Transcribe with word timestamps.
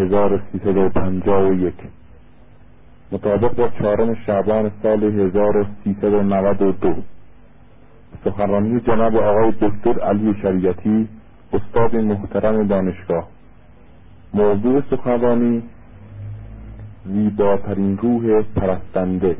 1351 0.00 1.74
مطابق 3.12 3.54
با 3.54 3.68
چهارم 3.68 4.14
شعبان 4.14 4.70
سال 4.82 5.04
1392 5.04 6.94
سخنرانی 8.24 8.80
جناب 8.80 9.16
آقای 9.16 9.50
دکتر 9.50 10.00
علی 10.00 10.34
شریعتی 10.42 11.08
استاد 11.52 11.96
محترم 11.96 12.66
دانشگاه. 12.66 13.28
موضوع 14.34 14.82
سخنرانی 14.90 15.62
زیباترین 17.06 17.98
روح 17.98 18.42
پرستنده. 18.42 19.36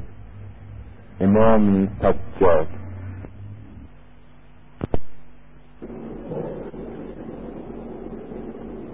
امامی 1.20 1.88
سجاد. 1.98 2.79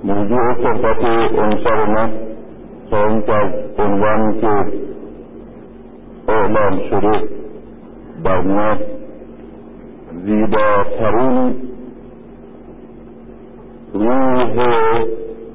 موضوع 0.06 0.54
صحبت 0.54 1.04
امشب 1.38 1.88
من 1.88 2.10
تا 2.90 3.06
اینکه 3.06 3.32
از 3.32 3.52
عنوانی 3.78 4.40
که 4.40 4.72
اعلام 6.28 6.80
شده 6.90 7.28
برمیاد 8.24 8.78
زیباترین 10.24 11.54
روح 13.94 14.54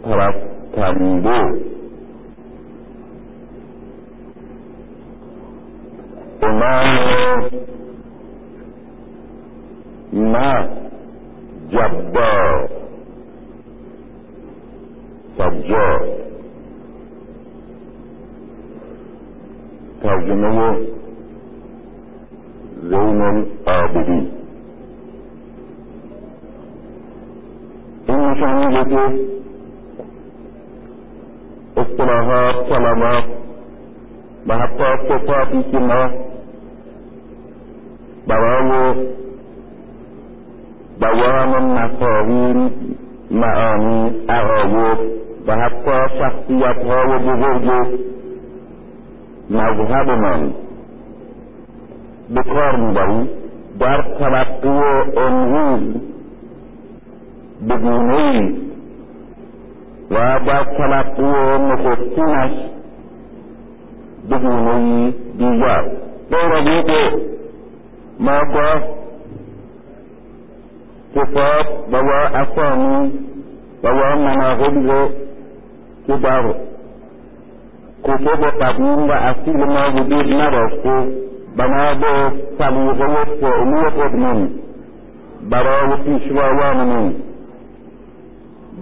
پرستنده. 0.04 1.62
امام 6.44 7.50
نه 10.14 10.68
جبار. 11.70 12.81
sabjor. 15.42 16.00
Tarjime 20.02 20.50
yo, 20.58 20.70
Zeynel 22.90 23.40
Abidi. 23.66 24.20
İmni 28.10 28.40
şanideki 28.40 29.04
ıstalahat, 31.82 32.56
salamat 32.70 33.26
ve 34.48 34.54
hatta 34.54 34.98
sefat 35.08 35.50
içinde 35.54 36.02
barawo 38.30 38.82
bawanın 41.02 41.76
nasavin 41.76 42.60
maani 43.30 44.14
arawo 44.28 45.21
معانی 45.41 45.47
عقاید 45.47 45.47
و 45.47 45.57
حتی 45.57 46.19
شخصیت 46.19 46.85
های 46.85 47.19
بزرگ 47.19 47.99
مذهبمان 49.51 50.55
به 52.35 52.43
کار 52.43 52.77
میبریم 52.77 53.29
در 53.81 54.03
تلقی 54.19 54.69
امروز 55.17 55.95
به 57.69 57.77
گونه 57.77 58.53
و 60.11 60.41
در 60.47 60.65
تلقی 60.65 61.59
نخستینش 61.59 62.53
به 64.31 64.39
گونه 64.39 65.11
دیگر 65.39 65.91
غیر 66.31 66.53
از 66.53 66.85
که 66.87 67.11
ما 68.21 68.41
با 68.55 68.81
صفات 71.15 71.67
و 71.93 71.97
یا 71.97 72.27
اسامی 72.27 73.13
و 73.85 73.87
یا 73.87 74.17
مناقبی 74.17 75.20
که 76.08 76.14
در 76.14 76.54
کتب 78.04 78.46
قدیم 78.64 79.10
و 79.10 79.12
اصیل 79.12 79.58
ما 79.58 80.02
وجود 80.02 80.34
نداشته 80.34 81.08
بنا 81.58 81.94
به 81.94 82.32
سلیقه 82.58 83.26
فعلی 83.42 83.90
خودمون 83.90 84.50
برای 85.50 85.96
پیشوایانمون 86.06 87.16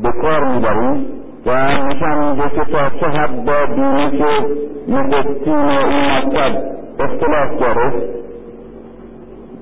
به 0.04 0.12
کار 0.22 0.44
می‌بریم 0.44 1.06
و 1.46 1.52
نشان 1.86 2.30
میده 2.30 2.50
که 2.50 2.72
تا 2.72 2.90
چه 3.00 3.08
حد 3.08 3.46
با 3.46 3.66
دینش 3.66 4.22
نگفتین 4.88 5.54
این 5.56 6.12
مطلب 6.12 6.64
اختلاف 7.00 7.60
داره 7.60 7.94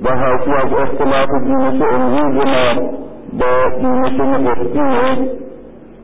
و 0.03 0.15
حاکی 0.15 0.51
از 0.51 0.73
اختلاف 0.73 1.29
امروز 1.93 2.45
ما 2.45 2.91
با 3.39 3.77
دینش 3.79 4.19
نگفتین 4.19 5.46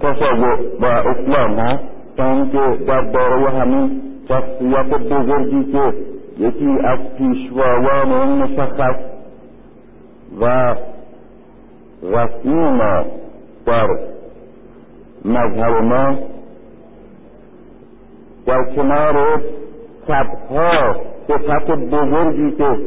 تشابه 0.04 0.58
با 0.82 0.88
اسلام 0.88 1.60
هست 1.60 1.84
تا 2.18 2.32
اینکه 2.32 2.84
در 2.88 3.02
باره 3.02 3.50
همین 3.50 4.02
شخصیت 4.28 4.90
بزرگی 4.90 5.72
که 5.72 5.94
یکی 6.38 6.78
از 6.84 7.00
پیشوایان 7.18 8.12
این 8.12 8.44
مشخص 8.44 8.96
و 10.42 10.76
رسمی 12.04 12.54
ما 12.54 13.06
در 13.66 13.88
مذهب 15.26 15.84
ما 15.84 16.18
در 18.46 18.64
کنار 18.76 19.42
صدها 20.08 20.96
صفت 21.28 21.72
بزرگی 21.72 22.52
که 22.52 22.78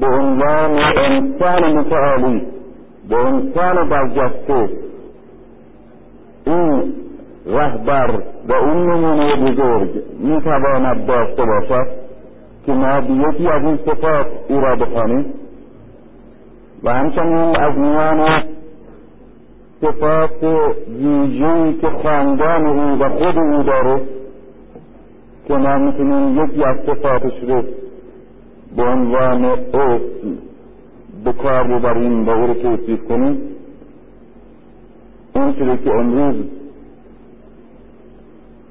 به 0.00 0.06
عنوان 0.06 0.78
انسان 0.96 1.72
متعالی 1.72 2.46
به 3.08 3.16
انسان 3.16 3.88
برجسته 3.88 4.68
این 6.46 6.94
رهبر 7.46 8.22
و 8.48 8.52
اون 8.52 8.90
نمونه 8.90 9.36
بزرگ 9.36 9.88
می‌تواند 10.18 11.06
داشته 11.06 11.44
باشد 11.44 11.86
که 12.66 12.72
ما 12.72 12.98
یکی 12.98 13.48
از 13.48 13.62
این 13.62 13.78
صفات 13.86 14.26
او 14.48 14.60
را 14.60 14.76
بخوانیم 14.76 15.24
و 16.82 16.94
همچنین 16.94 17.56
از 17.56 17.78
میان 17.78 18.42
صفات 19.80 20.42
ویژهای 20.98 21.74
که 21.74 21.90
خاندان 22.02 22.66
او 22.66 22.98
و 22.98 23.08
خود 23.08 23.38
او 23.38 23.62
داره 23.62 24.00
که 25.48 25.54
ما 25.54 25.78
می‌تونیم 25.78 26.44
یکی 26.44 26.64
از 26.64 26.76
صفاتش 26.86 27.32
رو 27.48 27.62
به 28.76 28.82
عنوان 28.82 29.44
اسم 29.44 30.38
به 31.24 31.32
کار 31.32 31.64
ببریم 31.64 32.28
و 32.28 32.30
او 32.30 32.46
رو 32.46 32.54
توصیف 32.54 33.08
کنیم 33.08 33.51
اون 35.34 35.52
چیزی 35.52 35.76
که 35.76 35.94
امروز 35.94 36.36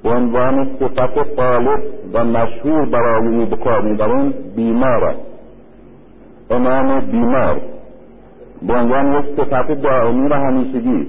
به 0.03 0.09
عنوان 0.09 0.69
صفت 0.79 1.39
غالب 1.39 1.79
و 2.13 2.23
مشهور 2.23 2.85
برای 2.85 3.45
به 3.45 3.55
کار 3.55 3.81
می‌بریم 3.81 4.33
بیمار. 4.55 5.03
است 5.03 5.19
امام 6.51 6.99
بیمار. 6.99 7.61
به 8.67 8.73
عنوان 8.73 9.13
یک 9.19 9.25
صفت 9.37 9.71
دائمی 9.71 10.27
و 10.27 10.33
همیشگی. 10.33 11.07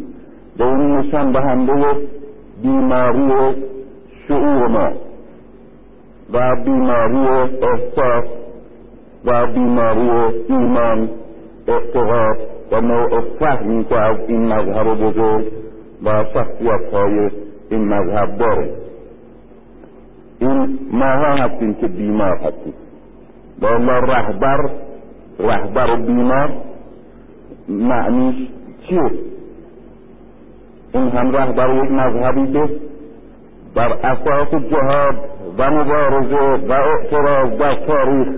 به 0.59 0.65
اون 0.65 0.99
نشان 0.99 1.33
دهنده 1.33 1.97
بیماری 2.63 3.55
شعور 4.29 4.67
ما. 4.67 4.93
و 6.33 6.57
بیماری 6.65 7.17
احساس 7.63 8.25
و 9.25 9.47
بیماری 9.47 10.11
ایمان 10.49 11.09
اعتقاد. 11.69 12.52
و 12.73 12.81
که 13.89 13.97
از 13.97 14.17
این 14.29 14.53
مذهب 14.53 14.95
بزرگ 14.95 15.47
و 16.05 16.25
شخصیت 16.35 16.93
های 16.93 17.31
این 17.71 17.85
مذهب 17.85 18.39
داره 18.39 18.71
این 20.39 20.79
ماها 20.93 21.35
هستیم 21.35 21.75
که 21.75 21.87
بیمار 21.87 22.37
هستیم 22.37 22.75
با 23.61 23.69
الله 23.69 23.93
رهبر 23.93 24.71
رهبر 25.39 25.97
بیمار 25.97 26.51
معنیش 27.69 28.49
چیه 28.89 29.11
این 30.95 31.09
هم 31.09 31.37
رهبر 31.37 31.85
یک 31.85 31.91
مذهبی 31.91 32.53
که 32.53 32.75
بر 33.75 33.93
أساس 33.93 34.55
جهاد 34.71 35.15
و 35.59 35.71
مبارزه 35.71 36.67
و 36.69 36.73
اعتراض 36.73 37.59
در 37.59 37.75
تاریخ 37.75 38.29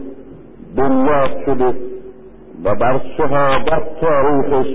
بنیاد 0.77 1.45
شده 1.47 1.75
و 2.65 2.75
بر 2.75 3.01
شهادت 3.17 4.01
تاریخش 4.01 4.67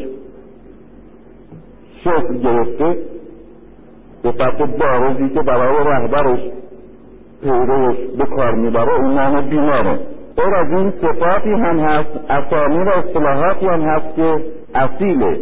شکل 2.03 2.37
گرفته 2.37 2.97
صفت 4.23 4.61
بارزی 4.61 5.29
که 5.29 5.41
برای 5.41 5.83
رهبرش 5.83 6.39
پیروش 7.43 7.97
به 8.17 8.25
کار 8.25 8.51
می‌بره 8.51 8.95
اون 8.95 9.13
نام 9.13 9.41
بیماره. 9.41 9.99
اور 10.37 10.55
از 10.55 10.67
این 10.71 10.93
صفاتی 11.01 11.51
هم 11.51 11.79
هست 11.79 12.09
اسامی 12.29 12.83
و 12.83 12.89
اصطلاحاتی 12.89 13.65
هم 13.65 13.81
هست 13.81 14.15
که 14.15 14.43
اصیله. 14.75 15.39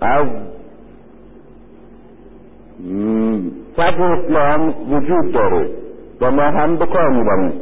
از 0.00 0.26
صدر 3.76 4.02
اسلام 4.02 4.74
وجود 4.90 5.32
داره 5.32 5.68
و 6.20 6.30
ما 6.30 6.42
هم 6.42 6.76
به 6.76 6.86
کار 6.86 7.08
می‌بریم. 7.08 7.52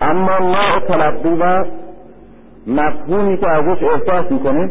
اما 0.00 0.38
نوع 0.38 0.80
تلقی 0.88 1.36
و 1.40 1.64
مفهومی 2.66 3.36
که 3.36 3.48
ازش 3.48 3.82
احساس 3.82 4.32
می‌کنیم 4.32 4.70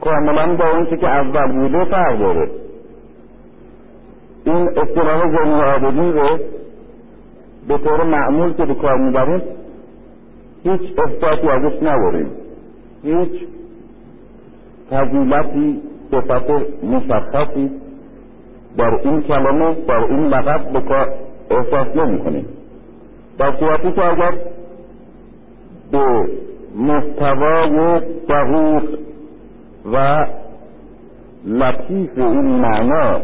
کاملا 0.00 0.56
با 0.56 0.70
اون 0.70 0.86
که 0.96 1.08
اول 1.08 1.52
بوده 1.52 1.84
فرق 1.84 2.18
داره. 2.18 2.50
این 4.44 4.68
اصطلاح 4.68 5.30
زنی 5.30 5.60
عابدی 5.60 6.12
رو 6.12 6.38
به 7.68 7.78
طور 7.78 8.04
معمول 8.04 8.52
که 8.52 8.64
به 8.64 8.74
کار 8.74 8.98
می‌بریم 8.98 9.42
هیچ 10.64 10.80
احساسی 10.98 11.48
ازش 11.48 11.82
نبریم 11.82 12.30
هیچ 13.02 13.42
فضیلتی 14.90 15.82
صفت 16.10 16.50
مشخصی 16.84 17.70
بر 18.76 19.00
این 19.04 19.22
کلمه 19.22 19.74
بر 19.74 20.04
این 20.04 20.26
لقب 20.26 20.72
به 20.72 20.80
کار 20.80 21.12
احساس 21.50 21.96
نمی 21.96 22.18
کنیم 22.18 22.46
در 23.38 23.56
صورتی 23.56 23.92
که 23.92 24.04
اگر 24.04 24.32
به 25.92 26.28
محتوای 26.78 28.00
دقیق 28.28 28.98
و 29.92 30.26
لطیف 31.44 32.18
این 32.18 32.40
معنا 32.40 33.20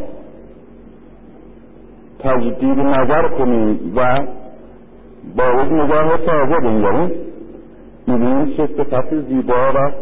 تجدید 2.18 2.78
نظر 2.78 3.28
کنیم 3.28 3.92
و 3.96 4.26
با 5.36 5.62
یک 5.62 5.72
نگاه 5.72 6.16
تازه 6.16 6.60
بنگریم. 6.62 7.10
می‌بینیم 8.06 8.56
چه 8.56 8.66
صفت 8.66 9.20
زیبا 9.28 9.72
و 9.74 9.92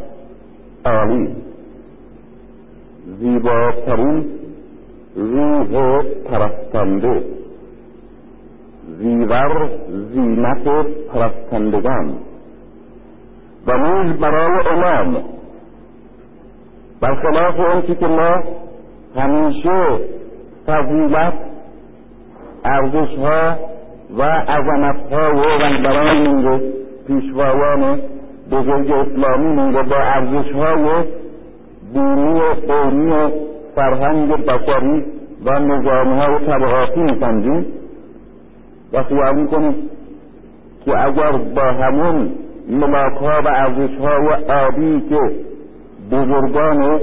عالی. 0.88 1.28
زیباترین 3.20 4.24
روح 5.16 6.02
پرستنده. 6.02 7.22
زیور 8.98 9.70
زینت 10.14 10.68
پرستندگان. 11.12 12.14
و 13.66 13.78
نیز 13.78 14.16
برای 14.16 14.66
امام. 14.66 15.16
برخلاف 17.00 17.60
اون 17.60 17.96
که 17.96 18.06
ما 18.06 18.42
همیشه 19.16 19.98
فضیلت 20.66 21.32
ارزش 22.64 23.18
ها 23.18 23.56
و 24.18 24.22
عظمت 24.22 25.12
ها 25.12 25.36
و 25.36 25.42
رهبران 25.42 26.44
رو 26.44 26.60
پیشوایان 27.06 28.00
بزرگ 28.50 28.92
اسلامی 28.92 29.72
رو 29.72 29.82
با 29.82 29.96
ارزش 29.96 30.52
های 30.52 31.04
دینی 31.92 32.40
و 32.40 32.54
قومی 32.68 33.10
و 33.10 33.30
فرهنگ 33.74 34.46
بشری 34.46 35.04
و 35.44 35.58
نظام 35.58 36.18
های 36.18 36.46
طبقاتی 36.46 37.00
میسنجیم 37.00 37.66
و 38.92 39.02
خیال 39.02 39.34
می‌کنیم 39.34 39.74
که 40.84 41.04
اگر 41.04 41.32
با 41.32 41.62
همون 41.62 42.30
ملاک 42.68 43.22
و 43.22 43.48
ارزش 43.48 43.96
های 43.96 44.26
عادی 44.48 45.02
که 45.08 45.20
بزرگان 46.12 47.00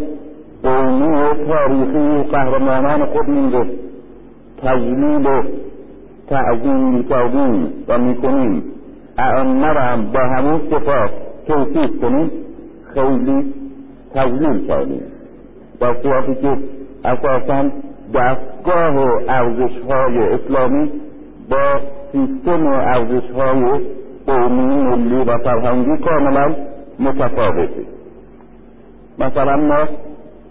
قومی 0.64 1.12
و 1.12 1.34
تاریخی 1.34 1.98
و 1.98 2.24
قهرمانان 2.24 3.06
خود 3.06 3.30
رو 3.30 3.66
تجلیل 4.62 5.26
و 5.26 5.44
تعظیم 6.30 6.90
می‌کردیم 6.90 7.74
و 7.88 7.98
می‌کنیم. 7.98 8.64
ائمه 9.18 9.68
هم 9.68 10.12
با 10.12 10.20
همون 10.20 10.62
صفات 10.70 11.12
توصیف 11.48 12.02
کنیم 12.02 12.32
خیلی 12.94 13.54
تجلیل 14.16 14.68
کردیم. 14.68 15.02
در 15.80 15.96
صورتی 16.04 16.36
که 16.36 16.58
اساسا 17.06 17.70
دستگاه 18.14 18.96
ارزش 19.28 19.78
های 19.90 20.20
اسلامی 20.20 20.92
با 21.50 21.80
سیستم 22.12 22.68
ارزش 22.68 23.32
های 23.32 23.82
قومی 24.30 24.84
ملی 24.84 25.24
و 25.24 25.38
فرهنگی 25.38 26.04
کاملا 26.04 26.56
متفاوته 27.00 27.84
مثلا 29.20 29.56
ما 29.58 29.88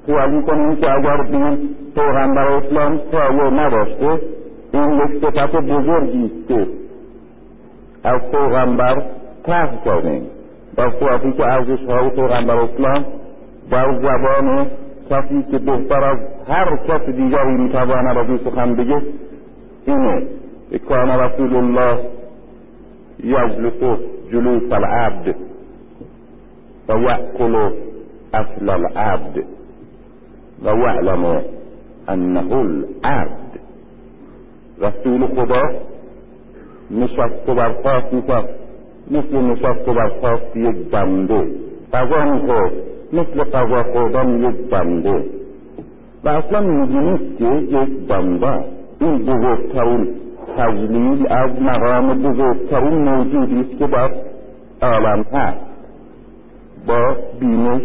خیال 0.06 0.30
می‌کنیم 0.30 0.76
که 0.76 0.92
اگر 0.92 1.22
بین 1.22 1.58
پیغمبر 1.94 2.46
اسلام 2.46 3.00
سایه 3.12 3.50
نداشته 3.50 4.20
این 4.72 4.92
یک 4.92 5.24
صفت 5.24 5.56
بزرگی 5.56 6.30
که 6.48 6.66
از 8.04 8.20
پیغمبر 8.32 9.02
تحت 9.44 9.84
کردیم. 9.84 10.22
در 10.76 10.90
صورتی 10.98 11.32
که 11.32 11.44
ارزش 11.46 11.84
های 11.88 12.08
پیغمبر 12.10 12.56
اسلام 12.56 13.04
در 13.70 13.98
زبان 13.98 14.66
کسی 15.10 15.42
که 15.50 15.58
بهتر 15.58 16.04
از 16.04 16.18
هر 16.48 16.76
کس 16.76 17.06
دیگری 17.06 17.56
می‌تواند 17.56 18.16
از 18.18 18.26
این 18.28 18.40
سخن 18.44 18.74
بگه 18.74 19.02
اینه. 19.86 20.22
کان 20.88 21.10
رسول 21.10 21.56
الله 21.56 21.98
یجلس 23.24 23.98
جلوس 24.32 24.72
العبد 24.72 25.34
و 26.88 26.98
یأکل 26.98 27.70
أصل 28.34 28.68
العبد 28.70 29.44
و 30.64 30.66
یعلم 30.66 31.42
أنه 32.08 32.52
العبد. 32.52 33.48
رسول 34.80 35.26
خدا 35.26 35.62
نشست 36.90 37.48
و 37.48 37.54
برخواست 37.54 38.12
میکرد 38.12 38.48
مثل 39.10 39.36
نشست 39.36 39.88
و 39.88 39.94
برخواست 39.94 40.56
یک 40.56 40.76
بنده 40.76 41.46
غذا 41.92 42.24
میخورد 42.24 42.72
مثل 43.12 43.44
غذا 43.44 43.82
خوردن 43.82 44.42
یک 44.42 44.70
بنده 44.70 45.24
و 46.24 46.28
أصلا 46.28 46.60
میدونست 46.60 47.38
که 47.38 47.44
یک 47.44 48.08
بنده 48.08 48.64
این 49.00 49.18
بزرگترین 49.18 50.08
تجلیل 50.58 51.26
از 51.32 51.50
مقام 51.62 52.22
بزرگترین 52.22 53.08
موجودی 53.08 53.60
است 53.60 53.78
که 53.78 53.86
در 53.86 54.10
عالم 54.82 55.24
هست. 55.32 55.58
با 56.86 57.16
بینش 57.40 57.82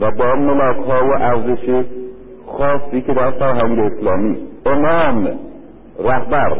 و 0.00 0.10
با 0.10 0.34
ملاک 0.34 0.76
ها 0.76 1.06
و 1.06 1.12
ارزش 1.12 1.84
خاصی 2.46 3.00
که 3.00 3.14
در 3.14 3.30
فرهنگ 3.30 3.78
اسلامی 3.78 4.38
امام 4.66 5.28
رهبر. 6.04 6.56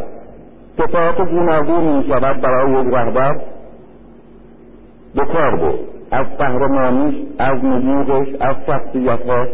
صفات 0.76 1.30
گوناگون 1.30 1.84
می 1.84 2.04
شود 2.08 2.40
برای 2.40 2.86
یک 2.86 2.94
رهبر. 2.94 3.40
به 5.14 5.24
کار 5.24 5.74
از 6.10 6.26
قهرمانیش 6.38 7.14
از 7.38 7.64
نبوغش 7.64 8.28
از 8.40 8.56
شخصیتها 8.66 9.46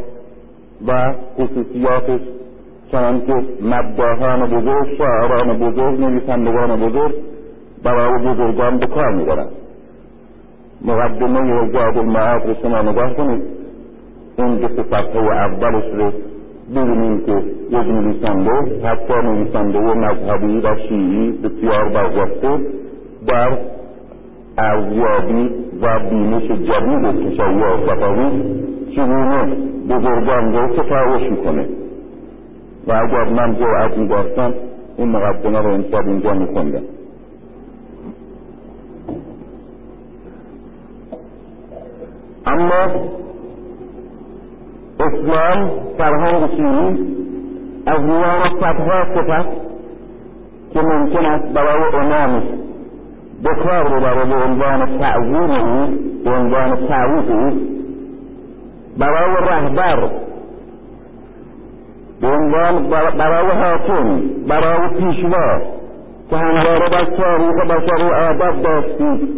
و 0.87 1.15
خصوصیاتش 1.39 2.21
چنان 2.93 3.21
که 3.27 3.35
مداهان 3.63 4.47
بزرگ 4.47 4.97
شاعران 4.99 5.59
بزرگ 5.59 6.01
نویسندگان 6.01 6.81
بزرگ 6.81 7.15
برای 7.85 8.27
بزرگان 8.27 8.79
به 8.79 8.87
کار 8.87 9.13
می‌برند. 9.13 9.49
مقدمه 10.85 11.71
زاد 11.73 11.99
المعاد 11.99 12.47
رو 12.47 12.55
شما 12.63 12.83
نگاه 12.83 13.15
کنید. 13.15 13.43
این 14.39 14.57
دو 14.57 14.69
صفحه 14.69 15.19
اولش 15.19 15.85
رو 15.95 16.13
ببینیم 16.75 17.27
که 17.27 17.33
یک 17.71 17.87
نویسنده 17.87 18.87
حتی 18.87 19.15
نویسنده 19.25 19.79
مذهبی 19.79 20.61
و 20.61 20.77
شیعی 20.89 21.33
بسیار 21.33 21.89
برجسته 21.89 22.59
در 23.27 23.51
ارزیابی 24.59 25.51
و 25.83 25.99
بینش 26.11 26.43
جدید 26.43 27.31
تشیع 27.31 27.87
صفوی 27.87 28.31
چگونه 28.97 29.57
بزرگان 29.89 30.53
رو 30.53 30.69
تفاوش 30.69 31.23
می‌کنه. 31.31 31.80
و 32.87 32.93
اگر 32.93 33.25
من 33.25 33.55
جرأت 33.55 33.99
میداشتم 33.99 34.55
این 34.97 35.09
مقدمه 35.09 35.59
رو 35.59 35.71
امشب 35.75 36.07
اینجا 36.07 36.35
میخوندم 36.35 36.83
اما 42.47 43.11
اسلام 45.01 45.71
فرهنگ 45.99 46.51
شیعی 46.57 47.21
از 47.87 48.01
میان 48.01 48.43
صدها 48.61 49.05
صفت 49.15 49.49
که 50.73 50.81
ممکن 50.81 51.25
است 51.25 51.45
برای 51.45 51.83
امامش 51.95 52.43
به 53.43 53.55
کار 53.55 53.85
ببره 53.85 54.25
به 54.25 54.35
عنوان 54.35 54.99
تعظیم 54.99 55.51
او 55.51 55.87
به 56.25 56.31
عنوان 56.31 56.87
تعریف 56.87 57.31
او 57.31 57.61
برای 58.99 59.35
رهبر 59.49 60.09
به 62.21 62.27
عنوان 62.29 62.89
برای 63.19 63.51
حاکم 63.51 64.21
برای 64.49 64.89
پیشوا 64.89 65.61
که 66.31 66.37
همواره 66.37 66.89
در 66.89 67.05
تاریخ 67.05 67.65
بشری 67.71 68.11
عادت 68.11 68.63
داشتید 68.63 69.29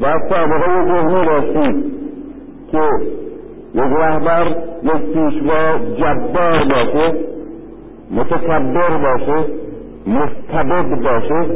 و 0.00 0.18
سابقه 0.28 0.84
ذهنی 0.84 1.26
داشتید 1.26 1.92
که 2.72 2.82
یک 3.74 3.92
رهبر 3.98 4.46
یک 4.82 4.92
پیشوا 4.92 5.78
جبار 5.98 6.64
باشه 6.64 7.14
متکبر 8.10 8.96
باشه 8.96 9.44
مستبد 10.06 11.02
باشه. 11.02 11.46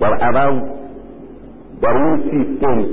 در 0.00 0.14
عوض 0.14 0.62
در 1.82 1.96
این 1.96 2.16
سیستم 2.30 2.84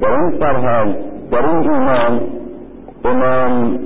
در 0.00 0.10
این 0.10 0.30
فرهنگ 0.30 0.94
در 1.30 1.46
این 1.46 1.70
ایمان 1.70 2.20
امام 3.04 3.78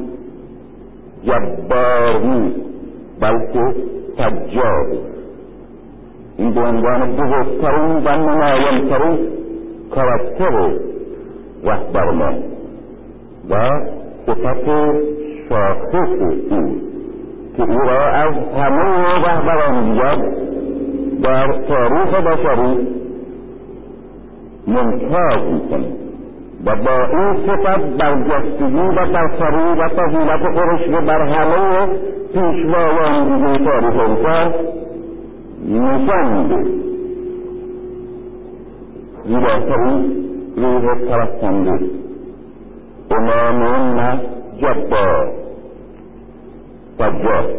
جبار 1.24 2.18
نیست 2.24 2.60
بلکه 3.20 3.74
سجاد 4.16 4.98
این 6.36 6.54
به 6.54 6.60
عنوان 6.60 7.16
بزرگترین 7.16 7.96
و 8.04 8.16
نمایانترین 8.16 9.18
کاراکتر 9.94 10.70
رهبر 11.64 12.10
ما 12.10 12.32
و 13.50 13.70
صفت 14.26 14.66
شاخص 15.48 16.08
أو 16.50 16.70
که 17.56 17.62
أو 17.62 17.78
را 17.78 18.06
از 18.06 18.34
همه 18.56 19.14
رهبران 19.26 19.92
دیگر 19.92 20.16
در 21.22 21.52
تاریخ 21.68 22.14
بشری 22.14 22.86
ممتاز 24.66 25.42
میکنه 25.52 26.01
و 26.66 26.76
با 26.76 27.04
این 27.04 27.46
صفت 27.46 27.80
برجستگی 27.80 28.76
و 28.76 29.06
برتری 29.06 29.80
و 29.80 29.88
فضیلت 29.88 30.42
خودش 30.42 30.88
رو 30.88 31.06
بر 31.06 31.22
همه 31.22 31.86
پیشوایان 32.32 33.36
دیگه 33.36 33.64
تاریخ 33.64 34.00
انسان 34.00 34.54
نشان 35.68 36.32
میده 36.32 36.70
زیباترین 39.26 40.24
روح 40.56 40.94
پرستنده 40.94 41.80
امام 43.10 44.00
نه 44.00 44.20
جبار 44.60 45.32
سجاد 46.98 47.50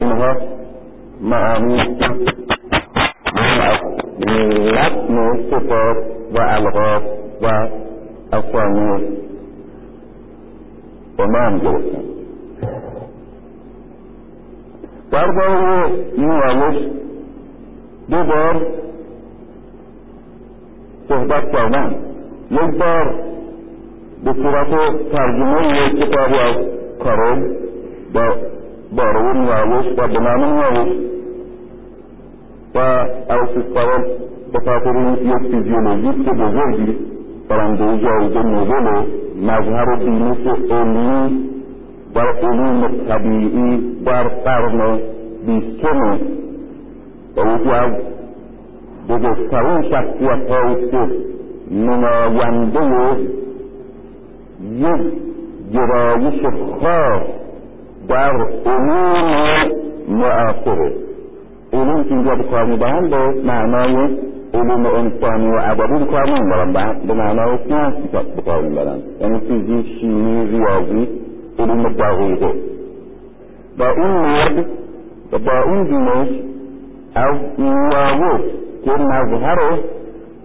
اینها 0.00 0.36
معانی 1.20 1.98
لطم 4.20 5.36
صفات 5.50 5.96
و 6.34 6.38
الغاب 7.42 7.72
و 8.32 8.36
اسامی 8.36 9.02
امام 11.18 11.58
گرفتن 11.58 12.02
درباره 15.10 15.90
نیایش 16.18 16.76
دو 18.10 18.16
بار 18.16 18.66
صحبت 21.08 21.52
کردن 21.52 21.94
یک 22.50 22.78
بار 22.78 23.14
به 24.24 24.32
صورت 24.32 24.70
ترجمه 25.12 25.86
یک 25.86 26.02
کتابی 26.02 26.38
از 26.38 26.56
کارل 27.04 27.54
با 28.14 28.36
باره 28.96 29.32
نیایش 29.32 29.86
و 29.98 30.08
به 30.08 30.20
نام 30.20 30.44
نیایش 30.44 30.98
و 32.74 32.78
ارسطوطل 33.30 34.02
به 34.52 34.58
خاطر 34.58 35.16
یک 35.22 35.50
فیزیولوژیست 35.50 36.28
بزرگی 36.28 37.15
برنده 37.48 37.98
جایزه 37.98 38.42
نوبل 38.42 39.04
مظهر 39.42 39.96
دینش 39.96 40.46
علمی 40.70 41.50
در 42.14 42.26
علوم 42.26 42.88
طبیعی 43.08 44.02
در 44.06 44.28
قرن 44.28 44.98
بیستم. 45.46 46.18
و 47.36 47.40
یکی 47.40 47.70
از 47.70 47.92
بزرگترین 49.08 49.82
شخصیت 49.82 50.50
هایی 50.50 50.90
که 50.90 51.08
نماینده 51.70 53.16
یک 54.72 55.12
گرایش 55.72 56.42
خاص 56.80 57.22
در 58.08 58.46
علوم 58.66 59.70
معاصره 60.08 60.92
علوم 61.72 62.04
که 62.04 62.14
اینجا 62.14 62.34
به 62.34 62.42
کار 62.44 62.64
می‌برن 62.64 63.10
به 63.10 63.42
معنای 63.44 64.08
علوم 64.54 64.86
انسانی 64.86 65.48
و 65.48 65.60
ادبی 65.64 65.98
به 65.98 66.04
کار 66.04 66.30
نمی‌برن 66.30 66.96
به 67.06 67.14
معنای 67.14 67.58
سیانس 67.68 67.94
به 68.36 68.42
کار 68.42 68.62
می‌برن 68.62 68.98
یعنی 69.20 69.38
فیزیک 69.38 70.00
شیمی 70.00 70.46
ریاضی 70.46 71.08
علوم 71.58 71.88
دقیقه 71.88 72.52
با 73.78 73.90
این 73.90 74.06
مرد 74.06 74.66
و 75.32 75.38
با 75.38 75.62
این 75.72 75.84
دینش 75.84 76.28
از 77.14 77.36
نیایش 77.58 78.40
که 78.84 78.90
مظهر 78.90 79.58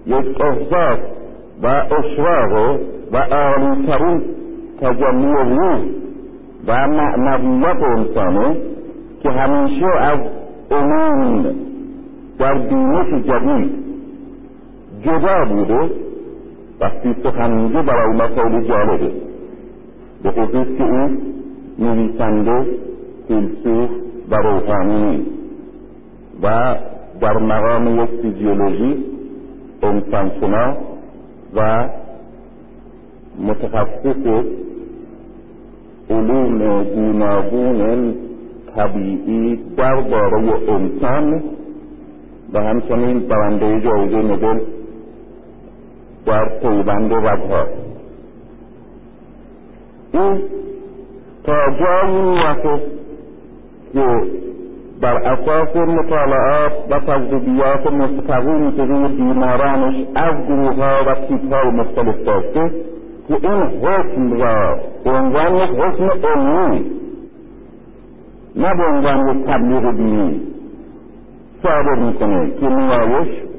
یک 0.08 0.42
احساس 0.42 1.00
و 1.64 1.68
اشراق 1.68 2.80
و 3.12 3.18
عالیترین 3.18 4.22
تجلی 4.82 5.34
روح 5.34 5.80
و 6.68 6.88
معنویت 6.88 7.84
انسانه 7.84 8.58
که 9.24 9.30
همیشه 9.30 9.86
از 9.86 10.20
علوم 10.72 11.46
در 12.40 12.54
بینش 12.54 13.26
جدید 13.26 13.91
جدا 15.04 15.46
بوده 15.46 15.90
وقتی 16.80 17.16
سخن 17.24 17.52
میگه 17.52 17.82
برای 17.82 18.14
ما 18.14 18.28
خیلی 18.28 18.68
جالبه. 18.68 19.12
به 20.24 20.32
خصوص 20.32 20.68
که 20.78 20.84
او 20.84 21.10
نویسنده 21.80 22.66
فیلسوف 23.28 23.90
و 24.32 24.36
روحانی 24.36 25.26
و 26.44 26.76
در 27.22 27.38
مقام 27.38 28.04
یک 28.04 28.10
فیزیولوژی 28.22 29.04
انسانشناس 29.84 30.76
و 31.56 31.90
متخصص 33.40 34.46
علوم 36.10 36.84
گوناگون 36.84 38.14
طبیعی 38.76 39.60
درباره 39.78 40.70
انسان 40.70 41.44
و 42.54 42.60
همچنین 42.60 43.20
برنده 43.20 43.82
جایزه 43.82 44.18
نوبل 44.18 44.60
در 46.26 46.50
پیوند 46.62 47.14
رگها 47.14 47.66
این 50.14 50.42
تا 51.44 51.54
جایی 51.80 52.22
می‌رسه 52.22 52.82
که 53.94 54.24
بر 55.02 55.16
اساس 55.16 55.76
مطالعات 55.76 56.74
و 56.90 57.00
تجربیات 57.00 57.88
مستقیمی 57.88 58.76
که 58.76 58.84
روی 58.84 59.08
بیمارانش 59.08 59.96
از 60.16 60.48
گروه 60.48 60.76
ها 60.76 61.04
و 61.08 61.16
تیپ 61.16 61.54
های 61.54 61.72
مختلف 61.72 62.16
داشته 62.26 62.72
که 63.28 63.34
این 63.34 63.62
حکم 63.62 64.42
را 64.42 64.80
به 65.04 65.12
عنوان 65.12 65.56
یک 65.56 65.70
حکم 65.70 66.28
علمی 66.28 66.86
نه 68.56 68.76
به 68.76 68.84
عنوان 68.84 69.28
یک 69.30 69.46
تبلیغ 69.46 69.92
دینی 69.92 70.42
صادر 71.64 71.96
می‌کنه 71.96 72.52
که 72.60 72.68
نیایش 72.68 73.51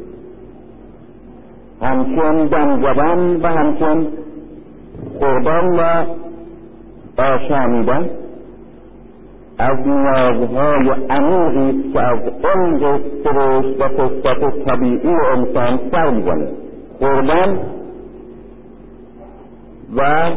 همچون 1.83 2.47
دمزدن 2.47 3.37
و 3.43 3.47
همچون 3.47 4.07
خوردن 5.19 5.67
و 5.79 6.05
آشامیدن 7.23 8.11
از 9.59 9.79
نیازهای 9.87 10.91
عمیقی 11.11 11.93
که 11.93 12.01
از 12.01 12.19
عمق 12.45 13.01
سرشت 13.25 13.81
و 13.81 13.85
قصت 13.85 14.65
طبیعی 14.65 15.15
انسان 15.33 15.81
سر 15.91 16.11
می‌زنه. 16.11 16.49
خوردن 16.99 17.59
و 19.97 20.31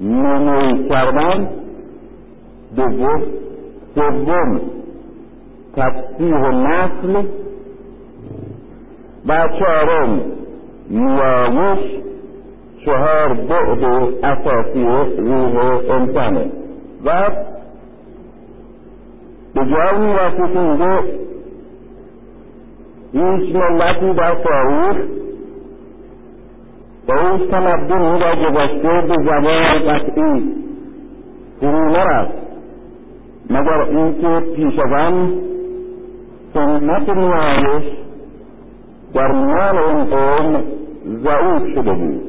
نموی 0.00 0.88
کردن 0.88 1.48
دوم 2.76 3.22
سوم 3.94 4.60
تفسیر 5.76 6.50
نسل 6.50 7.22
و 9.28 9.48
چهارم 9.58 10.20
نیایش 10.90 11.78
چهار 12.84 13.34
بعد 13.34 13.84
اساسی 14.24 14.84
روح 15.18 15.90
انسانه. 15.90 16.50
و 17.04 17.30
به 19.54 19.60
جای 19.60 19.98
می‌رسه 19.98 20.52
که 20.52 20.98
هیچ 23.12 23.56
ملتی 23.56 24.12
در 24.12 24.34
تاریخ 24.34 24.96
با 27.08 27.14
هیچ 27.14 27.50
تمدنی 27.50 28.18
را 28.18 28.36
گذشته 28.36 29.00
به 29.08 29.14
زبان 29.24 29.78
قطعی 29.88 30.54
فرو 31.60 31.88
نرفت. 31.88 32.34
مگر 33.50 33.80
اینکه 33.80 34.40
پیش 34.56 34.78
از 34.78 34.92
آن 34.92 35.32
سنت 36.54 37.08
نیایش 37.08 38.03
در 39.14 39.32
میان 39.32 39.78
این 39.78 40.04
قوم 40.04 40.62
ضعیف 41.06 41.74
شده 41.74 41.92
بود. 41.92 42.22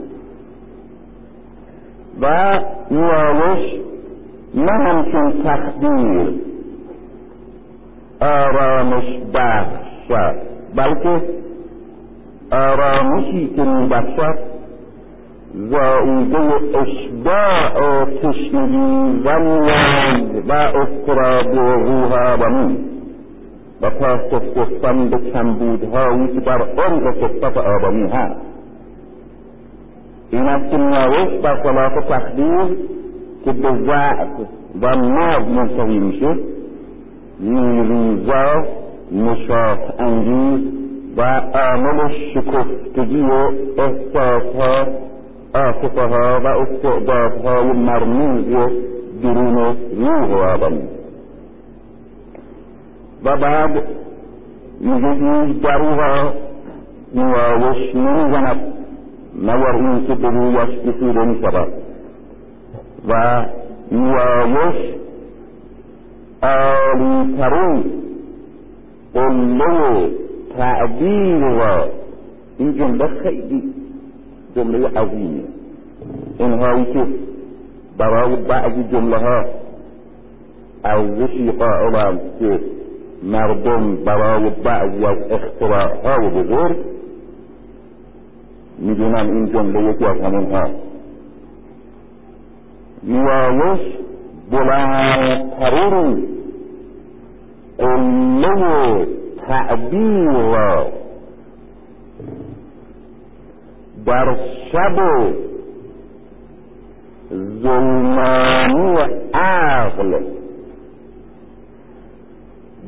و 2.21 2.59
نیایش 2.91 3.79
نه 4.55 4.71
همچون 4.71 5.33
تخدیر 5.43 6.33
آرامش 8.21 9.19
بخشد 9.33 10.35
بلکه 10.75 11.21
آرامشی 12.51 13.47
که 13.55 13.63
میبخشد 13.63 14.39
زائیده 15.53 16.39
اشباع 16.79 18.01
و 18.01 18.05
تشنگی 18.05 19.21
و 19.25 19.39
نیاز 19.39 20.45
و 20.47 20.51
اضطراب 20.53 21.55
روح 21.55 22.13
آدمی 22.13 22.94
پاسخ 23.89 24.43
گفتن 24.55 25.09
به 25.09 25.17
کمبودهایی 25.31 26.27
که 26.27 26.39
در 26.39 26.61
عمق 26.61 27.13
صفت 27.21 27.57
آدمی 27.57 28.09
هست. 28.09 28.41
این 30.31 30.43
است 30.43 30.71
که 30.71 30.77
نیایش 30.77 31.41
برخلاف 31.41 31.93
تقدیر 32.09 32.77
که 33.45 33.51
به 33.51 33.69
ضعف 33.85 34.27
و 34.81 34.95
مرد 34.95 35.47
منتهی 35.47 35.99
میشه 35.99 36.35
نیروزا 37.39 38.65
نشاط 39.11 39.79
انگیز 39.99 40.73
و 41.17 41.41
عامل 41.53 42.11
شکفتگی 42.33 43.21
و 43.21 43.51
احساسها 43.77 44.87
عاطفه 45.55 46.01
ها 46.01 46.39
و 46.43 46.47
استعدادهای 46.47 47.65
مرموز 47.65 48.47
و 48.47 48.69
درون 49.23 49.75
روح 49.97 50.53
آدمی. 50.53 50.94
و 53.25 53.37
بعد 53.37 53.83
يجيز 54.81 55.61
داروها 55.61 56.33
وشنو 57.61 58.31
زنب 58.31 58.59
نور 59.35 59.75
انت 59.75 60.11
دلو 60.11 60.61
يشتسي 60.61 61.05
لن 61.05 61.35
سبا 61.41 61.67
و 63.09 63.43
يواوش 63.91 64.75
آلي 66.43 67.37
ترون 67.37 67.83
قلو 69.15 70.09
تعبير 70.57 71.43
و 71.43 71.61
این 72.59 72.73
جمله 72.73 73.07
خیلی 73.07 73.63
جمله 74.55 74.87
عظیمه. 74.87 75.43
اینهایی 76.39 76.85
که 76.85 77.05
برای 77.97 78.35
بعضی 78.35 78.83
جمله 78.83 79.17
ها 79.17 79.45
ارزشی 80.85 81.51
قائلند 81.51 82.19
که 82.39 82.59
مردم 83.25 83.95
برای 83.95 84.49
بعضی 84.49 85.05
از 85.05 85.17
اختراعهای 85.31 86.29
بزرگ 86.29 86.77
می‌دونن 88.79 89.15
این 89.29 89.51
جمله 89.51 89.83
یکی 89.91 90.05
از 90.05 90.21
همون 90.21 90.51
ها 90.51 90.69
نیایش 93.03 93.79
بلندترین 94.51 96.27
قله 97.77 99.07
تعبیر 99.47 100.31
را 100.31 100.87
در 104.05 104.37
شب 104.71 104.95
ظلمانی 107.63 108.97
عقل 109.33 110.34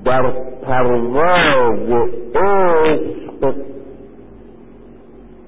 در 0.05 0.31
پرواز 0.61 1.89
عشق 2.35 3.55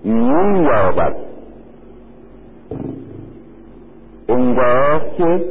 مییابد. 0.04 1.16
اونگاه 4.28 5.02
که 5.18 5.46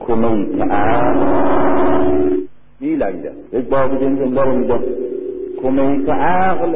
کمیت 0.00 0.60
عقل 0.70 2.30
میلنگد. 2.80 3.32
یک 3.52 3.64
بار 3.68 3.88
جمله 3.88 4.42
رو 4.42 4.52
میگم. 4.52 4.80
کمیت 5.62 6.08
عقل 6.08 6.74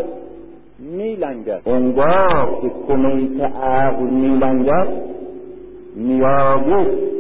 میلنگد. 0.79 1.61
اونگاه 1.65 2.59
که 2.63 2.71
کمیت 2.89 3.41
عقل 3.41 4.05
میلنگد 4.05 4.89
نیابود 5.97 7.18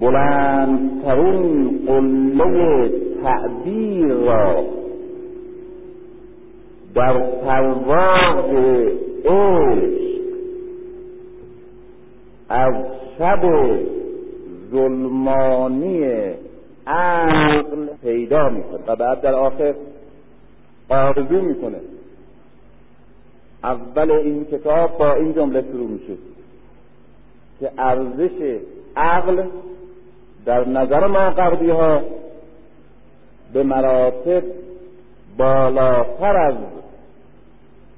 بلندترین 0.00 1.86
قله 1.86 2.92
تعبیر 3.22 4.14
را 4.14 4.64
در 6.94 7.18
پرواز 7.18 8.44
عشق 9.24 9.96
از 12.48 12.74
شب 13.18 13.40
ظلمانی 14.70 16.04
عقل 16.86 17.86
پیدا 18.02 18.48
می‌کنه 18.48 18.80
و 18.86 18.96
بعد 18.96 19.20
در 19.20 19.34
آخر 19.34 19.74
آرزو 20.88 21.40
می‌کنه. 21.40 21.80
اول 23.64 24.10
این 24.10 24.44
کتاب 24.44 24.98
با 24.98 25.12
این 25.12 25.34
جمله 25.34 25.64
شروع 25.72 25.90
میشه 25.90 26.14
که 27.60 27.70
ارزش 27.78 28.58
عقل 28.96 29.42
در 30.46 30.68
نظر 30.68 31.06
ما 31.06 31.30
غربی 31.30 31.70
ها 31.70 32.00
به 33.52 33.62
مراتب 33.62 34.42
بالاتر 35.38 36.36
از 36.36 36.54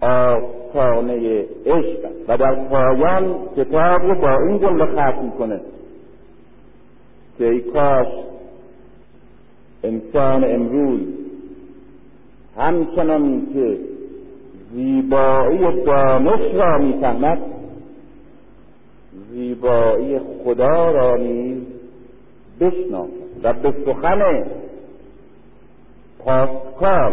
آستانه 0.00 1.44
عشق 1.66 2.08
و 2.28 2.36
در 2.36 2.54
پایان 2.54 3.34
کتاب 3.56 4.02
رو 4.02 4.14
با 4.14 4.36
این 4.48 4.58
جمله 4.58 4.86
ختم 4.86 5.24
می‌کنه 5.24 5.60
که 7.38 7.44
ای 7.48 7.60
کاش 7.60 8.06
انسان 9.84 10.44
امروز 10.44 11.00
همچنان 12.56 13.46
که 13.54 13.78
زیبایی 14.72 15.84
دانش 15.84 16.54
را 16.54 16.78
می‌فهمد 16.78 17.38
زیبایی 19.30 20.20
خدا 20.44 20.90
را 20.90 21.16
نیز 21.16 21.67
بشناسد 22.60 23.10
و 23.42 23.52
به 23.52 23.74
سخن 23.86 24.44
پاسکال 26.18 27.12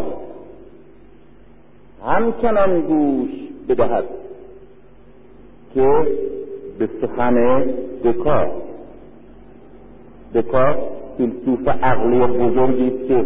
همچنان 2.06 2.82
گوش 2.82 3.30
بدهد 3.70 4.06
که 5.74 6.08
به 6.80 6.90
سخن 7.02 7.64
دکار 8.04 8.52
دکار 10.34 10.78
فیلسوف 11.18 11.68
عقلی 11.68 12.20
بزرگی 12.20 12.88
است 12.88 13.08
که 13.08 13.26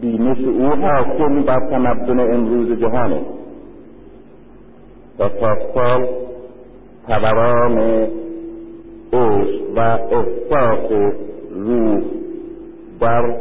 بینش 0.00 0.38
او 0.38 0.68
حاکم 0.68 1.42
بر 1.42 1.60
تمدن 1.70 2.20
امروز 2.34 2.80
جهانه. 2.80 3.20
و 5.18 5.28
پاسکال 5.28 6.08
توران 7.06 8.06
عشق 9.12 9.62
و 9.76 9.80
احساس 9.80 10.92
روح 11.50 12.02
در 13.00 13.34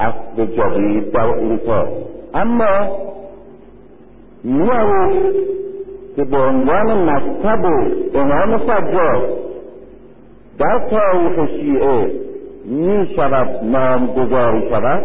اصل 0.00 0.46
جدید 0.46 1.12
در 1.12 1.26
اروپا 1.26 1.88
اما 2.34 2.88
میآورد 4.44 5.34
که 6.16 6.24
به 6.24 6.36
عنوان 6.36 7.10
مکتب 7.10 7.64
و 7.64 8.18
امام 8.18 8.58
سجاد 8.58 9.28
در 10.58 10.88
تاریخ 10.90 11.50
شیعه 11.50 12.12
می 12.64 13.08
شود 13.16 13.64
نامگذاری 13.64 14.68
شود 14.68 15.02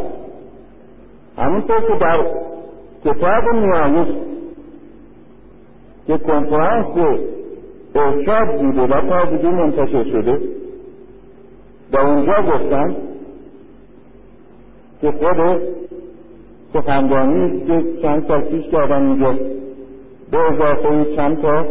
همونطور 1.37 1.81
که 1.81 1.93
در 2.01 2.19
کتاب 3.05 3.55
نیایش 3.55 4.07
که 6.07 6.17
کنفرانس 6.17 7.19
ارشاد 7.95 8.61
بوده 8.61 8.81
و 8.81 9.01
تا 9.01 9.25
دیگه 9.25 9.49
منتشر 9.49 10.03
شده. 10.03 10.39
در 11.91 11.99
اونجا 11.99 12.33
گفتن 12.41 12.95
که 15.01 15.11
خود 15.11 15.61
سخنرانی 16.73 17.59
که 17.67 17.83
چند 18.01 18.27
سال 18.27 18.41
پیش 18.41 18.65
کردن 18.65 19.05
اینجا 19.05 19.35
به 20.31 20.37
اضافه 20.37 21.15
چند 21.15 21.41
تا 21.41 21.65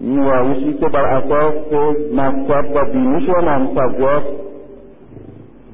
نیایشی 0.00 0.72
که 0.72 0.88
بر 0.88 1.04
اساس 1.04 1.54
مکتب 2.14 2.76
و 2.76 2.84
بینش 2.92 3.28
و 3.28 3.40
منصبجات 3.40 4.22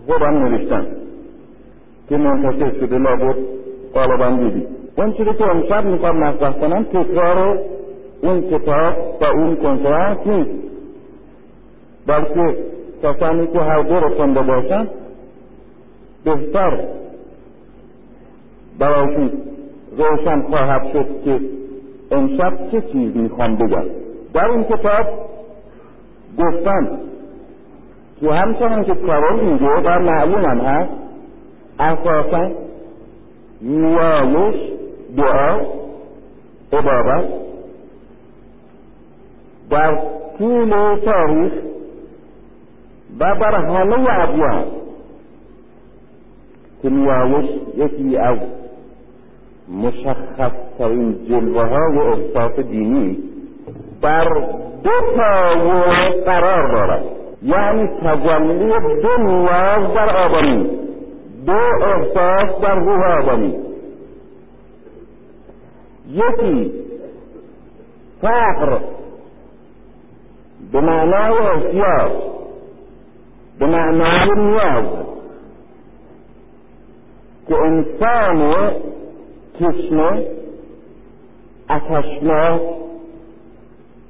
خودم 0.07 0.47
نوشتن 0.47 0.87
که 2.09 2.17
منتشر 2.17 2.73
شده 2.81 2.99
لابد 2.99 3.37
غالبا 3.95 4.29
دیدی. 4.31 4.67
اون 4.97 5.13
چیزی 5.13 5.35
که 5.39 5.47
امشب 5.47 5.85
می‌خوام 5.85 6.17
مطرح 6.17 6.53
کنم 6.53 6.83
تکرار 6.83 7.59
اون 8.23 8.51
کتاب 8.51 8.95
و 9.21 9.25
اون 9.25 9.57
کنفرانس 9.57 10.27
نیست. 10.27 10.51
بلکه 12.07 12.57
کسانی 13.03 13.47
که 13.47 13.59
هر 13.61 13.83
دو 13.83 14.01
رو 14.01 14.15
خونده 14.15 14.43
باشن 14.43 14.89
بهتر 16.25 16.79
برایشون 18.79 19.33
روشن 19.99 20.43
خواهد 20.43 20.93
شد 20.93 21.07
که 21.25 21.41
امشب 22.11 22.71
چه 22.73 22.81
چیز 22.81 23.17
می‌خوام 23.17 23.57
بگم. 23.57 23.85
در 24.35 24.51
این 24.51 24.65
کتاب 24.65 25.07
گفتن 26.39 26.89
که 28.21 28.33
همچنان 28.33 28.85
که 28.85 28.95
کارول 28.95 29.45
میگه 29.45 29.67
و 29.67 29.99
معلوم 29.99 30.45
هم 30.45 30.61
هست 30.61 30.91
اساسا 31.79 32.51
نیایش 33.63 34.57
دعا 35.17 35.61
عبادت 36.73 37.50
در 39.71 39.99
طول 40.39 40.99
تاریخ 41.05 41.53
و 43.21 43.35
بر 43.35 43.55
همه 43.55 44.21
ادیان 44.23 44.65
که 46.83 46.91
نیایش 46.91 47.51
یکی 47.77 48.17
از 48.17 48.39
مشخصترین 49.83 51.19
جلوه 51.29 51.63
های 51.63 51.99
احساس 51.99 52.59
دینی 52.61 53.19
بر 54.01 54.29
دو 54.83 54.91
پایه 55.17 56.23
قرار 56.25 56.73
دارد 56.73 57.05
یعنی 57.43 57.87
تجلی 57.87 58.73
دو 59.03 59.23
نیاز 59.23 59.95
در 59.95 60.17
آدمی 60.17 60.71
دو 61.47 61.53
احساس 61.85 62.61
در 62.63 62.75
روح 62.75 63.19
آدمی 63.19 63.55
یکی 66.13 66.73
فقر 68.21 68.79
به 70.73 70.81
معنای 70.81 71.39
احتیاج 71.39 72.13
به 73.59 73.67
معنای 73.67 74.31
نیاز 74.37 74.85
که 77.49 77.57
انسان 77.57 78.71
تشنه 79.61 80.27
اتشناک 81.71 82.61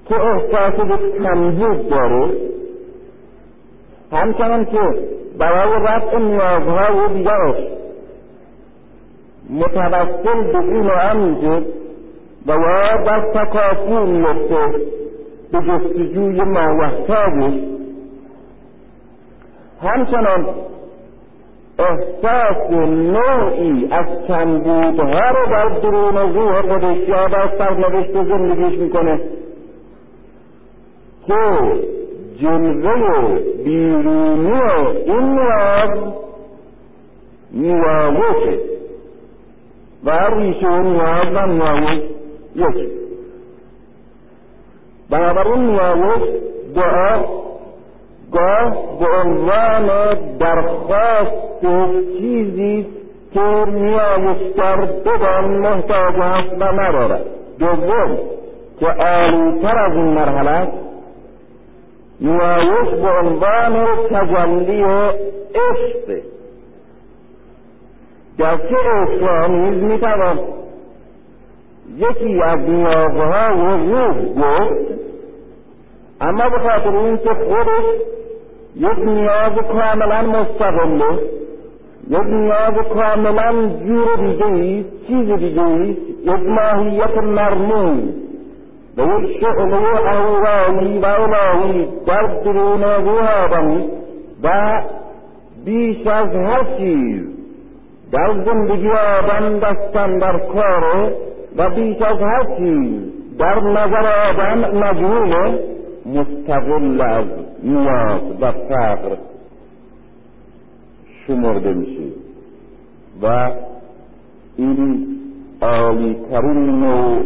که 0.09 0.15
احساس 0.15 0.75
به 0.75 1.19
کمبود 1.19 1.89
داره. 1.89 2.31
همچنان 4.13 4.65
که 4.65 4.81
برای 5.39 5.73
رفع 5.87 6.19
نیازهای 6.19 7.15
دیگرش 7.15 7.57
متوسل 9.51 10.53
به 10.53 10.59
این 10.59 10.87
و 10.87 11.63
و 12.47 12.51
یا 12.51 12.97
در 13.05 13.21
تکافی 13.35 14.11
میفته 14.11 14.81
به 15.53 15.59
جستجوی 15.59 16.41
ماوحتاجش 16.41 17.55
همچنان 19.83 20.47
احساس 21.79 22.71
نوعی 22.71 23.89
از 23.91 24.07
کمبودها 24.29 25.31
رو 25.31 25.51
در 25.51 25.69
درون 25.69 26.17
روح 26.17 26.63
خودش 26.63 27.09
یا 27.09 27.29
در 27.29 27.59
سرنوشت 27.59 28.13
زندگیش 28.13 28.79
می‌کنه. 28.79 29.21
که 31.27 31.35
جلوه 32.41 33.41
بیرونی 33.65 34.61
این 35.07 35.39
نیاز 35.39 35.99
نیایشه 37.53 38.59
و 40.05 40.11
ریشه 40.11 40.67
اون 40.67 40.93
نیاز 40.93 41.27
و 41.35 41.47
نیایش 41.47 42.03
یک 42.55 42.89
بنابراین 45.11 45.71
نیایش 45.71 46.23
دعا 46.75 47.19
گاه 48.33 48.99
به 49.01 49.07
عنوان 49.07 50.15
درخواست 50.39 51.61
چیزی 52.19 52.87
که 53.35 53.65
نیایشگر 53.67 54.77
بدان 54.77 55.45
محتاج 55.45 56.15
است 56.19 56.53
و 56.61 56.65
ندارد 56.65 57.25
دوم 57.59 58.19
که 58.81 58.87
عالیتر 58.87 59.79
از 59.79 59.93
این 59.93 60.05
مرحله 60.05 60.51
است 60.51 60.73
نیایش 62.21 62.89
به 62.89 63.09
عنوان 63.09 63.87
تجلی 64.11 64.85
عشق 65.55 66.23
گرچه 68.39 68.77
عشق 68.77 69.51
می‌توان 69.51 70.39
یکی 71.97 72.43
از 72.43 72.59
نیازهای 72.59 73.91
روح 73.91 74.25
گفت 74.25 75.01
اما 76.21 76.49
به 76.49 76.59
خاطر 76.59 76.97
اینکه 76.97 77.31
خودش 77.35 77.85
یک 78.77 78.99
نیاز 78.99 79.53
کاملا 79.53 80.23
مستقله 80.23 81.19
یک 82.11 82.27
نیاز 82.27 82.75
کاملا 82.95 83.69
جور 83.87 84.17
دیگه 84.17 84.85
چیز 85.07 85.33
دیگه 85.39 85.97
یک 86.23 86.41
ماهیت 86.47 87.17
مرموم 87.19 88.13
به 88.97 89.03
یک 89.03 89.41
شعله 89.41 90.07
اهورایی 90.07 90.99
و 90.99 91.07
الهی 91.07 91.89
در 92.07 92.23
درون 92.45 92.83
روح 92.83 93.45
آدمی 93.45 93.89
و 94.43 94.83
بیش 95.65 96.07
از 96.07 96.29
هر 96.29 96.65
چیز 96.79 97.23
در 98.13 98.45
زندگی 98.45 98.91
آدم 98.91 99.59
دستن 99.59 100.19
در 100.19 100.39
کاره 100.39 101.13
و 101.57 101.71
بیش 101.71 102.03
از 102.03 102.19
هر 102.19 102.43
در 103.39 103.61
نظر 103.61 104.07
آدم 104.29 104.79
مجهوله 104.79 105.59
مستقل 106.07 107.01
از 107.01 107.25
نیاز 107.63 108.21
و 108.41 108.53
فقر 108.53 109.17
شمرده 111.27 111.75
میشه 111.75 112.15
و 113.23 113.51
این 114.57 115.07
عالی 115.63 116.17
ترین 116.31 116.71
نوع 116.81 117.23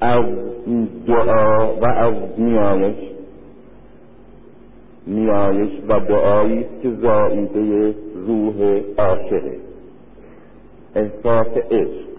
از 0.00 0.24
دعا 1.06 1.76
و 1.76 1.86
از 1.86 2.14
نیایش 2.38 2.96
نیایش 5.06 5.70
و 5.88 6.00
دعایی 6.00 6.58
است 6.58 6.82
که 6.82 6.90
زاییده 6.90 7.94
روح 8.26 8.80
عاشقه. 8.98 9.56
احساس 10.94 11.46
عشق. 11.70 12.11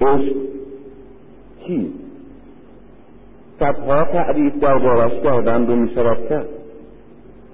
عشق 0.00 0.36
چیست 1.66 2.06
صدها 3.58 4.04
تعریف 4.04 4.54
دربارش 4.54 5.12
کردند 5.22 5.70
و 5.70 5.76
می‌شود 5.76 6.46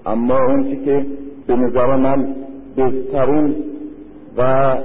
اما 0.06 0.38
اون 0.44 0.84
که 0.84 1.06
به 1.46 1.56
نظر 1.56 1.96
من 1.96 2.34
بهترین 2.76 3.54
و 4.36 4.76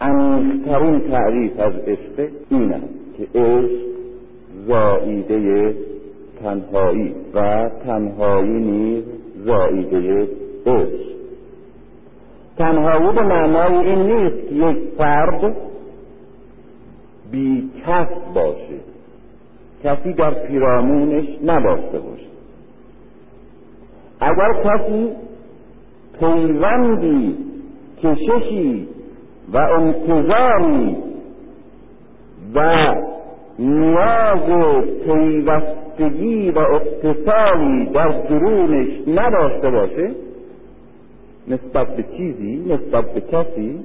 عمیقترین 0.00 1.00
تعریف 1.00 1.60
از 1.60 1.72
عشق 1.86 2.28
این 2.50 2.74
که 3.18 3.38
عشق 3.38 3.84
زاییده 4.66 5.74
تنهایی 6.42 7.14
و 7.34 7.70
تنهایی 7.86 8.60
نیز 8.60 9.04
زاییده 9.44 10.28
عشق 10.66 11.14
تنهایی 12.58 13.12
به 13.14 13.22
معنای 13.22 13.86
این 13.86 13.98
نیست 13.98 14.52
یک 14.52 14.76
فرد 14.98 15.56
بی 17.34 17.70
کس 17.86 18.08
باشه. 18.34 18.78
کسی 19.84 20.12
در 20.12 20.34
پیرامونش 20.34 21.26
نداشته 21.44 21.98
باشه. 21.98 22.26
اگر 24.20 24.52
کسی 24.64 25.08
پیوندی 26.18 27.36
کششی 28.02 28.88
و 29.52 29.56
انتظاری 29.58 30.96
و 32.54 32.94
نیاز 33.58 34.46
پیوستگی 35.04 36.50
و 36.50 36.58
اتصالی 36.58 37.86
در 37.86 38.08
درونش 38.08 38.88
نداشته 39.06 39.70
باشه 39.70 40.10
نسبت 41.48 41.96
به 41.96 42.04
چیزی 42.16 42.56
نسبت 42.56 43.14
به 43.14 43.20
کسی 43.20 43.80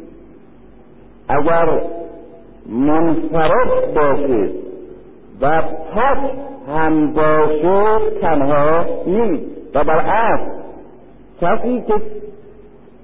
اگر 1.27 1.81
منفرد 2.69 3.93
باشه 3.93 4.49
و 5.41 5.61
پس 5.61 6.17
هم 6.67 7.13
باشه 7.13 7.99
تنها 8.21 8.85
نیست 9.07 9.43
و 9.75 9.83
برعکس 9.83 10.41
کسی 11.41 11.83
که 11.87 11.93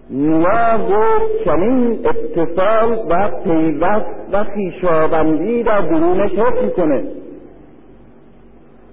نیاز 0.09 0.81
چنین 1.45 1.99
اتصال 2.05 3.05
و 3.09 3.29
پیوست 3.43 4.05
و 4.31 4.43
خیشابندی 4.43 5.63
در 5.63 5.81
درونش 5.81 6.31
حس 6.31 6.63
می‌کنه 6.63 7.03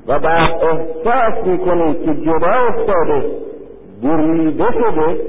و 0.07 0.19
بعد 0.19 0.65
احساس 0.65 1.47
می‌کنه 1.47 1.95
که 1.95 2.15
جدا 2.15 2.53
افتاده 2.69 3.25
بریده 4.03 4.73
شده 4.73 5.21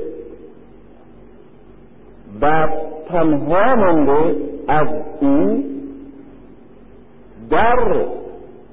و 2.42 2.68
تنها 3.10 3.76
مونده 3.76 4.36
از 4.68 4.88
او 5.22 5.64
در 7.50 8.06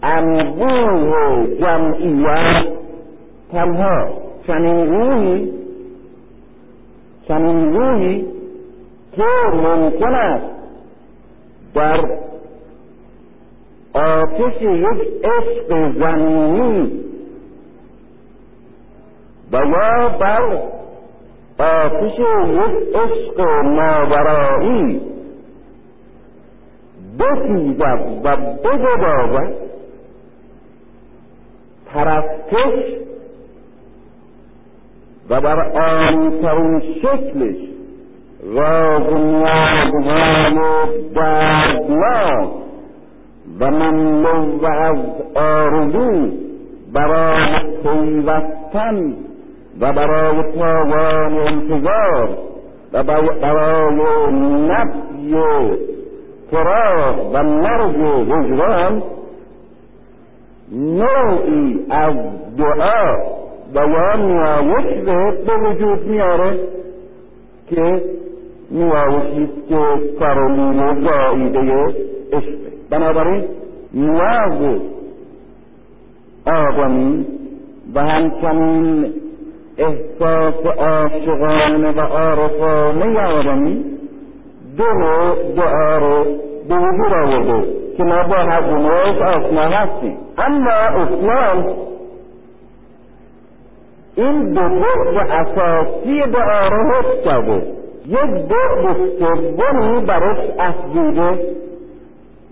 انبوه 0.02 1.46
جمعیت 1.60 2.66
تنها. 3.52 4.08
چنین 4.46 4.86
روحی 4.86 5.52
چنین 7.28 7.74
روحی 7.74 8.26
که 9.16 9.24
ممکن 9.54 10.14
است 10.14 10.46
در 11.74 12.00
آتش 13.94 14.62
یک 14.62 15.24
عشق 15.24 15.98
زمینی 15.98 16.92
و 19.52 19.56
یا 19.56 20.08
بر 20.20 20.58
آتش 21.58 22.18
یک 22.18 22.94
عشق 22.94 23.40
ماورایی 23.64 25.00
بسیزد 27.20 28.20
و 28.24 28.36
بگدازد 28.36 29.52
پرستش 31.94 33.00
و 35.30 35.40
بر 35.40 35.60
آنترین 35.60 36.80
شکلش 36.80 37.56
راز 38.44 39.12
نیازهای 39.12 40.58
دردناک 41.14 42.48
و 43.60 43.70
مملو 43.70 44.58
و 44.58 44.66
از 44.66 44.98
آرزو 45.34 46.30
برای 46.92 47.60
پیوستن 47.82 49.14
و 49.80 49.92
برای 49.92 50.42
تاوان 50.52 51.38
انتظار 51.38 52.38
و 52.92 53.02
برای 53.02 54.32
نفی 54.68 55.89
فراغ 56.50 57.30
و 57.34 57.42
مرگ 57.42 57.96
وجدان 58.28 59.02
نوعی 60.72 61.86
از 61.90 62.14
دعا 62.58 63.16
و 63.74 63.88
یا 63.88 64.16
نیایش 64.16 65.04
به 65.46 65.56
وجود 65.56 66.06
میاره 66.06 66.58
که 67.70 68.02
نیایشی 68.70 69.42
است 69.42 69.68
که 69.68 69.78
کارولین 70.18 70.80
و 70.80 70.94
زاییده 71.00 71.94
عشقه 72.32 72.70
بنابراین 72.90 73.44
نیاز 73.94 74.80
آدمی 76.46 77.26
و 77.94 78.00
همچنین 78.00 79.12
احساس 79.78 80.66
عاشقانه 80.78 81.90
و 81.90 82.00
عارفانه 82.00 83.20
آدمی 83.20 83.84
دو 84.80 85.34
دعا 85.56 85.98
رو 85.98 86.24
به 86.68 86.74
وجود 86.74 87.12
آورده 87.12 87.68
که 87.96 88.04
ما 88.04 88.22
با 88.22 88.36
هر 88.36 88.62
آشنا 89.22 89.68
هستیم. 89.68 90.18
اما 90.38 90.70
اسلام 90.70 91.74
این 94.16 94.52
دو 94.52 94.60
بعد 94.60 95.30
اساسی 95.30 96.20
دعا 96.32 96.68
رو 96.68 96.92
حفظ 96.92 97.24
کرده. 97.24 97.62
یک 98.06 98.48
بعد 98.48 98.96
سومی 99.18 100.06
براش 100.06 100.38
افزوده 100.58 101.38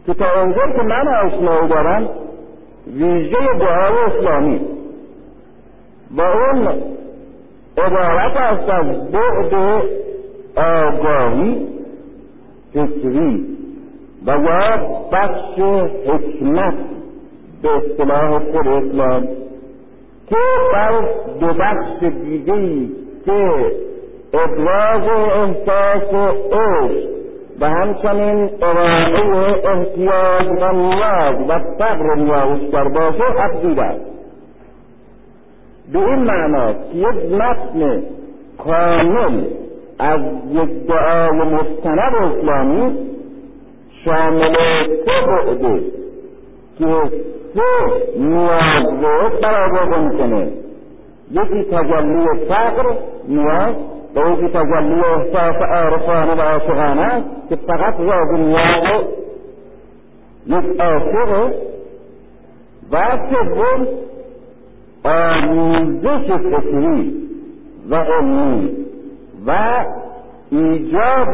که 0.06 0.14
تا 0.14 0.40
اونجا 0.40 0.62
که 0.76 0.82
من 0.82 1.08
آشنایی 1.08 1.68
دارم 1.68 2.08
ویژه 2.86 3.36
دعای 3.58 3.98
اسلامی. 4.06 4.60
و 6.16 6.20
اون 6.20 6.68
عبارت 7.78 8.36
است 8.36 8.68
از 8.68 9.10
بعد 9.10 9.82
آگاهی. 10.56 11.77
فکری 12.86 13.46
و 14.26 14.30
یا 14.30 14.76
بخش 15.12 15.58
حکمت 16.06 16.74
به 17.62 17.68
اصطلاح 17.76 18.38
خود 18.38 18.68
اسلام 18.68 19.28
که 20.28 20.36
بر 20.72 21.00
دو 21.40 21.46
بخش 21.46 22.02
دیگه 22.24 22.88
که 23.24 23.72
ابراز 24.34 25.02
احساس 25.08 26.14
عشق 26.52 27.08
و 27.60 27.70
همچنین 27.70 28.50
ارائه 28.62 29.68
احتیاج 29.68 30.46
و 30.60 30.72
نیاز 30.72 31.36
و 31.48 31.60
صبر 31.78 32.14
نیازش 32.14 32.64
در 32.72 32.88
باشه 32.88 33.24
افزوده 33.38 33.96
به 35.92 35.98
این 35.98 36.18
معناست 36.18 36.92
که 36.92 36.98
یک 36.98 37.32
متن 37.32 38.02
کامل 38.58 39.44
از 39.98 40.20
یک 40.52 40.87
دعای 40.87 41.38
مستند 41.38 42.14
اسلامی 42.14 42.96
شامل 44.04 44.54
سه 44.87 45.26
بعده 45.26 45.82
که 46.78 46.84
سه 47.54 47.62
نیاز 48.18 48.84
رو 49.02 49.30
برآورده 49.42 49.98
می‌کنه. 49.98 50.48
یکی 51.30 51.64
تجلی 51.64 52.46
فقر 52.48 52.94
نیاز 53.28 53.74
و 54.14 54.20
یکی 54.20 54.48
تجلی 54.48 55.00
احساس 55.00 55.62
عارفانه 55.62 56.34
و 56.34 56.40
عاشقانه 56.40 57.24
که 57.48 57.56
فقط 57.56 57.94
راز 58.00 58.40
نیاز 58.40 59.04
یک 60.46 60.80
عاشق 60.80 61.52
و 62.92 63.18
سوم 63.30 63.87
آموزش 65.04 66.32
فکری 66.32 67.12
و 67.90 67.96
علمی. 67.96 68.88
و 69.48 69.84
ایجاد 70.50 71.28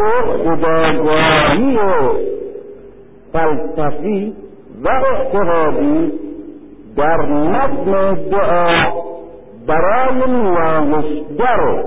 خداگاهی 0.44 1.76
و 1.76 2.12
فلسفی 3.32 4.36
و 4.84 4.88
اعتقادی 4.88 6.12
در 6.96 7.16
متن 7.20 8.14
دعا 8.14 8.92
برای 9.66 10.30
نیایشگر 10.30 11.84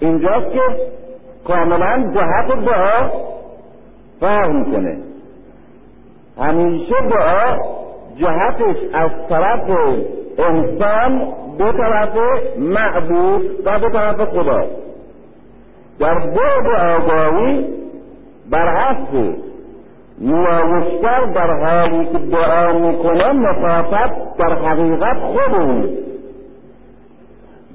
اینجاست 0.00 0.52
که 0.52 0.60
کاملا 1.46 2.12
جهت 2.14 2.64
دعا 2.64 3.10
فرق 4.20 4.50
می‌کنه. 4.50 4.98
همیشه 6.40 6.94
دعا 7.10 7.56
جهتش 8.16 8.76
از 8.92 9.10
طرف 9.28 9.70
انسان 10.38 11.32
به 11.58 11.72
طرف 11.72 12.16
معبود 12.58 13.42
و 13.64 13.78
به 13.78 13.90
طرف 13.90 14.20
خدا. 14.20 14.64
در 15.98 16.14
بعد 16.14 16.66
آگاهی 16.66 17.64
بر 18.50 18.76
حسب 18.76 19.34
نیایشگر 20.18 21.24
در 21.34 21.50
حالی 21.64 22.04
که 22.04 22.18
دعا 22.18 22.72
می‌کنه 22.72 23.32
مخاطب 23.32 24.10
در 24.38 24.54
حقیقت 24.54 25.18
خود 25.18 25.54
اوست 25.54 26.04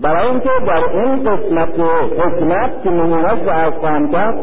برای 0.02 0.28
اینکه 0.28 0.50
در 0.68 0.98
این 0.98 1.24
قسمت 1.24 1.80
حکمت 2.20 2.84
که 2.84 2.90
نمونهش 2.90 3.48
از 3.48 3.74
کرد 4.12 4.40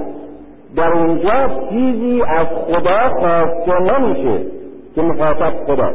در 0.76 0.92
اونجا 0.92 1.48
چیزی 1.70 2.22
از 2.22 2.46
خدا 2.46 3.08
خواسته 3.08 3.78
نمیشه 3.78 4.40
که 4.94 5.02
مخاطب 5.02 5.52
خدا 5.66 5.90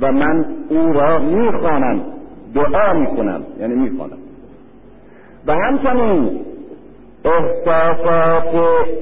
و 0.00 0.12
من 0.12 0.44
او 0.70 0.92
را 0.92 1.18
می‌خوانم. 1.18 2.13
دعا 2.54 2.92
می‌کنم 2.92 3.42
یعنی 3.60 3.74
می‌خوانم. 3.74 4.18
و 5.46 5.52
همچنین 5.52 6.40
احساسات 7.24 8.54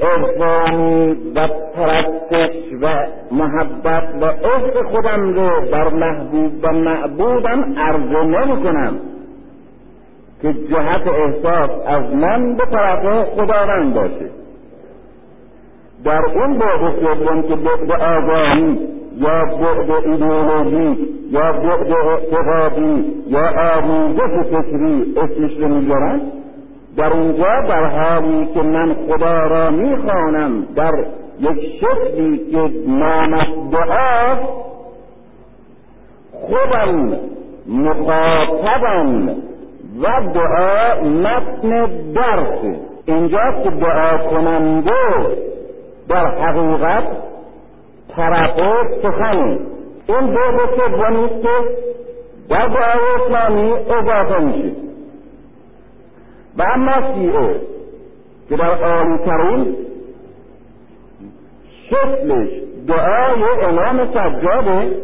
عرفانی 0.02 1.16
و 1.34 1.48
پرستش 1.76 2.54
و 2.80 3.06
محبت 3.32 4.08
و 4.20 4.24
عشق 4.24 4.86
خودم 4.90 5.34
رو 5.34 5.70
بر 5.72 5.88
محبوب 5.88 6.52
و 6.62 6.72
معبودم 6.72 7.78
عرضه 7.78 8.24
نمی 8.24 8.62
کنم 8.62 8.98
که 10.42 10.52
جهت 10.52 11.06
احساس 11.06 11.70
از 11.86 12.14
من 12.14 12.56
به 12.56 12.64
طرف 12.64 13.28
خداوند 13.28 13.94
باشه. 13.94 14.30
در 16.04 16.24
اون 16.24 16.58
بعد 16.58 17.42
که 17.48 17.56
بعد 17.56 17.92
آگاهی 17.92 18.78
یا 19.16 19.44
بعد 19.44 19.90
ایدئولوژی 19.90 21.08
یا 21.30 21.52
بعد 21.52 21.92
اعتقادی 21.92 23.04
یا 23.26 23.50
آموزش 23.76 24.48
فکری 24.50 25.14
اسمش 25.16 25.56
رو 25.58 25.68
می‌ذارن 25.68 26.20
در 26.96 27.12
اونجا 27.12 27.60
در 27.68 27.84
حالی 27.84 28.46
که 28.54 28.62
من 28.62 28.94
خدا 28.94 29.46
را 29.46 29.70
می‌خوانم 29.70 30.66
در 30.76 30.92
یک 31.40 31.80
شکلی 31.80 32.38
که 32.38 32.70
نامش 32.86 33.46
دعا 33.72 34.36
خودم 36.32 37.18
مخاطبم 37.68 39.28
و 40.02 40.32
دعا 40.34 41.00
متن 41.02 41.86
درس. 42.14 42.76
اینجا 43.06 43.62
که 43.64 43.70
دعا 43.70 44.18
کننده 44.18 44.92
در 46.08 46.26
حقیقت 46.26 47.04
طرف 48.16 48.56
سخنی. 49.02 49.58
این 50.08 50.26
دو 50.26 50.40
سومی 50.76 51.28
که 51.28 51.48
در 52.48 52.68
دعای 52.68 53.22
اسلامی 53.24 53.72
اضافه 53.72 54.38
میشه. 54.38 54.72
و 56.58 56.62
اما 56.74 57.14
شیعه 57.14 57.60
که 58.48 58.56
در 58.56 58.84
عالی 58.84 59.18
ترین 59.18 59.76
شکلش 61.90 62.48
دعای 62.88 63.42
امام 63.62 64.08
سجاده 64.10 64.96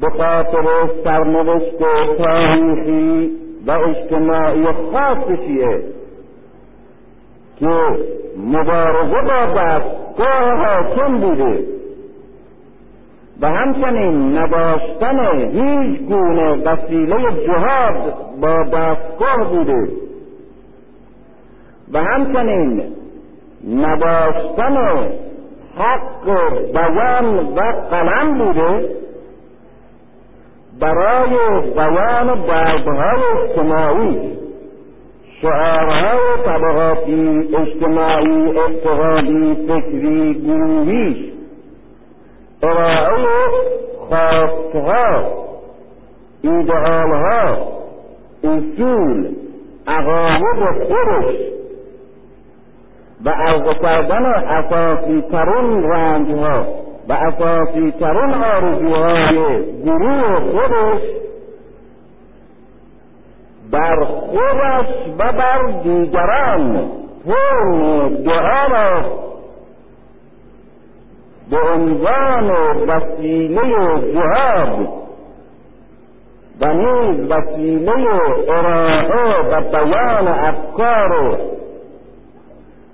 به 0.00 0.10
خاطر 0.10 0.64
سرنوشت 1.04 1.78
تاریخی 2.18 3.30
و 3.66 3.70
اجتماعی 3.70 4.64
خاص 4.64 5.38
شیعه 5.46 5.82
که 7.60 7.98
مبارزه 8.46 9.22
با 9.22 9.60
دستگاه 9.60 10.66
حاکم 10.66 11.18
بوده. 11.20 11.64
و 13.40 13.46
همچنین 13.46 14.38
نداشتن 14.38 15.36
هیچ 15.36 16.00
گونه 16.00 16.52
وسیله 16.52 17.16
جهاد 17.46 18.14
با 18.40 18.62
دستگاه 18.62 19.50
بوده. 19.50 19.88
و 21.92 21.98
همچنین 21.98 22.82
نداشتن 23.68 24.76
حق 25.78 26.24
بیان 26.72 27.38
و 27.38 27.60
قلم 27.90 28.38
بوده. 28.38 28.88
برای 30.80 31.60
بیان 31.74 32.46
دردهای 32.46 33.22
اجتماعی. 33.42 34.39
شعارهای 35.42 36.44
طبقاتی 36.44 37.48
اجتماعی 37.56 38.58
اقتصادی 38.58 39.54
فکری 39.68 40.34
گروهیش 40.34 41.32
ارائه 42.62 43.48
خواستها 44.08 45.22
ایدئالها 46.42 47.56
اصول 48.44 49.28
عقاید 49.86 50.86
خودش. 50.88 51.50
و 53.24 53.30
عرض 53.30 53.78
کردن 53.82 54.24
اساسی 54.26 55.24
ترین 55.32 55.82
رنجها 55.82 56.66
و 57.08 57.12
اساسی 57.12 57.90
ترین 58.00 58.34
آرزوهای 58.34 59.64
گروه 59.84 60.40
خودش 60.40 61.00
بر 63.70 64.04
خودش 64.04 64.88
و 65.18 65.32
بر 65.32 65.80
دیگران. 65.82 67.00
فرم 67.24 68.08
دعا 68.08 68.66
را 68.66 69.02
به 71.50 71.56
عنوان 71.74 72.50
وسیله 72.88 73.62
جهاد 74.12 74.88
و 76.60 76.74
نیز 76.74 77.30
وسیله 77.30 77.92
ارائه 78.48 79.42
و 79.50 79.60
بیان 79.60 80.28
افکار 80.28 81.38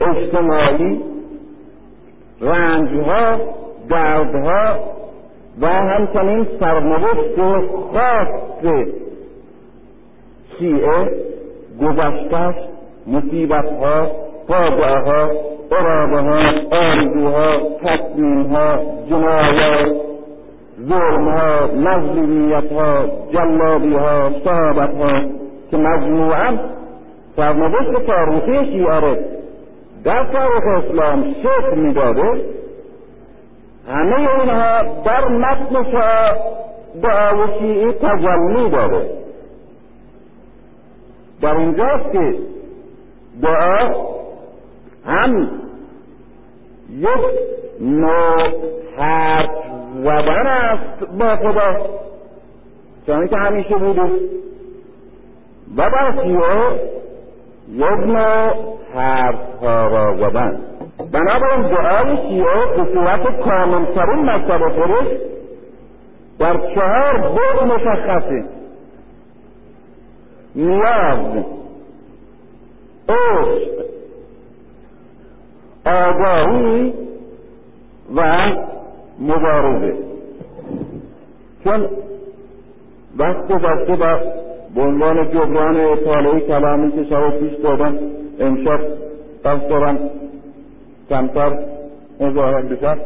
اجتماعی 0.01 1.01
رنجها 2.41 3.37
دردها 3.89 4.79
و 5.61 5.67
همچنین 5.67 6.47
سرنوشت 6.61 7.41
خاص 7.93 8.29
شیعه 10.59 11.11
گذشتش 11.81 12.55
مصیبتها 13.07 14.11
فاجعهها 14.49 15.31
ارادهها 15.73 16.41
آرزوها 16.71 17.59
تصمیمها 17.85 18.79
جنایات 19.11 19.97
ظلمها 20.89 21.67
مظلومیتها 21.67 23.05
جلابیها 23.33 24.31
شهادتها 24.45 25.21
که 25.71 25.77
مجموعا 25.77 26.59
سرنوشت 27.37 28.07
تاریخی 28.07 28.73
شیعه 28.73 29.19
در 30.05 30.25
تاریخ 30.25 30.85
اسلام 30.85 31.35
شکل 31.43 31.79
می‌داده. 31.79 32.41
همه 33.89 34.17
اینها 34.17 34.83
در 35.05 35.29
متن 35.29 35.93
دعا 37.03 37.47
شیعی 37.59 37.93
تجلی 37.93 38.71
داره 38.71 39.26
در 41.41 41.57
اینجاست 41.57 42.13
که 42.13 42.39
دعا 43.43 43.95
هم 45.07 45.51
یک 46.91 47.09
نوع 47.81 48.49
حرف 48.97 49.51
زدن 50.03 50.47
است 50.47 51.05
با 51.19 51.37
خدا. 51.37 51.77
چون 53.07 53.29
که 53.29 53.37
همیشه 53.37 53.75
بوده. 53.75 54.11
و 55.77 55.91
شیعه 56.23 56.81
یک 57.69 58.07
نوع 58.07 58.79
حرف 58.95 59.61
ها 59.61 59.87
را 59.87 60.17
زدن. 60.17 60.61
بنابراین 61.13 61.63
دعای 61.63 62.17
شیعه 62.17 62.67
به 62.77 62.93
صورت 62.95 63.41
کاملترین 63.41 64.31
مکتب 64.31 64.69
خودش 64.69 65.21
در 66.39 66.57
چهار 66.75 67.19
بود 67.19 67.73
مشخصه. 67.73 68.45
نیاز 70.57 71.45
عشق 73.09 73.85
آگاهی 75.87 76.93
و 78.17 78.51
مبارزه. 79.21 79.95
چون 81.65 81.89
وقت 83.19 83.49
گذشته 83.49 83.97
با 83.97 84.21
به 84.75 84.83
عنوان 84.83 85.31
جبران 85.31 85.77
اطاله 85.77 86.41
کلامی 86.41 86.93
که 86.93 87.05
شب 87.05 87.39
پیش 87.39 87.53
دادم 87.53 87.99
امشب 88.41 88.81
قصد 89.45 89.69
دارم 89.69 89.99
کمتر 91.11 91.59
مظاهر 92.21 92.63
بشم. 92.63 92.99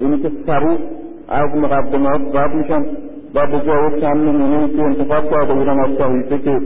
اینی 0.00 0.22
که 0.22 0.30
سریع 0.46 0.78
از 1.28 1.56
مقدمات 1.56 2.20
رد 2.36 2.54
میشم. 2.54 2.86
و 3.34 3.46
به 3.46 3.60
جای 3.66 4.00
چند 4.00 4.16
نمونه 4.16 4.68
که 4.76 4.82
انتخاب 4.82 5.30
کرده 5.30 5.54
بودم 5.54 5.78
از 5.80 5.90
صحیفه 5.98 6.38
که 6.38 6.60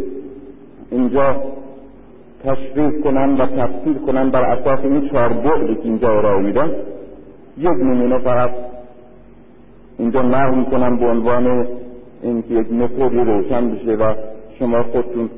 اینجا 0.91 1.37
تشریف 2.45 3.05
کنن 3.05 3.41
و 3.41 3.47
تفسیر 3.47 3.99
کنن 4.07 4.31
بر 4.31 4.43
اساس 4.43 4.81
این 4.85 5.09
چهار 5.09 5.29
بعدی 5.29 5.75
که 5.75 5.83
اینجا 5.85 6.19
ارائه 6.19 6.71
یک 7.59 7.69
نمونه 7.69 8.19
فقط 8.19 8.51
اینجا 9.99 10.23
نقل 10.23 10.55
می‌کنم 10.55 10.97
به 10.97 11.07
عنوان 11.07 11.67
اینکه 12.23 12.55
یک 12.55 12.73
متدی 12.73 13.17
روشن 13.17 13.71
بشه 13.71 13.95
و 13.95 14.15
شما 14.59 14.83
خودتون 14.83 15.31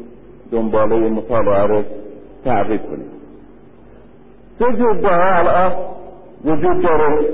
دنباله 0.53 1.09
مطالعه 1.09 1.67
رو 1.67 1.83
تعقیب 2.45 2.81
کنید. 2.83 3.19
سه 4.59 4.65
جور 4.77 4.97
دعا 4.97 5.39
الان 5.39 5.73
وجود 6.45 6.83
داره. 6.83 7.27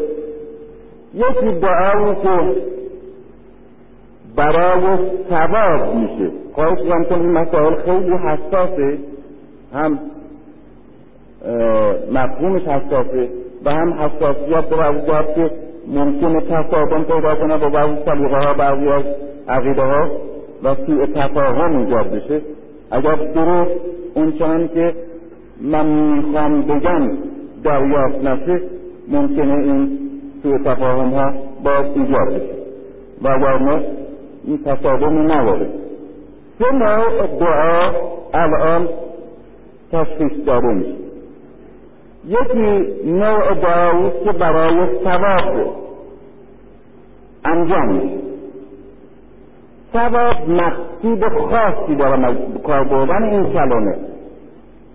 یکی 1.14 1.60
دعایی 1.60 2.14
که 2.22 2.56
برای 4.36 4.98
ثواب 5.30 5.94
میشه. 5.94 6.30
خواهش 6.52 6.78
کنم 6.78 7.04
این 7.20 7.32
مسائل 7.32 7.74
خیلی 7.74 8.12
حساسه 8.12 8.98
هم 9.74 9.98
مفهومش 12.12 12.62
حساسه 12.62 13.28
و 13.64 13.70
هم 13.70 13.92
حساسیت 13.92 14.64
به 14.64 14.76
که 15.34 15.50
ممکنه 15.88 16.40
تصادم 16.40 17.02
پیدا 17.02 17.34
کنه 17.34 17.58
با 17.58 17.68
بعضی 17.68 17.96
سلیقه 18.04 18.36
ها 18.36 18.54
بعضی 18.54 18.88
از 18.88 19.02
عقیده 19.48 19.82
ها 19.82 20.10
و 20.64 20.74
سوء 20.86 21.06
تفاهم 21.06 21.76
ایجاد 21.76 22.10
بشه. 22.10 22.40
اگر 22.90 23.14
درست 23.14 23.70
اون 24.14 24.32
که 24.68 24.94
من 25.60 25.86
می‌خوام 25.86 26.62
بگم 26.62 27.10
دریافت 27.64 28.24
نشه 28.24 28.60
ممکنه 29.08 29.54
این 29.54 29.98
سوء 30.42 30.58
تفاهم 30.58 31.08
ها 31.08 31.32
باز 31.64 31.84
ایجاد 31.94 32.28
بشه. 32.34 32.54
و 33.22 33.28
اگر 33.28 33.82
این 34.46 34.64
تصادمی 34.64 35.24
نداره 35.24 35.66
سه 36.58 36.72
نوع 36.72 37.26
دعا 37.26 37.90
الان 38.34 38.88
تشخیص 39.92 40.46
داده 40.46 40.66
میشه. 40.66 40.94
یکی 42.26 42.94
نوع 43.04 43.54
دعایی 43.54 44.10
که 44.24 44.32
برای 44.32 44.86
ثواب 45.04 45.76
انجام 47.44 47.88
میشه. 47.88 48.18
ثواب 49.92 50.48
مقصود 50.48 51.24
خاصی 51.50 51.94
داره 51.94 52.36
کار 52.66 52.84
بردن 52.84 53.22
این 53.22 53.52
کلمه. 53.52 53.96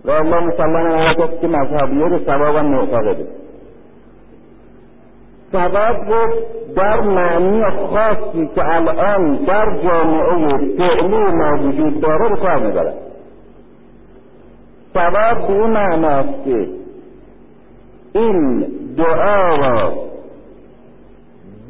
و 0.04 0.10
الله 0.10 0.40
مسلم 0.40 0.76
حضرت 0.76 1.40
که 1.40 1.48
مذهبیه 1.48 2.08
به 2.08 2.20
ثواب 2.26 2.56
هم 2.56 2.66
معتقده. 2.66 3.26
ثواب 5.52 5.96
رو 6.10 6.32
در 6.76 7.00
معنی 7.00 7.64
خاصی 7.70 8.50
که 8.54 8.74
الان 8.74 9.36
در 9.36 9.76
جامعه 9.84 10.58
فعلی 10.78 11.08
ما 11.08 11.68
وجود 11.68 12.00
داره 12.00 12.28
به 12.28 12.36
کار 12.36 12.58
می‌برد 12.58 12.94
ثواب 14.94 15.46
به 15.46 15.52
این 15.52 15.66
معناست 15.66 16.44
که 16.44 16.68
این 18.14 18.66
دعا 18.96 19.56
را 19.56 19.92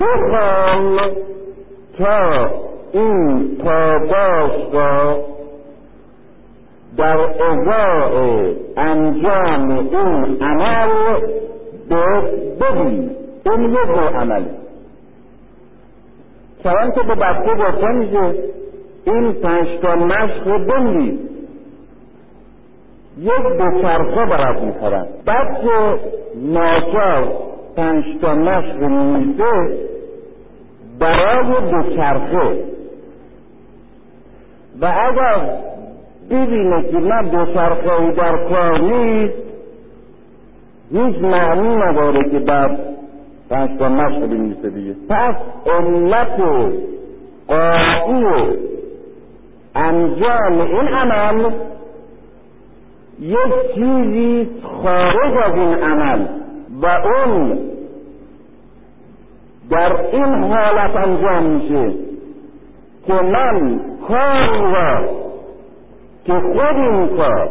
بخوان 0.01 0.99
تا 1.99 2.51
این 2.93 3.49
پاداش 3.65 4.53
را 4.73 5.17
در 6.97 7.19
ازاء 7.19 8.53
انجام 8.77 9.71
این 9.71 10.43
عمل 10.43 11.21
به 11.89 12.05
ببین 12.61 13.11
این 13.47 13.63
یک 13.63 13.89
نوع 13.89 14.17
چون 16.63 16.91
که 16.95 17.03
به 17.03 17.15
بچه 17.15 17.55
گفته 17.55 17.87
میشه 17.87 18.35
این 19.05 19.33
پنج 19.33 19.69
تا 19.83 19.97
مشق 19.97 20.49
رو 20.49 20.59
بنویس 20.59 21.21
یک 23.19 23.59
دوچرخه 23.59 24.27
برات 24.27 24.63
می‌خرن 24.63 25.07
بچه 25.27 25.99
ناچار 26.37 27.33
پنج 27.77 28.05
تا 28.21 28.35
مشق 28.35 28.77
میزه 28.83 29.79
برای 30.99 31.71
دوچرخه 31.71 32.65
و 34.81 34.85
اگر 34.85 35.57
ببینه 36.31 36.83
که 36.91 36.99
من 36.99 37.23
دوچرخه 37.29 38.13
در 38.13 38.49
کار 38.49 38.81
نیست 38.81 39.35
هیچ 40.93 41.17
معنی 41.23 41.77
نداره 41.77 42.31
که 42.31 42.39
بعد 42.39 42.90
پنج 43.51 43.79
تا 43.79 43.89
مشق 43.89 44.21
بنویسه 44.21 44.71
دیگه. 44.71 44.95
پس 45.09 45.35
علت 45.67 46.41
و 46.41 46.73
قاطی 47.49 48.25
و 48.25 48.57
انجام 49.75 50.61
این 50.61 50.89
عمل 50.89 51.51
یک 53.21 53.75
چیزی 53.75 54.49
خارج 54.83 55.37
از 55.45 55.55
این 55.55 55.75
عمل 55.75 56.27
و 56.83 56.87
اون 56.87 57.59
در 59.71 59.97
این 60.13 60.45
حالت 60.45 60.97
انجام 60.97 61.43
میشه 61.43 61.95
که 63.07 63.13
من 63.13 63.81
کاری 64.09 64.73
را 64.73 65.09
که 66.25 66.33
خود 66.33 66.77
این 66.77 67.09
کار 67.17 67.51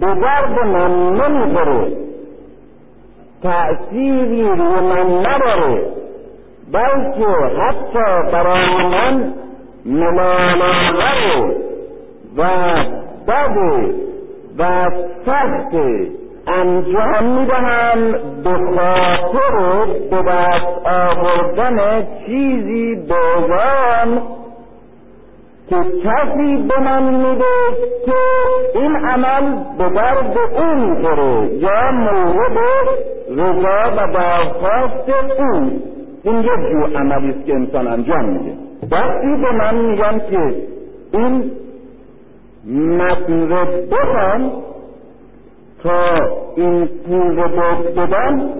به 0.00 0.06
درد 0.06 0.66
من 0.66 1.12
نمی‌خوره. 1.12 2.07
تأثیری 3.42 4.42
روی 4.42 4.80
من 4.80 5.26
نداره 5.26 5.86
بلکه 6.72 7.26
حتی 7.58 8.32
برای 8.32 8.86
من 8.86 9.32
ملالآور 9.84 11.54
و 12.36 12.44
بد 13.28 13.56
و 14.58 14.90
سخت 15.26 15.74
انجام 16.46 17.24
می‌دهم 17.24 18.12
به 18.44 18.50
خاطر 18.76 19.86
به 20.10 20.22
دست 20.22 20.86
آوردن 20.86 22.06
چیزی 22.26 22.96
بزرگ 22.96 24.22
که 25.68 25.76
کسی 25.76 26.56
به 26.68 26.80
من 26.80 27.02
میده 27.02 27.44
که 28.06 28.12
این 28.74 28.96
عمل 28.96 29.64
به 29.78 29.88
درد 29.88 30.38
او 30.58 30.74
می‌خوره 30.74 31.54
یا 31.54 31.90
مورد 31.92 32.58
رضا 33.30 33.92
و 33.96 34.12
درخواست 34.12 35.08
او. 35.38 35.70
این 36.22 36.38
یک 36.38 36.70
جور 36.72 36.96
عملی 36.96 37.30
است 37.30 37.46
که 37.46 37.54
انسان 37.54 37.86
انجام 37.86 38.24
میده. 38.24 38.52
وقتی 38.90 39.36
به 39.42 39.52
من 39.52 39.74
میگن 39.74 40.18
که 40.30 40.54
این 41.12 41.50
متن 42.96 43.48
رو 43.48 43.66
بخوان 43.90 44.52
تا 45.82 46.14
این 46.56 46.86
پول 46.86 47.36
رو 47.36 47.92
بدن 47.96 48.50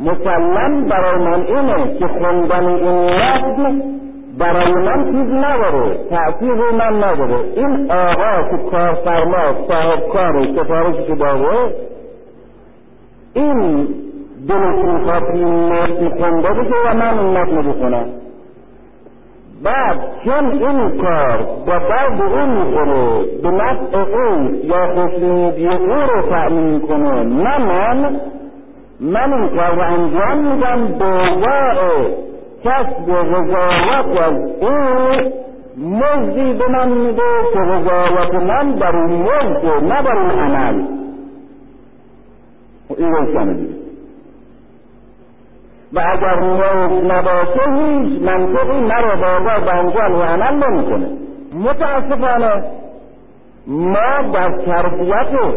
مسلم 0.00 0.84
برای 0.84 1.18
من 1.18 1.46
اینه 1.46 1.98
که 1.98 2.06
خوندن 2.06 2.66
این 2.66 3.10
متن 3.10 3.93
برای 4.38 4.72
من 4.72 5.04
چیز 5.04 5.32
نداره 5.32 5.98
تأثیر 6.10 6.50
روی 6.50 6.76
من 6.76 7.04
نداره. 7.04 7.36
این 7.56 7.90
آقا 7.90 8.50
که 8.50 8.70
کارفرما 8.70 9.66
صاحب 9.68 10.08
کار 10.12 10.46
سفارشی 10.56 11.04
که 11.04 11.14
داره 11.14 11.74
این 13.34 13.88
دلش 14.48 14.84
می‌خواد 14.84 15.22
این 15.22 15.72
متن 15.72 16.08
خونده 16.08 16.48
بشه 16.48 16.74
و 16.86 16.94
من 16.94 17.18
این 17.18 17.38
متن 17.38 17.68
بخونم. 17.68 18.06
بعد 19.64 19.98
چون 20.24 20.50
این 20.52 21.02
کار 21.02 21.36
با 21.66 21.78
درد 21.78 22.22
او 22.22 22.46
می‌خوره 22.46 23.24
به 23.42 23.50
نفع 23.50 23.98
او 23.98 24.50
یا 24.64 24.86
خوشنودی 24.94 25.68
او 25.68 25.94
رو 25.94 26.22
تأمین 26.30 26.80
کنه 26.80 27.22
نه 27.22 27.58
من 27.58 28.20
من 29.00 29.32
این 29.32 29.48
کار 29.48 29.74
رو 29.74 29.82
انجام 29.82 30.38
میدم 30.38 30.86
به 30.98 31.04
کسب 32.64 33.10
رضایت 33.10 34.20
از 34.22 34.34
او 34.60 35.34
مزدی 35.78 36.52
به 36.52 36.68
من 36.68 36.88
میده 36.88 37.22
که 37.52 37.60
رضایت 37.60 38.34
من 38.34 38.72
در 38.72 38.96
اون 38.96 39.12
مزد 39.12 39.84
نه 39.84 40.02
در 40.02 40.18
اون 40.18 40.30
عمل 40.30 40.84
این 42.96 43.12
روشنه 43.12 43.54
دیگه 43.54 43.74
و 45.92 46.02
اگر 46.12 46.40
مزد 46.40 47.12
نباشه 47.12 47.60
هیچ 47.72 48.22
منطقی 48.22 48.80
مرا 48.80 49.16
بازار 49.16 49.60
به 49.60 49.74
انجام 49.74 50.14
و 50.14 50.22
عمل 50.22 50.68
نمی‌کنه 50.68 51.08
متاسفانه 51.54 52.64
ما 53.66 54.30
در 54.32 54.50
تربیت 54.66 55.54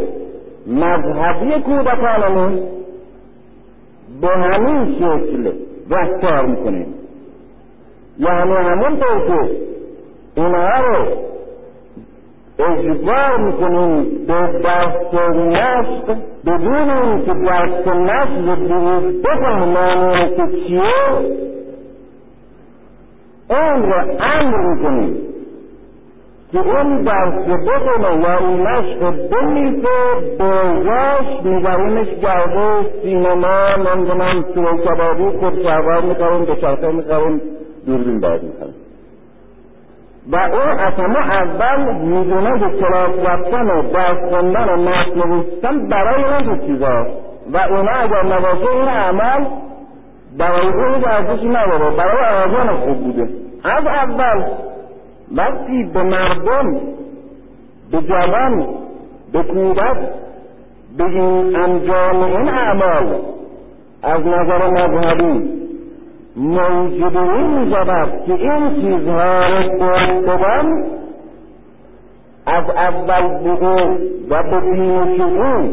مذهبی 0.67 1.61
کودکانمون 1.61 2.59
به 4.21 4.27
همین 4.27 4.95
شکل 4.95 5.51
رفتار 5.89 6.45
می‌کنیم 6.45 6.96
یعنی 8.19 8.53
همونطور 8.53 9.27
که 9.27 9.51
اینها 10.35 10.79
رو 10.79 11.05
اجبار 12.59 13.37
می‌کنیم 13.37 14.03
به 14.27 14.59
درس 14.63 15.13
نشق 15.35 16.15
بدون 16.45 16.89
اینکه 16.89 17.33
درس 17.33 17.87
نشق 17.87 18.71
رو 18.71 19.01
بفهمانیم 19.23 20.35
که 20.35 20.47
چیه؟ 20.67 20.83
اون 23.49 23.83
رو 23.83 23.99
امر 24.19 24.73
می‌کنیم 24.73 25.17
که 26.51 26.59
اون 26.59 27.01
درس 27.01 27.45
بخونه 27.45 28.23
یا 28.23 28.39
اون 28.39 28.59
مشق 28.59 29.29
بنویسه 29.29 29.87
بازاش 30.39 31.43
میبرونش 31.43 32.07
گرده 32.07 32.85
سینما 33.01 33.75
نمی‌دونم 33.75 34.45
سوال 34.53 34.77
کبابی 34.77 35.37
خودشهوار 35.37 36.01
میخرون 36.01 36.43
دوچرخه 36.43 36.91
میخرون 36.91 37.41
دوربین 37.87 38.19
باید 38.19 38.43
میخرون 38.43 38.73
و 40.31 40.35
او 40.35 40.59
از 40.59 40.93
همه 40.93 41.31
اول 41.31 41.93
می‌دونه 41.93 42.59
که 42.59 42.77
کلاس 42.79 43.11
رفتن 43.25 43.67
و 43.67 43.81
درس 43.91 44.29
خوندن 44.29 44.69
و 44.69 44.77
متن 44.77 45.29
نوشتن 45.29 45.87
برای 45.87 46.23
اون 46.23 46.59
چیزا 46.59 47.05
و 47.53 47.57
اونا 47.57 47.91
اگر 47.91 48.23
نباشه 48.23 48.71
این 48.71 48.87
عمل 48.87 49.45
برای 50.37 50.67
او 50.67 50.93
هیچ 50.95 51.07
ارزشی 51.07 51.49
نداره 51.49 51.95
برای 51.95 52.45
آزان 52.45 52.77
خوب 52.77 53.03
بوده. 53.03 53.29
از 53.63 53.85
اول 53.85 54.43
وقتی 55.35 55.83
به 55.93 56.03
مردم 56.03 56.79
به 57.91 58.01
جوان 58.01 58.67
به 59.33 59.43
کودک 59.43 59.97
به 60.97 61.03
این 61.03 61.55
انجام 61.55 62.23
این 62.23 62.49
اعمال 62.49 63.15
از 64.03 64.21
نظر 64.25 64.69
مذهبی 64.69 65.66
موجودی 66.37 67.19
می 67.19 67.71
شود 67.71 68.09
که 68.25 68.33
این 68.33 68.75
چیزها 68.75 69.47
رو 69.47 70.21
گفتن 70.21 70.83
از 72.45 72.69
اول 72.69 73.43
به 73.43 73.49
او 73.49 73.97
و 74.29 74.43
به 74.43 74.59
شعور 75.17 75.69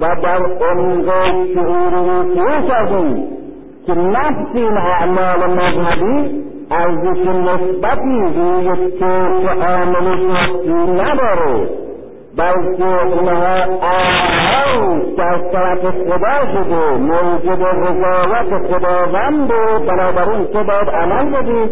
و 0.00 0.16
در 0.22 0.42
عمق 0.42 1.08
شعور 1.54 1.94
و 1.94 2.68
کردیم 2.68 3.24
که 3.86 3.94
نفس 3.94 4.54
این 4.54 4.76
اعمال 4.76 5.50
مذهبی 5.50 6.44
ارزش 6.70 7.26
مثبتی 7.26 8.20
روی 8.36 8.90
که 8.98 9.48
عامل 9.48 10.16
شخصی 10.16 10.72
نداره. 10.72 11.68
بلکه 12.38 12.84
اونها 12.84 13.64
آهان 13.80 15.02
در 15.16 15.38
طرف 15.52 15.80
خدا 15.80 16.52
شده 16.52 16.96
موجب 16.96 17.62
رضایت 17.62 18.66
خداوند 18.70 19.50
و 19.50 19.78
بنابراین 19.78 20.44
تو 20.44 20.64
باید 20.64 20.88
عمل 20.88 21.30
بدی. 21.30 21.70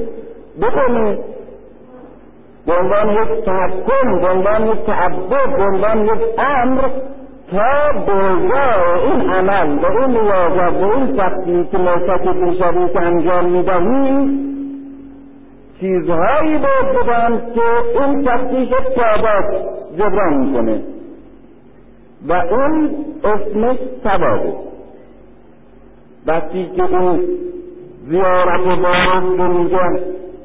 بکنی 0.62 1.18
به 2.66 2.72
عنوان 2.80 3.08
یک 3.08 3.44
تحکم 3.44 4.20
به 4.20 4.28
عنوان 4.28 4.66
یک 4.66 4.86
تعبد 4.86 5.56
به 5.56 5.62
عنوان 5.62 6.04
یک 6.04 6.20
امر 6.38 6.82
تا 7.50 8.00
بزار 8.06 9.00
این 9.04 9.30
عمل 9.30 9.78
و 9.78 9.86
این 9.86 10.16
ریاضت 10.16 10.82
و 10.82 10.92
این 10.92 11.16
سختی 11.16 11.68
که 11.72 11.78
مرتکب 11.78 12.36
می‌شوی 12.36 12.88
که 12.88 13.00
انجام 13.00 13.44
می‌دهی 13.44 14.46
چیزهایی 15.80 16.58
باید 16.58 17.06
بدن 17.06 17.42
که 17.54 18.00
اون 18.00 18.24
تفتیش 18.24 18.68
ثابت 18.96 19.64
جبران 19.98 20.34
می‌کنه. 20.34 20.82
و 22.28 22.32
اون 22.32 22.90
اسمش 23.24 23.76
ثوابه 24.04 24.52
وقتی 26.26 26.70
که 26.76 26.82
اون 26.82 27.20
زیارت 28.08 28.64
بارد 28.64 29.24
رو 29.38 29.58
میگن 29.58 29.98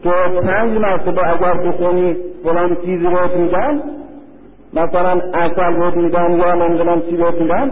که 0.04 0.12
پنج 0.44 0.78
مرتبه 0.78 1.30
اگر 1.30 1.54
بخونی 1.54 2.16
فلان 2.44 2.76
چیزی 2.76 3.06
رو 3.06 3.38
میدن 3.38 3.82
مثلا 4.74 5.22
اصل 5.34 5.74
رو 5.76 6.02
میدن 6.02 6.32
یا 6.32 6.56
نمی‌دونم 6.56 7.02
چی 7.02 7.18
رو 7.18 7.32
میدن 7.32 7.72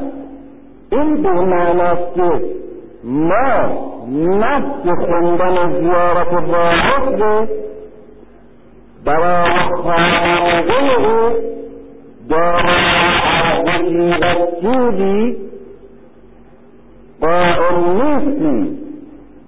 این 0.91 1.21
به 1.21 1.31
معناست 1.31 2.15
که 2.15 2.58
ما 3.03 3.69
نفس 4.09 5.05
خوندن 5.07 5.79
زیارت 5.79 6.33
راحت 6.33 7.21
رو 7.21 7.47
برای 9.05 9.59
خانواده 9.83 10.97
او 10.97 11.33
دارای 12.29 14.09
و 14.09 14.35
سودی 14.61 15.37
قائل 17.21 17.75
نیستیم 17.75 18.77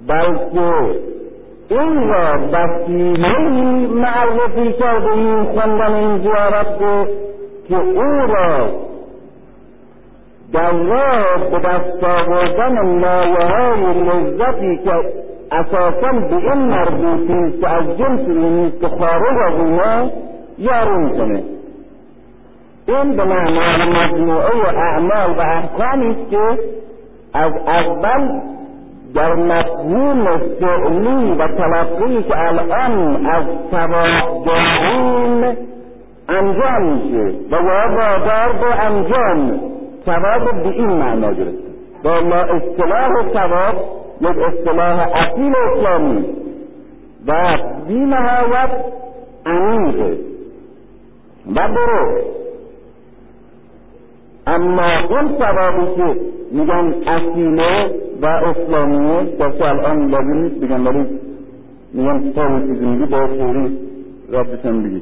بلکه 0.07 0.99
این 1.69 2.07
را 2.09 2.39
وسیلهای 2.51 3.85
معرفی 3.87 4.73
کرده 4.79 5.11
این 5.13 5.43
خوندن 5.43 5.93
این 5.93 6.17
زیارت 6.17 6.81
رو 6.81 7.05
که 7.69 7.75
او 7.75 8.27
را 8.33 8.69
راه 10.59 11.49
به 11.51 11.59
دست 11.59 12.03
آوردن 12.03 12.81
مایههای 12.81 14.03
لذتی 14.03 14.77
که 14.83 14.93
اساسا 15.51 16.11
به 16.29 16.35
این 16.35 16.53
مربوطی 16.53 17.59
که 17.61 17.69
از 17.69 17.97
جنس 17.97 18.27
این 18.27 18.71
که 18.81 18.87
خارج 18.87 19.37
از 19.47 19.59
اونا 19.59 20.09
یارو 20.57 21.09
کنه. 21.09 21.43
این 22.87 23.15
به 23.15 23.23
معنای 23.23 23.89
مجموعه 23.89 24.67
اعمال 24.77 25.37
و 25.37 25.41
احکامی 25.41 26.09
است 26.09 26.29
که 26.29 26.59
از 27.33 27.51
اول 27.67 28.41
در 29.15 29.33
مفهوم 29.33 30.37
فعلی 30.37 31.31
و 31.31 31.47
تلقی 31.47 32.23
که 32.23 32.39
الان 32.39 33.25
از 33.25 33.43
توابدارین 33.71 35.57
انجام 36.29 36.83
میشه 36.83 37.33
و 37.51 37.55
وادار 37.55 38.51
به 38.61 38.85
انجام. 38.85 39.59
ثواب 40.05 40.63
به 40.63 40.69
این 40.69 40.87
معنا 40.87 41.33
گرفته 41.33 41.71
با 42.03 42.21
ما 42.21 42.35
اصطلاح 42.35 43.33
ثواب 43.33 43.75
یک 44.21 44.37
اصطلاح 44.37 45.15
اصیل 45.15 45.53
اسلامی 45.55 46.25
و 47.27 47.57
بی 47.87 47.99
نهایت 47.99 48.69
عمیقه. 49.45 50.17
و 51.55 51.67
درست. 51.67 52.25
اما 54.47 54.99
اون 55.09 55.37
ثوابی 55.37 55.95
که 55.95 56.19
میگن 56.51 56.93
اصیله 57.07 57.91
و 58.21 58.25
اسلامیه 58.25 59.37
که 59.37 59.65
الان 59.65 60.09
لازم 60.09 60.33
نیست 60.33 60.55
بگن 60.55 60.87
ولی 60.87 61.05
میگن 61.93 62.31
تا 62.31 62.59
چیزی 62.59 62.85
میگی 62.85 63.05
با 63.05 63.27
فوری 63.27 63.77
ربطشم 64.31 64.83
بگی 64.83 65.01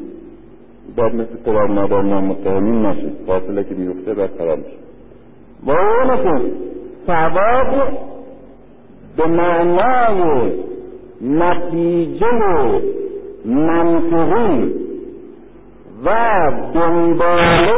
باید 0.96 1.14
مثل 1.16 1.36
قرار 1.46 1.70
نادار 1.70 2.02
متهمین 2.02 2.86
نشه 2.86 3.12
فاصله 3.28 3.64
که 3.64 3.76
میفته 3.76 4.14
برقرار 4.14 4.58
میشه. 4.58 4.89
با 5.66 5.74
اونه 5.74 6.24
که 6.24 6.52
ثواب 7.08 7.68
به 9.18 9.28
معنای 9.28 10.52
نتیجه 11.22 12.26
منطقی 13.46 14.74
و 16.06 16.12
دنباله 16.74 17.76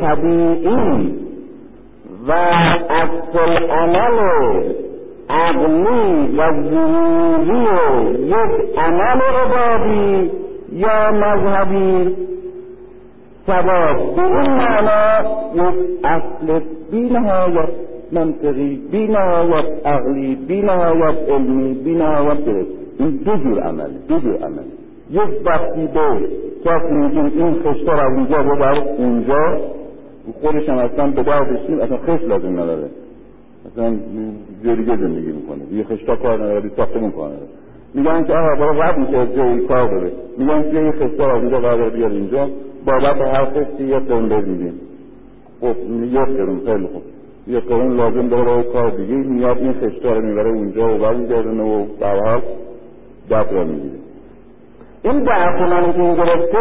طبیعی 0.00 1.14
و 2.28 2.32
اصل 2.32 3.66
عمل 3.70 4.18
عقلی 5.30 6.36
و 6.38 6.52
ظهوری 6.62 7.64
یک 8.26 8.78
عمل 8.78 9.20
عبادی 9.20 10.30
یا 10.72 11.10
مذهبی. 11.10 12.16
ثواب 13.46 14.16
به 14.16 14.22
این 14.22 14.50
معنا 14.50 15.20
یک 15.54 15.74
اصل 16.04 16.60
بی 16.94 17.00
نهایت 17.00 17.68
منطقی 18.12 18.80
بی 18.90 19.06
نهایت 19.06 19.86
عقلی 19.86 20.34
بی 20.34 20.62
نهایت 20.62 21.18
علمی 21.28 21.74
بی 21.74 21.94
نهایت 21.94 22.48
این 22.98 23.10
دو 23.10 23.36
جور 23.36 23.60
عمل 23.60 23.90
دو 24.08 24.18
جور 24.18 24.36
عمل. 24.36 24.66
یک 25.10 25.46
وقتی 25.46 25.86
به 25.94 26.28
کسی 26.64 26.94
میگیم 26.94 27.24
این 27.24 27.54
خشتا 27.54 27.92
رو 27.92 28.14
اونجا 28.14 28.42
ببر 28.42 28.78
اونجا 28.98 29.60
خودش 30.40 30.68
هم 30.68 30.78
اصلا 30.78 31.06
به 31.06 31.22
دردش 31.22 31.70
اصلا 31.82 31.96
خش 31.96 32.24
لازم 32.24 32.60
نداره. 32.60 32.88
اصلا 33.72 33.90
دیگه 34.62 34.96
زندگی 34.96 35.32
می‌کنه. 35.32 35.78
یه 35.78 35.84
خشتا 35.84 36.16
کار 36.16 36.34
نداره 36.34 36.60
بی 36.60 36.68
کار 36.68 36.86
نداره. 36.86 37.48
میگن 37.94 38.24
که 38.24 38.32
آقا 38.32 38.54
برای 38.54 38.80
رد 38.80 38.98
میشه 38.98 39.36
جایی 39.36 39.58
کار 39.58 39.90
داره 39.90 40.12
میگن 40.38 40.62
که 40.62 40.76
یه 40.76 40.92
خشتا 40.92 41.26
رو 41.26 41.36
اونجا 41.36 41.60
قرار 41.60 41.90
بیاد 41.90 42.12
اینجا. 42.12 42.48
بابت 42.86 43.20
هر 43.20 43.44
خشتی 43.44 43.84
یه 43.84 43.98
قرون 43.98 44.44
میدیم. 44.44 44.80
خب 45.64 45.76
یه 46.12 46.24
قرون 46.24 46.60
خیلی 46.66 46.86
خوب. 46.86 47.02
یه 47.46 47.60
قرون 47.60 47.96
لازم 47.96 48.28
داره 48.28 48.44
برای 48.44 48.62
کار 48.62 48.90
دیگه. 48.90 49.14
میاد 49.14 49.58
این 49.58 49.72
خشتا 49.72 50.12
رو 50.12 50.20
می‌بره 50.20 50.50
اونجا 50.50 50.94
و 50.94 50.98
برمیگردونه 50.98 51.62
و 51.62 51.86
در 52.00 52.20
حال 52.20 52.42
رو 53.50 53.64
می‌گیره. 53.64 53.98
این 55.02 55.22
درخونانی 55.22 55.92
که 55.92 56.00
این 56.00 56.14
گرفته 56.14 56.58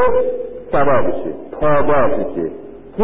ثوابشه 0.72 1.34
پاداششه 1.62 2.52
که 2.98 3.04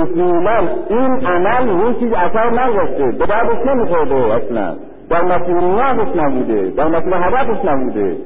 اصولا 0.00 0.68
این 0.90 1.26
عمل 1.26 1.68
روی 1.68 1.94
چیز 2.00 2.12
اثر 2.12 2.50
نگذاشته. 2.50 3.18
به 3.18 3.26
دردش 3.26 3.66
نمیخورده 3.66 4.14
اصلا. 4.14 4.76
در 5.10 5.22
مسیر 5.22 5.54
نیازش 5.54 6.16
نبوده 6.16 6.70
در 6.76 6.88
مسیر 6.88 7.14
هدفش 7.14 7.64
نبوده. 7.64 8.16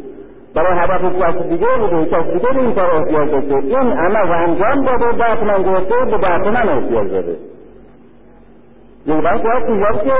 برای 0.58 0.78
هدف 0.78 1.22
کسی 1.22 1.48
دیگه 1.48 1.66
بوده 1.80 2.06
کسی 2.06 2.32
دیگه 2.32 2.58
این 2.60 2.72
کار 2.74 2.90
احتیاج 2.94 3.30
داشته. 3.30 3.54
این 3.54 3.92
عمل 3.92 4.28
رو 4.28 4.48
انجام 4.48 4.84
داده 4.84 5.18
درد 5.18 5.44
من 5.44 5.62
گرفته 5.62 5.94
به 6.04 6.18
درد 6.18 6.48
من 6.48 6.68
احتیاج 6.68 7.10
داره 7.10 7.36
یک 9.06 9.24
وقت 9.24 9.42
باید 9.42 9.68
میگه 9.68 10.04
که 10.04 10.14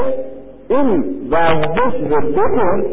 این 0.68 1.04
ورزش 1.30 1.94
رو 2.10 2.32
بکن. 2.32 2.84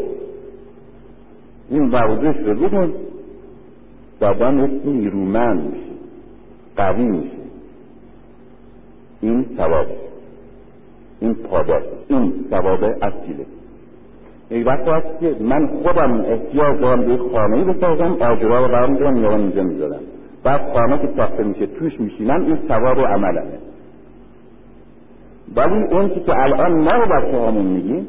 این 1.70 1.92
ورزش 1.92 2.38
رو 2.46 2.56
بکن. 2.56 2.94
بدنت 4.22 4.86
نیرومند 4.86 5.64
میشه 5.64 5.92
قوی 6.78 7.04
میشه. 7.04 7.38
این 9.22 9.46
ثواب 9.58 9.88
این 11.22 11.34
پاداش 11.34 11.84
این 12.08 12.46
ثواب 12.50 12.84
اصیله. 12.84 13.46
وقت 14.52 14.88
هست 14.88 15.20
که 15.20 15.36
من 15.40 15.68
خودم 15.68 16.26
احتیاج 16.26 16.80
دارم 16.80 17.06
به 17.06 17.18
خانه 17.18 17.64
بسازم 17.64 18.18
آجرها 18.20 18.66
رو 18.66 18.68
برام 18.68 18.92
میدارم 18.92 19.18
یا 19.18 19.36
اینجا 19.36 19.64
می‌ذارم 19.64 20.00
بعد 20.44 20.62
خانه 20.74 20.98
که 20.98 21.10
ساخته 21.18 21.44
میشه 21.44 21.66
توش 21.66 22.00
میشینم 22.00 22.46
این 22.46 22.58
ثواب 22.68 23.00
عملمه. 23.00 23.58
ولی 25.56 25.84
اون 25.92 26.10
که 26.10 26.40
الان 26.40 26.72
ما 26.72 26.92
رو 26.92 27.06
بچه 27.06 27.48
همون 27.48 27.66
میگیم 27.66 28.08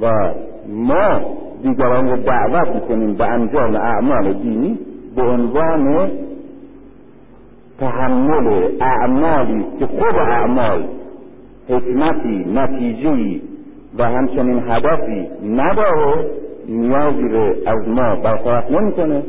و 0.00 0.32
ما 0.68 1.20
دیگران 1.62 2.08
رو 2.08 2.16
دعوت 2.16 2.74
می‌کنیم 2.74 3.14
به 3.14 3.24
انجام 3.24 3.76
اعمال 3.76 4.32
دینی 4.32 4.78
به 5.16 5.22
عنوان 5.22 6.10
تحمل 7.80 8.68
اعمالی 8.80 9.64
که 9.78 9.86
خود 9.86 10.16
اعمال 10.16 10.84
حکمتی 11.68 12.44
نتیجهی 12.54 13.42
و 13.98 14.04
همچنین 14.04 14.62
هدفی 14.68 15.28
نداره 15.44 16.30
نیازی 16.68 17.28
رو 17.28 17.54
از 17.66 17.88
ما 17.88 18.16
برطرف 18.16 18.70
نمی‌کنه. 18.70 19.22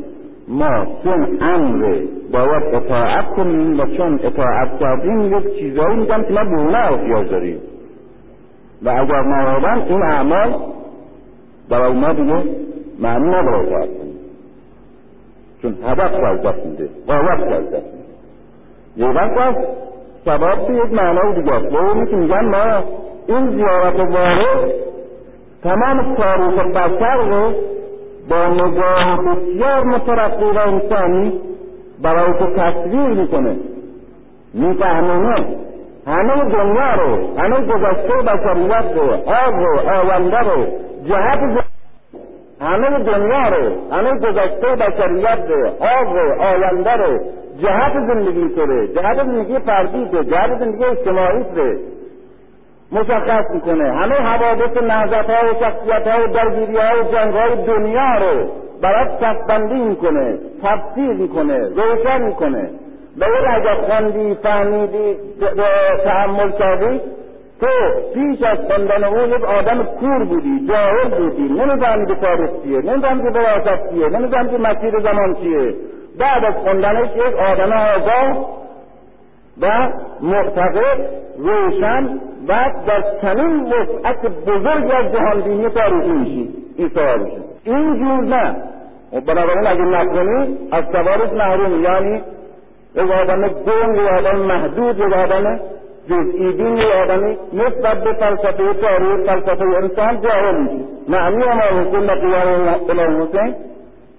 ما 0.48 0.86
چون 1.04 1.38
امر 1.40 1.98
باید 2.32 2.74
اطاعت 2.74 3.26
کنیم 3.26 3.80
و 3.80 3.84
چون 3.96 4.20
اطاعت 4.22 4.78
کردیم 4.80 5.38
یک 5.38 5.58
چیزایی 5.58 5.96
میگم 5.96 6.22
که 6.22 6.32
ما 6.32 6.44
به 6.44 6.60
اونه 6.60 6.78
احتیاج 6.78 7.30
داریم. 7.30 7.60
و 8.82 8.88
اگر 8.88 9.22
نهادن 9.22 9.82
این 9.88 10.02
اعمال 10.02 10.54
برای 11.68 11.92
ما 11.92 12.12
دیگه 12.12 12.44
معنی 12.98 13.28
نداره 13.28 13.58
اطاعت 13.58 13.88
کنیم. 13.98 14.20
چون 15.62 15.74
هدف 15.84 16.14
از 16.14 16.42
دست 16.42 16.66
میده 16.66 16.88
رو 17.08 17.28
از 17.30 17.40
دست 17.40 17.64
میده. 17.64 17.82
یه 18.96 19.06
وقت 19.06 19.38
از 19.38 19.54
سبب 20.24 20.66
به 20.66 20.74
یک 20.74 20.92
معنای 20.92 21.34
دیگه 21.34 21.54
است. 21.54 21.72
و 21.72 21.76
اونی 21.76 22.10
که 22.10 22.16
میگن 22.16 22.44
ما 22.44 22.84
این 23.30 23.50
زیارت 23.50 24.00
وارد 24.00 24.70
تمام 25.62 26.14
تاریخ 26.14 26.58
بشر 26.76 27.16
رو 27.16 27.52
با 28.28 28.46
نگاه 28.46 29.18
بسیار 29.24 29.84
مترقی 29.84 30.44
و 30.44 30.58
انسانی 30.58 31.40
برای 32.02 32.32
تو 32.32 32.46
تصویر 32.46 33.08
می‌کنه. 33.08 33.56
میفهمونه 34.54 35.46
همه 36.06 36.44
دنیا 36.44 36.94
رو 36.94 37.38
همه 37.38 37.60
گذشته 37.60 38.14
بشریت 38.14 38.84
رو 38.96 39.12
آب 39.12 39.54
رو 39.54 39.78
آینده 39.90 40.38
رو 40.38 40.66
جهت 41.08 41.64
همه 42.60 42.98
دنیا 42.98 43.48
رو 43.48 43.92
همه 43.92 44.18
گذشته 44.18 44.66
بشریت 44.66 45.38
رو 45.48 45.66
آب 45.66 46.16
رو 46.16 46.42
آینده 46.42 46.92
رو 46.92 47.18
جهت 47.62 47.92
زندگی 47.92 48.54
سره 48.56 48.88
جهت 48.88 49.26
زندگی 49.26 49.58
فردی 49.58 50.08
جهت 50.08 50.58
زندگی 50.58 50.84
اجتماعی 50.84 51.44
سره 51.54 51.78
مشخص 52.92 53.44
می‌کنه. 53.54 53.92
همه 53.92 54.14
حوادث 54.14 54.82
نهضت 54.82 55.30
ها 55.30 55.50
و 55.50 55.54
شخصیت 55.60 56.06
ها 56.06 56.24
و 56.24 56.32
درگیری 56.32 56.76
ها 56.76 57.00
و 57.00 57.12
جنگ 57.12 57.34
های 57.34 57.66
دنیا 57.66 58.18
رو 58.18 58.50
برات 58.82 59.08
صفبندی 59.20 59.80
می‌کنه 59.80 60.38
تفسیر 60.62 61.12
می‌کنه 61.12 61.58
روشن 61.58 62.22
می‌کنه. 62.22 62.70
به 63.18 63.26
اگر 63.56 63.74
خوندی 63.74 64.34
فهمیدی 64.34 65.16
تحمل 66.04 66.50
کردی 66.50 67.00
تو 67.60 67.66
پیش 68.14 68.42
از 68.42 68.58
خوندن 68.58 69.04
او 69.04 69.18
یک 69.18 69.44
آدم 69.44 69.84
کور 69.84 70.24
بودی 70.24 70.66
جاهل 70.68 71.08
بودی. 71.08 71.42
نمیدانی 71.42 72.14
تاریخ 72.14 72.50
چیه 72.62 72.78
نمیدانی 72.78 73.22
وراثت 73.22 73.90
چیه 73.90 74.08
نمیدانی 74.08 74.56
مسیر 74.56 75.00
زمان 75.00 75.34
چیه. 75.34 75.74
بعد 76.18 76.44
از 76.44 76.54
خوندنش 76.54 77.08
یک 77.16 77.34
آدم 77.34 77.72
آگاه 77.72 78.46
و 79.62 79.88
معتقد 80.20 81.00
روشن 81.38 82.20
و 82.48 82.72
در 82.86 83.04
چنین 83.22 83.72
وسعت 83.72 84.26
بزرگی 84.46 84.92
از 84.92 85.12
جهانبینی 85.12 85.68
تاریخی 85.68 86.12
میشی. 86.12 86.48
این 86.76 86.88
سوال 86.88 87.22
میشه. 87.22 87.40
این 87.64 87.94
جور 87.98 88.24
نه. 88.24 88.56
و 89.12 89.20
بنابراین 89.20 89.66
اگه 89.66 89.82
نکنی 89.82 90.58
از 90.72 90.84
سوارش 90.92 91.32
محروم 91.32 91.82
یعنی 91.82 92.22
یک 92.94 93.10
آدم 93.10 93.48
گنگ 93.48 93.96
یک 93.96 94.08
آدم 94.18 94.36
محدود 94.36 94.98
یک 94.98 95.12
آدم 95.12 95.60
جزئی 96.08 96.52
بین 96.52 96.76
یک 96.76 96.92
آدمی 97.04 97.36
نسبت 97.52 98.04
به 98.04 98.12
فلسفه 98.12 98.74
تاریخ 98.74 99.26
فلسفه 99.26 99.64
انسان 99.64 100.20
جاهل 100.20 100.56
میشه. 100.62 100.84
معنی 101.08 101.44
ما 101.44 101.80
حسین 101.80 102.06
قیام 102.06 102.74
امام 102.88 103.22
حسین 103.22 103.54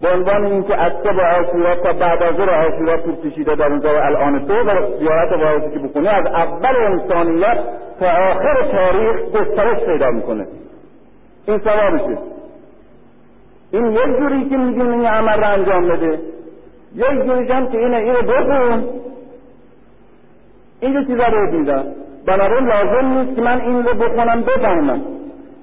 به 0.01 0.09
عنوان 0.09 0.45
اینکه 0.45 0.73
عکس 0.73 1.03
با 1.03 1.23
آشورا 1.39 1.75
تا 1.75 1.93
بعد 1.93 2.23
از 2.23 2.39
آشورا 2.39 2.97
طول 2.97 3.15
کشیده 3.15 3.55
در 3.55 3.67
اونجا 3.67 3.93
و 3.93 3.97
الان 3.97 4.45
تو 4.47 4.53
و 4.53 4.97
زیارت 4.99 5.31
واحدی 5.31 5.71
که 5.73 5.87
بکنه 5.87 6.09
از 6.09 6.25
اول 6.25 6.75
انسانیت 6.75 7.57
تا 7.99 8.05
آخر 8.05 8.71
تاریخ 8.71 9.21
گسترش 9.21 9.83
پیدا 9.83 10.11
می‌کنه. 10.11 10.47
این 11.47 11.59
ثوابشه 11.59 12.17
این 13.71 13.91
یک 13.91 14.17
جوری 14.19 14.49
که 14.49 14.57
میگیم 14.57 14.91
این 14.91 15.05
عمل 15.05 15.43
رو 15.43 15.49
انجام 15.49 15.87
بده. 15.87 16.19
یک 16.95 17.25
جوری 17.25 17.51
هم 17.51 17.71
که 17.71 17.77
اینه 17.77 17.97
اینو 17.97 18.21
بخون. 18.21 18.83
این 20.79 21.05
چیزا 21.07 21.27
رو 21.27 21.57
میدن 21.59 21.83
بنابراین 22.25 22.67
لازم 22.67 23.07
نیست 23.07 23.35
که 23.35 23.41
من 23.41 23.61
این 23.61 23.83
رو 23.83 23.93
بخونم 23.93 24.41
بفهمم. 24.41 25.01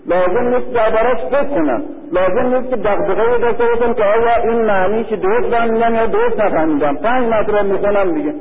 لازم 0.07 0.55
نیست 0.55 0.73
دربارش 0.73 1.19
فکر 1.31 1.45
کنم 1.45 1.83
لازم 2.13 2.57
نیست 2.57 2.71
که 2.71 2.77
دقدقه 2.77 3.39
داشته 3.39 3.65
باشم 3.65 3.95
که 3.95 4.05
آیا 4.05 4.43
این 4.43 4.63
معنیش 4.63 5.09
درست 5.09 5.49
فهمیدم 5.51 5.95
یا 5.95 6.07
درست 6.07 6.41
نفهمیدم. 6.41 6.97
پنج 6.97 7.29
مرتبه 7.29 7.63
می‌خونم 7.63 8.15
دیگه. 8.15 8.35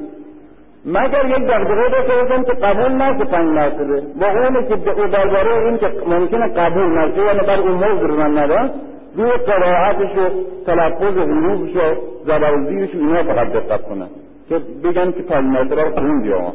مگر 0.86 1.26
یک 1.26 1.47
دقدقه 1.47 1.89
داشته 1.89 2.14
باشم 2.22 2.43
که 2.43 2.51
قبول 2.51 2.91
نشه 2.91 3.26
پنج 3.26 3.47
مرتبه؟ 3.49 4.01
با 4.20 4.28
اونه 4.28 4.68
که 4.68 4.76
درباره 5.08 5.66
این 5.66 5.78
که 5.78 5.91
ممکنه 6.08 6.47
قبول 6.47 6.97
نشه 6.97 7.26
یعنی 7.26 7.39
بر 7.39 7.60
اون 7.60 7.72
موضوع 7.72 8.12
من 8.12 8.38
ندارم. 8.38 8.70
روی 9.16 9.32
قرائتش 9.32 10.18
و 10.18 10.30
تلفظ 10.66 11.18
حروفش 11.18 11.76
و 11.76 11.95
زبرزیرش 12.26 12.95
و 12.95 12.97
اینها 12.97 13.24
فقط 13.24 13.51
دقت 13.53 13.82
کنم. 13.82 14.08
که 14.49 14.62
بگن 14.84 15.12
که 15.12 15.22
پنج 15.22 15.45
مرتبه 15.45 15.84
رو 15.84 15.91
خوندی 15.91 16.34
آقا. 16.34 16.53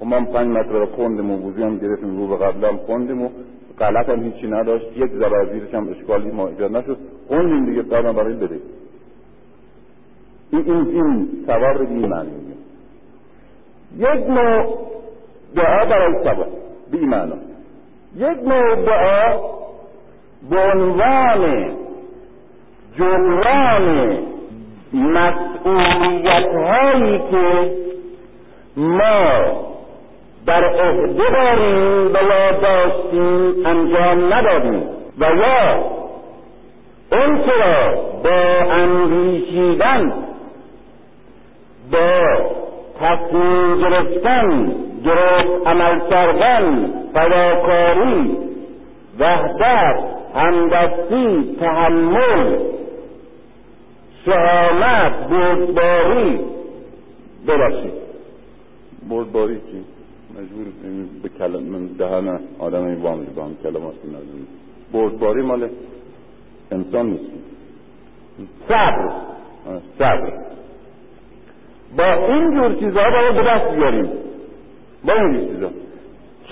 و 0.00 0.04
من 0.04 0.24
پنج 0.24 0.46
مرتبه 0.46 0.78
رو 0.78 0.86
خوندیم 0.86 1.30
و 1.30 1.48
وضوی 1.48 1.62
هم 1.62 1.78
گرفتیم 1.78 2.18
رو 2.18 2.26
به 2.26 2.44
قبلم 2.44 2.76
خوندیم 2.86 3.22
و 3.22 3.28
غلط 3.80 4.08
هم 4.08 4.22
هیچی 4.22 4.46
نداشت. 4.46 4.86
یک 4.96 5.10
زبرزیرش 5.10 5.74
هم 5.74 5.88
اشکالی 5.88 6.30
ما 6.30 6.48
ایجاد 6.48 6.76
نشد. 6.76 6.98
خوندیم 7.28 7.64
دیگه 7.66 7.82
بعدم 7.82 8.12
برای 8.12 8.34
بده 8.34 8.58
این 10.52 10.62
این 10.72 10.86
این 10.86 11.28
سوار 11.46 11.82
این 11.82 12.06
معنی 12.06 12.30
یک 13.96 14.26
نوع 14.28 14.78
دعا 15.56 15.84
برای 15.84 16.24
سبا 16.24 16.46
بی 16.90 16.98
معنا 16.98 17.36
یک 18.16 18.38
نوع 18.46 18.74
دعا 18.74 19.38
به 20.50 20.58
عنوان 20.72 21.70
جبران 22.98 24.18
مسئولیت 24.92 26.46
هایی 26.54 27.18
که 27.30 27.72
ما 28.76 29.69
در 30.46 30.64
عهده 30.64 31.30
داریم 31.30 32.06
و 32.06 32.18
داشتیم 32.62 33.66
انجام 33.66 34.34
ندادیم. 34.34 34.82
و 35.18 35.24
یا 35.24 36.00
اون 37.12 37.40
را 37.60 37.94
با 38.24 38.72
اندیشیدن 38.72 40.12
با 41.92 42.38
تصمیم 43.00 43.80
گرفتن 43.80 44.72
درست 45.04 45.66
عمل 45.66 46.00
کردن 46.10 46.92
فداکاری 47.14 48.36
وحدت 49.18 50.00
همدستی 50.34 51.56
تحمل 51.60 52.58
شهامت 54.24 55.28
بردباری 55.30 56.40
ببخشید. 57.48 57.92
بردباری 59.10 59.56
چی؟ 59.56 59.99
مجبور 60.38 60.66
به 61.22 61.28
کلم 61.28 61.86
دهن 61.86 62.40
آدم 62.58 62.84
این 62.84 62.94
وام 62.94 63.24
با 63.36 63.44
هم 63.44 63.56
کلمات 63.62 63.94
نزدیم. 64.04 64.46
بردباری 64.92 65.42
مال 65.42 65.68
انسان 66.72 67.06
نیست. 67.06 67.30
صبر. 68.68 69.10
صبر. 69.98 70.32
با 71.96 72.04
این 72.04 72.54
جور 72.54 72.74
چیزها 72.74 73.10
باید 73.10 73.34
به 73.34 73.42
دست 73.42 73.74
بیاریم. 73.76 74.10
با 75.04 75.12
این 75.12 75.32
جور 75.32 75.48
چیزها. 75.48 75.70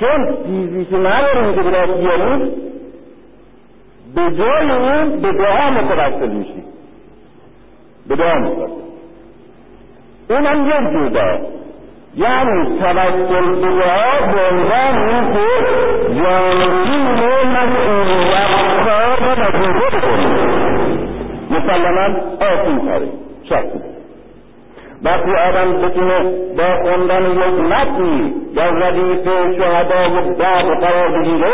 چون 0.01 0.37
چیزی 0.47 0.85
که 0.85 0.97
نداریم 0.97 1.55
که 1.55 1.63
به 1.63 1.71
دست 1.71 1.93
بیاریم 1.93 2.53
به 4.15 4.37
جای 4.37 4.71
اون 4.71 5.21
به 5.21 5.33
دعا 5.33 5.71
متوسل 5.71 6.29
میشیم. 6.29 6.65
به 8.09 8.17
دعا 8.17 8.39
متوسل. 8.39 8.73
اونم 10.31 10.67
یک 10.67 10.93
جور 10.93 11.09
دعا 11.09 11.58
یعنی 12.19 12.79
توسل 12.79 13.55
به 13.55 13.69
دعا 13.69 14.33
به 14.33 14.41
عنوان 14.51 15.09
این 15.09 15.33
که 15.33 15.47
جانشین 16.23 17.07
مسئولیت 17.57 18.51
را 18.87 19.35
نتیجه 19.35 19.87
بکنیم 19.97 20.39
مسلما 21.51 22.09
کاری 22.87 23.09
شخصی. 23.49 23.81
وقتی 25.05 25.31
آدم 25.31 25.73
بتونه 25.73 26.21
با 26.57 26.83
خوندن 26.83 27.31
یک 27.31 27.61
متنی 27.71 28.35
یا 28.55 28.65
ردیف 28.65 29.25
شهدا 29.59 30.11
و 30.11 30.35
بعد 30.35 30.67
قرار 30.81 31.09
بگیره 31.09 31.53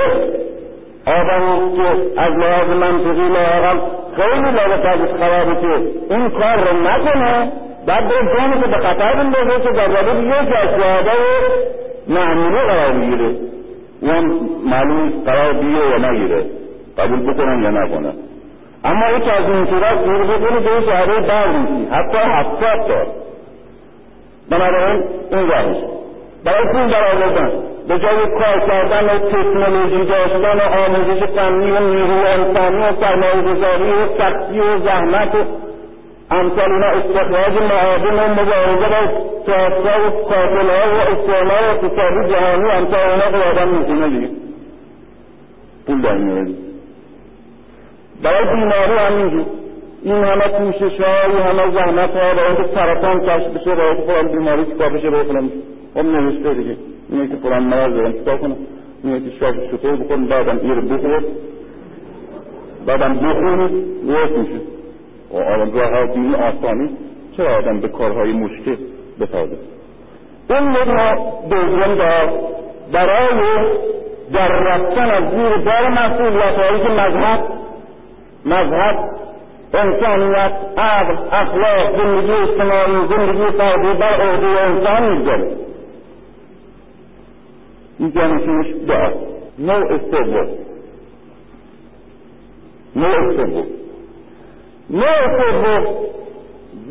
آدم 1.06 1.76
که 1.76 2.20
از 2.20 2.32
لحاظ 2.32 2.68
منطقی 2.68 3.28
لااقل 3.28 3.78
خیلی 4.16 4.50
لابد 4.50 5.18
خرابه 5.18 5.60
که 5.60 6.14
این 6.14 6.30
کار 6.30 6.56
رو 6.56 6.80
نکنه 6.80 7.52
بعد 7.86 8.08
به 8.08 8.14
جانی 8.14 8.60
که 8.62 8.68
به 8.68 8.76
خطر 8.76 9.12
بندازه 9.12 9.62
که 9.62 9.70
در 9.70 9.86
رابط 9.86 10.22
یک 10.22 10.56
از 10.56 10.68
شهدا 10.80 11.12
و 11.12 12.12
معموله 12.12 12.62
قرار 12.62 12.92
بگیره 12.92 13.34
اون 14.02 14.40
معلوم 14.64 15.12
قرار 15.26 15.52
بیه 15.52 15.90
یا 15.90 16.10
نگیره. 16.10 16.44
قبول 16.98 17.32
بکنن 17.32 17.62
یا 17.62 17.70
نکنن. 17.70 18.12
اما 18.84 19.06
یک 19.16 19.28
از 19.28 19.50
این 19.50 19.66
صورت 19.66 20.04
دور 20.04 20.24
بکنه 20.24 20.60
به 20.60 20.86
شهده 20.86 21.20
بر 21.20 21.48
میشی 21.48 21.88
حتی 21.90 22.18
هفتاد 22.18 22.88
تا 22.88 23.06
بنابراین 24.50 25.04
این 25.32 25.48
راهش 25.48 25.76
برای 26.44 26.64
پول 26.72 26.90
در 26.90 27.16
آوردن 27.16 27.50
به 27.88 27.98
جای 27.98 28.16
کار 28.16 28.60
کردن 28.68 29.04
و 29.04 29.18
تکنولوژی 29.18 30.04
داشتن 30.04 30.58
و 30.58 30.62
آموزش 30.86 31.22
فنی 31.22 31.70
و 31.70 31.78
نیروی 31.78 32.26
انسانی 32.26 32.76
و 32.76 32.92
سرمایه 33.00 33.42
گذاری 33.42 33.90
و 33.90 34.18
سختی 34.18 34.60
و 34.60 34.78
زحمت 34.78 35.34
و 35.34 35.38
امثال 36.30 36.72
اینا 36.72 36.86
استخراج 36.86 37.62
معادن 37.62 38.14
و 38.14 38.32
مبارزه 38.32 38.88
با 38.88 39.24
سازها 39.46 40.06
و 40.06 40.10
قاتلها 40.10 40.94
و 40.94 41.00
استعمار 41.12 41.64
اقتصادی 41.64 42.32
جهانی 42.32 42.70
امثال 42.70 43.10
اینا 43.10 43.50
آدم 43.50 43.68
می‌کنه 43.68 44.08
دیگه 44.08 44.28
پول 45.86 46.02
در 46.02 46.16
میاره 46.16 46.50
برای 48.22 48.44
بیماری 48.44 48.92
همینجور 48.92 49.46
این 50.02 50.24
همه 50.24 50.48
کوشش 50.48 51.00
ها 51.00 51.22
این 51.30 51.42
همه 51.42 51.74
زحمت 51.74 52.10
ها 52.10 52.34
برای 52.34 52.46
اینکه 52.46 52.74
سرطان 52.74 53.20
کشف 53.20 53.48
بشه 53.48 53.74
برای 53.74 53.88
اینکه 53.88 54.12
فلان 54.12 54.28
بیماری 54.28 54.64
چیکار 54.64 54.88
بشه 54.88 55.10
برای 55.10 55.24
فلان. 55.24 55.50
خب 55.94 56.00
نوشته 56.00 56.54
دیگه. 56.54 56.76
اینه 57.10 57.28
که 57.28 57.36
فلان 57.36 57.62
مرض 57.62 57.94
دارم 57.94 58.12
چیکار 58.12 58.36
کنم؟ 58.36 58.56
اینه 59.04 59.20
که 59.20 59.30
شاید 59.40 59.70
چطور 59.70 59.96
بکن 59.96 60.26
بعدم 60.26 60.58
این 60.62 60.74
رو 60.74 60.82
بخور 60.82 61.22
بعدم 62.86 63.14
بخونی 63.14 63.84
روش 64.06 64.30
میشه. 64.30 64.73
و 65.34 65.38
آدم 65.38 65.72
راه 65.78 66.06
دینی 66.06 66.34
آسانی 66.34 66.90
چرا 67.36 67.56
آدم 67.56 67.80
به 67.80 67.88
کارهای 67.88 68.32
مشکل 68.32 68.76
بتازه؟ 69.20 69.56
این 70.50 70.70
یک 70.70 70.88
دوم 71.50 71.94
دار 71.94 72.32
برای 72.92 73.38
در 74.32 74.48
رفتن 74.48 75.10
از 75.10 75.30
زیر 75.30 75.56
بار 75.56 75.88
مسئولیت 75.88 76.58
هایی 76.58 76.82
که 76.82 76.88
مذهب 76.88 77.40
مذهب 78.44 78.96
انسانیت 79.74 80.52
عقل 80.76 81.16
اخلاق 81.32 81.96
زندگی 81.96 82.32
اجتماعی 82.32 83.08
زندگی 83.08 83.58
فردی 83.58 83.98
بر 83.98 84.20
عهده 84.20 84.46
انسان 84.46 85.12
می‌گذاره 85.12 85.56
این 87.98 88.12
جانشینش 88.12 88.66
دعا 88.88 89.10
نوع 89.58 89.98
سوم 89.98 90.48
نوع 92.96 93.36
سوم 93.36 93.64
سوم 94.88 95.86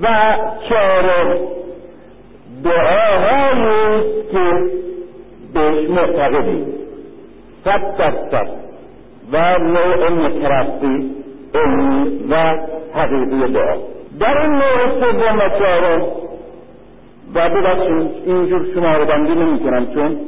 و 0.02 0.08
چهارم 0.70 1.38
دعاهایی 2.64 4.02
که 4.32 4.70
بهش 5.54 5.90
معتقدیم. 5.90 6.66
صد 7.64 7.98
درصد. 7.98 8.64
و 9.32 9.58
نوع 9.60 10.10
مترفی 10.10 11.12
علمی 11.56 12.24
و 12.30 12.36
حقیقی 12.94 13.54
دعا. 13.54 13.78
در 14.20 14.42
این 14.42 14.52
نوع 14.52 15.00
سوم 15.00 15.40
و 15.40 15.50
چهارم 15.60 16.02
و 17.36 17.50
ببخشید 17.50 18.12
اینجور 18.26 18.68
شما 18.74 18.98
رو 18.98 19.06
بندی 19.06 19.36
نمی 19.36 19.60
کنم 19.60 19.94
چون 19.94 20.20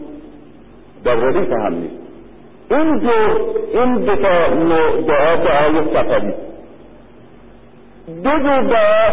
در 1.03 1.15
ردیف 1.15 1.51
هم 1.51 1.73
نیست. 1.73 1.95
اینجور 2.71 3.41
این 3.73 3.95
دو 3.95 4.15
تا 4.15 4.53
نوع 4.53 5.01
دعا 5.01 5.35
دعای 5.35 5.93
سفری 5.93 6.33
دو 8.07 8.37
دعا 8.69 9.09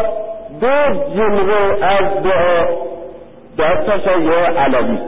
دو 0.61 0.95
جمله 1.16 1.84
از 1.84 2.22
دعا 2.22 2.66
در 3.57 3.76
تشیع 3.76 4.51
علوی 4.61 4.99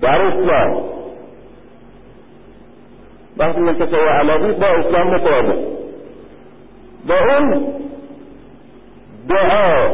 در 0.00 0.22
اسلام. 0.22 0.82
وقتی 3.36 3.60
من 3.60 3.74
تشیع 3.78 3.98
علوی 3.98 4.52
با 4.52 4.66
اسلام 4.66 5.14
مطابق 5.14 5.58
و 7.08 7.12
اون 7.12 7.66
دعا 9.28 9.88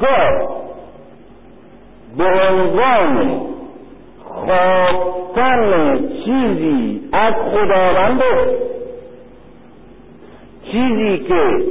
گاه 0.00 0.60
به 2.18 2.24
عنوان 2.24 3.40
خواستن 4.24 5.98
چیزی 6.24 7.00
از 7.12 7.34
خداوند 7.34 8.22
چیزی 10.70 11.18
که 11.18 11.64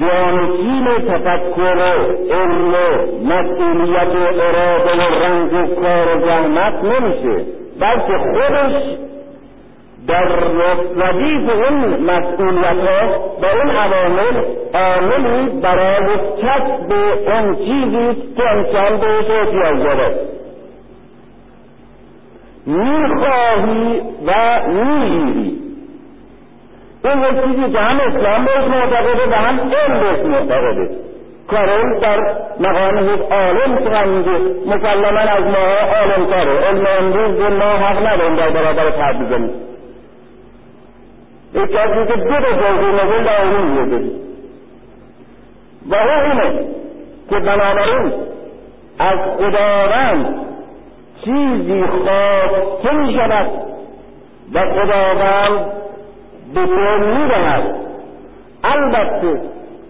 جانشین 0.00 0.84
تفکر 1.08 1.76
و 1.76 2.32
علم 2.32 2.74
و 2.74 3.06
مسئولیت 3.26 4.14
و 4.14 4.40
اراده 4.40 4.92
و 4.94 5.24
رنج 5.24 5.52
و 5.52 5.74
کار 5.74 6.16
و 6.16 6.20
زحمت 6.20 6.84
نمیشه 6.84 7.44
بلکه 7.80 8.18
خودش 8.18 8.98
در 10.08 10.28
ردیف 10.96 11.50
اون 11.50 12.00
مسئولیت 12.02 12.88
ها 12.88 13.18
و 13.42 13.46
اون 13.46 13.70
عوامل 13.70 14.44
عاملی 14.74 15.60
برای 15.60 16.06
کسب 16.42 16.92
اون 17.26 17.56
چیزی 17.56 18.22
که 18.36 18.48
انسان 18.48 19.00
بهش 19.00 19.30
احتیاج 19.30 19.82
داره 19.82 20.28
می‌خواهی 22.66 24.00
و 24.26 24.60
می‌گیری. 24.68 25.67
این 27.04 27.22
یک 27.22 27.44
چیزی 27.44 27.72
که 27.72 27.78
هم 27.78 28.00
اسلام 28.00 28.44
بهش 28.44 28.64
معتقده 28.64 29.30
و 29.30 29.34
هم 29.34 29.60
علم 29.60 30.00
بهش 30.00 30.20
معتقده. 30.26 30.90
کارل 31.48 32.00
در 32.00 32.20
مقام 32.60 33.14
یک 33.14 33.20
عالم 33.30 33.84
سخن 33.84 34.08
میگه 34.08 34.38
مسلما 34.66 35.18
از 35.18 35.44
ما 35.44 35.96
عالم 35.96 36.26
تره 36.30 36.58
علم 36.58 36.86
امروز 36.98 37.36
به 37.36 37.48
ما 37.48 37.64
حق 37.64 38.06
نداریم 38.06 38.36
در 38.36 38.50
برابر 38.50 39.12
بزنیم 39.12 39.50
یک 41.54 41.70
کسی 41.70 42.06
که 42.06 42.16
دو 42.16 42.30
به 42.30 42.60
جایزه 42.60 43.04
نوبل 43.04 43.24
در 43.24 43.36
علوم 43.36 43.64
میده 43.64 44.10
و 45.90 45.94
او 45.94 46.30
اینه 46.30 46.64
که 47.30 47.38
بنابراین 47.38 48.12
از 48.98 49.18
خداوند 49.38 50.46
چیزی 51.24 51.84
خواسته 51.86 52.94
می 52.94 53.12
شود 53.12 53.50
و 54.54 54.60
خداوند 54.60 55.72
به 56.54 56.66
تو 56.66 57.06
می 57.06 57.28
دهد 57.28 57.74
البته 58.64 59.40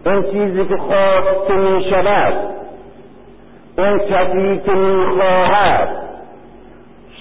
اون 0.07 0.23
چیزی 0.23 0.65
که 0.65 0.77
خواسته 0.77 1.55
می 1.55 1.85
شود 1.91 2.35
اون 3.79 3.99
کسی 3.99 4.61
که 4.67 4.73
می 4.73 5.07
خواهد 5.07 5.89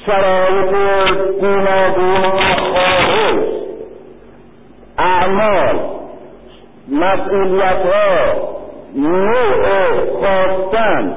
شرایط 0.06 0.72
گوناگون 1.40 2.22
خواهش 2.72 3.46
اعمال 4.98 5.80
مسئولیت 6.92 7.86
ها 7.86 8.48
نوع 8.96 9.66
خواستن 10.20 11.16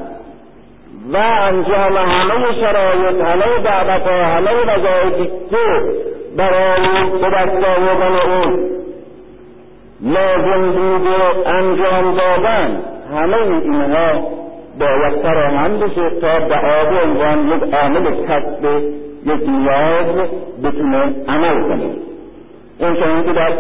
و 1.12 1.16
انجام 1.16 1.96
همه 1.96 2.52
شرایط 2.60 3.20
همه 3.20 3.58
دعوت 3.64 4.02
ها 4.06 4.24
همه 4.24 4.50
وظایفی 4.52 5.30
که 5.50 5.82
برای 6.36 7.10
به 7.20 7.30
دست 7.30 7.64
آوردن 7.64 8.30
اون. 8.30 8.70
لازم 10.02 10.72
بود 10.72 11.06
و 11.06 11.48
انجام 11.48 12.14
دادن. 12.14 12.80
همه 13.14 13.36
اینها 13.36 14.22
باید 14.78 15.22
فراهم 15.22 15.78
بشه 15.78 16.10
تا 16.20 16.40
به 16.40 16.54
آب 16.54 17.04
عنوان 17.04 17.48
یک 17.48 17.74
عامل 17.74 18.26
کسب 18.26 18.64
یک 19.26 19.48
نیاز 19.48 20.28
بتونه 20.64 21.14
عمل 21.28 21.62
کنه. 21.62 21.90
اون 22.80 23.24
که 23.24 23.32
در 23.32 23.52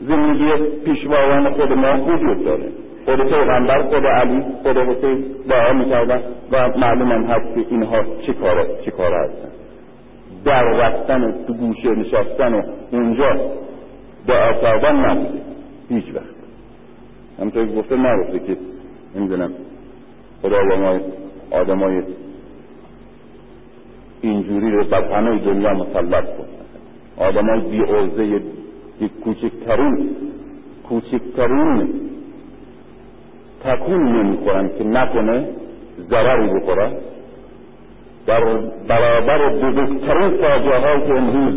زندگی 0.00 0.50
پیشوایان 0.84 1.50
خود 1.50 1.72
ما 1.72 1.92
وجود 2.06 2.44
داره. 2.44 2.68
خود 3.04 3.28
پیغمبر 3.28 3.82
خود 3.82 4.06
علی 4.06 4.44
خود 4.62 4.76
حسین 4.76 5.24
دعا 5.48 5.72
می‌کردن 5.72 6.20
و 6.52 6.68
معلوم 6.78 7.12
هم 7.12 7.24
هست 7.24 7.54
که 7.54 7.66
اینها 7.70 8.02
چه 8.26 8.32
کار 8.32 8.66
چه 8.84 8.90
کار 8.90 9.12
هستن 9.12 9.47
در 10.48 10.62
رفتن 10.62 11.34
تو 11.46 11.52
گوشه 11.52 11.88
نشستن 11.88 12.54
و 12.54 12.62
اونجا 12.92 13.36
دعا 14.26 14.52
کردن 14.52 14.96
نبوده. 14.96 15.40
هیچ 15.88 16.04
وقت. 16.14 16.24
همونطور 17.38 17.66
که 17.66 17.72
گفته 17.72 17.96
نگفته 17.96 18.38
که 18.38 18.56
نمی‌دونم 19.16 19.50
خدا 20.42 20.62
ما 20.62 21.00
آدمای 21.50 22.02
اینجوری 24.20 24.70
رو 24.70 24.84
بر 24.84 25.12
همه 25.12 25.38
دنیا 25.38 25.74
مسلط 25.74 26.24
کن. 26.24 26.46
آدمای 27.16 27.60
بی 27.60 27.80
عرضه 27.80 28.42
کوچکترین 29.24 30.10
کوچکترین 30.88 31.88
تکون 33.64 34.16
نمی‌خورن 34.16 34.70
که 34.78 34.84
نکنه 34.84 35.48
ضرری 36.10 36.48
بخوره. 36.48 36.92
در 38.28 38.44
برابر 38.88 39.48
بزرگترین 39.48 40.30
فاجعه 40.30 40.78
هایی 40.78 41.00
که 41.06 41.12
امروز 41.12 41.54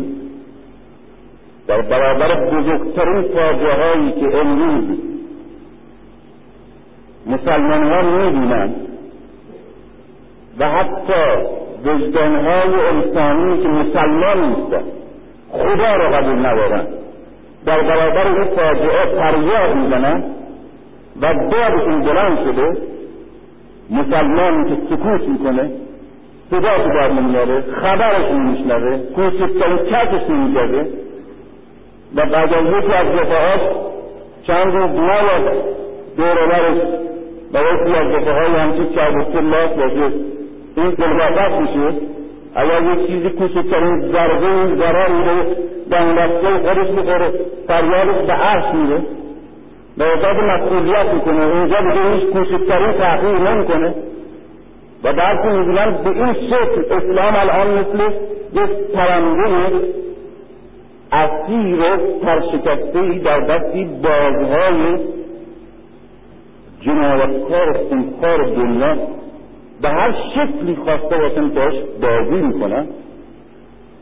در 1.66 1.82
برابر 1.82 2.50
بزرگترین 2.50 3.22
فاجعه 3.22 3.74
هایی 3.74 4.12
که 4.12 4.38
امروز 4.38 4.98
مسلمان 7.26 7.82
ها 7.92 8.02
می‌بینند 8.02 8.74
و 10.58 10.68
حتی 10.68 11.22
وجدان 11.84 12.34
های 12.34 12.74
انسانی 12.74 13.62
که 13.62 13.68
مسلمان 13.68 14.48
نیستن 14.48 14.82
خدا 15.52 15.96
رو 15.96 16.14
قبول 16.14 16.46
ندارن 16.46 16.86
در 17.66 17.80
برابر 17.82 18.26
این 18.26 18.44
فاجعه 18.44 19.06
فریاد 19.16 19.76
می‌زنن 19.76 20.24
و 21.20 21.34
بادشون 21.34 22.00
بلند 22.00 22.38
شده 22.38 22.76
مسلمانی 23.90 24.70
که 24.70 24.76
سکوت 24.90 25.28
می‌کنه 25.28 25.81
صدا 26.52 26.78
تو 26.78 26.88
در 26.88 27.12
نمیاره 27.12 27.62
خبرش 27.82 28.30
نمیشنوه. 28.32 28.96
کوچکترین 29.16 29.78
کتش 29.78 30.30
نمی‌زده 30.30 30.86
و 32.16 32.26
بعد 32.26 32.54
از 32.54 32.64
یکی 32.66 32.92
از 32.92 33.06
دفعات 33.06 33.60
چند 34.46 34.74
روز 34.74 34.90
نیاد 34.90 35.52
دورورش 36.16 36.78
و 37.54 37.58
یکی 37.58 37.94
از 37.94 38.06
دفعهای 38.12 38.60
همچین 38.60 38.88
کربسته 38.88 39.40
لاس 39.40 39.70
باشه. 39.70 40.12
این 40.76 40.90
دلواقت 40.90 41.52
میشه. 41.60 41.98
اگر 42.54 42.82
یک 42.82 43.06
چیزی 43.06 43.30
کوچکترین 43.30 44.00
ضربه 44.00 44.76
ضرری 44.76 45.24
رو 45.28 45.54
دنبسته 45.90 46.48
خودش 46.68 46.90
می‌خوره 46.90 47.32
فریادش 47.66 48.26
به 48.26 48.32
عرش 48.32 48.74
میره. 48.74 49.00
به 49.98 50.04
مسئولیت 50.54 51.14
می‌کنه. 51.14 51.46
اینجا 51.46 51.80
دیگه 51.80 52.14
هیچ 52.14 52.24
کوچکترین 52.24 52.92
تحقیق 52.92 53.40
نمی‌کنه. 53.48 53.94
و 55.04 55.12
بعد 55.12 55.46
می‌بینن 55.46 56.02
به 56.04 56.10
این 56.10 56.34
شکل 56.34 56.94
اسلام 56.94 57.36
الان 57.36 57.78
مثل 57.78 58.14
یک 58.52 58.70
پرنده 58.94 59.92
اسیر 61.12 61.96
پرشکسته 62.22 63.18
در 63.24 63.40
دستی 63.40 63.84
بازهای 63.84 64.98
جنایتکار 66.80 67.72
خونخوار 67.88 68.44
دنیا 68.44 68.96
به 69.82 69.88
هر 69.88 70.14
شکلی 70.34 70.76
خواسته 70.76 71.16
باشن 71.16 71.48
باش 71.48 71.74
بازی 72.02 72.42
می‌کنن 72.42 72.86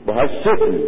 به 0.06 0.12
هر 0.12 0.26
شکلی. 0.44 0.84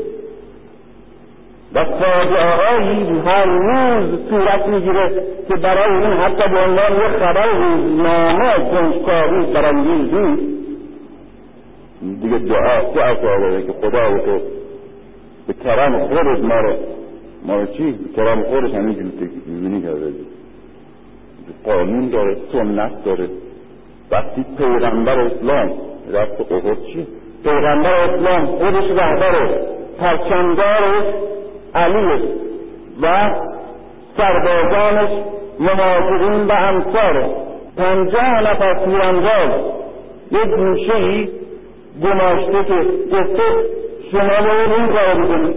و 1.75 1.85
فاجعههایی 1.85 3.21
هر 3.27 3.45
روز 3.45 4.21
صورت 4.31 4.67
می‌گیره 4.69 5.23
که 5.49 5.57
برای 5.57 5.97
این 5.97 6.13
حتی 6.13 6.49
به 6.49 6.59
عنوان 6.59 6.93
یک 6.93 7.19
خبر 7.19 7.47
روزنامه 7.47 8.55
کنجکاوی 8.71 9.53
برانگیز 9.53 10.15
نیست. 10.15 10.43
دیگه 12.23 12.39
دعا 12.39 12.93
دعا 12.95 13.15
کرده 13.15 13.63
که 13.63 13.73
خدا 13.73 14.15
و 14.15 14.19
تو 14.19 14.41
به 15.47 15.53
کرم 15.65 15.99
خودت 15.99 16.45
ما 16.45 16.61
رو 16.61 16.73
ما 17.47 17.57
رو 17.57 17.67
چی؟ 17.67 17.93
به 17.93 18.17
کرم 18.17 18.43
خودش 18.43 18.75
همینجوری 18.75 19.11
تکیزونی 19.11 19.83
کرده 19.83 20.13
قانون 21.65 22.09
داره 22.09 22.37
سنت 22.53 23.05
داره. 23.05 23.29
وقتی 24.11 24.45
پیغمبر 24.59 25.21
اسلام 25.21 25.71
رفت 26.13 26.53
احد 26.53 26.79
چی؟ 26.93 27.07
پیغمبر 27.45 27.95
اسلام 27.95 28.47
خودش 28.47 28.91
رهبره 28.91 29.61
پرچمدارش 29.99 31.05
علی 31.75 32.23
و 33.03 33.31
سربازانش 34.17 35.11
مهاجرین 35.61 36.47
و 36.47 36.53
انصار. 36.53 37.25
پنجاه 37.77 38.41
نفر 38.41 38.85
تیرانداز 38.85 39.51
یک 40.31 40.49
گوشه 40.57 40.95
ای 40.95 41.29
گماشته 42.03 42.65
که 42.65 42.75
گفته 43.13 43.43
شما 44.13 44.47
باید 44.49 44.73
این 44.77 44.87
کار 44.87 45.25
بکنید 45.25 45.57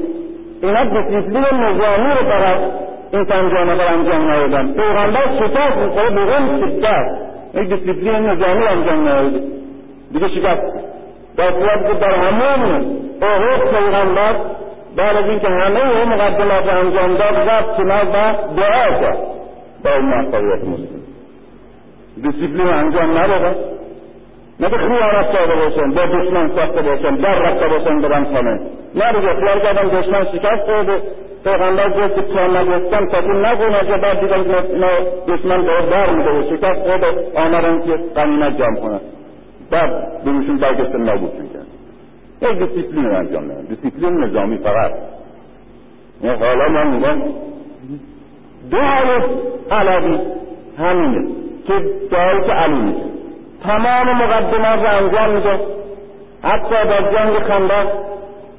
اینا 0.61 0.83
دیسیپلین 0.83 1.59
نظامی 1.59 2.09
رو 2.19 2.25
برای 2.29 2.71
این 3.13 3.25
پنجاه 3.25 3.63
نفر 3.63 3.93
انجام 3.93 4.31
ندادن. 4.31 4.73
پیغمبر 4.73 5.39
شکست 5.39 5.77
می‌خوره 5.77 6.09
به 6.09 6.21
اون 6.21 6.59
شدت 6.59 7.05
یک 7.53 7.69
دیسیپلین 7.69 8.25
نظامی 8.25 8.63
انجام 8.63 9.07
نداده. 9.07 9.41
دیگه 10.13 10.27
شکست. 10.27 10.61
در 11.37 11.51
صورت 11.51 11.87
که 11.87 11.93
در 11.99 12.15
همون 12.15 12.85
احد 13.21 13.61
پیغمبر 13.61 14.35
بعد 14.95 15.17
از 15.17 15.25
اینکه 15.25 15.47
همه 15.47 15.79
اون 15.79 16.13
مقدمات 16.13 16.67
انجام 16.67 17.15
داد 17.15 17.49
رفت 17.49 17.77
کنار 17.77 18.05
و 18.05 18.55
دعا 18.55 18.99
کرد 19.01 19.17
با 19.83 19.91
این 19.91 20.05
موفقیت 20.05 20.63
مسلم. 20.63 21.01
دیسیپلین 22.21 22.67
انجام 22.67 23.17
ندادن 23.17 23.55
نه 24.59 24.69
به 24.69 24.77
خیانت 24.77 25.31
کرده 25.31 25.55
باشن 25.55 25.91
با 25.91 26.05
دشمن 26.05 26.49
ساخته 26.55 26.81
باشن 26.81 27.15
در 27.15 27.35
رفته 27.35 27.67
باشن 27.67 28.01
برن 28.01 28.23
خانه. 28.23 28.59
نه 28.95 29.13
دیگه 29.13 29.33
خیال 29.33 29.59
کردن 29.59 29.99
دشمن 29.99 30.25
شکست 30.25 30.65
خورده 30.65 31.01
پیغمبر 31.43 31.89
گفت 31.89 32.15
که 32.15 32.21
تا 32.21 32.47
نگفتم 32.47 33.05
تا 33.05 33.21
تو 33.21 33.33
نگو 33.33 33.63
نجا 33.63 33.97
بعد 33.97 34.19
دیگر 34.19 34.33
اینا 34.33 34.87
دشمن 35.27 35.61
داره 35.61 35.85
بر 35.85 36.09
میده 36.09 36.29
و 36.29 36.43
شکست 36.49 36.79
خود 36.79 37.03
آمدن 37.35 37.81
که 37.85 37.99
قنیمت 38.15 38.57
جمع 38.57 38.79
کنن 38.79 38.99
بعد 39.71 40.23
بروشون 40.25 40.57
برگشتن 40.57 41.05
کرد 41.05 41.54
یک 42.41 42.59
دیسیپلین 42.59 43.05
انجام 43.05 43.43
میدن 43.43 43.61
دیسیپلین 43.61 44.23
نظامی 44.23 44.57
فقط. 44.57 44.91
حالا 46.23 46.69
من 46.69 46.87
میگم 46.87 47.21
دعای 48.71 49.21
علوی 49.71 50.19
همینه 50.77 51.27
که 51.67 51.73
دعایی 52.11 52.41
که 52.41 52.51
علی 52.51 52.81
میشه 52.81 53.05
تمام 53.63 54.07
مقدمات 54.07 54.79
رو 54.79 54.97
انجام 54.97 55.29
میده. 55.29 55.59
حتی 56.43 56.69
در 56.69 57.11
جنگ 57.11 57.39
خندق 57.39 57.87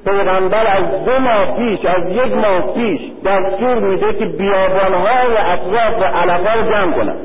پیغمبر 0.05 0.67
از 0.67 1.05
دو 1.05 1.19
ماه 1.19 1.57
پیش 1.57 1.85
از 1.85 2.11
یک 2.11 2.33
ماه 2.37 2.73
پیش 2.73 3.01
دستور 3.25 3.79
میده 3.79 4.13
که 4.13 4.25
بیابانهای 4.25 5.37
اطراف 5.37 6.01
و 6.01 6.03
علقا 6.03 6.53
رو 6.53 6.71
جمع 6.71 6.91
کنن. 6.91 7.15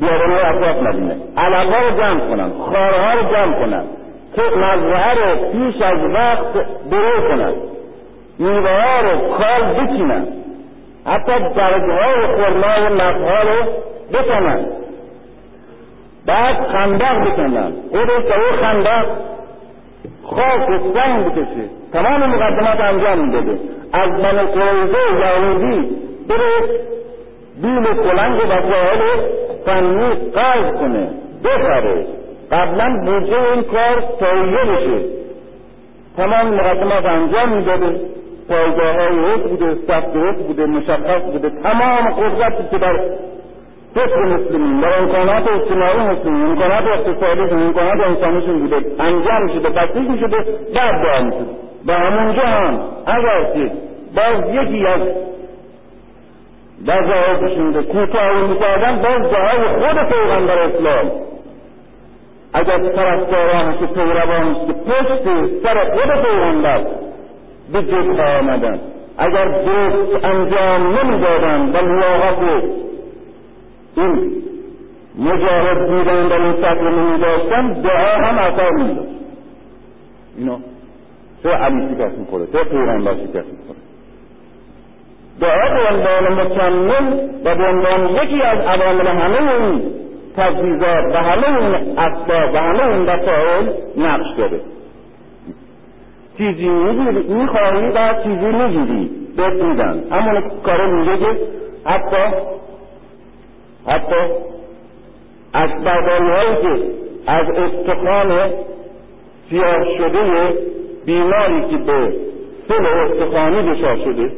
بیابانهای 0.00 0.40
اطراف 0.40 0.82
مدینه. 0.82 1.16
علقا 1.36 1.88
رو 1.88 1.96
جمع 1.96 2.20
کنن. 2.20 2.50
خارها 2.58 3.14
رو 3.14 3.32
جمع 3.32 3.60
کنن. 3.60 3.84
که 4.36 4.42
مزرعه 4.42 5.14
رو 5.14 5.52
پیش 5.52 5.82
از 5.82 5.98
وقت 6.14 6.52
درو 6.90 7.28
کنن 7.28 7.52
میوه 8.38 8.70
ها 8.70 9.00
رو 9.00 9.18
کال 9.18 9.62
بچینن 9.74 10.26
حتی 11.06 11.32
درجه 11.56 11.92
های 11.92 12.26
خورما 12.26 12.86
و 12.86 12.94
نخها 12.94 13.42
رو 13.42 13.72
بکنن 14.12 14.66
بعد 16.26 16.56
خندق 16.66 17.30
بکنن 17.30 17.72
خودش 17.90 18.24
در 18.28 18.40
اون 18.40 18.56
خندق 18.62 19.06
خاک 20.22 20.68
و 20.68 20.78
سنگ 20.94 21.24
بکشه. 21.24 21.68
تمام 21.92 22.26
مقدمات 22.26 22.80
انجام 22.80 23.18
می‌داده 23.18 23.58
از 23.92 24.10
من 24.10 24.46
قریزه 24.46 24.98
یهودی 25.20 25.88
بره 26.28 26.80
بیل 27.62 27.94
کلنگ 27.94 28.38
و 28.38 28.46
وسایل 28.46 29.20
فنی 29.66 30.30
قرض 30.34 30.74
کنه. 30.80 31.08
بخره. 31.44 32.06
قبلا 32.52 33.00
بودجه 33.04 33.52
این 33.52 33.62
کار 33.62 34.04
تهیه 34.20 34.64
بشه 34.64 35.04
تمام 36.16 36.54
مقدمات 36.54 37.04
انجام 37.04 37.48
می‌داده. 37.48 38.00
پایگاه 38.48 38.94
های 38.94 39.34
حس 39.34 39.40
بوده 39.40 39.74
صف 39.74 40.12
درست 40.14 40.38
بوده 40.38 40.66
مشخص 40.66 41.22
بوده. 41.32 41.50
تمام 41.50 42.08
قدرتی 42.10 42.64
که 42.70 42.78
در 42.78 43.00
فکر 43.94 44.24
مسلمین 44.24 44.80
در 44.80 44.98
امکانات 44.98 45.48
اجتماعی 45.48 45.98
مسلمین 45.98 46.46
امکانات 46.46 46.84
اقتصادیشون 46.84 47.62
امکانات 47.62 48.06
انسانیشون 48.06 48.58
بوده 48.58 48.76
انجام 48.98 49.48
شده 49.48 49.70
تکلیف 49.70 50.10
می‌شده 50.10 50.36
بعد 50.74 51.02
دعا 51.02 51.22
می‌شده 51.22 51.50
و 51.86 51.92
همونجا 51.92 52.42
هم. 52.42 52.80
اگر 53.06 53.42
که 53.54 53.70
باز 54.16 54.54
یکی 54.54 54.86
از 54.86 55.00
وظایفشون 56.86 57.74
رو 57.74 57.82
کوتاه 57.82 58.48
می‌کردن 58.48 58.96
باز 59.02 59.32
دعای 59.32 59.68
خود 59.68 60.08
پیغمبر 60.08 60.58
اسلام 60.58 61.10
اگر 62.56 62.78
طرفدارانش 62.78 63.82
و 63.82 63.86
پیروانش 63.86 64.56
که 64.66 64.72
پشت 64.72 65.24
سر 65.62 65.90
خود 65.94 66.22
پیغمبر 66.22 66.80
به 67.72 67.82
جد 67.82 68.20
آمدن. 68.20 68.80
اگر 69.18 69.44
درست 69.44 70.24
انجام 70.24 70.98
نمی‌دادن 70.98 71.60
و 71.60 71.76
لیاقت 71.76 72.38
این 73.96 74.32
مجاهد 75.18 75.88
بودن 75.88 76.28
در 76.28 76.40
این 76.40 76.52
سطح 76.52 76.82
نمی 76.82 77.18
داشتن 77.18 77.72
دعا 77.72 78.16
هم 78.16 78.38
اثر 78.38 78.70
می 78.70 78.94
داشت 78.94 79.08
اینا 80.38 80.58
چه 81.42 81.48
علی 81.48 81.94
شکست 81.94 82.18
می‌خوره 82.18 82.46
چه 82.46 82.64
پیغمبر 82.64 83.14
شکست 83.14 83.34
می‌خوره. 83.34 83.78
دعا 85.40 85.68
به 85.74 85.94
عنوان 85.94 86.46
مکمل 86.46 87.28
و 87.44 87.54
به 87.54 87.64
عنوان 87.64 88.16
یکی 88.22 88.42
از 88.42 88.58
عوامل 88.58 89.06
همه 89.06 89.52
این 89.52 89.82
تجهیزات 90.36 91.14
و 91.14 91.16
همه 91.16 91.60
این 91.60 91.98
اسباب 91.98 92.54
و 92.54 92.58
همه 92.58 92.86
این 92.86 93.02
وسایل 93.02 93.72
نقش 93.96 94.26
داره. 94.38 94.60
چیزی 96.38 96.68
می‌خواهی 97.28 97.88
و 97.88 98.22
چیزی 98.22 98.46
می‌گیری 98.46 99.10
بهت 99.36 99.62
میدن. 99.62 100.04
همون 100.10 100.42
کارو 100.64 100.96
میگه 100.96 101.16
که 101.16 101.38
حتی 101.84 102.16
حتی 103.86 104.16
از 105.52 105.70
هایی 106.20 106.56
که 106.62 106.84
از 107.26 107.46
استخوان 107.50 108.50
سیاه 109.50 109.84
شده 109.98 110.54
بیماری 111.06 111.60
که 111.70 111.76
به 111.76 112.14
سل 112.68 112.86
استخوانی 112.86 113.74
دچار 113.74 113.96
شده 113.96 114.32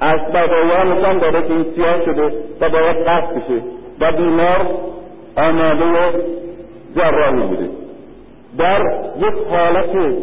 از 0.00 0.20
ها 0.20 0.82
نشان 0.84 1.18
داده 1.18 1.42
که 1.42 1.52
این 1.52 1.66
سیاه 1.74 2.04
شده 2.04 2.32
و 2.60 2.68
باید 2.68 2.96
قصد 2.96 3.34
بشه 3.34 3.62
و 4.00 4.12
بیمار 4.12 4.66
آماده 5.36 6.24
جراحی 6.96 7.46
بوده. 7.46 7.68
در 8.58 8.80
یک 9.18 9.46
حالت 9.50 10.14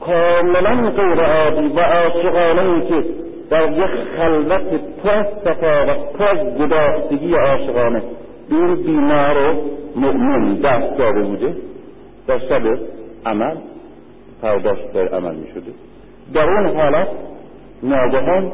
کاملا 0.00 0.90
غیر 0.90 1.20
عادی 1.20 1.68
و 1.68 1.80
عاشقانه 1.80 2.86
که 2.88 3.04
در 3.50 3.72
یک 3.72 3.90
خلوت 4.16 4.80
پر 5.02 5.24
صفا 5.44 5.86
و 5.86 6.16
پر 6.18 6.36
گداختگی 6.36 7.34
عاشقانه 7.34 8.02
به 8.50 8.56
این 8.56 8.74
بیمار 8.74 9.54
مؤمن 9.96 10.54
دست 10.54 10.98
داده 10.98 11.22
بوده 11.22 11.56
در 12.26 12.38
شب 12.38 12.62
عمل 13.26 13.56
پرداش 14.42 14.78
در 14.94 15.08
عمل 15.08 15.34
می 15.34 15.48
شده 15.54 15.72
در 16.34 16.42
اون 16.42 16.76
حالت 16.76 17.08
ناگهان 17.82 18.52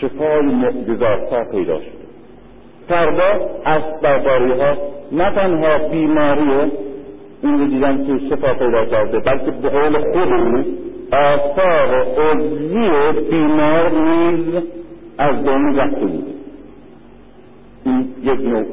شفای 0.00 0.42
معجزاتها 0.42 1.44
پیدا 1.44 1.78
شده. 1.78 2.05
فردا 2.88 3.50
از 3.64 3.82
درباری 4.02 4.52
ها 4.52 4.76
نه 5.12 5.30
تنها 5.30 5.88
بیماری 5.88 6.72
این 7.42 7.58
رو 7.60 7.66
دیدن 7.66 8.06
که 8.06 8.28
شفا 8.28 8.54
پیدا 8.54 8.84
کرده 8.84 9.18
بلکه 9.18 9.50
به 9.50 9.68
قول 9.68 9.98
خود 9.98 10.66
آثار 11.12 12.06
عضوی 12.18 12.90
بیمار 13.30 13.90
نیز 13.90 14.62
از 15.18 15.42
بین 15.42 15.76
رفته 15.76 16.00
بوده. 16.00 16.32
این 17.84 18.08
یک 18.22 18.40
نوع 18.40 18.64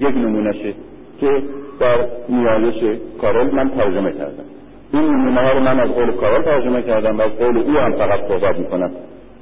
یک 0.00 0.16
نمونشه 0.16 0.74
که 1.20 1.42
در 1.80 1.96
نیایش 2.28 2.98
کارل 3.20 3.54
من 3.54 3.70
ترجمه 3.70 4.12
کردم. 4.12 4.44
این 4.92 5.02
نمونه 5.02 5.40
ها 5.40 5.52
رو 5.52 5.60
من 5.60 5.80
از 5.80 5.90
قول 5.90 6.12
کارل 6.12 6.42
ترجمه 6.42 6.82
کردم 6.82 7.18
و 7.18 7.22
از 7.22 7.30
قول 7.30 7.58
او 7.58 7.72
هم 7.72 7.92
فقط 7.92 8.20
صحبت 8.28 8.58
می‌کنم. 8.58 8.90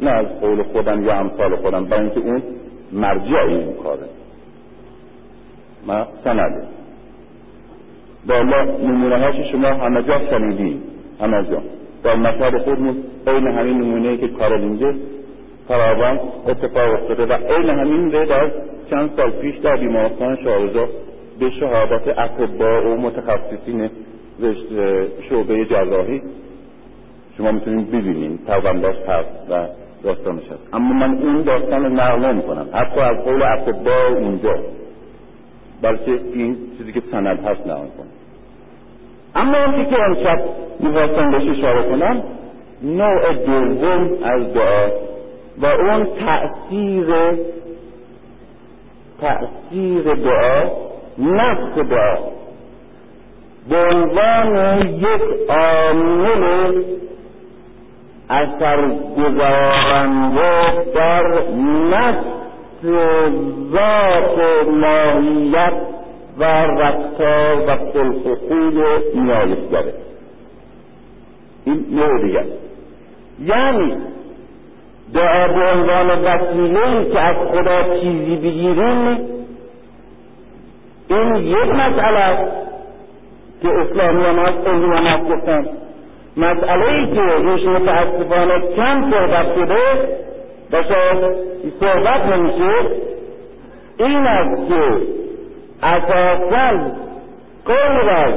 نه 0.01 0.11
از 0.11 0.27
قول 0.41 0.63
خودم 0.63 1.05
یا 1.05 1.15
امثال 1.15 1.57
خودم 1.57 1.85
برای 1.85 2.03
اینکه 2.03 2.21
اون 2.21 2.43
مرجع 2.93 3.39
این 3.39 3.73
کاره. 3.73 4.07
ما 5.87 6.07
سنده. 6.25 6.63
والا 8.27 8.65
نمونه 8.65 9.19
هاش 9.19 9.35
شما 9.53 9.69
همه 9.69 10.03
جا 10.03 10.21
شنیدین 10.31 10.83
همه 11.21 11.47
جا. 11.51 11.63
در 12.05 12.15
مشهد 12.15 12.59
خودمون 12.59 12.97
عین 13.27 13.47
همین 13.47 13.81
نمونه 13.81 14.17
که 14.17 14.29
کارل 14.29 14.61
اینجا 14.61 14.95
فراوان 15.69 16.21
اتفاق 16.47 16.93
افتاده 16.95 17.27
و 17.27 17.33
عین 17.33 17.71
همین 17.71 18.13
رو 18.13 18.27
در 18.27 18.51
چند 18.91 19.11
سال 19.17 19.31
پیش 19.31 19.57
در 19.57 19.77
بیمارستان 19.77 20.37
شارجا 20.45 20.89
به 21.39 21.51
شهادت 21.51 22.19
اطباء 22.19 22.83
و 22.83 22.97
متخصصین 22.97 23.91
شعبه 25.29 25.65
جراحی. 25.65 26.23
شما 27.37 27.53
می‌تونید 27.53 27.89
ببینید. 27.91 28.41
پیغمبرش 28.47 28.97
هست 28.97 29.51
و 29.51 29.67
داستانش 30.03 30.43
هست 30.43 30.75
اما 30.75 30.95
من 30.95 31.19
اون 31.23 31.43
داستان 31.43 31.85
رو 31.85 31.89
نقل 31.89 32.41
کنم 32.41 32.67
حتی 32.73 33.01
از 33.01 33.17
قول 33.25 33.43
اطباء 33.43 34.09
اونجا. 34.09 34.55
بلکه 35.83 36.21
این 36.33 36.57
چیزی 36.79 36.93
که 36.93 37.03
سند 37.11 37.39
هست 37.45 37.67
نقل 37.67 37.87
کنم 37.99 38.13
اما 39.35 39.65
اون 39.65 39.85
که 39.85 40.03
امشب 40.03 40.41
می‌خواستم 40.81 41.31
بهش 41.31 41.59
اشاره 41.59 41.83
کنم 41.83 42.23
نوع 42.83 43.33
دوم 43.33 44.19
از 44.23 44.55
دعا 44.55 44.89
و 45.59 45.67
اون 45.67 46.07
تأثیر 46.21 47.07
تأثیر 49.21 50.15
دعا 50.15 50.71
نفس 51.19 51.79
دعا. 51.91 52.17
به 53.69 53.77
عنوان 53.77 54.81
یک 54.89 55.23
عامل 55.49 56.83
اثرگذارنده 58.31 59.43
در 60.95 61.27
نفس 61.91 62.33
ذات 63.73 64.39
ماهیت 64.69 65.73
و 66.39 66.45
رفتار 66.67 67.57
و 67.67 67.77
خلق 67.93 68.27
و 68.27 68.35
خوی 68.49 68.83
نیایشگره 69.15 69.95
این 71.65 71.87
نوع 71.91 72.23
دیگر. 72.23 72.45
یعنی 73.45 73.97
دعا 75.15 75.49
به 75.49 75.71
عنوان 75.73 76.11
وسیله 76.25 77.11
که 77.13 77.21
از 77.21 77.37
خدا 77.37 77.83
چیزی 78.01 78.37
بگیریم 78.37 79.19
این 81.09 81.37
یک 81.37 81.69
مسئله 81.69 82.19
است 82.19 82.53
که 83.63 83.69
اسلامیان 83.69 84.39
از 84.39 84.55
علمیان 84.67 85.29
گفتن. 85.29 85.67
مسئله 86.37 86.89
ای 86.93 87.07
که 87.15 87.21
روش 87.21 87.63
متاسفانه 87.63 88.75
کم 88.77 89.11
صحبت 89.11 89.55
شده 89.55 89.79
و 90.73 90.83
شاید 90.83 91.37
صحبت 91.81 92.27
نمیشه 92.27 92.73
این 93.99 94.27
است 94.27 94.69
که 94.69 94.83
اساسا 95.83 96.93
غیر 97.67 98.11
از 98.11 98.35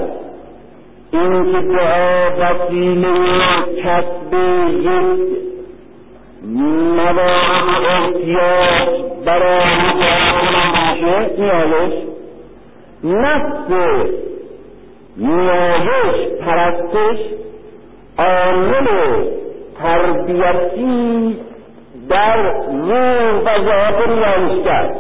اینکه 1.12 1.60
دعا 1.60 2.30
وسیله 2.40 3.14
کسب 3.84 4.34
یک 4.80 5.46
موارد 6.46 7.86
احتیاج 7.90 8.90
برای 9.26 9.66
میشه 9.66 11.30
نیایش 11.38 11.94
نفس 13.04 13.72
نیایش 15.18 16.28
پرستش 16.46 17.20
عامل 18.18 18.88
تربیتی 19.82 21.38
در 22.10 22.38
روح 22.68 23.32
و 23.32 23.66
ذات 23.66 24.08
نیایشگر 24.10 24.96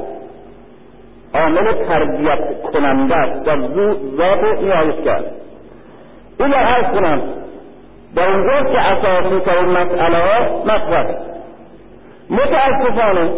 عامل 1.33 1.71
تربیت 1.87 2.61
کننده 2.73 3.43
در 3.45 3.57
ذات 4.17 4.61
نیایشگر 4.61 5.23
این 6.39 6.51
را 6.51 6.59
عرض 6.59 6.95
کنم 6.95 7.21
در 8.15 8.27
اینجا 8.27 8.71
که 8.71 8.79
اساسی 8.79 9.39
ترین 9.39 9.65
مسئله 9.65 10.49
مطرح. 10.65 11.15
متاسفانه 12.29 13.29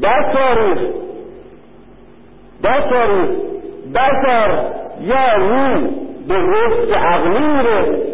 در 0.00 0.32
تاریخ 0.32 0.78
در 2.62 2.80
تاریخ 2.80 3.28
بشر 3.94 4.64
یا 5.00 5.36
روح 5.36 5.80
به 6.28 6.34
رشد 6.34 6.92
عقلی 6.92 7.46
میره 7.46 8.12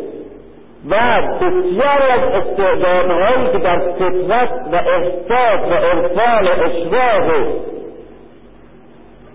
و 0.90 0.96
بسیاری 1.40 2.10
از 2.12 2.20
استعدادهایی 2.20 3.52
که 3.52 3.58
در 3.58 3.78
فطرت 3.78 4.50
و 4.72 4.76
احساس 4.76 5.60
و 5.70 5.74
ارسال 5.74 6.48
اشراق 6.48 7.30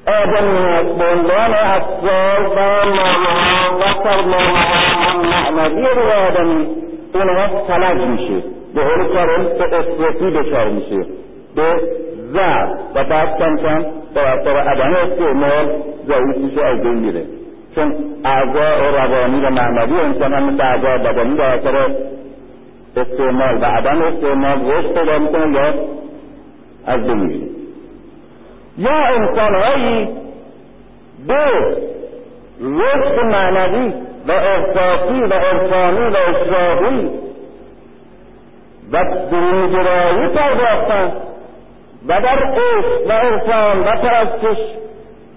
آدمی 0.07 0.57
هست 0.57 0.97
به 0.97 1.05
عنوان 1.05 1.53
اسرار 1.53 2.47
و 2.47 2.85
معناها 2.85 3.77
و 3.79 4.03
سرمایهها 4.03 5.21
معنوی 5.51 5.87
رو 5.95 6.27
آدمی 6.27 6.67
اونها 7.13 7.65
فلج 7.67 8.01
میشه. 8.01 8.43
به 8.75 8.81
حول 8.81 9.13
کارم 9.13 9.43
به 9.43 9.77
اصرفی 9.77 10.31
دچار 10.31 10.69
میشه. 10.69 11.05
به 11.55 11.73
ضعف 12.33 12.69
و 12.95 13.03
بعد 13.03 13.37
کم 13.37 13.57
کم 13.57 13.85
به 14.13 14.21
اثر 14.21 14.57
عدم 14.57 14.93
استعمال 14.95 15.65
ضعیف 16.07 16.37
میشه 16.37 16.65
از 16.65 16.81
بین 16.81 16.93
میره. 16.93 17.23
چون 17.75 17.95
اعضاء 18.25 18.91
روانی 18.91 19.45
و 19.45 19.49
معنوی 19.49 19.99
انسان 19.99 20.33
هم 20.33 20.53
مثل 20.53 20.61
اعضاء 20.61 20.97
بدنی 20.97 21.35
به 21.35 21.43
اثر 21.43 21.95
استعمال 22.97 23.57
و 23.61 23.65
عدم 23.65 24.01
استعمال 24.01 24.71
رشد 24.71 24.93
پیدا 24.93 25.19
می‌کنه 25.19 25.53
یا 25.53 25.73
از 26.85 27.03
بین 27.03 27.49
یا 28.77 28.91
انسانهایی 28.91 30.09
به 31.27 31.45
رشد 32.61 33.25
معنوی 33.25 33.93
و 34.27 34.31
احساسی 34.31 35.21
و 35.21 35.33
عرفانی 35.33 36.13
و 36.13 36.17
اشراقی 36.17 37.09
و 38.91 39.03
درونگرایی 39.31 40.27
پرداختن 40.27 41.11
و 42.07 42.21
در 42.21 42.39
عشق 42.43 43.07
و 43.07 43.11
عرفان 43.11 43.79
و 43.79 43.95
پرستش 44.01 44.57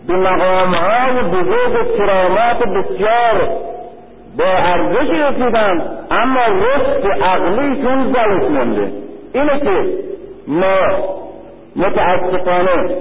به 0.07 0.17
مقامهای 0.17 1.23
بزرگ 1.23 1.97
کرامات 1.99 2.59
بسیار 2.59 3.49
با 4.39 4.45
ارزش 4.45 5.11
رسیدن 5.11 5.99
اما 6.11 6.41
رشد 6.47 7.23
عقلیشون 7.23 8.13
ضعیف 8.13 8.51
مونده 8.51 8.93
اینه 9.35 9.61
که 9.61 9.85
ما 10.49 10.79
متاسفانه 11.77 12.97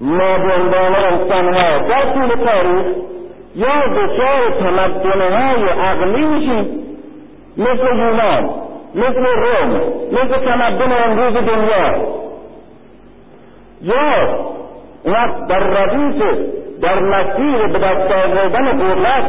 ما 0.00 0.38
به 0.38 0.54
عنوان 0.54 0.94
انسانها 0.94 1.78
در 1.78 2.12
طول 2.14 2.28
تاریخ 2.28 2.86
یا 3.56 3.86
دچار 3.86 4.50
تمدنهای 4.60 5.68
عقلی 5.68 6.26
میشیم. 6.26 6.86
مثل 7.56 7.96
یونان 7.96 8.50
مثل 8.94 9.26
روم 9.26 9.80
مثل 10.12 10.44
تمدن 10.44 10.92
امروز 11.04 11.34
دنیا. 11.34 12.16
یا 13.82 14.55
وقت 15.06 15.46
در 15.46 15.58
ردیف 15.58 16.22
در 16.82 17.00
مسیر 17.00 17.66
به 17.66 17.78
دست 17.78 18.12
آوردن 18.12 18.76
دولت 18.76 19.24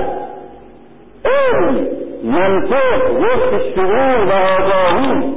علم 1.25 1.88
منطق 2.23 3.01
رشد 3.19 3.75
شعور 3.75 4.25
و 4.25 4.32
آگاهی 4.32 5.34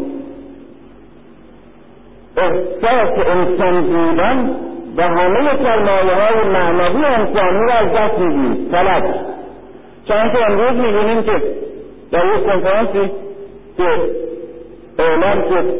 احساس 2.36 3.26
انسان 3.26 3.82
بودن 3.82 4.50
و 4.96 5.02
همه 5.02 5.62
سرمایه 5.62 6.14
های 6.14 6.48
معنوی 6.52 7.04
انسانی 7.04 7.66
را 7.68 7.74
از 7.74 7.92
دست 7.92 8.18
می‌گیریم 8.18 8.68
فلج 8.72 9.04
چند 10.08 10.32
که 10.32 10.46
امروز 10.46 10.76
می‌بینیم 10.84 11.22
که 11.22 11.42
در 12.12 12.24
یک 12.26 12.46
کنفرانسی 12.46 13.10
که 13.76 13.88
اعلام 14.98 15.42
شد 15.48 15.74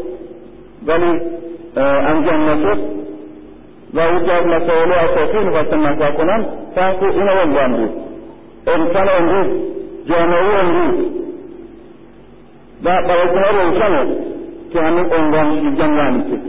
ولی 0.86 1.20
انجام 1.76 2.50
نشد 2.50 2.78
و 3.94 4.00
او 4.00 4.18
که 4.18 4.32
از 4.32 4.46
مسائل 4.46 4.92
اساسی 4.92 5.38
می‌خواستم 5.38 5.78
مطرح 5.78 6.10
کنم 6.10 6.46
تحت 6.74 7.02
این 7.02 7.28
عنوان 7.28 7.76
بود. 7.76 7.90
انسان 8.66 9.08
امروز 9.08 9.46
جامعه 10.08 10.58
امروز. 10.58 11.06
و 12.84 13.02
برای 13.02 13.28
شما 13.28 13.62
روشنه 13.62 14.16
که 14.72 14.80
همین 14.80 15.12
عنوان 15.12 15.46
میگن 15.46 15.94
یعنی 15.94 16.40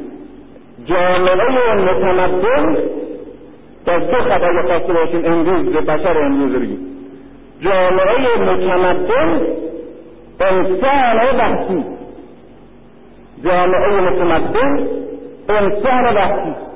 جامعه 0.86 1.74
متمدن 1.74 2.78
در 3.86 4.00
دو 4.00 4.18
خبر 4.18 4.64
خواسته 4.68 4.94
باشیم 4.94 5.22
امروز 5.26 5.74
به 5.74 5.82
بشر 5.82 6.18
امروز 6.18 6.56
بگیم. 6.56 6.80
جامعه 7.62 8.38
متمدن 8.38 9.42
انسان 10.39 11.18
وحشی 11.38 11.86
جامعه 13.44 14.02
متمدن 14.02 14.88
انسان 15.50 16.16
وحشی 16.16 16.70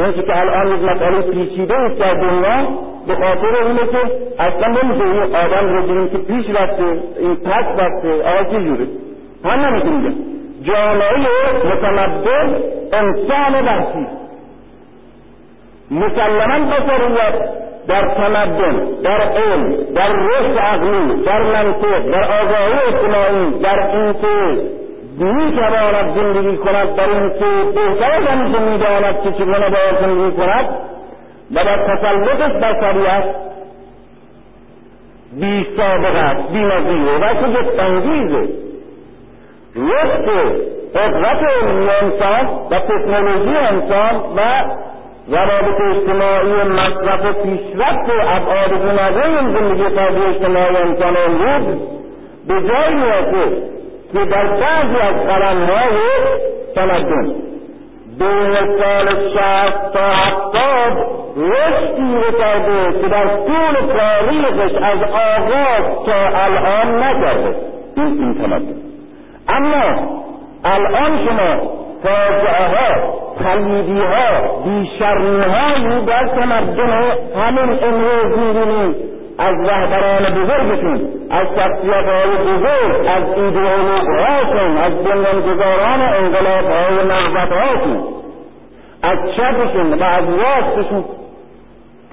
اون 0.00 0.12
که 0.12 0.40
الان 0.40 0.66
یک 0.66 0.82
مسئله 0.82 1.20
پیچیده 1.22 1.74
است 1.74 1.98
در 1.98 2.14
دنیا 2.14 2.68
به 3.06 3.14
خاطر 3.14 3.64
اینه 3.66 3.86
که 3.86 3.98
اصلا 4.38 4.68
نمیشه 4.68 5.04
این 5.04 5.36
آدم 5.36 5.74
رو 5.74 5.82
بگیم 5.82 6.08
که 6.08 6.18
پیش 6.18 6.50
رفته 6.50 6.84
این 7.18 7.36
پس 7.36 7.64
رفته. 7.78 8.22
آقا 8.22 8.44
چه 8.44 8.64
جوره 8.64 8.86
هم 9.44 9.60
نمی‌تونیم 9.60 10.14
جامعه 10.62 11.16
متمدن 11.72 12.56
انسان 12.92 13.64
وحشی. 13.64 14.06
مسلما 15.90 16.66
بشریت 16.70 17.34
در 17.88 18.14
تمدن 18.14 18.86
در 19.02 19.20
علم 19.20 19.76
در 19.94 20.08
رشد 20.12 20.58
عقلی 20.58 21.22
در 21.22 21.42
منطق 21.42 22.10
در 22.10 22.24
آگاهی 22.24 22.94
اجتماعی 22.94 23.58
در 23.62 23.96
اینکه 23.96 24.79
می‌تواند 25.24 26.14
زندگی 26.14 26.56
کند 26.56 26.94
در 26.94 27.08
اینکه 27.08 27.44
بهتر 27.74 28.12
از 28.12 28.26
آنچه 28.26 28.58
می‌داند 28.58 29.22
که 29.22 29.32
چگونه 29.32 29.70
باید 29.70 30.00
زندگی 30.00 30.36
کند. 30.36 30.68
و 31.54 31.64
در 31.64 31.76
تسلطش 31.76 32.52
بر 32.52 32.72
طبیعت 32.72 33.24
بی 35.32 35.66
سابقه 35.76 36.18
است 36.18 36.48
بی 36.52 36.58
نظیره 36.58 37.18
و 37.18 37.34
که 37.34 37.82
انگیزه 37.82 38.48
رشد 39.76 40.28
قدرت 40.94 41.42
انسان 42.02 42.46
و 42.70 42.78
تکنولوژی 42.78 43.56
انسان 43.56 44.14
و 44.36 44.64
روابط 45.28 45.80
اجتماعی 45.80 46.52
مصرف 46.52 47.24
و 47.24 47.32
پیشرفت 47.32 48.10
ابعاد 48.10 48.70
گوناگون 48.70 49.52
زندگی 49.54 49.96
فردی 49.96 50.20
اجتماعی 50.20 50.76
انسان 50.76 51.16
امروز 51.16 51.78
به 52.48 52.54
جایی 52.68 52.94
می‌رسه 52.94 53.79
که 54.12 54.24
در 54.24 54.46
بعضی 54.46 54.96
از 54.96 55.26
قلمهای 55.26 55.98
تمدن. 56.74 57.34
بین 58.18 58.54
سال 58.78 59.30
شهست 59.34 59.92
تا 59.92 60.00
هفتاد 60.00 61.06
رشدی 61.36 62.16
رسیده 62.16 63.00
که 63.02 63.08
در 63.08 63.26
طول 63.26 63.96
تاریخش 63.96 64.74
از 64.74 65.02
آغاز 65.02 66.06
تا 66.06 66.38
الان 66.38 67.02
نکرده 67.02 67.56
این 67.96 68.06
این 68.06 68.34
تمدن. 68.34 68.74
اما 69.48 70.20
الان 70.64 71.18
شما 71.26 71.70
فاجعه 72.02 72.66
ها 72.68 73.20
پلیدی 73.44 74.00
ها 74.00 74.62
بیشرمی 74.64 75.42
هایی 75.42 76.04
در 76.06 76.26
تمدن 76.26 77.12
همین 77.36 77.84
امروز 77.84 78.38
می‌بینیم 78.38 78.94
از 79.40 79.54
رهبران 79.68 80.34
بزرگشون 80.34 81.08
از 81.30 81.46
شخصیت 81.56 82.04
های 82.08 82.36
بزرگ 82.36 83.06
از 83.16 83.24
ایدئولوگ 83.36 84.08
هاشون 84.20 84.76
از 84.76 84.92
بنیانگذاران 84.92 86.00
انقلاب 86.00 86.64
های 86.64 87.06
نهضت 87.08 87.52
هاشون 87.52 88.02
از 89.02 89.18
چپشون 89.36 89.92
و 89.92 90.02
از 90.04 90.24
راستشون 90.28 91.04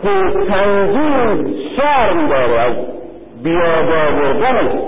که 0.01 0.09
تنظیم 0.49 1.55
شرم 1.77 2.27
داره 2.29 2.59
از 2.59 2.73
بیاد 3.43 3.89
آوردن 3.91 4.79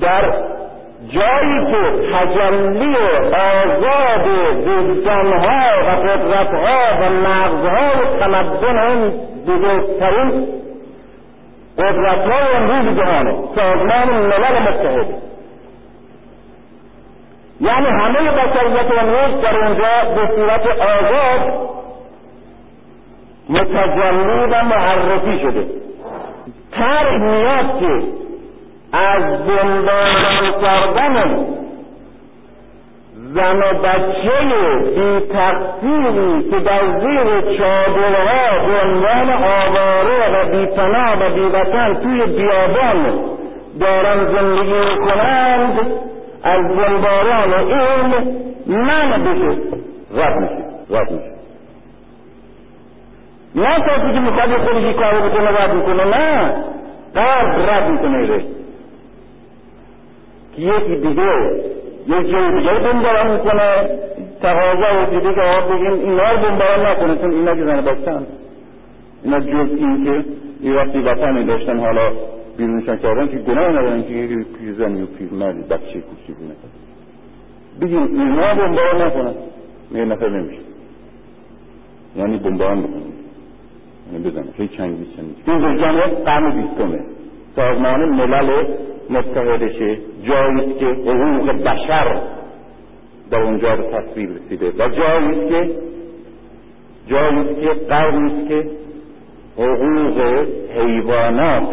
در 0.00 0.34
جایی 1.08 1.66
که 1.66 2.12
تجلی 2.12 2.96
آزاد 3.32 4.26
وجدانها 4.66 5.62
و 5.86 6.08
قدرتها 6.08 7.00
و 7.00 7.10
مغزهای 7.10 8.18
تمدن 8.20 8.78
این 8.78 9.12
بزرگترین 9.46 10.46
قدرتهای 11.78 12.56
امروز 12.56 12.98
جهانه. 12.98 13.34
سازمان 13.54 14.08
ملل 14.08 14.62
متحد. 14.62 15.06
یعنی 17.60 17.86
همه 17.86 18.30
بشریت 18.30 18.90
امروز 18.98 19.42
در 19.42 19.56
اونجا 19.56 20.14
به 20.14 20.34
صورت 20.36 20.66
آزاد 20.66 21.68
متجلی 23.48 24.52
و 24.52 24.64
معرفی 24.64 25.38
شده. 25.38 25.66
طرح 26.72 27.16
میاد 27.18 27.80
که 27.80 28.02
از 28.92 29.22
بمباران 29.22 30.60
کردن 30.62 31.46
زن 33.36 33.56
و 33.56 33.78
بچه 33.82 34.38
بی 34.94 35.26
تقصیری 35.32 36.50
که 36.50 36.60
در 36.60 37.00
زیر 37.00 37.56
چادرها 37.58 38.66
به 38.66 38.80
عنوان 38.84 39.30
آواره 39.30 40.28
و 40.34 40.50
بیپناه 40.50 41.26
و 41.26 41.34
بیوطن 41.34 41.94
توی 41.94 42.26
بیابان 42.26 43.20
دارن 43.80 44.26
زندگی 44.32 44.96
کنند 44.96 45.80
از 46.42 46.60
بمباران 46.76 47.52
علم 47.52 48.12
من 48.66 49.24
بشه 49.24 49.58
رد 50.14 50.36
میشه 50.36 50.64
رد 50.90 51.10
میشه. 51.10 51.36
نه 53.54 53.76
کسی 53.80 54.12
که 54.12 54.20
می‌خواد 54.20 54.56
خودشی 54.56 54.92
کارو 54.92 55.28
بکنه 55.28 55.50
رد 55.50 55.74
می‌کنه 55.74 56.04
نه. 56.04 56.54
قرد 57.14 57.70
رد 57.70 57.90
می‌کنه 57.90 58.18
ایره 58.18 58.44
که 60.56 60.62
یکی 60.62 60.96
دیگه 60.96 61.30
یک 62.08 62.30
جای 62.30 62.58
دیگه 62.58 62.72
بمباران 62.72 63.32
می‌کنه 63.32 63.98
تقاضا 64.42 65.02
و 65.02 65.06
دیگه 65.10 65.34
که 65.34 65.40
آقا 65.40 65.74
بگیم 65.74 65.92
اینا 65.92 66.30
رو 66.32 66.38
بمباران 66.38 66.86
نکنه 66.86 67.16
چون 67.16 67.30
اینا 67.30 67.54
که 67.54 67.64
زن 67.64 67.80
بچن 67.80 68.26
اینا 69.24 69.40
جز 69.40 69.70
این 69.76 70.04
که 70.04 70.24
یه 70.62 70.74
وقتی 70.74 70.98
وطنی 70.98 71.44
داشتن 71.44 71.78
حالا 71.78 72.12
بیرونشان 72.56 72.96
کردن 72.96 73.28
که 73.28 73.36
گناه 73.36 73.68
ندارن 73.68 74.02
که 74.02 74.12
یه 74.12 74.44
پیرزنی 74.58 75.02
و 75.02 75.06
پیرمردی 75.06 75.62
بچه 75.62 76.00
کوچیک 76.00 76.36
نکنه 76.36 76.72
بگیم 77.80 78.20
اینا 78.20 78.54
بمباران 78.54 79.02
نکنن 79.02 79.34
یه 79.94 80.04
نفر 80.04 80.28
نمیشه. 80.28 80.60
یعنی 82.16 82.38
بمباران 82.38 82.82
بکنن 82.82 83.02
یعنی 84.12 84.30
بزنه. 84.30 84.52
خیلی 84.56 84.68
چنگی 84.68 85.06
چنگی 85.16 85.34
این 85.46 85.78
جمعیت 85.78 86.24
قرن 86.24 86.50
بیستمه. 86.50 87.00
سازمان 87.56 88.08
ملل 88.08 88.64
متحدشه 89.10 89.98
جایی 90.28 90.74
که 90.74 90.86
حقوق 90.86 91.50
بشر 91.50 92.20
در 93.30 93.38
اونجا 93.38 93.76
به 93.76 93.82
تصویر 93.82 94.28
رسیده. 94.30 94.70
و 94.78 94.88
جایی 94.88 95.48
که 95.48 95.70
جایی 97.08 97.44
که 97.54 97.74
که 98.48 98.70
حقوق 99.56 100.46
حیوانات 100.76 101.68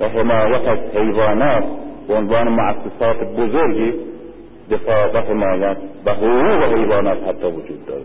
و 0.00 0.08
حمایت 0.08 0.68
از 0.68 0.78
حیوانات 0.94 1.64
به 2.08 2.14
عنوان 2.14 2.48
مؤسسات 2.48 3.16
بزرگی 3.36 3.94
دفاع 4.70 5.12
و 5.14 5.18
حمایت 5.18 5.76
و 6.06 6.14
حقوق 6.14 6.74
حیوانات 6.74 7.18
حتی 7.28 7.46
وجود 7.46 7.86
داره. 7.86 8.02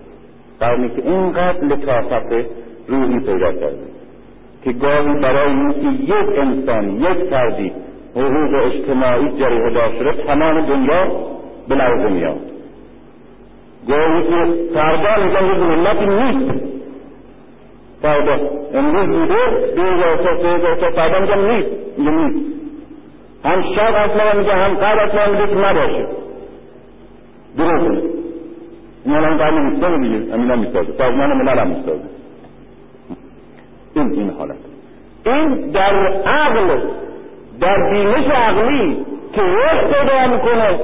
قرنی 0.59 0.89
که 0.89 1.01
اینقدر 1.09 1.65
لطافت 1.65 2.47
روحی 2.87 3.19
پیدا 3.19 3.51
کرده 3.51 3.95
که 4.63 4.71
گاهی 4.71 5.13
برای 5.13 5.51
اینکه 5.51 6.03
یک 6.03 6.39
انسان 6.39 6.89
یک 6.89 7.29
فردی 7.29 7.71
حقوق 8.15 8.65
اجتماعی 8.65 9.29
جریه 9.39 9.69
دار 9.69 9.93
شده 9.99 10.23
تمام 10.23 10.61
دنیا 10.61 11.07
به 11.69 11.75
لرزه 11.75 12.09
میاد 12.09 12.39
گاهی 13.87 14.23
که 14.23 14.53
فردا 14.73 15.23
میگن 15.23 15.45
یک 15.45 15.57
ملتی 15.57 16.05
نیست 16.05 16.65
فردا 18.01 18.39
امروز 18.73 19.07
بوده 19.07 19.73
دو 19.75 19.81
هزار 19.81 20.17
تا 20.17 20.41
سه 20.41 20.47
هزار 20.47 20.75
تا 20.75 20.91
فردا 20.91 21.19
میگن 21.19 21.51
نیست 21.51 21.69
میگه 21.97 22.11
نیست 22.11 22.55
هم 23.43 23.61
شب 23.61 23.93
اصلا 23.95 24.39
میگه 24.39 24.53
هم 24.53 24.73
قبل 24.75 24.99
اصلا 24.99 25.31
میگه 25.31 25.47
که 25.47 25.55
نباشه 25.55 26.07
دروغه 27.57 28.01
این 29.05 29.15
الان 29.15 29.37
قرن 29.37 29.69
میستانه 29.69 30.07
دیگه 30.07 30.33
همین 30.33 30.55
می‌سازه 30.55 30.93
سازمان 30.97 31.33
ملل 31.33 31.59
هم 31.59 31.67
می‌سازه 31.67 32.03
این 33.95 34.13
این 34.13 34.29
حالت 34.29 34.55
این 35.25 35.71
در 35.71 36.07
عقل 36.25 36.79
در 37.61 37.89
بینش 37.89 38.27
عقلی 38.29 39.05
که 39.33 39.41
رشد 39.41 39.87
پیدا 39.93 40.27
می‌کنه. 40.27 40.79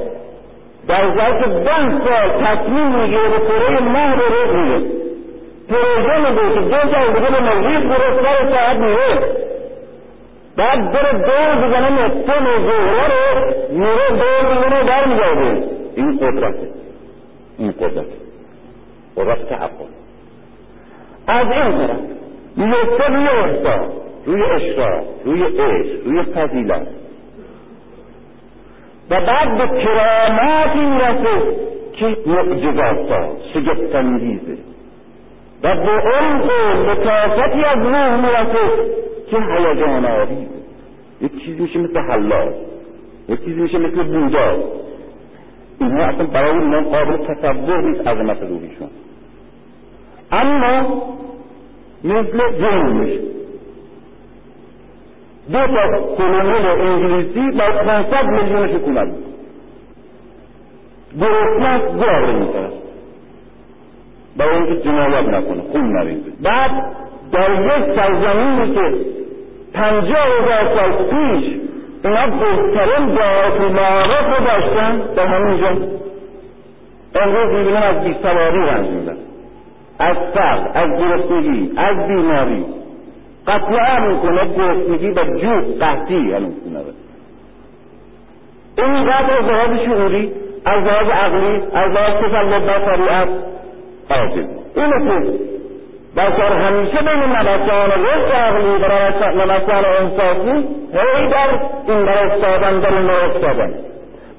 در 0.88 1.15
ظرف 1.15 1.47
ده 1.47 1.99
سال 2.05 2.45
تصمیم 2.45 2.88
می‌گیره 2.88 3.30
به 3.30 3.38
کره 3.38 3.80
ماه 3.80 4.15
رو 4.15 4.22
رشد 4.36 4.55
میده. 4.55 4.91
پروژه 5.69 6.30
میده 6.30 6.53
که 6.53 6.59
دو 6.59 6.91
سال 6.91 7.13
دیگه 7.13 7.32
به 7.32 7.39
مریض 7.39 7.84
برس 7.84 8.24
سر 8.24 8.51
ساعت 8.51 8.78
میره. 8.78 9.19
بعد 10.57 10.91
بره 10.91 11.11
دور 11.11 11.67
بزنه 11.67 11.89
نصفه 11.89 12.39
زهره 12.43 13.34
رو 13.34 13.53
میره 13.72 14.09
دور 14.09 14.53
می‌زنه 14.53 14.84
در 14.84 15.05
میگرده 15.05 15.63
این 15.95 16.17
قدرته. 16.17 16.67
این 17.57 17.72
قدرت 17.72 18.05
قدرت 19.17 19.49
تعقل 19.49 19.86
از 21.28 21.45
این 21.51 21.88
طرف 21.88 21.97
نقطه 22.57 23.13
روی 23.13 23.28
احسان 23.28 23.89
روی 24.26 24.43
اشراق 24.43 25.03
روی 25.26 25.43
عشق 25.43 26.05
روی 26.05 26.24
فضیلت. 26.24 26.88
و 29.09 29.22
بعد 29.22 29.57
به 29.57 29.84
کراماتی 29.84 30.80
می‌رسه 30.80 31.57
که 31.93 32.17
معجزات 32.26 33.30
شگفت 33.53 33.95
انگیزه 33.95 34.57
و 35.63 35.76
به 35.76 35.91
عمق 35.91 36.51
لطافتی 36.89 37.63
از 37.63 37.78
روح 37.78 38.15
می‌رسه 38.15 38.91
که 39.32 39.38
هیجان 39.38 40.05
آویزه 40.05 40.61
یک 41.22 41.45
چیزی 41.45 41.61
میشه 41.61 41.80
مثل 41.80 41.99
حلاج 41.99 42.53
یک 43.30 43.45
چیزی 43.45 43.61
میشه 43.61 43.78
مثل 43.78 44.03
بودا. 44.03 44.63
اینها 45.80 46.03
اصلا 46.03 46.26
برای 46.26 46.51
اینا 46.51 46.82
قابل 46.82 47.17
تصور 47.17 47.82
نیست 47.82 48.07
عظمت 48.07 48.41
روحیشون. 48.41 48.89
اما 50.32 51.03
مثل 52.03 52.39
جن 52.61 53.19
دو 55.52 55.68
تا 55.68 56.16
کلونیل 56.18 56.66
انگلیسی 56.66 57.52
با 57.58 57.84
500 57.84 58.26
میلیون 58.26 58.70
حکومت. 58.70 59.08
گرسنه 61.20 61.80
گواره 61.80 62.34
می‌کنه 62.34 62.70
برای 64.38 64.55
اینکه 64.55 64.76
جنایت 64.76 65.28
نکنه 65.28 65.62
خون 65.72 65.97
نریزه 65.97 66.32
بعد 66.42 66.72
در 67.32 67.51
یک 67.51 67.96
سرزمینی 67.96 68.74
که 68.76 68.93
پنجاه 69.74 70.28
هزار 70.28 70.76
سال 70.76 70.92
پیش 70.92 71.59
اینا 72.04 72.28
بهترین 72.28 73.16
دعات 73.16 73.62
المعارف 73.62 74.38
رو 74.38 74.46
داشتن 74.46 75.01
در 75.16 75.26
همینجا 75.26 75.68
امروز 77.16 77.54
می‌بینیم 77.54 77.84
از 77.84 78.04
بیسواری 78.04 78.59
رنج 78.59 78.88
میدن 78.88 79.18
از 80.00 80.18
فقر 80.34 80.68
از 80.74 80.89
گرسنگی 81.00 81.72
از 81.78 82.08
بیماری. 82.08 82.66
عام 83.47 84.08
می‌کنه 84.08 84.46
گرسنگی 84.46 85.09
و 85.09 85.24
جو 85.38 85.78
قحطی 85.80 86.34
همین 86.34 86.54
می‌کنه 86.66 86.93
اینقدر 88.78 89.38
از 89.38 89.46
لحاظ 89.46 89.80
شعوری 89.86 90.32
از 90.66 90.84
لحاظ 90.84 91.09
عقلی 91.09 91.62
از 91.74 91.92
لحاظ 91.92 92.13
تسلط 92.13 92.62
بر 92.62 92.80
طبیعت 92.80 93.30
عاجز 94.09 94.46
اینه 94.76 95.05
که 95.05 95.34
بشر 96.18 96.54
همیشه 96.54 96.97
بین 96.97 97.26
ملکان 97.26 97.92
رشد 97.92 98.32
عقلی 98.32 98.70
و 98.70 99.36
ملکان 99.36 99.86
احساسی 99.86 100.68
هی 100.93 101.28
در 101.28 101.50
این 101.88 102.05
در 102.05 102.26
افتادن 102.26 102.80
در 102.80 102.97
این 102.97 103.09
افتادن. 103.09 103.74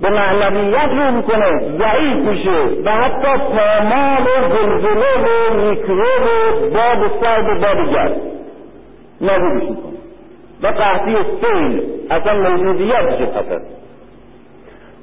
به 0.01 0.11
معنویت 0.11 0.91
رو 0.99 1.17
می‌کنه 1.17 1.61
ضعیف 1.79 2.17
میشه 2.17 2.83
و 2.85 2.91
حتی 2.91 3.29
پامال 3.39 4.23
و 4.23 4.49
زلزله 4.49 5.51
و 5.51 5.55
میکروب 5.55 6.23
و 6.27 6.71
باد 6.71 7.11
سرد 7.21 7.49
و 7.49 7.61
باد 7.61 7.93
گرد. 7.93 8.17
نابودش 9.23 9.69
می‌کنه 9.69 9.93
و 10.63 10.73
سیل 11.41 11.83
اصلا 12.11 12.35
موجودیتش 12.35 13.29
خطر؟ 13.35 13.61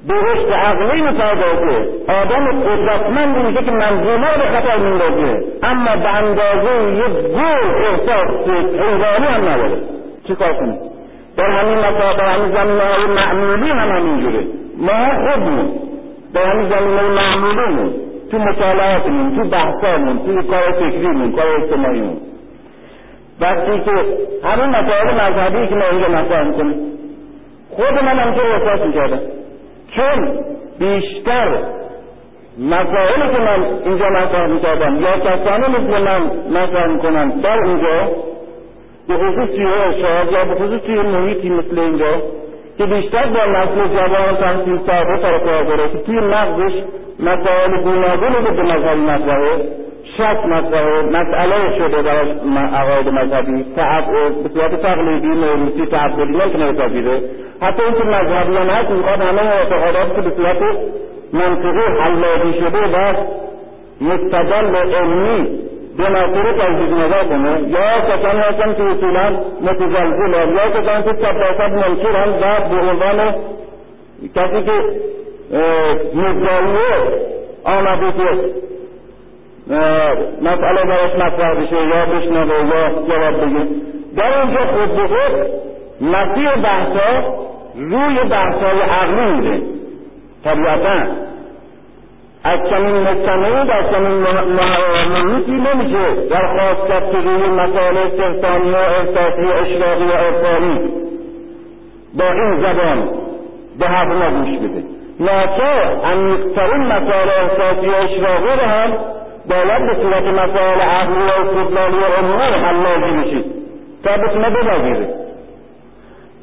به 0.08 0.14
رشد 0.14 0.52
عقلی 0.52 1.02
مطابقه 1.02 1.88
آدم 2.08 2.60
قدرتمند 2.60 3.46
میشه 3.46 3.64
که 3.64 3.70
منظومه 3.70 4.28
به 4.38 4.60
خطر 4.60 4.76
میندازه. 4.76 5.44
اما 5.62 5.96
به 5.96 6.08
اندازه 6.08 6.92
یه 6.92 7.08
گل 7.08 7.84
احساس 7.84 8.48
حیوانی 8.48 9.26
هم 9.26 9.48
نداره. 9.48 9.80
چه 10.28 10.34
کار 10.34 10.52
کنه 10.52 10.78
در 11.36 11.50
همین 11.50 11.80
در 11.80 12.24
همین 12.24 12.52
زمینه 12.52 12.82
های 12.82 13.06
معمولی 13.06 13.70
هم 13.70 13.96
همینجوره. 13.96 14.44
ما 14.78 15.30
خودمون 15.30 15.72
در 16.34 16.44
همین 16.44 16.68
زمینه 16.68 17.02
معمولیمون 17.02 17.94
تو 18.30 18.38
مطالعاتمون 18.38 19.36
تو 19.36 19.48
بحثامون 19.48 20.18
تو 20.18 20.42
کار 20.50 20.72
فکریمون 20.72 21.32
کار 21.32 21.46
اجتماعیمون. 21.46 22.16
وقتی 23.40 23.80
که 23.84 23.90
همین 24.48 24.70
مسائل 24.76 25.14
مذهبی 25.14 25.66
که 25.66 25.74
ما 25.74 25.84
اینجا 25.90 26.08
مطرح 26.08 26.42
می‌کنیم 26.42 26.80
خود 27.70 28.04
من 28.04 28.18
هم 28.18 28.34
که 28.34 28.40
احساس 28.40 28.86
می‌کردم. 28.86 29.20
چون 29.96 30.38
بیشتر 30.78 31.58
مسائلی 32.58 33.34
که 33.34 33.40
من 33.40 33.64
اینجا 33.84 34.08
مطرح 34.10 34.46
می‌کردم 34.46 35.00
یا 35.00 35.18
کسانی 35.18 35.66
مثل 35.66 36.02
من 36.02 36.22
مطرح 36.50 36.86
می‌کنم 36.86 37.40
در 37.40 37.58
اونجا 37.58 38.08
به 39.08 39.14
خصوص 39.14 39.48
توی 39.48 39.66
ارشاد 39.66 40.32
یا 40.32 40.44
به 40.44 40.54
خصوص 40.54 40.80
توی 40.80 41.00
محیطی 41.00 41.48
مثل 41.50 41.78
اینجا 41.78 42.22
که 42.78 42.86
بیشتر 42.86 43.26
با 43.26 43.44
نسل 43.44 43.88
جوان 43.96 44.36
تحصیل 44.36 44.78
کرده 44.78 45.22
سر 45.22 45.38
داره 45.38 45.88
که 45.88 45.98
توی 45.98 46.20
مغزش 46.20 46.72
مسائل 47.20 47.82
گوناگونی 47.82 48.36
رو 48.46 48.54
به 48.54 48.62
نظر 48.62 48.94
مطرحه. 48.94 49.64
شک 50.04 50.46
مطرحه 50.46 51.02
مسئله 51.02 51.78
شده 51.78 52.02
براش 52.02 52.28
عقاید 52.74 53.08
مذهبی. 53.08 53.64
به 54.42 54.48
صورت 54.54 54.82
تقلیدی 54.82 55.28
موروثی 55.28 55.86
تعبدی 55.86 56.32
نمی‌تونه 56.32 56.72
بپذیره 56.72 57.20
حتی 57.62 57.82
اینکه 57.82 58.04
مذهبیان 58.04 58.70
هست 58.70 58.90
می‌خواد 58.90 59.20
همه 59.20 59.42
اعتقادات 59.42 60.14
که 60.16 60.20
به 60.20 60.30
صورت 60.36 60.56
منطقی 61.32 62.00
حلاجی 62.00 62.60
شده 62.60 62.78
و 62.78 63.14
مستدل 64.00 64.76
علمی 64.76 65.58
به 65.98 66.08
مرتبه 66.08 66.52
تجدید 66.52 66.94
نظر 66.94 67.24
کنه. 67.24 67.68
یا 67.68 68.00
کسانی 68.00 68.40
هستن 68.40 68.74
که 68.74 68.82
اصولا 68.82 69.30
متزلزل 69.60 70.52
یا 70.52 70.70
کسانی 70.70 71.02
که 71.02 71.12
صد 71.12 71.34
درصد 71.34 71.72
منکر 71.72 72.16
هم 72.16 72.32
و 72.32 72.68
به 72.68 72.90
عنوان 72.90 73.34
کسی 74.36 74.62
که 74.62 74.72
مدعیه 76.14 77.20
آمده 77.64 78.12
که 78.12 78.28
مسئله 80.42 80.84
براش 80.84 81.14
مطرح 81.14 81.54
بشه 81.54 81.76
یا 81.76 82.06
بشنوه 82.06 82.54
یا 82.54 82.90
جواب 83.08 83.40
بگه. 83.40 83.66
در 84.16 84.40
اینجا 84.40 84.60
خود 84.60 84.96
به 84.96 85.08
خود 85.08 85.50
مسیح 86.00 86.54
بحثا 86.54 87.34
روی 87.74 88.28
بحثای 88.30 88.80
عقلی 88.80 89.32
میده 89.32 89.62
طبیعتا. 90.44 91.06
از 92.44 92.58
چنین 92.70 92.96
مجتمعی 92.96 93.66
در 93.66 93.82
چنین 93.92 94.24
محیطی 95.12 95.52
نمیشه 95.52 96.28
درخواست 96.30 96.88
کرد 96.88 97.10
که 97.12 97.18
روی 97.18 97.48
مسائل 97.48 97.94
سرطانی 98.16 98.70
و 98.70 98.76
احساسی 98.76 99.42
و 99.42 99.52
اشراقی 99.52 100.04
و 100.04 100.12
عرفانی 100.12 100.78
با 102.18 102.32
این 102.32 102.60
زبان 102.60 103.08
به 103.78 103.86
حرف 103.86 104.08
ما 104.08 104.30
گوش 104.30 104.58
بده. 104.58 104.84
ناچار 105.20 106.00
عمیقترین 106.04 106.82
مسائل 106.82 107.28
احساسی 107.28 107.86
و 107.86 107.94
اشراقی 107.94 108.60
رو 108.60 108.68
هم 108.68 108.92
باید 109.48 109.86
به 109.86 110.02
صورت 110.02 110.24
مسائل 110.24 110.80
عقلی 110.80 111.22
و 111.22 111.58
استدلالی 111.58 111.96
و 111.96 112.18
عمومی 112.18 112.42
حلاجی 112.42 113.16
بشید 113.16 113.44
تا 114.04 114.16
بتونه 114.16 114.50
بپذیره 114.50 115.08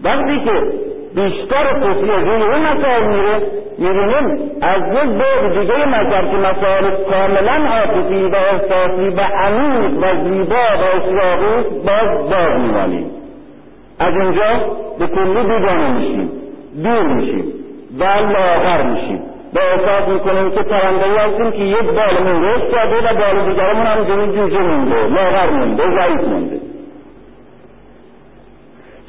وقتی 0.03 0.39
که 0.39 0.51
بیشتر 1.15 1.79
توصیه 1.79 2.15
روی 2.15 2.43
اون 2.43 2.61
مسائل 2.61 3.03
میره 3.07 3.41
می‌بینیم 3.77 4.51
از 4.61 4.81
یک 4.81 5.09
بعد 5.09 5.59
دیگه 5.59 5.85
مذهب 5.85 6.31
که 6.31 6.37
مسائل 6.37 6.83
کاملا 7.11 7.69
عاطفی 7.69 8.23
و 8.23 8.35
احساسی 8.35 9.09
و 9.09 9.21
عمیق 9.21 9.97
و 9.97 10.23
زیبا 10.23 10.55
و 10.55 10.97
اشراقی 10.97 11.69
باز 11.85 12.29
باز 12.29 12.61
میمانیم. 12.61 13.11
از 13.99 14.13
اینجا 14.13 14.75
به 14.99 15.07
کلی 15.07 15.43
بیگانه 15.43 15.89
میشیم 15.89 16.31
دور 16.83 17.03
میشیم 17.03 17.53
و 17.99 18.03
لاغر 18.03 18.83
میشیم. 18.83 19.36
و 19.53 19.59
احساس 19.59 20.07
می‌کنیم 20.07 20.51
که 20.51 20.61
پرنده 20.61 21.05
هستیم 21.19 21.51
که 21.51 21.57
یک 21.57 21.85
بالمون 21.85 22.43
رشد 22.43 22.71
کرده 22.71 22.97
و 22.97 23.15
بال 23.15 23.49
دیگرمون 23.49 23.85
هم 23.85 24.03
جوری 24.03 24.31
جوجه 24.37 24.59
مونده 24.59 25.07
لاغر 25.07 25.49
مونده 25.49 25.83
ضعیف 25.83 26.27
مونده. 26.27 26.59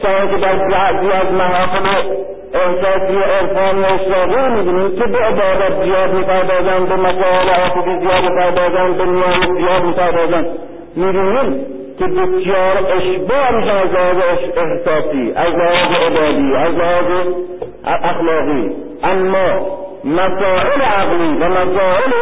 چون 0.03 0.31
که 0.31 0.37
در 0.37 0.55
بعضی 0.57 1.07
از 1.07 1.33
محافل 1.33 1.87
احساسی 2.55 3.17
و 3.17 3.21
عرفان 3.21 3.83
و 3.83 3.87
اشراقی 3.87 4.55
می‌بینیم 4.55 4.97
که 4.99 5.07
به 5.07 5.19
عبادت 5.19 5.85
زیاد 5.85 6.15
می‌پردازند 6.15 6.89
به 6.89 6.97
مسائل 6.97 7.49
عاطفی 7.49 7.99
زیاد 8.01 8.23
می‌پردازند 8.23 8.97
به 8.97 9.05
نیاز 9.05 9.59
زیاد 9.59 9.83
می‌پردازند. 9.83 10.47
می‌بینیم 10.97 11.67
که 11.99 12.05
بسیار 12.05 12.77
اشباع 12.97 13.51
میشن 13.53 13.77
از 13.77 13.93
لحاظ 13.93 14.17
احساسی 14.57 15.33
از 15.37 15.55
لحاظ 15.55 15.93
عبادی 16.07 16.57
از 16.57 16.75
لحاظ 16.75 17.27
اخلاقی. 17.85 18.71
اما 19.03 19.79
مسائل 20.05 20.81
عقلی 20.81 21.39
و 21.41 21.49
مسائل 21.49 22.13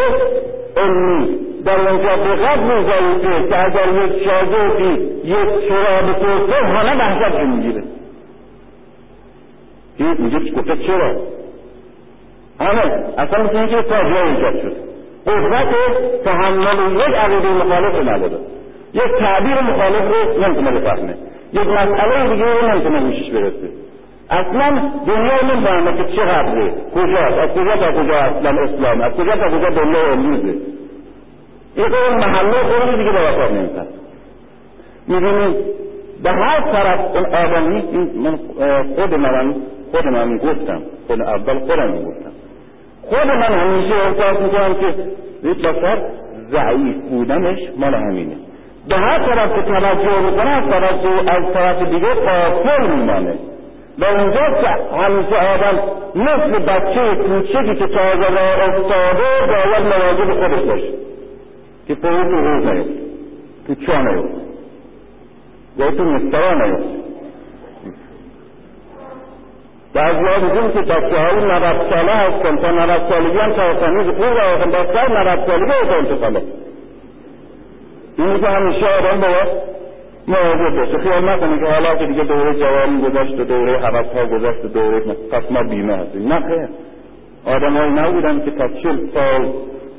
علمی. 0.76 1.38
در 1.64 1.88
اونجا 1.88 2.08
قدر 2.08 2.82
ضعیفه 2.82 3.48
که 3.48 3.64
اگر 3.64 4.04
یک 4.04 4.24
شاگردی 4.24 4.92
یک 5.24 5.68
شراب 5.68 6.12
توسه 6.12 6.66
همه 6.66 6.96
بحثت 6.96 7.40
می‌گیره. 7.40 7.82
این 9.96 10.16
میگه 10.18 10.50
گفته 10.50 10.76
چرا؟ 10.76 11.16
همه 12.60 13.04
اصلا 13.18 13.42
مثل 13.44 13.56
اینکه 13.56 13.82
فاجعه 13.82 14.26
ایجاد 14.26 14.62
شد. 14.62 14.76
قدرت 15.26 15.68
تحمل 16.24 16.96
یک 16.96 17.14
عقیده 17.14 17.48
مخالف 17.48 17.94
رو 17.94 18.02
نداره 18.02 18.38
یک 18.94 19.12
تعبیر 19.18 19.60
مخالف 19.60 20.02
رو 20.02 20.44
نمی‌تونه 20.44 20.70
بفهمه. 20.70 21.14
یک 21.52 21.66
مسئله 21.66 22.28
دیگه 22.28 22.44
رو 22.44 22.68
نمی‌تونه 22.68 23.00
گوشش 23.00 23.30
برسه. 23.30 23.85
اصلا 24.30 24.90
دنیا 25.06 25.54
نمی‌فهمه 25.54 25.96
که 25.96 26.16
چقدره 26.16 26.72
کجاست؟ 26.94 27.38
از 27.38 27.50
کجا 27.50 27.76
تا 27.76 27.92
کجا 27.92 28.16
اصلا 28.16 28.62
اسلام؟ 28.62 29.00
از 29.00 29.12
کجا 29.12 29.36
تا 29.36 29.48
کجا 29.48 29.70
دنیا 29.70 30.12
امروزه 30.12 30.54
این 31.76 31.86
اون 31.94 32.18
محله 32.20 32.52
خودش 32.52 32.94
دیگه 32.94 33.12
به 33.12 33.20
وفاد 33.20 33.52
نمیتن 33.52 33.86
می‌بینید 35.08 35.56
به 36.22 36.30
هر 36.30 36.60
طرف 36.60 37.00
اون 37.16 37.34
آدمی 37.34 37.82
من 38.16 38.38
خود 38.96 39.14
من 39.14 39.54
خود 39.92 40.06
من 40.06 40.36
گفتم. 40.36 40.82
خود 41.06 41.20
اول 41.22 41.58
خودم 41.58 41.92
گفتم. 42.04 42.30
خود 43.02 43.26
من 43.26 43.42
همیشه 43.42 43.94
احساس 43.94 44.40
می‌کنم 44.40 44.74
که 44.74 44.86
یک 45.48 45.58
بسر 45.58 45.98
ضعیف 46.50 46.96
بودنش 47.10 47.58
مال 47.76 47.94
همینه. 47.94 48.36
به 48.88 48.96
هر 48.96 49.18
طرف 49.18 49.54
که 49.54 49.62
توجه 49.62 50.20
می‌کنه 50.20 50.50
از 50.50 50.70
طرف 50.70 50.94
از 51.28 51.52
طرف 51.52 51.82
دیگه 51.82 52.14
قافل 52.14 52.86
میمانه. 52.86 53.34
و 53.98 54.04
اونجا 54.04 54.60
که 54.60 54.68
همیشه 54.96 55.36
آدم 55.36 55.78
مثل 56.14 56.58
بچه 56.58 57.14
کوچکی 57.14 57.74
که 57.74 57.86
تازه 57.86 58.28
را 58.28 58.64
افتاده 58.64 59.46
باید 59.46 59.82
مواظب 59.82 60.40
خودش 60.40 60.62
باشه. 60.62 60.92
که 61.88 61.94
تو 61.94 62.08
حوض 62.08 62.66
نیفت 62.66 62.90
تو 63.66 63.74
چا 63.86 64.00
نیفت 64.00 64.34
یا 65.76 65.90
تو 65.90 66.04
مستوا 66.04 66.54
نیفت 66.54 66.96
بعضی 69.94 70.26
ها 70.26 70.38
دیدیم 70.38 70.70
که 70.70 70.80
بچه 70.80 71.18
های 71.18 71.34
نوت 71.34 71.90
ساله 71.90 72.12
هستن. 72.12 72.56
تا 72.56 72.70
نوت 72.70 73.08
سالگی 73.08 73.38
هم 73.38 73.52
تاثمیز 73.52 74.06
خوب 74.06 74.24
را 74.24 74.54
آخن 74.54 74.70
بسر 74.70 75.08
نوت 75.08 75.46
سالگی 75.46 75.88
رو 75.88 75.98
انتقاله 75.98 76.42
این 78.18 78.40
که 78.40 78.46
همیشه 78.46 78.86
آدم 78.86 79.20
باید 79.20 79.75
مواظب 80.28 80.76
باشه 80.76 80.98
خیال 80.98 81.28
نکنه 81.28 81.58
که 81.58 81.66
حالا 81.66 81.94
که 81.94 82.06
دیگه 82.06 82.24
دوره 82.24 82.54
جوانی 82.54 83.02
گذشت 83.02 83.40
و 83.40 83.44
دوره 83.44 83.78
حوث 83.78 84.06
ها 84.06 84.26
گذشت 84.26 84.64
و 84.64 84.68
دوره 84.68 85.00
پس 85.00 85.42
ما 85.50 85.62
بیمه 85.62 85.96
هستیم. 85.96 86.32
نه 86.32 86.40
خیر. 86.40 86.68
آدم 87.44 87.76
هایی 87.76 87.92
نبودن 87.92 88.44
که 88.44 88.50
تا 88.50 88.68
چل 88.68 88.98
سال 89.14 89.52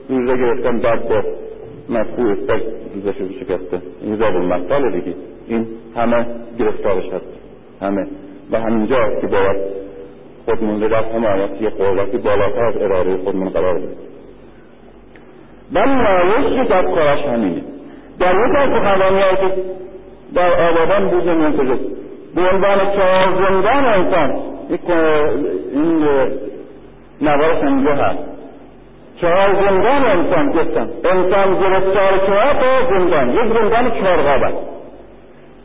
روزه 0.10 0.38
گرفتن 0.38 0.80
بعد 0.80 1.10
با 1.10 1.24
مفهوم 1.90 2.32
استاک 2.32 2.62
روزش 2.96 3.22
رو 3.22 3.30
شکسته. 3.30 3.82
این 4.02 4.16
زاد 4.16 4.36
المثال 4.36 4.92
دیگه. 4.92 5.16
این 5.48 5.68
همه 5.96 6.26
گرفتارش 6.60 7.06
هست. 7.06 7.26
همه. 7.82 8.08
و 8.52 8.60
همینجا 8.60 9.10
که 9.22 9.28
باید 9.28 9.58
خودمون 10.46 10.82
رو 10.82 10.90
در 10.90 11.04
همه 11.04 11.62
یه 11.62 11.70
قوتی 11.70 12.18
بالاتر 12.18 12.66
از 12.66 12.78
اراده 12.78 13.18
خودمون 13.18 13.50
قرار 13.50 13.78
بده. 13.78 13.96
ولی 15.74 15.96
نایش 15.96 16.68
در 16.70 16.84
کارش 16.84 17.20
همینه. 17.20 17.62
در 18.20 18.34
یک 18.34 18.56
از 18.56 18.70
سخنرانی 18.70 19.20
که 19.20 19.64
در 20.36 20.70
آبادان 20.70 21.10
بود 21.10 21.30
منتجه 21.30 21.80
به 22.36 22.42
عنوان 22.42 22.78
چهار 22.96 23.48
زندان 23.48 23.86
انسان 23.86 24.36
این 25.74 26.08
نوارش 27.22 27.64
اینجا 27.64 27.94
هست. 27.96 28.20
چهار 29.22 29.54
زندان 29.54 30.06
انسان 30.06 30.52
گفتم 30.52 30.90
انسان 31.06 31.60
گرفتار 31.60 32.28
چهار 32.28 32.54
تا 32.54 32.90
زندان 32.90 33.30
یک 33.30 33.54
زندان 33.54 33.92
چهار 33.92 34.18
غابت 34.18 34.54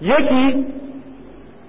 یکی 0.02 0.66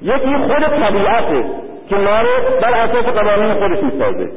یکی 0.02 0.38
خود 0.38 0.64
طبیعته 0.64 1.44
که 1.90 1.95
ما 1.95 2.22
رو 2.22 2.60
بر 2.61 2.74
اساس 2.74 3.06
قوانین 3.06 3.53
خودش 3.53 3.84
می‌سازه. 3.84 4.30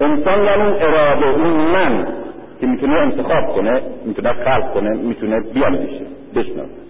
انسان 0.00 0.44
یعنی 0.44 0.72
اراده 0.80 1.26
اون 1.26 1.50
من 1.50 2.06
که 2.60 2.66
می‌تونه 2.66 2.94
انتخاب 2.94 3.54
کنه 3.54 3.82
می‌تونه 4.04 4.32
خلق 4.32 4.74
کنه 4.74 4.90
می‌تونه 4.90 5.40
بیاندیشه 5.54 6.04
بشناسه. 6.34 6.81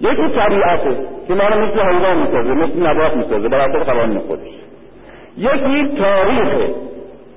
یکی 0.00 0.28
طبیعته 0.28 0.96
که 1.28 1.34
ما 1.34 1.48
رو 1.48 1.66
مثل 1.66 1.80
حیوان 1.80 2.18
می‌سازه 2.18 2.52
مثل 2.52 2.86
نبات 2.86 3.16
می‌سازه 3.16 3.48
بر 3.48 3.60
اساس 3.60 3.86
قوانین 3.86 4.18
خودش. 4.18 4.48
یکی 5.38 5.98
تاریخه 5.98 6.74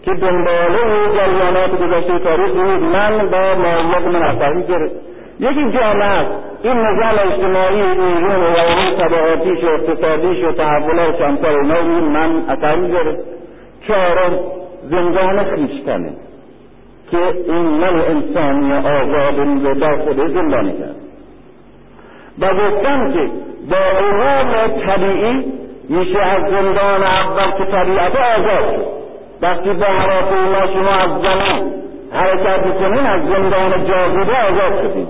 که 0.06 0.14
دنباله 0.14 0.80
جریانات 1.15 1.72
گذشته 1.81 2.19
تاریخ 2.19 2.52
بود 2.52 2.84
من 2.84 3.30
با 3.30 3.56
مالیات 3.56 4.07
من 4.07 4.22
اثری 4.23 4.64
گرفت. 4.64 4.95
یکی 5.40 5.72
جامعه 5.77 6.06
است. 6.06 6.31
این 6.64 6.73
نظام 6.73 7.31
اجتماعی 7.31 7.81
ایران 7.81 8.41
و 8.41 8.57
اون 8.57 8.98
طبعاتیش 8.98 9.64
و 9.64 9.68
اقتصادیش 9.68 10.44
و 10.44 10.52
تحولات 10.52 11.18
کمتر 11.18 11.49
اینا 11.49 11.76
این 11.76 12.03
من 12.03 12.44
اثر 12.49 12.76
می‌ذاره 12.76 13.18
چهارم 13.88 14.40
زندان 14.90 15.44
خیشتنه 15.44 16.14
که 17.11 17.18
این 17.48 17.65
من 17.65 18.02
انسانی 18.02 18.73
آزاد 18.73 19.80
در 19.80 19.98
خود 19.98 20.34
زندانی 20.34 20.73
کرد. 20.73 20.98
و 22.41 22.48
گفتم 22.53 23.11
که 23.14 23.30
با 23.70 23.78
علوم 23.78 24.68
طبیعی 24.86 25.45
میشه 25.90 26.20
از 26.20 26.41
زندان 26.52 27.03
اول 27.03 27.52
که 27.57 27.66
طبیعت 27.66 28.16
آزاد 28.16 28.76
شد 28.76 28.86
وقتی 29.41 29.70
با 29.70 29.86
هواپیما 29.86 30.74
شما 30.74 30.91
از 30.91 31.10
زمان 31.22 31.72
حرکت 32.11 32.66
می‌کنین 32.66 33.06
از 33.06 33.22
زندان 33.22 33.86
جاذبه 33.86 34.34
آزاد 34.34 34.82
شدین. 34.82 35.07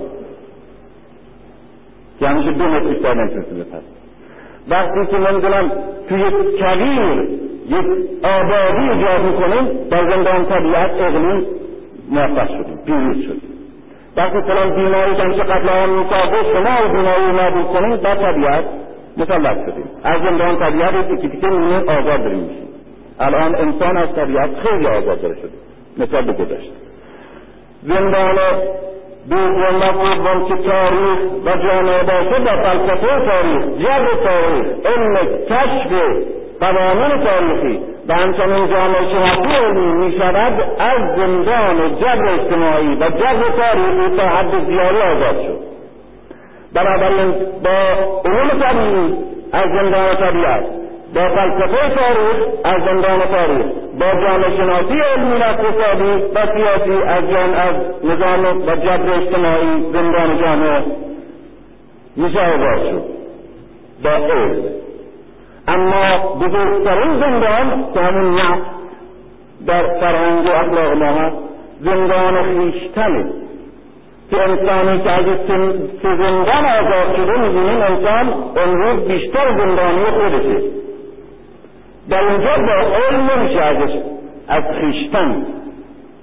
که 2.20 2.28
همیشه 2.28 2.50
دو 2.50 2.64
متر 2.64 2.86
بیشتر 2.88 3.14
نمی‌تونستید 3.14 3.58
بپرید 3.58 4.00
وقتی 4.68 5.06
که 5.10 5.18
نمی‌دونم 5.18 5.72
توی 6.08 6.22
کویر 6.30 7.28
یک 7.68 7.86
آبادی 8.22 8.90
ایجاد 8.90 9.20
می‌کنیم 9.22 9.88
در 9.90 10.10
زندان 10.10 10.46
طبیعت 10.46 10.90
اقلیم 10.90 11.46
موفق 12.10 12.48
شدیم 12.48 12.78
پیروز 12.86 13.16
شدیم. 13.16 13.49
وقتی 14.16 14.40
فلان 14.40 14.74
بیماری 14.74 15.16
که 15.16 15.22
همیشه 15.22 15.42
قتل 15.42 15.68
عام 15.68 15.88
می‌کرده 15.98 16.36
شما 16.52 16.84
و 16.84 16.88
بیماری 16.88 17.32
نابود 17.32 17.66
کنید 17.66 18.00
در 18.00 18.14
طبیعت 18.14 18.64
مسلط 19.16 19.56
شدیم. 19.66 19.90
از 20.04 20.22
زندان 20.22 20.58
طبیعت 20.58 20.94
یکی 20.94 21.28
تیکه 21.28 21.46
میمونیم 21.46 21.88
آزاد 21.88 22.22
داریم 22.22 22.38
میشیم. 22.38 22.68
الان 23.20 23.54
انسان 23.54 23.96
از 23.96 24.14
طبیعت 24.14 24.50
خیلی 24.62 24.86
آزاد 24.86 25.20
داره 25.20 25.34
شده. 25.34 25.50
مثال 25.98 26.24
به 26.24 26.32
گذشته. 26.32 26.72
زندان 27.82 28.36
دوم 29.30 29.76
و 29.80 29.92
سوم 29.92 30.48
که 30.48 30.68
تاریخ 30.68 31.18
و 31.44 31.56
جامعه 31.56 32.02
باشه 32.02 32.44
در 32.44 32.56
فلسفه 32.56 33.06
تاریخ 33.06 33.64
جبر 33.78 34.14
تاریخ 34.24 34.66
علم 34.84 35.16
کشف 35.48 35.92
قوانین 36.60 37.24
تاریخی 37.24 37.80
و 38.08 38.14
همچنین 38.14 38.68
جامعه 38.68 39.10
شناسی 39.12 39.54
علمی 39.54 39.92
می 39.92 40.18
شود 40.18 40.52
از 40.78 41.16
زندان 41.16 41.96
جبر 42.00 42.28
اجتماعی 42.28 42.94
و 42.94 43.10
جبر 43.10 43.42
تاریخی 43.56 44.16
تا 44.16 44.28
حد 44.28 44.66
زیادی 44.66 44.98
آزاد 44.98 45.42
شد. 45.42 45.58
بنابراین 46.74 47.34
با 47.64 47.78
علوم 48.24 48.48
طبیعی 48.60 49.14
از 49.52 49.64
زندان 49.70 50.16
طبیعت 50.16 50.64
با 51.14 51.28
فلسفه 51.28 51.94
تاریخ 51.94 52.36
از 52.64 52.82
زندان 52.84 53.20
تاریخ 53.20 53.66
با 54.00 54.20
جامعه 54.20 54.56
شناسی 54.56 55.00
علمی 55.00 55.40
و 55.40 55.42
اقتصادی 55.42 56.24
و 56.34 56.46
سیاسی 56.54 57.02
از 57.02 57.30
جان 57.30 57.54
از 57.54 57.74
نظام 58.04 58.62
و 58.66 58.76
جبر 58.76 59.12
اجتماعی 59.14 59.92
زندان 59.92 60.38
جامعه 60.38 60.82
میشه 62.16 62.40
آزاد 62.40 62.90
شد. 62.90 63.02
با 64.02 64.10
علم. 64.10 64.62
اما 65.70 66.34
بزرگترین 66.34 67.20
زندان 67.20 67.92
که 67.94 68.00
همون 68.00 68.34
نفس 68.34 68.62
در 69.66 69.82
فرهنگ 70.00 70.46
و 70.46 70.50
اخلاق 70.50 71.02
ما 71.02 71.06
هست 71.06 71.36
زندان 71.80 72.42
خیشتنه 72.42 73.24
که 74.30 74.42
انسانی 74.42 75.00
که 75.02 75.10
از 75.10 75.24
زندان 76.02 76.64
آزاد 76.64 77.16
شده 77.16 77.38
می‌بینیم 77.40 77.82
انسان 77.82 78.34
امروز 78.56 79.08
بیشتر 79.08 79.58
زندانی 79.58 80.04
خودشه 80.04 80.62
در 82.10 82.24
اینجا 82.24 82.56
با 82.56 82.96
علم 82.96 83.30
نمیشه 83.30 83.60
ازش 83.60 83.92
از 84.48 84.64
خیشتن 84.80 85.46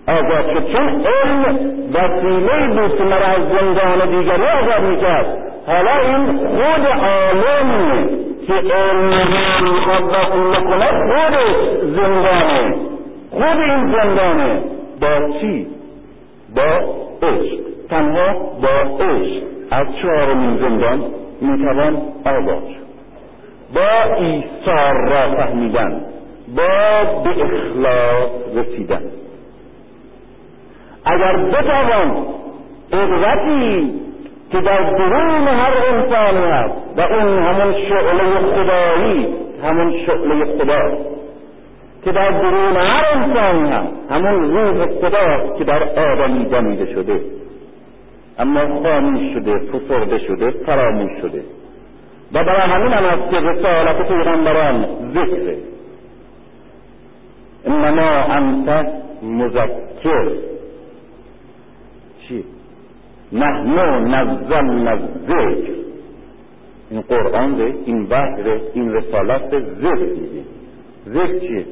آزاد 0.08 0.54
شد 0.54 0.72
چون 0.72 1.06
علم 1.06 1.60
وسیله 1.94 2.82
بود 2.82 2.98
که 2.98 3.04
مرا 3.04 3.26
از 3.26 3.42
زندان 3.60 4.10
دیگری 4.10 4.44
آزاد 4.44 4.82
می‌کرد 4.90 5.38
حالا 5.68 5.92
این 6.00 6.26
خود 6.38 6.88
عالم 6.88 8.10
که 8.48 8.54
علم 8.54 9.28
می‌خواد 9.64 10.04
وسیله 10.04 10.60
کنه 10.62 10.90
خودش 10.92 11.56
زندانه 11.96 12.76
خود 13.32 13.60
این 13.60 13.92
زندانه 13.92 14.62
با 15.02 15.40
چی؟ 15.42 15.68
با 16.56 16.64
عشق 17.28 17.60
تنها 17.90 18.34
با 18.62 19.04
عشق 19.06 19.44
از 19.72 19.88
چهارمین 20.02 20.58
زندان 20.58 21.04
می‌توان 21.42 22.02
آزاد 22.26 22.64
با 23.74 24.16
ایثار 24.16 24.94
را 25.10 25.36
فهمیدن 25.36 26.02
با 26.56 27.22
به 27.24 27.30
اخلاص 27.30 28.30
رسیدن 28.56 29.02
اگر 31.06 31.38
بتوان 31.38 32.26
قدرتی 32.92 34.07
که 34.52 34.62
در 34.62 34.82
درون 34.92 35.48
هر 35.48 35.74
انسانی 35.90 36.46
هست 36.52 36.74
و 36.98 37.02
اون 37.02 37.44
همون 37.44 37.74
شعله 37.74 38.40
خدایی 38.40 39.28
همون 39.64 40.06
شعله 40.06 40.46
خدا. 40.46 40.98
که 42.06 42.12
در 42.12 42.32
درون 42.32 42.76
هر 42.76 43.06
انسانی 43.14 43.72
هست 43.72 43.94
همون 44.12 44.52
روح 44.52 44.86
خدا 44.86 45.58
که 45.58 45.64
در 45.64 45.84
آدمی 45.84 46.46
دمیده 46.46 46.94
شده. 46.94 47.22
اما 48.40 48.82
خاموش 48.84 49.34
شده 49.34 49.60
فسرده 49.60 50.20
شده 50.20 50.52
فراموش 50.52 51.12
شده. 51.22 51.44
و 52.34 52.44
برای 52.44 52.72
همین 52.72 52.94
هم 52.94 53.06
است 53.06 53.32
که 53.32 53.40
رسالت 53.40 54.08
پیغمبران 54.08 54.86
ذکره. 55.14 55.58
انما 57.66 58.10
انت 58.34 58.88
مذکر. 59.24 60.32
نحنو 63.32 64.00
نزلنا 64.00 64.92
الذکر. 64.92 65.74
این 66.92 67.02
قرآن 67.02 67.56
ده 67.56 67.74
این 67.86 68.08
وحی 68.10 68.62
این 68.74 68.94
رسالت 68.94 69.50
ذکر 69.50 69.96
میگه 69.96 70.44
ذکر 71.08 71.40
چیه؟ 71.40 71.66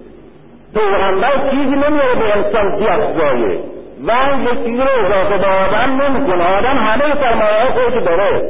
پیغمبر 0.73 1.49
چیزی 1.51 1.75
نمیاره 1.75 2.15
به 2.19 2.37
انسان 2.37 2.79
بیافزایه. 2.79 3.59
و 4.07 4.11
یک 4.43 4.63
چیزی 4.63 4.77
رو 4.77 5.05
اضافه 5.05 5.37
به 5.37 5.47
آدم 5.47 6.01
نمی‌کنه 6.01 6.57
آدم 6.57 6.77
همه 6.77 7.15
سرمایه 7.15 7.65
خودش 7.73 8.03
داره. 8.03 8.49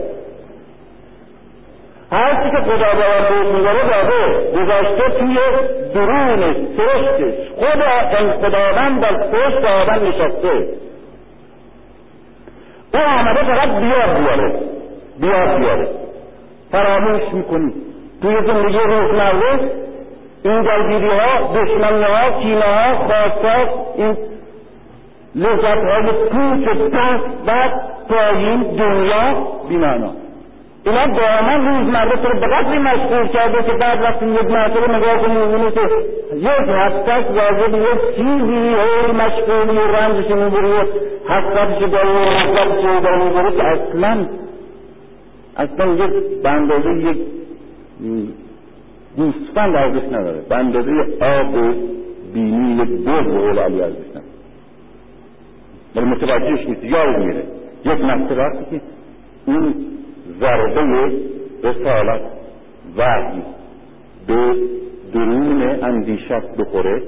هر 2.12 2.44
چی 2.44 2.50
که 2.52 2.58
خدا 2.58 2.92
به 2.94 3.30
بهش 3.30 3.56
میداره 3.56 3.80
داده 3.90 4.52
گذاشته 4.52 5.20
توی 5.20 5.38
درونش 5.94 6.56
سرشتش. 6.78 7.34
خدا 7.56 8.32
خداوند 8.42 9.02
در 9.02 9.24
سرشت 9.32 9.66
آدم 9.66 10.08
نشسته. 10.08 10.68
او 12.96 13.20
آمده 13.20 13.44
فقط 13.44 13.70
بیاد 13.70 14.18
بیاره. 14.20 14.60
بیاد 15.20 15.60
بیاره. 15.60 15.88
فراموش 16.72 17.22
می‌کنی. 17.34 17.74
توی 18.22 18.36
زندگی 18.36 18.78
روزمره 18.78 19.60
این 20.44 20.62
دلگیری 20.62 21.10
ها 21.10 21.54
دشمنی 21.54 22.04
ها 22.04 22.42
کینه 22.42 22.66
ها 22.66 22.96
خواستها 22.96 23.86
این 23.96 24.18
لذت 25.36 25.64
های 25.64 26.12
پوچ 26.32 26.68
پس 26.68 27.20
بعد 27.46 27.72
پایین 28.10 28.62
دنیا 28.62 29.34
بیمانا 29.70 30.12
اینا 30.86 31.06
دائما 31.06 31.70
روزمره 31.70 32.12
تو 32.12 32.28
رو 32.28 32.40
به 32.40 32.48
قدری 32.48 32.80
مشغول 32.80 33.28
کرده 33.28 33.64
که 33.64 33.72
بعد 33.72 34.02
وقتی 34.02 34.26
یک 34.26 34.52
مرتبه 34.52 34.98
نگاه 34.98 35.18
کنی 35.18 35.38
می‌بینی 35.38 35.72
که 35.72 35.82
یک 36.36 36.70
هفتش 36.70 37.24
واجب 37.30 37.76
یک 37.76 38.16
چیزی 38.16 38.76
هی 38.76 39.12
مشغولی 39.12 39.78
و 39.78 39.88
رنجش 39.88 40.30
می‌بری 40.30 40.74
و 41.30 41.34
حسرتش 41.34 41.92
داری 41.92 42.10
و 42.10 42.20
حسرتش 42.20 43.04
داری 43.04 43.24
می‌بری 43.24 43.58
که 43.58 43.64
اصلا 43.64 44.26
اصلا 45.58 45.94
یک 45.94 46.42
به 46.44 46.50
اندازه 46.50 46.90
یک 46.90 47.18
گوسفند 49.18 49.76
ارزش 49.76 50.08
نداره. 50.08 50.42
به 50.50 50.56
اندازه 50.56 50.92
آب 51.22 51.76
بینی 52.34 52.84
یک 52.84 52.90
بز 52.90 53.06
به 53.06 53.40
قول 53.40 53.60
علی 53.60 53.82
ارزش 53.82 54.10
نداره 54.10 54.26
ولی 55.96 56.06
متوجهش 56.06 56.68
نیست 56.68 56.84
یاد 56.84 57.18
میره. 57.18 57.44
یک 57.86 58.02
مرتبه 58.02 58.36
وقتی 58.36 58.66
که 58.72 58.82
این 59.48 59.76
ضربه 60.40 61.12
رسالت 61.64 62.22
وحی 62.98 63.42
به 64.28 64.56
درون 65.14 65.62
اندیشت 65.84 66.58
بخوره 66.58 67.04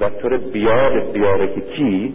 و 0.00 0.08
طور 0.22 0.36
بیاد 0.36 1.12
بیاره 1.12 1.54
که 1.54 1.60
کی؟ 1.60 2.14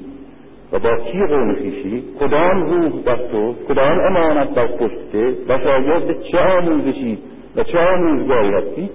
و 0.73 0.79
با 0.79 0.97
کی 0.97 1.25
قوم 1.25 1.55
خیشی 1.55 2.03
کدام 2.19 2.63
روح 2.63 3.03
بر 3.05 3.15
تو 3.15 3.55
کدام 3.67 3.99
امانت 3.99 4.49
بر 4.49 4.67
پشته 4.67 5.35
و 5.47 5.59
شاید 5.63 6.21
چه 6.21 6.39
آموزشی 6.39 7.17
و 7.55 7.63
چه 7.63 7.79
آموزگاری 7.79 8.53
هستی؟ 8.53 8.89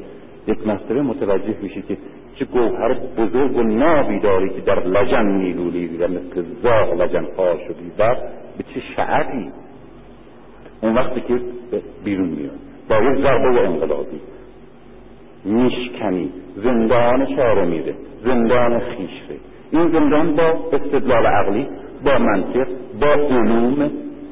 یک 0.48 0.66
مرتبه 0.66 1.02
متوجه 1.02 1.54
میشه 1.62 1.82
که 1.82 1.96
چه 2.34 2.44
گوهر 2.44 2.94
بزرگ 3.18 3.56
و 3.56 3.62
نابی 3.62 4.20
داری 4.20 4.48
که 4.48 4.60
در 4.60 4.84
لجن 4.84 5.26
میلولی 5.26 5.96
و 5.96 6.08
مثل 6.08 6.44
زاغ 6.62 7.00
لجن 7.00 7.26
خواه 7.36 7.56
شدی 7.58 7.92
و 7.98 8.14
به 8.58 8.64
چه 8.74 8.80
شعری 8.96 9.52
اون 10.80 10.94
وقتی 10.94 11.20
که 11.20 11.40
بیرون 12.04 12.28
میاد. 12.28 12.58
با 12.88 12.96
یک 12.96 13.22
ضربه 13.22 13.50
و 13.50 13.58
انقلابی. 13.58 14.20
میشکنی. 15.44 16.32
زندان 16.56 17.36
چاره 17.36 17.64
میره. 17.64 17.94
زندان 18.24 18.78
خیشره. 18.78 19.36
این 19.70 19.90
زندان 19.92 20.36
با 20.36 20.54
استدلال 20.72 21.26
عقلی 21.26 21.66
با 22.04 22.18
منطق 22.18 22.68
با 23.00 23.06
علوم 23.06 23.90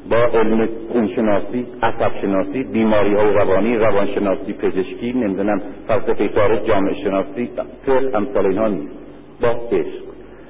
با 0.09 0.17
علم 0.17 0.69
خونشناسی 0.91 1.65
عصب 1.83 2.11
شناسی 2.21 2.63
بیماری 2.63 3.15
های 3.15 3.33
روانی 3.33 3.77
روانشناسی 3.77 4.53
پزشکی 4.53 5.13
نمی‌دونم 5.13 5.61
فلسفه 5.87 6.29
خارج 6.35 6.65
جامعه 6.65 6.93
شناسی 7.03 7.49
فقه 7.55 8.17
امثال 8.17 8.45
اینها 8.45 8.67
نیست. 8.67 8.93
با 9.41 9.47
عشق. 9.47 10.03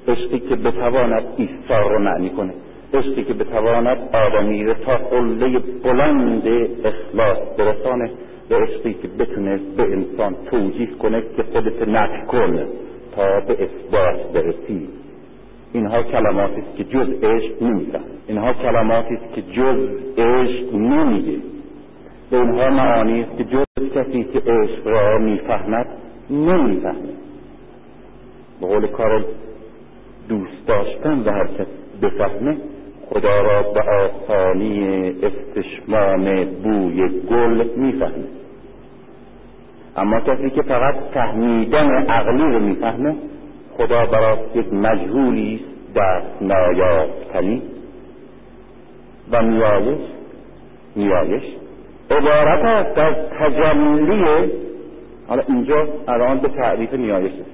عشقی 0.08 0.40
که 0.40 0.56
بتواند 0.56 1.24
ایثار 1.38 1.92
رو 1.92 2.00
معنی 2.00 2.30
کنه. 2.30 2.54
عشقی 2.94 3.24
که 3.24 3.34
بتواند 3.34 3.98
آدمی 4.14 4.64
رو 4.64 4.74
تا 4.74 4.96
قله 4.96 5.60
بلند 5.84 6.48
اخلاص 6.86 7.38
برسانه. 7.58 8.12
به 8.50 8.56
عشقی 8.56 8.94
که 8.94 9.08
بتونه 9.08 9.60
به 9.78 9.84
انسان 9.84 10.36
توجیه 10.52 10.90
کنه 11.02 11.24
که 11.38 11.44
خودت 11.44 11.88
نفی 11.88 12.26
کنه. 12.28 12.68
تا 13.18 13.40
به 13.40 13.54
اثبات 13.54 14.32
برسی. 14.34 14.90
اینها 15.74 16.04
کلماتی 16.04 16.62
است 16.62 16.78
که 16.78 16.84
جز 16.84 17.24
عشق 17.24 17.64
نمیفهم. 17.64 18.04
اینها 18.28 18.54
کلماتی 18.54 19.14
است 19.14 19.34
که 19.34 19.42
جز 19.42 19.90
عشق 20.18 20.74
نمیگه. 20.74 21.38
به 22.32 22.38
اینها 22.38 22.70
معانی 22.70 23.22
است 23.22 23.38
که 23.38 23.44
جز 23.44 23.90
کسی 23.96 24.24
که 24.24 24.40
عشق 24.40 24.88
را 24.88 25.18
می‌فهمد 25.18 25.88
نمی‌فهمه. 26.30 27.14
به 28.62 28.68
قول 28.68 28.88
کارل 28.88 29.24
دوست 30.30 30.68
داشتن 30.68 31.20
و 31.20 31.32
هر 31.32 31.48
کس 31.48 31.68
بفهمه 32.02 32.58
خدا 33.10 33.42
را 33.42 33.62
به 33.62 33.82
آسانی 33.82 35.10
استشمام 35.24 36.46
بوی 36.46 37.10
گل 37.30 37.68
می‌فهمه. 37.76 38.28
اما 39.98 40.20
کسی 40.20 40.50
که 40.50 40.62
فقط 40.62 40.96
فهمیدن 41.14 42.10
عقلی 42.10 42.44
رو 42.44 42.60
می‌فهمه 42.60 43.16
خدا 43.78 44.06
براش 44.06 44.40
یک 44.56 44.74
مجهولی 44.74 45.66
در 45.96 46.22
نایافتنی 46.42 47.62
و 49.32 49.42
نیایش 49.42 50.00
نیایش 50.96 51.44
عبارت 52.12 52.66
است 52.66 52.98
از 52.98 53.16
تجلی 53.40 54.52
حالا 55.28 55.44
اینجا 55.48 55.88
الان 56.08 56.38
به 56.40 56.48
تعریف 56.48 56.94
نیایش 56.94 57.32
است 57.32 57.52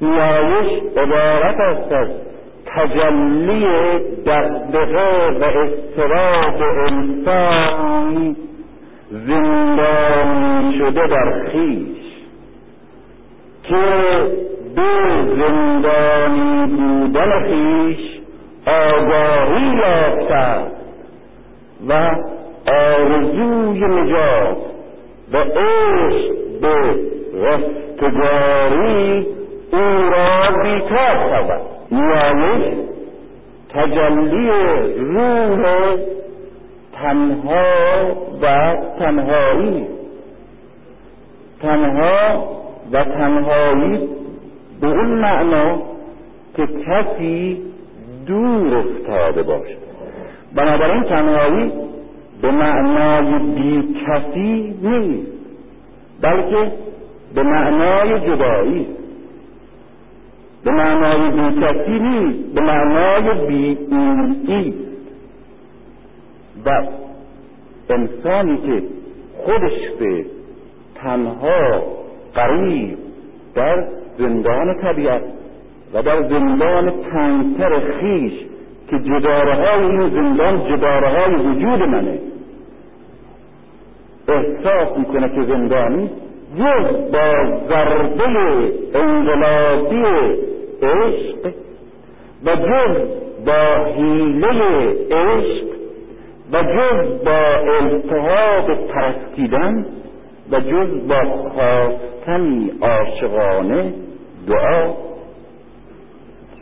نیایش 0.00 0.82
عبارت 0.96 1.60
است 1.60 1.92
از 1.92 2.08
تجلی 2.66 3.64
دقدقه 4.26 5.38
و 5.40 5.44
اضطراب 5.44 6.62
انسان 6.86 8.36
زندانی 9.10 10.78
شده 10.78 11.06
در 11.06 11.48
خیش 11.52 11.96
که 13.62 13.76
به 14.74 14.90
زندانی 15.36 16.66
بودن 16.66 17.42
خیش 17.42 18.20
آگاهی 18.66 19.76
یافته 19.76 20.60
و 21.88 21.92
آرزوی 22.66 23.84
نجات 23.84 24.56
و 25.32 25.36
عشق 25.36 26.34
به 26.60 26.94
رستگاری 27.34 29.26
او 29.72 30.10
را 30.10 30.62
بیکار 30.62 31.16
شود. 31.30 31.60
نیایش 31.92 32.74
تجلی 33.74 34.50
روح 34.96 35.96
تنها 37.02 37.64
و 38.42 38.76
تنهایی. 38.98 39.86
تنها 41.62 42.48
و 42.92 43.04
تنهایی 43.04 44.08
به 44.80 44.86
اون 44.86 45.06
معنا 45.06 45.82
که 46.56 46.66
کسی 46.66 47.62
دور 48.26 48.76
افتاده 48.76 49.42
باشد 49.42 49.80
بنابراین 50.54 51.02
تنهایی 51.02 51.72
به 52.42 52.50
معنای 52.50 53.38
بی 53.38 53.94
کسی 54.06 54.74
نیست 54.82 55.32
بلکه 56.20 56.72
به 57.34 57.42
معنای 57.42 58.20
جدایی. 58.20 58.86
به 60.64 60.70
معنای 60.70 61.30
بی 61.30 61.60
کسی 61.60 61.98
نیست 61.98 62.54
به 62.54 62.60
معنای 62.60 63.46
بی 63.46 63.78
اونی. 63.90 64.89
و 66.66 66.82
انسانی 67.90 68.56
که 68.56 68.82
خودش 69.44 69.90
به 69.98 70.24
تنها 70.94 71.82
قریب 72.34 72.98
در 73.54 73.88
زندان 74.18 74.74
طبیعت 74.82 75.22
و 75.94 76.02
در 76.02 76.28
زندان 76.28 76.92
تنگتر 77.12 77.80
خیش 78.00 78.32
که 78.90 78.98
جداره 78.98 79.54
های 79.54 79.84
این 79.84 80.08
زندان 80.10 80.76
جداره 80.76 81.08
های 81.08 81.34
وجود 81.34 81.82
منه 81.82 82.18
احساس 84.28 84.98
می‌کنه 84.98 85.28
که 85.28 85.42
زندانی 85.42 86.10
جز 86.58 87.12
با 87.12 87.58
ضربه 87.68 88.24
انقلابی 88.94 90.04
عشق 90.82 91.52
و 92.44 92.56
جز 92.56 92.96
با 93.46 93.84
حیله 93.84 94.96
عشق 95.10 95.79
و 96.52 96.62
جز 96.62 97.24
با 97.24 97.40
التهاب 97.80 98.86
پرستیدن 98.88 99.86
و 100.50 100.60
جز 100.60 101.08
با 101.08 101.22
خواستنی 101.24 102.72
عاشقانه 102.80 103.92
دعا 104.48 104.94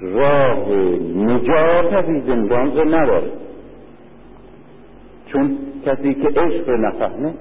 راه 0.02 0.68
نجات 1.16 1.92
از 1.92 2.04
این 2.04 2.22
زندان 2.26 2.76
رو 2.76 2.84
نداره. 2.94 3.30
چون 5.32 5.58
کسی 5.86 6.14
که 6.14 6.28
عشق 6.40 6.68
رو 6.68 6.76
نفهمه 6.76 7.34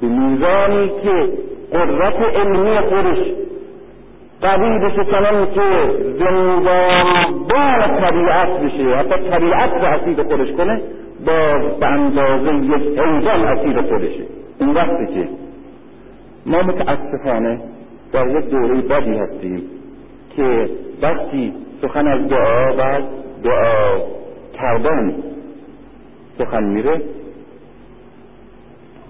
به 0.00 0.06
میزانی 0.06 0.88
که 1.02 1.28
قدرت 1.72 2.36
علمی 2.36 2.78
خودش 2.78 3.18
قوی 4.42 4.78
بشه 4.78 5.04
چنان 5.04 5.46
که 5.54 5.60
زندانبان 6.18 8.00
طبیعت 8.00 8.60
بشه 8.60 8.96
حتی 8.96 9.30
طبیعت 9.30 9.70
رو 9.72 9.84
اسیر 9.84 10.22
خودش 10.22 10.52
کنه 10.52 10.80
با 11.26 11.58
به 11.80 11.86
اندازه 11.86 12.54
یک 12.54 12.98
حیوان 12.98 13.44
اسیر 13.44 13.82
خودشه. 13.82 14.24
اون 14.60 14.70
وقتی 14.70 15.06
که 15.14 15.28
ما 16.46 16.62
متاسفانه 16.62 17.60
در 18.12 18.26
یک 18.28 18.50
دوره 18.50 18.80
بدی 18.80 19.18
هستیم 19.18 19.62
که 20.36 20.70
وقتی 21.02 21.52
سخن 21.82 22.06
از 22.06 22.28
دعا 22.28 22.72
و 22.72 23.02
دعا 23.44 23.98
کردن 24.54 25.14
سخن 26.38 26.64
میره 26.64 27.02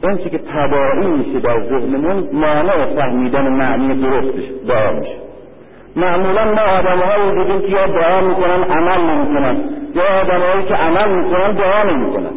اون 0.03 0.17
که 0.17 0.39
تبایی 0.39 1.07
میشه 1.07 1.41
در 1.41 1.61
ذهنمون 1.61 2.29
مانع 2.33 2.95
فهمیدن 2.97 3.49
معنی 3.49 4.03
درستش 4.03 4.45
دعا 4.69 4.93
میشه. 4.93 5.17
معمولا 5.97 6.45
ما 6.45 6.61
آدم 6.61 6.99
هایی 6.99 7.37
بودیم 7.37 7.61
که 7.61 7.69
یا 7.69 7.87
دعا 7.87 8.21
می‌کنن 8.21 8.63
عمل 8.63 9.01
نمی‌کنن. 9.01 9.76
یا 9.95 10.21
آدم 10.21 10.41
هایی 10.41 10.65
که 10.65 10.75
عمل 10.75 11.09
می‌کنن 11.09 11.53
دعا 11.53 11.83
نمی‌کنن. 11.83 12.31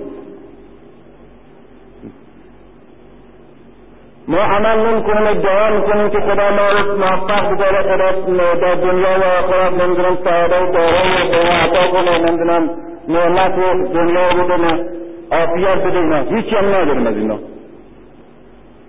ما 4.27 4.38
عمل 4.38 4.88
نمی‌کنیم 4.88 5.27
ادعا 5.27 5.69
می‌کنیم 5.80 6.09
که 6.09 6.19
خدا 6.19 6.49
ما 6.51 6.69
رو 6.69 6.97
موفق 6.97 7.53
بذاره 7.53 7.81
خدا 7.81 8.53
در 8.53 8.76
دنیا 8.76 9.19
و 9.19 9.45
آخرت 9.45 9.73
نمی‌دونم 9.73 10.17
سعاده 10.23 10.63
و 10.63 10.71
دارایی 10.71 11.30
به 11.31 11.43
ما 11.43 11.51
عطا 11.51 11.88
کنه 11.91 12.17
نمی‌دونم 12.17 12.69
نعمت 13.07 13.57
و 13.57 13.88
دنیا 13.93 14.30
رو 14.30 14.43
بدونه 14.43 14.85
عافیت 15.31 15.84
بده 15.84 15.97
اینا 15.97 16.21
هیچی 16.21 16.55
هم 16.55 16.65
نداریم 16.65 17.07
از 17.07 17.15
اینا. 17.15 17.39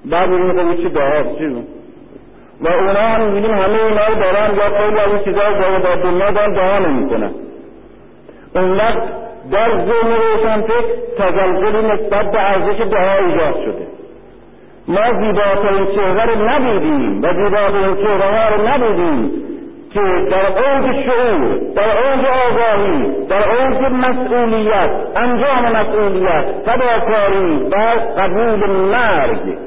بعد 0.04 0.28
میگیم 0.28 0.76
چی 0.76 0.88
دعا 0.88 1.22
چی؟ 1.22 1.46
و 2.60 2.68
اونا 2.68 3.00
هم 3.00 3.20
می‌بینیم 3.20 3.50
همه 3.50 3.84
اینا 3.84 4.06
رو 4.06 4.14
دارن 4.14 4.56
یا 4.56 4.78
خیلی 4.78 4.98
از 4.98 5.08
این 5.08 5.24
چیزا 5.24 5.48
رو 5.48 5.82
در 5.82 5.96
دنیا 5.96 6.30
دارن 6.30 6.52
دعا 6.52 6.78
نمی‌کنن. 6.78 7.30
اون 8.54 8.76
وقت 8.76 9.02
در 9.50 9.70
ذهن 9.70 10.12
روشن 10.12 10.60
فکر 10.62 10.84
تزلزلی 11.18 11.82
نسبت 11.82 12.30
به 12.30 12.40
ارزش 12.40 12.80
دعا 12.80 13.26
ایجاد 13.26 13.54
شده. 13.54 13.86
ما 14.88 15.20
زیباترین 15.20 15.86
چهره 15.86 16.24
رو 16.24 16.48
ندیدیم 16.48 17.22
و 17.22 17.34
زیباترین 17.34 17.96
چهره 17.96 18.38
ها 18.38 18.56
رو 18.56 18.68
ندیدیم 18.68 19.32
که 19.92 20.00
در 20.30 20.46
اوج 20.46 21.04
شعور 21.04 21.58
در 21.76 21.90
اوج 21.98 22.24
آگاهی 22.26 23.26
در 23.28 23.48
اوج 23.48 23.92
مسئولیت 23.92 24.90
انجام 25.16 25.72
مسئولیت 25.76 26.44
فداکاری 26.66 27.68
و 27.70 27.76
قبول 28.20 28.70
مرگ. 28.70 29.58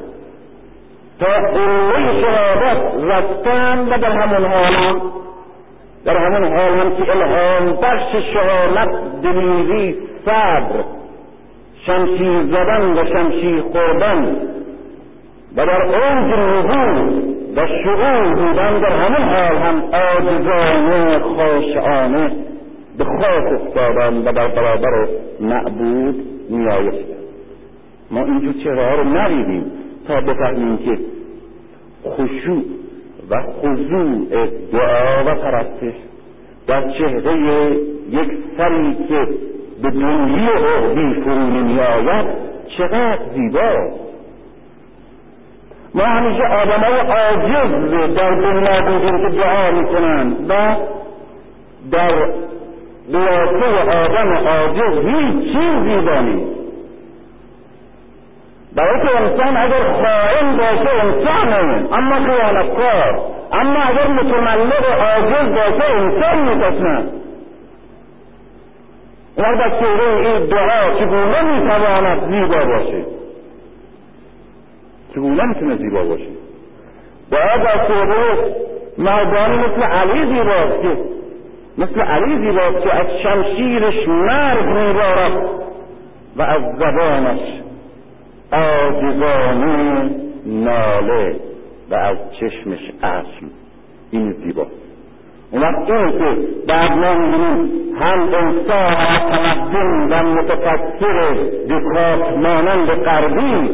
تا 1.20 1.26
قله 1.54 2.22
شهادت 2.22 2.82
رفتن 3.04 3.88
و 3.90 3.98
در 3.98 4.12
همون 4.12 4.46
حال 4.46 4.74
هم 4.74 5.02
در 6.06 6.18
همون 6.18 6.44
حال 6.44 6.80
هم 6.80 6.96
که 6.96 7.12
الهام 7.12 7.76
بخش 7.82 8.16
شهامت 8.34 8.90
دلیری 9.24 9.96
صبر 10.26 10.84
شمشیر 11.86 12.44
زدن 12.44 12.94
و 12.94 13.06
شمشیر 13.06 13.62
خوردن 13.62 14.36
و 15.56 15.66
در 15.66 15.82
اوج 15.82 16.34
نبود 16.40 17.24
و 17.56 17.68
شعور 17.68 18.36
بودن 18.36 18.80
در 18.80 18.92
همه 18.92 19.18
حال 19.18 19.58
هم 19.58 19.84
آجزانه 19.84 21.20
خاشعانه 21.20 22.32
به 22.98 23.04
خاک 23.04 23.62
افتادن 23.62 24.18
و 24.18 24.32
در 24.32 24.48
برابر 24.48 25.08
معبود 25.40 26.26
نیایش 26.50 26.96
ما 28.12 28.26
اینجور 28.26 28.54
چهره 28.64 28.90
ها 28.90 28.96
رو 28.96 29.04
ندیدیم 29.04 29.72
تا 30.08 30.22
بفهمیم 30.22 30.78
که 30.78 30.98
خشوع 32.10 32.64
و 33.30 33.42
خضوع 33.62 34.28
دعا 34.74 35.24
و 35.26 35.36
پرستش 35.36 35.94
در 36.68 36.90
چهره 36.90 37.72
یک 38.10 38.30
سری 38.58 38.96
که 39.10 39.28
به 39.82 39.90
دوری 39.90 40.48
عقدی 40.48 41.22
فرو 41.22 41.36
نمیآید 41.36 42.26
چقدر 42.78 43.20
زیباست 43.36 44.00
ما 45.96 46.04
همیشه 46.04 46.44
آدمای 46.44 47.00
عاجز 47.00 47.92
در 48.16 48.32
دنیا 48.32 48.82
بودیم 48.82 49.30
که 49.30 49.38
دعا 49.38 49.72
می‌کنند 49.72 50.46
و 50.50 50.76
در 51.92 52.12
قیافه 53.12 53.92
آدم 53.92 54.48
عاجز 54.48 55.06
هیچ 55.06 55.54
چیز 55.54 55.84
زیبا 55.84 56.20
نیست. 56.20 56.63
برای 58.76 59.08
که 59.08 59.18
انسان 59.18 59.58
اگر 59.58 59.84
خائن 59.92 60.58
باشه 60.58 60.90
انسانه 61.04 61.94
اما 61.94 62.16
خیانتکار 62.16 63.22
اما 63.52 63.80
اگر 63.80 64.08
متملق 64.08 64.86
عاجز 65.00 65.54
باشه 65.54 65.92
انسان 65.92 66.50
میتسند 66.50 67.12
اون 69.36 69.56
در 69.56 69.70
چهره 69.70 70.28
این 70.28 70.46
دعا 70.46 71.00
چگونه 71.00 71.42
می‌تواند 71.42 72.32
زیبا 72.32 72.66
باشه 72.66 73.06
چگونه 75.16 75.44
می‌تونه 75.44 75.76
زیبا 75.76 76.04
باشه 76.04 76.28
دعا 77.32 77.58
در 77.58 77.88
چهره 77.88 78.56
مردانی 78.98 79.58
مثل 79.58 79.84
علی 79.84 80.26
زیباست 80.26 80.82
که 80.82 80.98
مثل 81.78 82.02
علی 82.02 82.38
زیباست 82.38 82.84
که 82.84 82.96
از 82.96 83.06
شمشیرش 83.24 84.08
مرگ 84.08 84.66
میبارد 84.66 85.46
و 86.36 86.42
از 86.42 86.62
زبانش 86.80 87.40
آجزانه 88.54 90.10
ناله 90.46 91.36
و 91.90 91.96
از 91.96 92.18
چشمش 92.40 92.92
اشم 93.04 93.50
این 94.12 94.32
زیباست 94.32 94.72
اون 95.52 95.62
وقت 95.62 95.90
این 95.90 96.12
که 96.12 96.38
بعد 96.68 96.92
ما 96.92 97.14
هم 98.00 98.20
انسان 98.34 98.96
تمدن 99.30 100.08
و 100.10 100.24
متفکر 100.24 101.34
دکات 101.70 102.38
مانند 102.38 102.90
غربی 102.90 103.70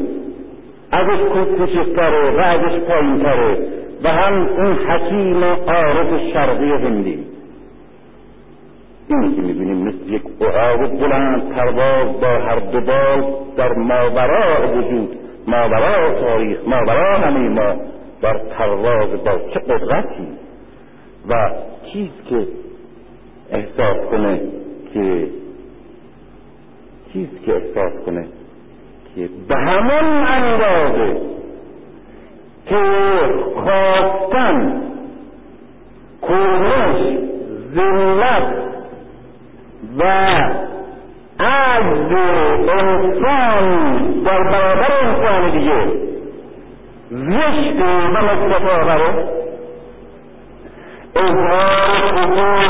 ازش 0.91 1.19
کوچکتره 1.57 2.31
و 2.31 2.39
ازش 2.39 2.79
پایینتره 2.79 3.57
و 4.03 4.09
هم 4.09 4.49
اون 4.57 4.73
حکیم 4.73 5.43
عارف 5.43 6.31
شرقی 6.33 6.71
هندی. 6.71 7.25
اینی 9.09 9.35
که 9.35 9.41
می‌بینیم 9.41 9.77
مثل 9.77 10.13
یک 10.13 10.21
اعاب 10.41 10.99
بلند 10.99 11.49
پرواز 11.49 12.19
با 12.21 12.27
هر 12.27 12.59
دو 12.59 12.81
بال 12.81 13.23
در 13.57 13.73
ماورا 13.73 14.77
وجود. 14.77 15.17
ماورا 15.47 16.19
تاریخ 16.19 16.59
ماورا 16.67 17.17
همه 17.17 17.49
ما. 17.49 17.75
در 18.21 18.37
پرواز 18.37 19.09
با 19.09 19.31
چه 19.53 19.59
قدرتی؟ 19.59 20.27
و 21.29 21.51
چیز 21.93 22.09
که 22.29 22.47
احساس 23.51 23.97
کنه 24.11 24.41
که 24.93 25.27
چیز 27.13 27.27
که 27.45 27.53
احساس 27.53 27.93
کنه 28.05 28.27
که 29.15 29.29
به 29.47 29.55
همون 29.55 30.27
اندازه 30.27 31.21
که 32.65 32.77
خواستن 33.55 34.81
کورش 36.21 37.17
ذلت 37.75 38.69
و 39.97 40.03
عجز 41.39 42.11
انسان 42.69 43.99
در 44.25 44.43
برابر 44.43 44.91
انسان 45.01 45.49
دیگه 45.51 45.81
زشت 47.11 47.81
و 47.81 48.07
مستفاقره 48.07 49.27
اظهار 51.15 52.11
حضور 52.11 52.69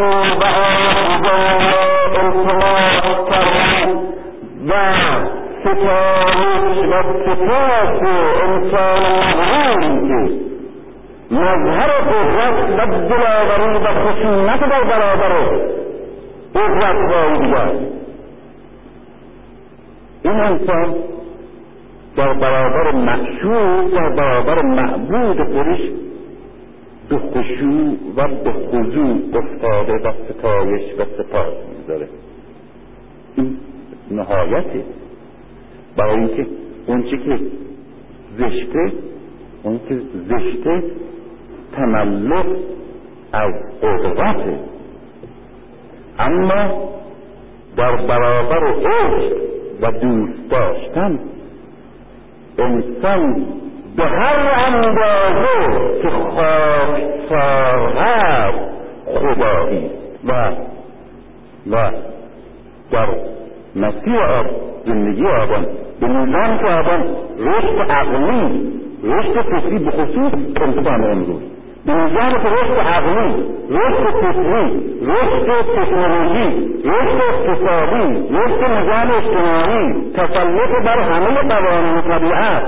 و 0.00 0.12
التماس 2.20 3.30
کردن 3.30 3.88
و 4.68 4.72
ستایش 5.60 6.78
و 6.88 7.02
سپاس 7.24 8.02
انسان 8.42 9.02
مغرور 9.38 10.49
مظهر 11.30 11.88
قدرت 12.00 12.78
و 12.78 13.08
دلاوری 13.08 13.78
و 13.78 13.86
خشونت 13.86 14.60
در 14.60 14.84
برابر 14.84 15.60
قدرت 16.54 16.96
با 17.10 17.36
دیگر. 17.36 17.72
این 20.22 20.34
انسان 20.34 20.94
در 22.16 22.32
برابر 22.32 22.92
معشوق 22.92 23.94
در 23.94 24.10
برابر 24.10 24.62
معبود 24.62 25.44
خودش 25.44 25.80
به 27.08 27.18
خشوع 27.18 27.96
و 28.16 28.28
به 28.28 28.52
خضوع 28.52 29.18
افتاده 29.34 29.92
و 29.92 30.12
ستایش 30.12 30.82
و 30.98 31.04
سپاس 31.18 31.54
می‌ذاره. 31.78 32.08
این 33.36 33.56
نهایته 34.10 34.84
برای 35.96 36.16
اینکه 36.16 36.46
اونچه 36.86 37.16
که 37.16 37.38
زشته 38.38 38.92
اون 39.62 39.80
که 39.88 40.00
زشته 40.28 40.82
تملق 41.80 42.46
از 43.32 43.52
قدرت. 43.82 44.36
اما 46.18 46.90
در 47.76 47.96
برابر 47.96 48.66
عشق 48.66 49.32
و 49.82 49.90
دوست 49.90 50.50
داشتن 50.50 51.20
انسان 52.58 53.46
به 53.96 54.02
هر 54.04 54.64
اندازه 54.66 56.02
که 56.02 56.08
خاکسار 56.10 57.92
هست 57.98 58.58
خدایی 59.06 59.90
و 60.26 60.52
و 61.70 61.90
در 62.90 63.08
مسیح 63.76 64.16
آب 64.16 64.46
زندگی 64.86 65.26
آبان 65.26 65.66
به 66.00 66.06
میزان 66.06 66.58
که 66.58 66.64
آبان 66.64 67.04
رشد 67.38 67.90
عقلی 67.90 68.72
رشد 69.04 69.42
فکری 69.42 69.78
به 69.78 69.90
خصوص 69.90 70.32
امروز. 70.86 71.59
به 71.86 71.92
نظام 71.92 72.34
رشد 72.34 72.78
عقلی 72.78 73.34
رشد 73.70 74.10
فکری 74.20 74.80
رشد 75.06 75.64
تکنولوژی 75.76 76.68
رشد 76.84 77.20
اقتصادی 77.28 78.28
رشد 78.30 78.64
نظام 78.64 79.10
اجتماعی 79.18 80.12
تسلط 80.14 80.84
بر 80.84 80.98
همه 80.98 81.54
قوانین 81.54 82.02
طبیعت. 82.02 82.62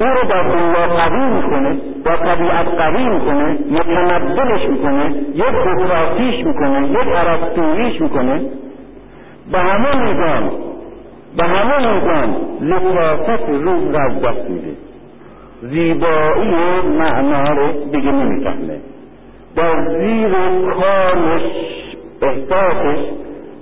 او 0.00 0.06
رو 0.06 0.28
در 0.28 0.42
دنیا 0.42 0.86
قوی 0.86 1.26
می‌کنه 1.36 1.76
با 2.04 2.16
طبیعت 2.16 2.68
قوی 2.78 3.08
می‌کنه 3.08 3.58
متمدنش 3.70 4.68
می‌کنه 4.68 5.14
یک 5.34 5.44
دموکراتیش 5.64 6.46
می‌کنه 6.46 6.88
یک 6.90 7.08
ارسطوییش 7.16 8.00
می‌کنه. 8.00 8.40
به 9.52 9.58
همه 9.58 9.96
میزان 9.96 10.50
به 11.36 11.44
همه 11.44 11.94
میزان 11.94 12.36
لطافت 12.60 13.48
روح 13.48 13.92
را 13.92 14.04
از 14.04 14.22
دست 14.22 14.50
میده. 14.50 14.85
زیبایی 15.62 16.54
معنا 16.98 17.52
رو 17.52 17.72
دیگه 17.92 18.12
نمی‌فهمه. 18.12 18.78
در 19.56 19.98
زیر 19.98 20.30
کارش 20.74 21.42
احساسش 22.22 22.98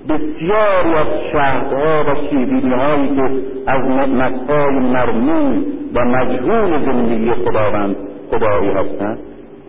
بسیاری 0.08 0.94
از 0.94 1.06
شهرها 1.32 2.02
و 2.02 2.14
شیرینی 2.30 2.74
هایی 2.74 3.08
که 3.16 3.30
از 3.66 3.82
نعمتهای 3.82 4.78
مرمون 4.78 5.64
و 5.94 6.04
مجهول 6.04 6.84
زندگی 6.84 7.30
خداوند 7.30 7.96
خدایی 8.30 8.68
هستند 8.70 9.18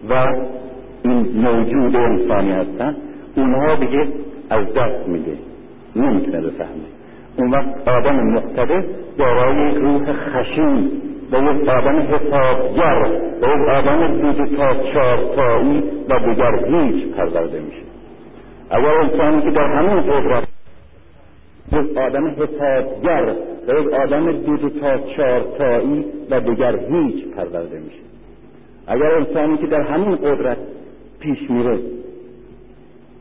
و 0.10 0.14
این 1.04 1.28
موجود 1.36 1.96
انسانی 1.96 2.52
هستند 2.52 2.96
اونها 3.36 3.76
دیگه 3.76 4.08
از 4.50 4.74
دست 4.74 5.08
میده. 5.08 5.38
نمی‌تونه 5.96 6.42
بفهمه. 6.42 6.86
اون 7.38 7.52
وقت 7.52 7.88
آدم 7.88 8.16
مقتدر 8.16 8.84
دارای 9.18 9.76
روح 9.76 10.14
خشین 10.14 10.92
و 11.32 11.38
یک 11.38 11.70
آدم 11.70 12.00
حسابگر 12.00 13.20
و 13.42 13.46
یک 13.46 13.70
آدم 13.70 14.34
تا 14.58 14.74
چارتایی 14.94 15.84
و 16.10 16.20
دیگر 16.20 16.66
هیچ 16.66 17.08
پرورده 17.08 17.60
میشه. 17.60 17.82
اگر 18.70 18.98
انسانی 18.98 19.42
که 19.42 19.52
در 19.52 19.68
همین 19.74 20.02
قدرت 20.02 20.44
یک 21.74 21.98
آدم 21.98 22.28
حسابگر 22.28 23.36
و 23.68 23.80
یک 23.80 23.94
آدم 23.94 24.34
تا 24.82 24.98
چارتایی 25.18 26.06
و 26.30 26.40
دیگر 26.40 26.80
هیچ 26.80 27.26
پرورده 27.26 27.80
میشه. 27.80 28.06
اگر 28.88 29.12
انسانی 29.12 29.58
که 29.58 29.68
در 29.68 29.82
همین 29.82 30.16
قدرت 30.16 30.58
پیش 31.20 31.50
میره 31.50 31.80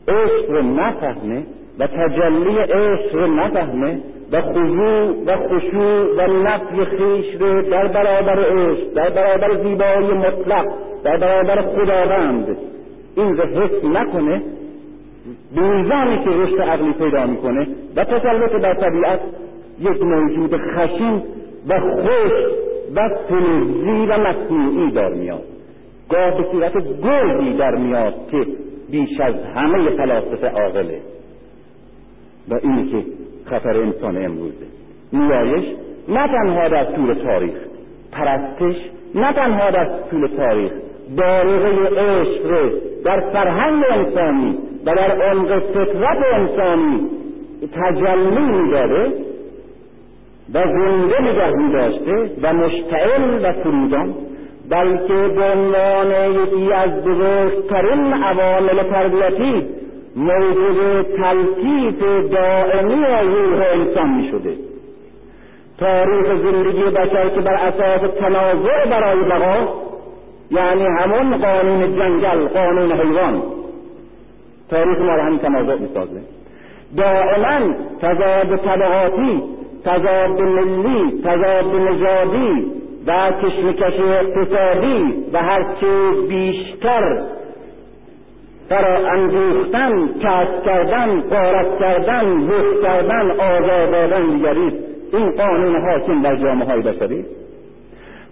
عشق 0.07 0.49
رو 0.49 0.61
نفهمه 0.61 1.43
و 1.79 1.87
تجلی 1.87 2.57
عشق 2.57 3.15
رو 3.15 3.27
نفهمه 3.27 3.99
و 4.35 4.41
خضوع 4.41 5.23
و 5.25 5.37
خشوع 5.47 6.15
و 6.17 6.43
نفی 6.43 6.85
خیش 6.85 7.41
رو 7.41 7.61
در 7.61 7.87
برابر 7.87 8.39
عشق 8.39 8.93
در 8.93 9.09
برابر 9.09 9.63
زیبایی 9.63 10.11
مطلق 10.11 10.65
در 11.03 11.17
برابر 11.17 11.61
خداوند. 11.61 12.57
این 13.15 13.37
رو 13.37 13.43
حس 13.43 13.83
نکنه. 13.83 14.41
به 15.55 15.61
میزانی 15.61 16.23
که 16.23 16.29
رشد 16.29 16.61
عقلی 16.61 16.93
پیدا 16.93 17.25
می‌کنه 17.25 17.67
و 17.95 18.03
تسلط 18.03 18.51
بر 18.51 18.73
طبیعت 18.73 19.19
یک 19.79 20.01
موجود 20.01 20.57
خشین 20.57 21.21
و 21.67 21.79
خوش 21.79 22.33
و 22.95 23.09
فلزی 23.29 24.05
و 24.09 24.17
مصنوعی 24.17 24.91
در 24.91 25.09
میاد. 25.09 25.43
گاه 26.09 26.37
به 26.37 26.45
صورت 26.51 26.73
گردی 27.03 27.53
در 27.57 27.75
میاد 27.75 28.13
که 28.31 28.45
بیش 28.91 29.19
از 29.19 29.35
همه 29.55 29.89
فلاسفه 29.89 30.47
عاقله. 30.47 30.99
و 32.49 32.59
اینی 32.63 32.91
که 32.91 33.24
خطر 33.45 33.77
انسان 33.77 34.25
امروزه. 34.25 34.65
نیایش 35.13 35.65
نه 36.07 36.27
تنها 36.27 36.67
در 36.67 36.83
طول 36.83 37.13
تاریخ 37.13 37.55
پرستش 38.11 38.75
نه 39.15 39.33
تنها 39.33 39.71
در 39.71 39.89
طول 40.11 40.27
تاریخ 40.27 40.71
دارغه 41.17 41.69
عشق 42.01 42.71
در 43.05 43.19
فرهنگ 43.19 43.83
انسانی 43.91 44.57
و 44.85 44.95
در 44.95 45.21
عمق 45.21 45.59
فطرت 45.59 46.17
انسانی 46.33 47.07
تجلی 47.73 48.39
می‌داده 48.39 49.13
و 50.53 50.63
زنده 50.63 51.21
نگه 51.21 51.51
میداشته 51.51 52.31
و 52.41 52.53
مشتعل 52.53 53.45
و 53.45 53.53
فرودان 53.53 54.13
بلکه 54.69 55.13
به 55.13 55.43
عنوان 55.43 56.31
یکی 56.31 56.73
از 56.73 57.03
بزرگترین 57.03 58.13
عوامل 58.13 58.83
تربیتی 58.83 59.67
موجود 60.15 61.05
تلطیف 61.17 61.99
دائمی 62.31 63.05
روح 63.05 63.61
انسان 63.73 64.09
می 64.09 64.27
شده 64.31 64.55
تاریخ 65.79 66.27
زندگی 66.27 66.83
بشر 66.83 67.29
که 67.29 67.41
بر 67.41 67.53
اساس 67.53 68.11
تنازع 68.19 68.85
برای 68.89 69.23
بقا 69.23 69.85
یعنی 70.51 70.83
همون 70.83 71.37
قانون 71.37 71.95
جنگل 71.95 72.47
قانون 72.47 72.91
حیوان. 72.91 73.43
تاریخ 74.69 74.99
ما 74.99 75.11
همین 75.11 75.39
تنازع 75.39 75.75
می‌سازه. 75.75 76.21
دائما 76.97 77.75
تضاد 78.01 78.55
طبقاتی 78.55 79.43
تضاد 79.85 80.41
ملی 80.41 81.21
تضاد 81.23 81.75
نژادی 81.75 82.71
و 83.07 83.31
کشمکش 83.43 83.99
اقتصادی 83.99 85.13
و 85.33 85.37
هرچه 85.37 85.87
بیشتر 86.29 87.21
فرا 88.69 89.11
اندوختن 89.11 90.07
کسب 90.07 90.63
کردن 90.65 91.21
قارت 91.21 91.79
کردن 91.79 92.25
لطف 92.25 92.83
کردن 92.83 93.31
آزاد 93.31 93.91
دادن 93.91 94.27
دیگری 94.31 94.71
این 95.13 95.31
قانون 95.31 95.81
حاکم 95.81 96.21
در 96.21 96.35
جامعه 96.35 96.67
های 96.67 96.81
بشری. 96.81 97.25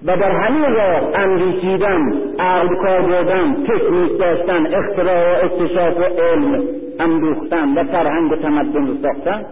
و 0.05 0.17
در 0.17 0.31
همین 0.31 0.63
راه 0.63 1.15
اندیشیدن 1.15 2.13
عقل 2.39 2.75
کار 2.75 3.01
بردن 3.01 3.53
تکنیک 3.53 4.19
داشتن 4.19 4.65
اختراع 4.73 5.41
و 5.41 5.45
اکتشاف 5.45 5.97
و 5.97 6.03
علم 6.03 6.63
اندوختن 6.99 7.77
و 7.77 7.83
فرهنگ 7.83 8.31
و 8.31 8.35
تمدن 8.35 8.87
رو 8.87 8.93
ساختن. 9.01 9.45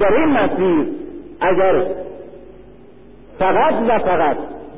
در 0.00 0.12
این 0.12 0.28
مسیر 0.28 0.86
اگر 1.40 1.82
فقط 3.38 3.74
و 3.88 3.98
فقط 3.98 4.36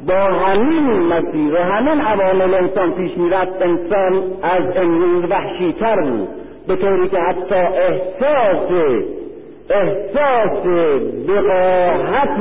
با 0.08 0.14
همین 0.14 0.90
مسیر 0.90 1.54
و 1.54 1.56
همین 1.56 2.00
عوامل 2.00 2.54
انسان 2.54 2.92
پیش 2.92 3.16
می‌رفت 3.16 3.62
انسان 3.62 4.22
از 4.42 4.62
امروز 4.76 5.30
وحشیتر 5.30 6.00
بود. 6.00 6.28
به 6.68 6.76
طوری 6.76 7.08
که 7.08 7.18
حتی 7.18 7.54
احساس 7.54 8.70
احساس 9.70 10.66
بقاحت 11.28 12.38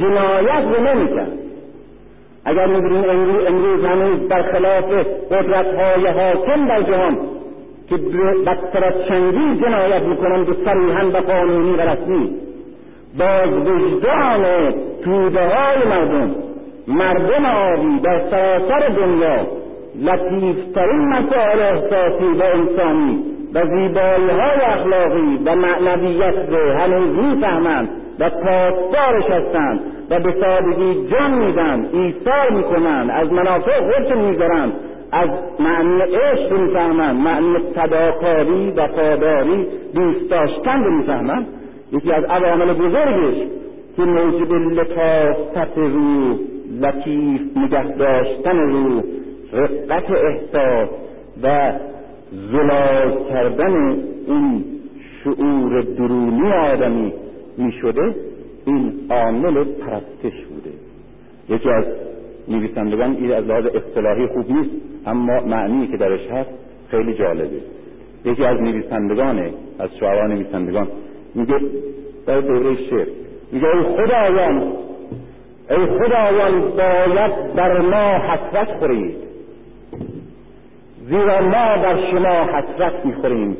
جنایت 0.00 0.64
رو 0.74 0.84
نمی‌کرد. 0.84 1.32
اگر 2.44 2.66
می‌بینیم 2.66 3.10
امروز, 3.10 3.46
امروز 3.46 3.84
هنوز 3.84 4.28
برخلاف 4.28 4.84
قدرت 5.30 5.74
های 5.74 6.06
حاکم 6.06 6.68
در 6.68 6.82
جهان 6.82 7.18
که 7.88 7.96
بدتر 8.46 8.84
از 8.84 8.94
چندی 9.08 9.60
جنایت 9.60 10.02
می‌کنند 10.02 10.46
به 10.46 10.56
صریحا 10.64 11.08
و 11.08 11.16
قانونی 11.16 11.72
و 11.72 11.80
رسمی 11.80 12.30
باز 13.18 13.48
وجدان 13.48 14.72
توده 15.04 15.40
های 15.40 15.88
مردم 15.90 16.47
مردم 16.88 17.44
آبی 17.44 18.00
در 18.00 18.20
سراسر 18.30 18.88
دنیا 18.88 19.46
لطیفترین 20.02 21.08
مسائل 21.08 21.60
احساسی 21.60 22.24
و 22.38 22.42
انسانی 22.42 23.24
و 23.54 23.66
زیبایی 23.66 24.30
های 24.30 24.60
اخلاقی 24.60 25.38
و 25.44 25.56
معنویت 25.56 26.34
رو 26.50 26.72
هنوز 26.72 27.18
می‌فهمند 27.18 27.88
و 28.18 28.30
پاسدارش 28.30 29.24
هستند 29.30 29.80
و 30.10 30.20
به 30.20 30.34
سادگی 30.40 31.08
جان 31.10 31.30
میدن 31.30 31.88
ایثار 31.92 32.50
می‌کنند 32.50 33.10
از 33.10 33.32
منافع 33.32 33.80
خودشون 33.80 34.18
می‌گذارند 34.18 34.72
از 35.12 35.28
معنی 35.60 36.02
عشق 36.02 36.52
می‌فهمند 36.52 37.16
معنی 37.16 37.58
فداکاری 37.74 38.70
و 38.70 38.86
پاداری 38.86 39.66
دوست 39.94 40.30
داشتن 40.30 40.84
رو 40.84 40.90
می‌فهمند. 40.90 41.46
یکی 41.92 42.12
از 42.12 42.24
عوامل 42.24 42.72
بزرگش 42.72 43.36
که 43.96 44.02
موجب 44.02 44.52
لطافت 44.52 45.78
روح 45.78 46.38
لطیف 46.80 47.40
نگه 47.56 47.96
داشتن 47.96 48.56
روح 48.58 49.02
رقت 49.52 50.10
احساس 50.10 50.88
و 51.42 51.72
زلال 52.52 53.28
کردن 53.28 53.98
این 54.26 54.64
شعور 55.24 55.82
درونی 55.82 56.52
آدمی 56.52 57.12
می 57.58 57.72
شده 57.72 58.14
این 58.66 58.92
عامل 59.10 59.64
پرستش 59.64 60.44
بوده. 60.44 60.70
یکی 61.48 61.70
از 61.70 61.84
نویسندگان 62.48 63.16
این 63.16 63.32
از 63.32 63.44
لحاظ 63.44 63.66
اصطلاحی 63.66 64.26
خوب 64.26 64.50
نیست 64.50 64.70
اما 65.06 65.40
معنی 65.40 65.86
که 65.86 65.96
درش 65.96 66.26
هست 66.26 66.50
خیلی 66.90 67.14
جالبه. 67.14 67.60
یکی 68.24 68.44
از 68.44 68.60
نویسندگان 68.60 69.50
از 69.78 69.90
شعران 70.00 70.32
نویسندگان 70.32 70.88
میگه 71.34 71.60
در 72.26 72.40
دوره 72.40 72.76
شعر 72.90 73.06
میگه 73.52 73.66
ای 73.66 73.82
خدایان 73.82 74.72
ای 75.70 75.86
خدایان 75.86 76.60
باید 76.60 77.54
بر 77.54 77.80
ما 77.80 78.18
حسرت 78.18 78.78
خورید 78.78 79.16
زیرا 81.08 81.40
ما 81.40 81.76
در 81.82 82.10
شما 82.10 82.44
حسرت 82.44 83.06
می‌خوریم 83.06 83.56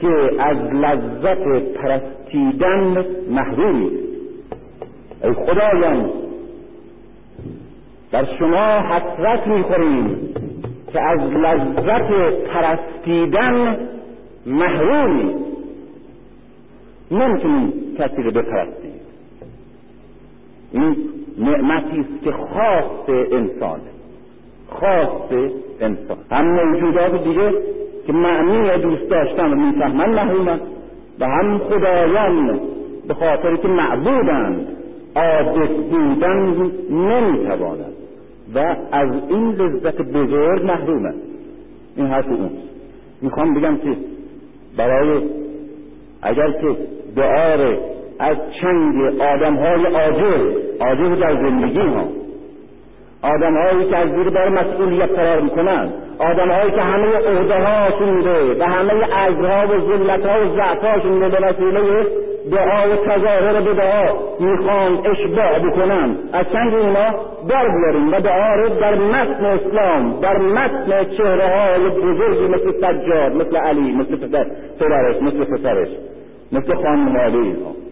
که 0.00 0.30
از 0.38 0.56
لذت 0.56 1.74
پرستیدن 1.74 3.04
محرومید 3.30 3.92
ای 5.24 5.32
خدایان 5.32 6.10
در 8.12 8.24
شما 8.38 8.78
حسرت 8.78 9.46
می‌خوریم 9.46 10.34
که 10.92 11.00
از 11.00 11.20
لذت 11.20 12.10
پرستیدن 12.46 13.76
محرومید 14.46 15.36
نمی‌تونیم 17.10 17.72
کسی 17.98 18.22
رو 18.22 18.30
بپرستیم 18.30 19.00
این 20.72 20.96
نعمتی 21.38 22.00
است 22.00 22.24
که 22.24 22.32
خاص 22.32 23.08
انسانه 23.08 23.90
خاص 24.68 25.32
انسان. 25.80 26.16
هم 26.30 26.64
موجودات 26.64 27.24
دیگه 27.24 27.50
که 28.06 28.12
معنی 28.12 28.82
دوست 28.82 29.10
داشتن 29.10 29.52
و 29.52 29.54
می‌فهمن 29.54 30.08
محرومن 30.08 30.60
و 31.20 31.26
هم 31.26 31.58
خدایان 31.58 32.60
به 33.08 33.14
خاطر 33.14 33.56
که 33.56 33.68
معبودند 33.68 34.66
عابد 35.16 35.68
بودن 35.68 36.70
نمی‌توانند. 36.90 37.92
و 38.54 38.76
از 38.92 39.08
این 39.28 39.52
لذت 39.52 40.02
بزرگ 40.02 40.64
محرومند 40.64 41.22
این 41.96 42.06
حرف 42.06 42.26
اون. 42.28 42.50
می‌خوام 43.22 43.54
بگم 43.54 43.76
که 43.76 43.96
برای 44.76 45.22
اگر 46.22 46.50
که 46.50 46.76
دعار 47.16 47.78
از 48.18 48.36
چنگ 48.60 49.20
آدم 49.20 49.56
های 49.56 49.86
عاجز 49.86 50.56
عاجز 50.80 51.20
در 51.20 51.34
زندگی 51.34 51.78
ها 51.78 52.04
آدم 53.22 53.56
هایی 53.56 53.90
که 53.90 53.96
از 53.96 54.08
زیر 54.08 54.30
بار 54.30 54.48
مسئولیت 54.48 55.10
قرار 55.10 55.40
می‌کنند. 55.40 55.94
آدم 56.18 56.50
هایی 56.50 56.70
که 56.70 56.80
همه 56.80 57.06
عهده 57.06 57.54
هاشون 57.54 58.24
و 58.58 58.64
همه 58.64 58.92
عزها 58.92 59.66
و 59.66 59.80
ذلت 59.90 60.26
ها 60.26 60.46
و 60.46 60.56
ضعف 60.56 60.84
هاشون 60.84 61.18
به 61.18 61.26
وسیله 61.26 62.06
دعا 62.52 62.90
و 62.90 62.96
تظاهر 63.06 63.60
به 63.60 63.74
دعا 63.74 64.14
می‌خوان 64.40 65.06
اشباع 65.06 65.58
بکنن. 65.58 66.16
از 66.32 66.46
چنگ 66.52 66.74
اینا 66.74 67.10
در 67.48 67.68
بیاریم 67.68 68.12
و 68.12 68.20
دعا 68.20 68.54
رو 68.54 68.68
در 68.68 68.94
متن 68.94 69.44
اسلام 69.44 70.20
در 70.20 70.38
متن 70.38 71.04
چهره 71.16 71.48
های 71.48 71.88
بزرگی 71.90 72.48
مثل 72.48 72.72
سجاد 72.72 73.32
مثل 73.32 73.56
علی 73.56 73.92
مثل 73.92 74.16
پسر 74.16 74.46
پدرش 74.80 75.22
مثل 75.22 75.44
پسرش 75.44 75.88
مثل 76.52 76.74
خانم 76.74 77.16
اینها 77.16 77.85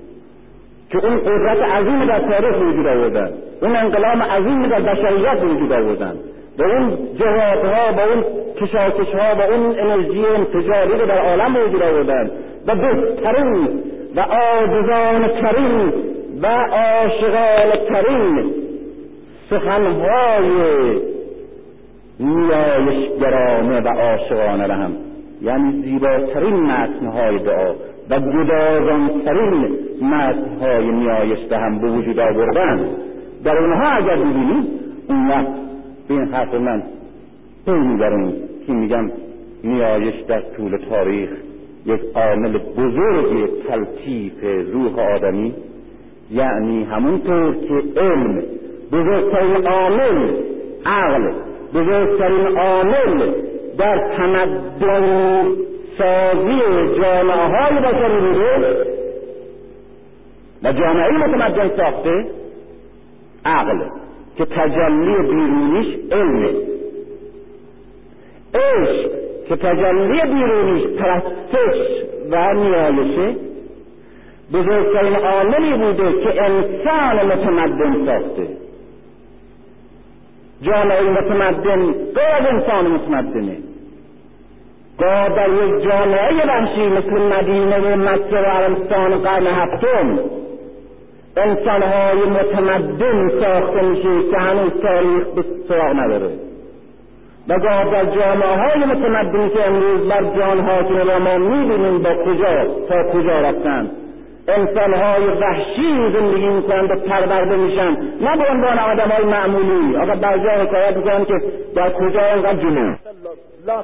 که 0.90 1.06
اون 1.06 1.16
قدرت 1.20 1.58
عظیم 1.58 2.04
در 2.04 2.18
تاریخ 2.18 2.56
وجود 2.60 2.86
آوردن 2.86 3.30
اون 3.62 3.76
انقلاب 3.76 4.22
عظیم 4.22 4.66
در 4.66 4.80
بشریت 4.80 5.42
وجود 5.42 5.72
آوردن. 5.72 6.14
و 6.58 6.62
اون 6.62 6.98
ها 7.64 7.92
با 7.92 8.02
اون 8.02 8.24
کشاکش 8.60 9.14
ها 9.14 9.34
و 9.38 9.52
اون 9.52 9.78
انرژی 9.78 10.26
انتجاری 10.26 10.98
رو 10.98 11.06
در 11.06 11.18
عالم 11.18 11.56
وجود 11.56 11.82
آوردن. 11.82 12.30
و 12.66 12.74
بهترین 12.74 13.68
و 14.16 14.20
آجزان 14.20 15.28
ترین 15.28 15.92
و 16.42 16.46
عاشقان 16.46 17.70
ترین 17.88 18.52
سخنهای 19.50 20.50
نیایشگرانه 22.20 23.80
و 23.80 23.88
عاشقانه 23.88 24.66
را 24.66 24.74
هم 24.74 24.92
یعنی 25.42 25.82
زیباترین 25.82 26.54
متنهای 26.54 27.38
دعا. 27.38 27.72
و 28.10 28.20
گدازانترین 28.20 29.68
متنهای 30.02 30.90
نیایش 30.90 31.38
به 31.48 31.58
هم 31.58 31.78
به 31.78 31.88
وجود 31.88 32.18
آوردن. 32.18 32.88
در 33.44 33.58
اونها 33.58 33.88
اگر 33.88 34.16
ببینیم 34.16 34.66
اون 35.08 35.28
وقت 35.28 35.46
به 36.08 36.14
این 36.14 36.24
حرف 36.24 36.54
من 36.54 36.82
پی 37.66 37.72
می‌بریم 37.72 38.32
که 38.66 38.72
میگم 38.72 39.10
نیایش 39.64 40.14
در 40.28 40.42
طول 40.56 40.76
تاریخ 40.90 41.30
یک 41.86 42.00
عامل 42.14 42.58
بزرگ 42.58 43.50
تلطیف 43.68 44.44
روح 44.72 45.14
آدمی 45.14 45.54
یعنی 46.30 46.84
همونطور 46.84 47.54
که 47.54 48.00
علم 48.00 48.42
بزرگترین 48.92 49.66
عامل 49.66 50.34
عقل 50.86 51.32
بزرگترین 51.74 52.58
عامل 52.58 53.32
در 53.78 54.16
تمدن 54.16 55.46
سازی 55.98 56.60
جامعه 57.00 57.46
های 57.46 57.80
بشری 57.80 58.20
بوده 58.20 58.86
و 60.62 60.72
جامعه 60.72 61.10
متمدن 61.10 61.76
ساخته 61.76 62.24
عقل 63.44 63.78
که 64.36 64.44
تجلی 64.44 65.16
بیرونیش 65.16 65.96
علمه. 66.12 66.50
عشق 68.54 69.10
که 69.48 69.56
تجلی 69.56 70.20
بیرونیش 70.20 70.86
پرستش 70.86 72.04
و 72.30 72.54
نیایشه 72.54 73.36
بزرگترین 74.52 75.14
عاملی 75.14 75.76
بوده 75.76 76.12
که 76.12 76.42
انسان 76.42 77.26
متمدن 77.26 78.06
ساخته. 78.06 78.46
جامعه 80.62 81.02
متمدن 81.02 81.92
غیر 81.92 82.48
انسان 82.50 82.86
متمدنه. 82.86 83.73
گاه 84.98 85.28
در 85.28 85.48
یک 85.48 85.82
جامعه 85.84 86.46
وحشی 86.46 86.86
مثل 86.88 87.22
مدینه 87.22 87.78
و 87.78 87.96
مکه 87.96 88.36
و 88.36 88.44
عربستان 88.44 89.18
قرن 89.18 89.46
هفتم. 89.46 90.18
انسانهای 91.36 92.18
متمدن 92.18 93.28
ساخته 93.40 93.82
میشه 93.82 94.30
که 94.30 94.38
هنوز 94.38 94.72
تاریخ 94.82 95.26
به 95.36 95.44
سراغ 95.68 95.96
نداره. 95.96 96.30
و 97.48 97.58
گاه 97.58 97.84
در 97.84 98.04
جامعه 98.04 98.56
های 98.56 98.84
متمدن 98.84 99.48
که 99.48 99.66
امروز 99.66 100.08
بر 100.08 100.22
جان 100.22 100.60
حاکم 100.60 101.08
را 101.08 101.18
ما 101.18 101.38
می‌بینیم 101.38 101.98
با 101.98 102.14
کجا 102.14 102.64
تا 102.88 103.10
کجا 103.12 103.40
رفتند 103.40 103.90
انسانهای 104.48 105.26
وحشی 105.26 106.12
زندگی 106.12 106.48
می‌کنند 106.48 106.90
و 106.90 106.94
پرورده 106.94 107.56
میشن. 107.56 107.96
نه 108.20 108.36
به 108.36 108.44
عنوان 108.50 108.78
آدم 108.78 109.28
معمولی. 109.28 109.96
آقا 109.96 110.14
بعضی 110.14 110.48
حکایت 110.48 110.96
می‌کنن 110.96 111.24
که 111.24 111.34
در 111.74 111.90
کجا 111.90 112.20
اینقدر 112.20 112.56
جنون؟ 112.56 112.98
لا 113.66 113.82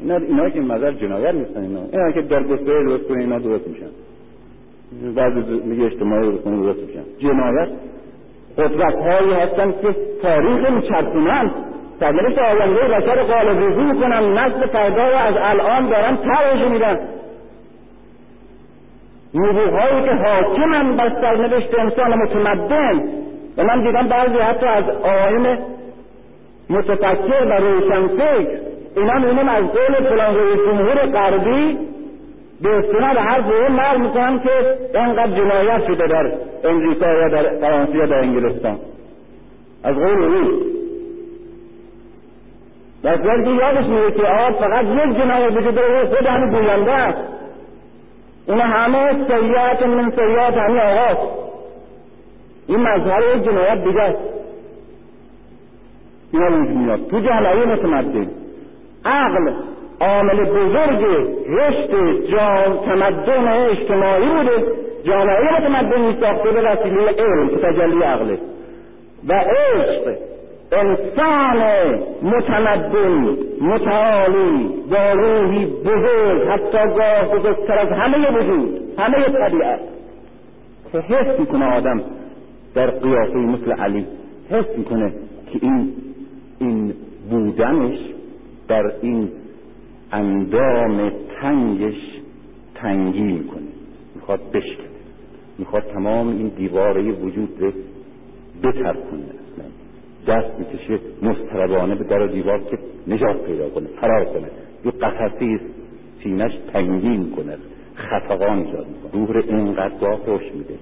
اینا 0.00 0.16
اینا 0.16 0.50
که 0.50 0.60
مذر 0.60 0.92
جنایت 0.92 1.34
نیستن 1.34 1.60
اینا. 1.60 1.80
اینا 1.92 2.12
که 2.12 2.22
در 2.22 2.42
گستره 2.42 2.84
درست 2.84 3.08
کنه 3.08 3.18
اینا 3.18 3.38
درست 3.38 3.68
میشن. 3.68 3.90
بعضی 5.14 5.40
میگه 5.64 5.84
اجتماعی 5.84 6.30
درست 6.30 6.44
کنه 6.44 6.56
درست 6.56 6.78
میشن. 6.78 7.02
جنایت 7.18 7.68
قدرت 8.58 8.94
هایی 8.94 9.32
هستن 9.32 9.72
که 9.82 9.96
تاریخ 10.22 10.70
میچرخونن. 10.70 11.50
سرنوشت 12.00 12.38
آینده 12.38 12.80
بشر 12.80 13.22
قال 13.22 13.58
ریزی 13.58 13.82
می‌کنن 13.82 14.38
نسل 14.38 14.66
فردا 14.66 15.02
از 15.02 15.34
الان 15.38 15.88
دارن 15.88 16.16
ترش 16.16 16.70
میدن 16.70 16.98
نیروهایی 19.34 20.04
که 20.04 20.10
حاکمن 20.10 20.96
بر 20.96 21.08
سرنوشت 21.20 21.78
انسان 21.78 22.14
متمدن. 22.14 23.02
و 23.56 23.64
من 23.64 23.82
دیدم 23.82 24.08
بعضی 24.08 24.36
حتی 24.36 24.66
از 24.66 24.84
آین 24.88 25.58
متفکر 26.70 27.46
و 27.46 27.52
روشنفکر 27.52 28.58
اینا 28.96 29.14
می‌بینیم 29.18 29.48
از 29.48 29.64
قول 29.64 30.08
فلان 30.08 30.34
رئیس 30.36 30.60
جمهور 30.66 31.06
غربی 31.06 31.78
به 32.62 32.68
استناد 32.68 33.16
هر 33.16 33.40
اون 33.40 33.80
نقل 33.80 34.00
می‌کنن 34.00 34.38
که 34.38 34.50
اینقدر 34.98 35.30
جنایت 35.30 35.86
شده 35.86 36.06
در 36.06 36.32
امریکا 36.64 37.06
یا 37.06 37.28
در 37.28 37.58
فرانسه 37.60 37.96
یا 37.96 38.06
در 38.06 38.18
انگلستان. 38.18 38.78
از 39.84 39.94
قول 39.94 40.22
او. 40.22 40.60
در 43.02 43.16
صورتی 43.16 43.50
یادش 43.50 43.86
میره 43.86 44.12
که 44.12 44.22
آقا 44.22 44.58
فقط 44.58 44.84
یک 44.84 45.16
جنایت 45.22 45.56
وجود 45.56 45.74
داره 45.74 46.04
خود 46.06 46.26
همین 46.26 46.50
گوینده 46.50 46.92
است. 46.92 47.18
اینا 48.48 48.64
همه 48.64 49.26
سیعت 49.28 49.82
من 49.86 50.10
سیعت 50.10 50.54
همین 50.54 50.78
آقاست 50.78 51.38
این 52.68 52.80
مظهر 52.80 53.36
یک 53.36 53.44
جنایت 53.44 53.84
دیگه 53.84 54.02
است. 54.02 54.18
اینا 56.32 56.48
میاد 56.48 57.06
تو 57.10 57.20
جامعه 57.20 57.64
متمدن 57.64 58.45
عقل 59.06 59.52
عامل 60.00 60.44
بزرگ 60.44 61.04
رشد 61.48 61.90
جان 62.30 62.78
تمدن 62.86 63.48
اجتماعی 63.48 64.28
بوده. 64.28 64.86
جامعه 65.04 65.60
متمدنی 65.60 66.16
ساخته 66.20 66.50
به 66.50 66.60
وسیله 66.60 67.14
علم 67.18 67.48
که 67.48 67.56
تجلی 67.56 68.02
عقله 68.02 68.38
و 69.28 69.32
عشق 69.32 70.16
انسان 70.72 71.62
متمدن 72.22 73.36
متعالی 73.60 74.68
با 74.90 75.12
روحی 75.12 75.66
بزرگ 75.66 76.48
حتی 76.48 76.78
گاه 76.96 77.38
بزرگتر 77.38 77.78
از 77.78 77.88
همه 77.88 78.38
وجود 78.38 78.80
همه 78.98 79.16
طبیعت. 79.18 79.80
که 80.92 80.98
حس 80.98 81.40
می‌کنه 81.40 81.76
آدم 81.76 82.00
در 82.74 82.90
قیافه 82.90 83.38
مثل 83.38 83.72
علی 83.72 84.06
حس 84.50 84.78
می‌کنه 84.78 85.12
که 85.52 85.58
این 85.62 85.92
این 86.60 86.94
بودنش 87.30 87.98
در 88.68 88.92
این 89.02 89.28
اندام 90.12 91.12
تنگش 91.40 92.20
تنگی 92.74 93.22
می‌کنه. 93.22 93.62
می‌خواد 94.14 94.40
بشکنه 94.52 94.86
می‌خواد 95.58 95.82
تمام 95.82 96.28
این 96.28 96.48
دیواره 96.48 97.12
وجود 97.12 97.48
رو 97.60 97.72
بترکونه. 98.62 99.22
دست 100.26 100.58
می‌کشه 100.58 100.98
مستربانه 101.22 101.94
به 101.94 102.04
در 102.04 102.26
دیوار 102.26 102.58
که 102.58 102.78
نجات 103.06 103.46
پیدا 103.46 103.68
کنه 103.68 103.86
فرار 104.00 104.24
کنه. 104.24 104.50
یه 104.84 104.90
قفصی 104.90 105.60
سینش 106.22 106.52
تنگین 106.72 107.30
کنه 107.30 107.56
خفقان 107.96 108.58
ایجاد 108.58 108.86
می‌کنه. 108.88 109.12
روح 109.12 109.32
رو 109.32 109.42
اینقدر 109.48 110.16
خوش 110.16 110.42
میده. 110.54 110.74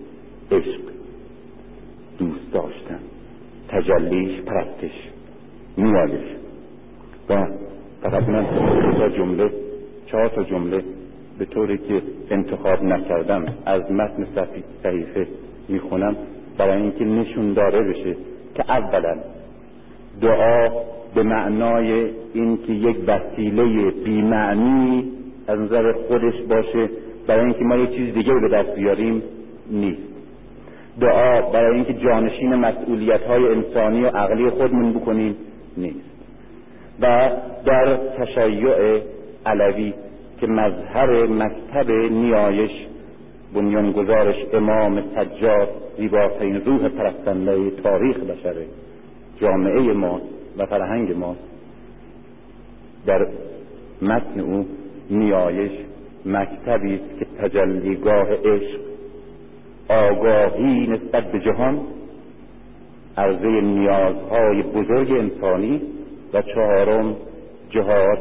عشق. 0.52 0.81
دوست 2.19 2.52
داشتن. 2.52 2.98
تجلیش 3.69 4.40
پرستش 4.40 5.09
میالش 5.77 6.36
و 7.28 7.47
فقط 8.05 8.28
من 8.28 8.47
تا 8.98 9.09
جمله 9.09 9.51
چهار 10.06 10.28
تا 10.28 10.43
جمله 10.43 10.82
به 11.39 11.44
طوری 11.44 11.78
که 11.78 12.02
انتخاب 12.31 12.82
نکردم 12.82 13.47
از 13.66 13.93
متن 13.93 14.26
صحیفه 14.82 15.26
می‌خونم 15.68 16.16
برای 16.59 16.82
اینکه 16.82 17.05
نشون 17.05 17.52
داره 17.52 17.81
بشه 17.82 18.16
که 18.55 18.64
اولا 18.68 19.16
دعا 20.20 20.68
به 21.14 21.22
معنای 21.22 22.10
اینکه 22.35 22.72
یک 22.72 22.97
وسیله 23.06 23.90
بیمعنی 23.90 25.12
از 25.48 25.59
نظر 25.59 25.93
خودش 25.93 26.35
باشه 26.48 26.89
برای 27.26 27.44
اینکه 27.44 27.64
ما 27.64 27.76
یک 27.76 27.90
چیز 27.90 28.14
دیگه 28.14 28.32
به 28.35 28.48
دست 28.48 28.74
بیاریم 28.74 29.22
نیست. 29.70 30.02
دعا 31.01 31.51
برای 31.51 31.74
اینکه 31.74 31.94
جانشین 31.94 32.55
مسئولیت 32.55 33.22
های 33.22 33.48
انسانی 33.48 34.02
و 34.02 34.06
عقلی 34.06 34.51
خودمون 34.51 34.93
بکنیم 34.93 35.36
نیست. 35.76 36.14
و 37.01 37.31
در 37.65 37.97
تشیع 37.97 39.01
علوی 39.47 39.95
که 40.41 40.47
مظهر 40.47 41.27
مکتب 41.27 41.91
نیایش 41.91 42.71
بنیانگذارش 43.55 44.37
امام 44.53 45.03
سجاد 45.15 45.69
زیباترین 45.99 46.65
روح 46.65 46.89
پرستنده 46.89 47.71
تاریخ 47.71 48.16
بشره 48.16 48.66
جامعه 49.41 49.93
ما 49.93 50.21
و 50.59 50.66
فرهنگ 50.66 51.12
ما 51.12 51.37
در 53.07 53.27
متن 54.03 54.41
او 54.41 54.66
نیایش 55.11 55.73
مکتبی 56.27 56.95
است 56.95 57.19
که 57.19 57.27
تجلیگاه 57.43 58.27
عشق 58.33 58.81
آگاهی 59.89 60.87
نسبت 60.87 61.33
به 61.33 61.41
جهان 61.41 61.81
عرضه 63.16 63.61
نیازهای 63.61 64.62
بزرگ 64.62 65.12
انسانی 65.12 65.83
و 66.35 66.43
چهارم 66.43 67.16
جهاد 67.70 68.19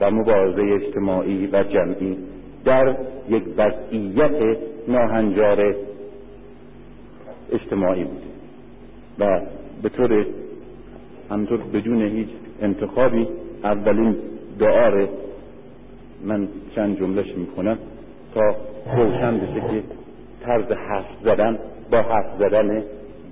و 0.00 0.10
مبارزه 0.10 0.62
اجتماعی 0.62 1.46
و 1.46 1.64
جمعی 1.64 2.18
در 2.64 2.94
یک 3.28 3.42
وضعیت 3.56 4.58
ناهنجار 4.88 5.74
اجتماعی 7.52 8.04
بود 8.04 8.22
و 9.18 9.40
به 9.82 9.88
طور 9.88 10.26
همطور 11.30 11.58
بدون 11.58 12.02
هیچ 12.02 12.28
انتخابی 12.62 13.28
اولین 13.64 14.16
دعا 14.58 15.06
من 16.24 16.48
چند 16.74 16.98
جملش 16.98 17.34
می‌کنم 17.36 17.78
تا 18.34 18.56
روشن 18.96 19.38
بشه 19.38 19.60
که 19.60 19.82
طرز 20.44 20.72
حرف 20.72 21.06
زدن 21.24 21.58
با 21.90 22.02
حرف 22.02 22.38
زدن 22.38 22.82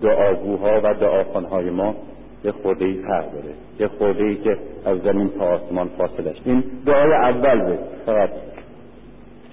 دعاگوها 0.02 0.80
و 0.84 0.94
دعاخانهای 0.94 1.70
ما 1.70 1.94
یه 2.44 2.52
خورده 2.52 2.84
ای 2.84 2.94
فرق 2.94 3.32
داره. 3.32 3.54
یه 3.80 3.88
خورده 3.88 4.24
ای 4.24 4.36
که 4.36 4.58
از 4.86 4.98
زمین 5.04 5.30
تا 5.38 5.44
آسمان 5.44 5.88
فاصله 5.98 6.34
این 6.44 6.64
دعای 6.86 7.12
اول 7.12 7.60
بود. 7.60 7.78
فقط 8.06 8.30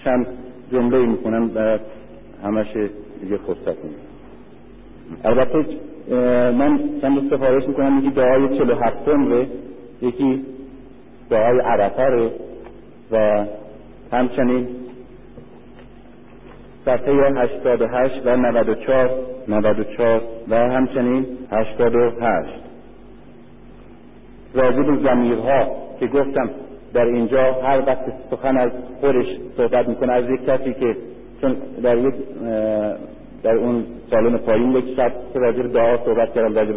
چند 0.04 0.28
جمله 0.72 1.06
می‌کنم 1.06 1.52
و 1.56 1.80
همش 2.44 2.68
دیگه 3.22 3.38
فرصت 3.38 3.78
البته 5.24 5.66
من 6.52 6.80
چند 7.02 7.30
سفارش 7.30 7.68
می‌کنم 7.68 8.00
یکی 8.00 8.10
دعای 8.10 8.58
چلو 8.58 8.76
هفتم 8.76 9.48
یکی 10.02 10.46
دعای 11.30 11.60
عرفه 11.60 12.04
ره 12.04 12.32
و 13.12 13.46
همچنین 14.12 14.68
صفحه 16.86 17.14
88 17.14 18.22
و 18.26 18.36
94 18.38 19.10
94 19.48 20.22
و 20.50 20.56
همچنین 20.56 21.26
88 21.52 22.69
راجب 24.54 25.04
زمیرها 25.04 25.68
که 26.00 26.08
گفتم 26.08 26.50
در 26.94 27.06
اینجا 27.06 27.54
هر 27.54 27.84
وقت 27.88 28.04
سخن 28.32 28.58
از 28.58 28.72
خودش 29.02 29.26
صحبت 29.58 29.88
می‌کنه 29.88 30.14
از 30.14 30.24
یک 30.30 30.46
کسی 30.46 30.74
که 30.74 30.96
چون 31.42 31.56
در 31.84 31.98
یک 31.98 32.14
در 33.44 33.56
اون 33.56 33.84
سالن 34.12 34.38
پایین 34.38 34.72
یک 34.72 34.96
شب 34.96 35.12
که 35.34 35.40
راجر 35.40 35.64
دعا 35.64 35.98
صحبت 35.98 36.34
کردم 36.34 36.56
راجر 36.56 36.74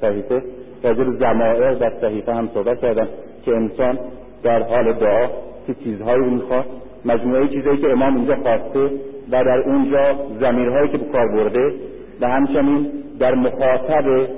صحیفه 0.00 0.42
راجر 0.82 1.10
زمائر 1.10 1.74
در 1.74 1.92
صحیفه 2.00 2.34
هم 2.34 2.48
صحبت 2.54 2.80
کردم 2.80 3.08
که 3.44 3.56
انسان 3.56 3.98
در 4.42 4.62
حال 4.62 4.92
دعا 4.92 5.26
که 5.66 5.74
چیزهایی 5.84 6.18
رو 6.18 6.30
می‌خواد 6.30 6.64
مجموعه 7.04 7.48
چیزهایی 7.48 7.78
که 7.78 7.90
امام 7.90 8.16
اینجا 8.16 8.36
خواسته 8.36 8.90
و 9.30 9.44
در 9.44 9.58
اونجا 9.66 10.14
زمیرهایی 10.40 10.88
که 10.88 10.98
به 10.98 11.04
کار 11.04 11.28
برده 11.28 11.72
و 12.20 12.28
همچنین 12.28 12.86
در 13.18 13.34
مخاطب 13.34 14.28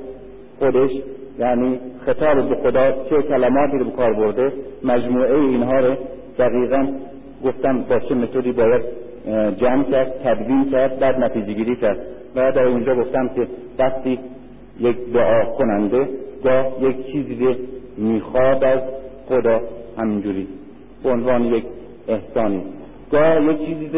خودش 0.58 0.90
یعنی 1.38 1.78
خطاب 2.06 2.48
به 2.48 2.54
خدا 2.54 2.92
چه 3.10 3.22
کلماتی 3.22 3.78
رو 3.78 3.84
به 3.84 3.90
کار 3.90 4.12
برده 4.12 4.52
مجموعه 4.84 5.34
اینها 5.34 5.78
رو 5.80 5.94
دقیقا 6.38 6.86
گفتم 7.44 7.82
با 7.82 7.98
چه 7.98 8.14
متدی 8.14 8.52
باید 8.52 8.82
جمع 9.56 9.84
کرد 9.84 10.12
تدوین 10.24 10.70
کرد 10.70 10.98
بعد 10.98 11.18
نتیجه 11.24 11.52
گیری 11.52 11.76
کرد. 11.76 11.98
و 12.36 12.52
در 12.52 12.64
اونجا 12.64 12.94
گفتم 12.94 13.28
که 13.28 13.46
وقتی 13.78 14.18
یک 14.80 14.96
دعا 15.14 15.44
کننده 15.44 16.08
گاه 16.44 16.66
یک 16.80 17.06
چیزی 17.06 17.56
می‌خواد 17.96 18.64
از 18.64 18.80
خدا 19.28 19.60
همینجوری 19.98 20.48
به 21.02 21.10
عنوان 21.10 21.44
یک 21.44 21.64
احسانی. 22.08 22.62
گاه 23.12 23.44
یک 23.44 23.58
چیزی 23.66 23.88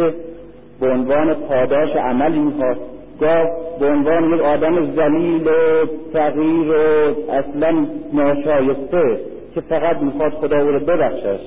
به 0.80 0.90
عنوان 0.90 1.34
پاداش 1.34 1.96
عملی 1.96 2.38
می‌خواد. 2.38 2.76
گاه 3.22 3.46
به 3.80 3.86
عنوان 3.86 4.34
یک 4.34 4.40
آدم 4.40 4.94
زلیل 4.96 5.48
و 5.48 5.86
تغییر 6.12 6.70
و 6.70 7.14
اصلا 7.30 7.86
ناشایسته 8.12 9.20
که 9.54 9.60
فقط 9.60 9.96
می‌خواد 9.96 10.32
خدا 10.32 10.60
او 10.60 10.68
رو 10.68 10.80
ببخشش 10.80 11.40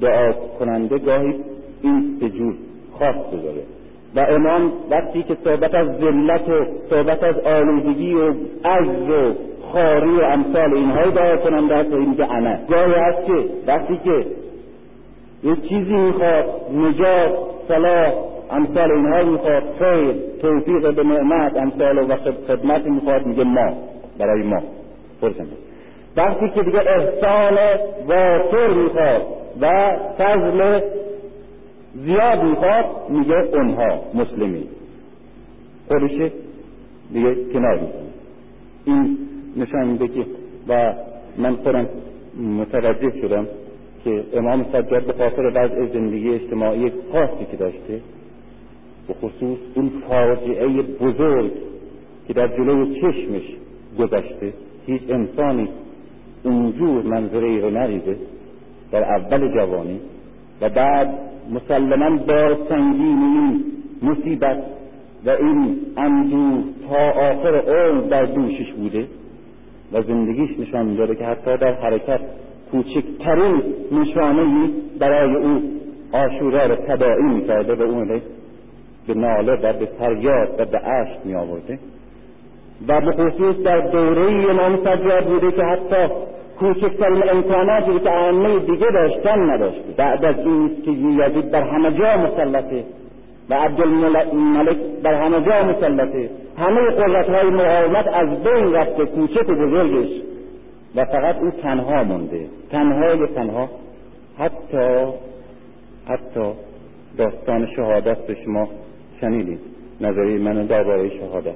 دعا 0.00 0.32
کننده 0.32 0.98
گاهی 0.98 1.34
این 1.82 2.18
سجود 2.20 2.54
خاص 2.98 3.14
بذاره. 3.14 3.62
و 4.16 4.20
امام 4.20 4.72
وقتی 4.90 5.22
که 5.22 5.36
صحبت 5.44 5.74
از 5.74 5.88
ذلت 6.00 6.48
و 6.48 6.66
صحبت 6.90 7.22
از 7.22 7.38
آلودگی 7.38 8.14
و 8.14 8.34
عجز 8.64 9.08
و 9.10 9.34
خاری 9.72 10.16
و 10.16 10.22
امثال 10.22 10.74
اینهای 10.74 11.10
دعا 11.10 11.36
کننده 11.36 11.76
هست 11.76 11.90
میگه 11.90 12.32
انا. 12.32 12.56
گاهی 12.68 12.92
هست 12.92 13.26
که 13.26 13.44
وقتی 13.66 14.00
که 14.04 14.26
یک 15.44 15.68
چیزی 15.68 15.94
می‌خواد 15.94 16.44
نجات 16.74 17.32
صلاح 17.68 18.31
امثال 18.52 18.92
اینها 18.92 19.22
می‌خواد. 19.22 19.62
خیر 19.78 20.14
توفیق 20.40 20.94
به 20.94 21.02
نعمت. 21.04 21.56
امثال 21.56 21.98
و 21.98 22.16
خدمت 22.48 22.86
می‌خواد 22.86 23.26
میگه 23.26 23.44
ما 23.44 23.76
برای 24.18 24.42
ما. 24.42 24.62
فرصت 25.20 25.46
وقتی 26.16 26.48
که 26.48 26.62
دیگه 26.62 26.78
احسان 26.78 27.58
وافر 28.06 28.68
می‌خواد 28.68 29.22
و 29.60 29.96
فضل 30.18 30.80
زیاد 31.94 32.42
می‌خواد 32.42 32.84
میگه 33.08 33.34
اونها 33.34 34.00
مسلمی 34.14 34.68
خودشه 35.88 36.32
دیگه 37.12 37.34
کنار 37.52 37.74
می‌کنه 37.74 38.12
این 38.84 39.18
نشان 39.56 39.86
میده 39.86 40.08
که 40.08 40.26
و 40.68 40.94
من 41.38 41.56
خودم 41.56 41.86
متوجه 42.58 43.20
شدم 43.20 43.46
که 44.04 44.24
امام 44.34 44.66
سجاد 44.72 45.04
به 45.06 45.12
خاطر 45.12 45.46
وضع 45.54 45.86
زندگی 45.92 46.34
اجتماعی 46.34 46.92
خاصی 47.12 47.44
که 47.50 47.56
داشته 47.56 48.00
به 49.08 49.14
خصوص 49.14 49.58
اون 49.74 49.92
فاجعه 50.08 50.82
بزرگ 50.82 51.52
که 52.28 52.32
در 52.32 52.48
جلوی 52.48 53.00
چشمش 53.00 53.42
گذشته 53.98 54.52
هیچ 54.86 55.02
انسانی 55.08 55.68
اونجور 56.42 57.02
منظره 57.02 57.48
ای 57.48 57.60
رو 57.60 57.70
نریده 57.70 58.16
در 58.92 59.04
اول 59.04 59.54
جوانی 59.54 60.00
و 60.60 60.68
بعد 60.68 61.18
مسلما 61.50 62.16
با 62.16 62.56
سنگین 62.68 63.18
این 63.18 63.64
مصیبت 64.02 64.62
و 65.26 65.30
این 65.30 65.76
اندوه 65.96 66.64
تا 66.88 67.10
آخر 67.10 67.56
عمر 67.56 68.00
در 68.00 68.24
دوشش 68.24 68.72
بوده 68.72 69.06
و 69.92 70.02
زندگیش 70.02 70.50
نشان 70.58 70.86
می‌داده 70.86 71.14
که 71.14 71.24
حتی 71.24 71.56
در 71.56 71.72
حرکت 71.72 72.20
کوچکترین 72.70 73.62
نشانه 73.92 74.70
برای 74.98 75.36
او 75.36 75.62
آشورا 76.12 76.66
را 76.66 76.76
تداعی 76.76 77.22
می‌کرده 77.22 77.74
و 77.74 77.82
اون 77.82 78.20
به 79.06 79.14
ناله 79.14 79.52
و 79.52 79.72
به 79.72 79.86
فریاد 79.98 80.48
و 80.58 80.64
به 80.64 80.78
عشق 80.78 81.24
می 81.24 81.34
آورده. 81.34 81.78
و 82.88 83.00
به 83.00 83.12
خصوص 83.12 83.56
در 83.56 83.80
دوره 83.80 84.50
امام 84.50 84.76
سجاد 84.76 85.24
بوده 85.24 85.52
که 85.52 85.62
حتی 85.62 86.14
کوچکترین 86.58 87.30
امکاناتی 87.30 88.00
که 88.00 88.10
ائمه 88.10 88.58
دیگه 88.58 88.86
داشتن 88.90 89.50
نداشته. 89.50 89.92
بعد 89.96 90.24
از 90.24 90.38
این 90.38 90.82
که 90.84 90.90
یزید 90.90 91.50
بر 91.50 91.62
همه 91.62 91.98
جا 91.98 92.16
مسلطه 92.16 92.84
و 93.50 93.54
عبدالملک 93.54 94.76
بر 95.02 95.14
همه 95.14 95.40
جا 95.40 95.62
مسلطه 95.62 96.30
همه 96.58 96.80
قدرت 96.80 97.28
های 97.28 97.50
مقاومت 97.50 98.06
از 98.06 98.42
بین 98.42 98.72
رفته 98.72 99.06
کوچک 99.06 99.46
بزرگش. 99.46 100.10
و 100.96 101.04
فقط 101.04 101.36
او 101.36 101.50
تنها 101.50 102.04
مونده. 102.04 102.46
تنهای 102.70 103.26
تنها؟ 103.26 103.68
حتی 104.38 105.06
حتی 106.08 106.52
داستان 107.18 107.68
شهادت 107.76 108.26
به 108.26 108.36
شما 108.44 108.68
شنیدید 109.22 109.58
نظری 110.00 110.38
من 110.38 110.66
درباره 110.66 111.08
شهادت. 111.18 111.54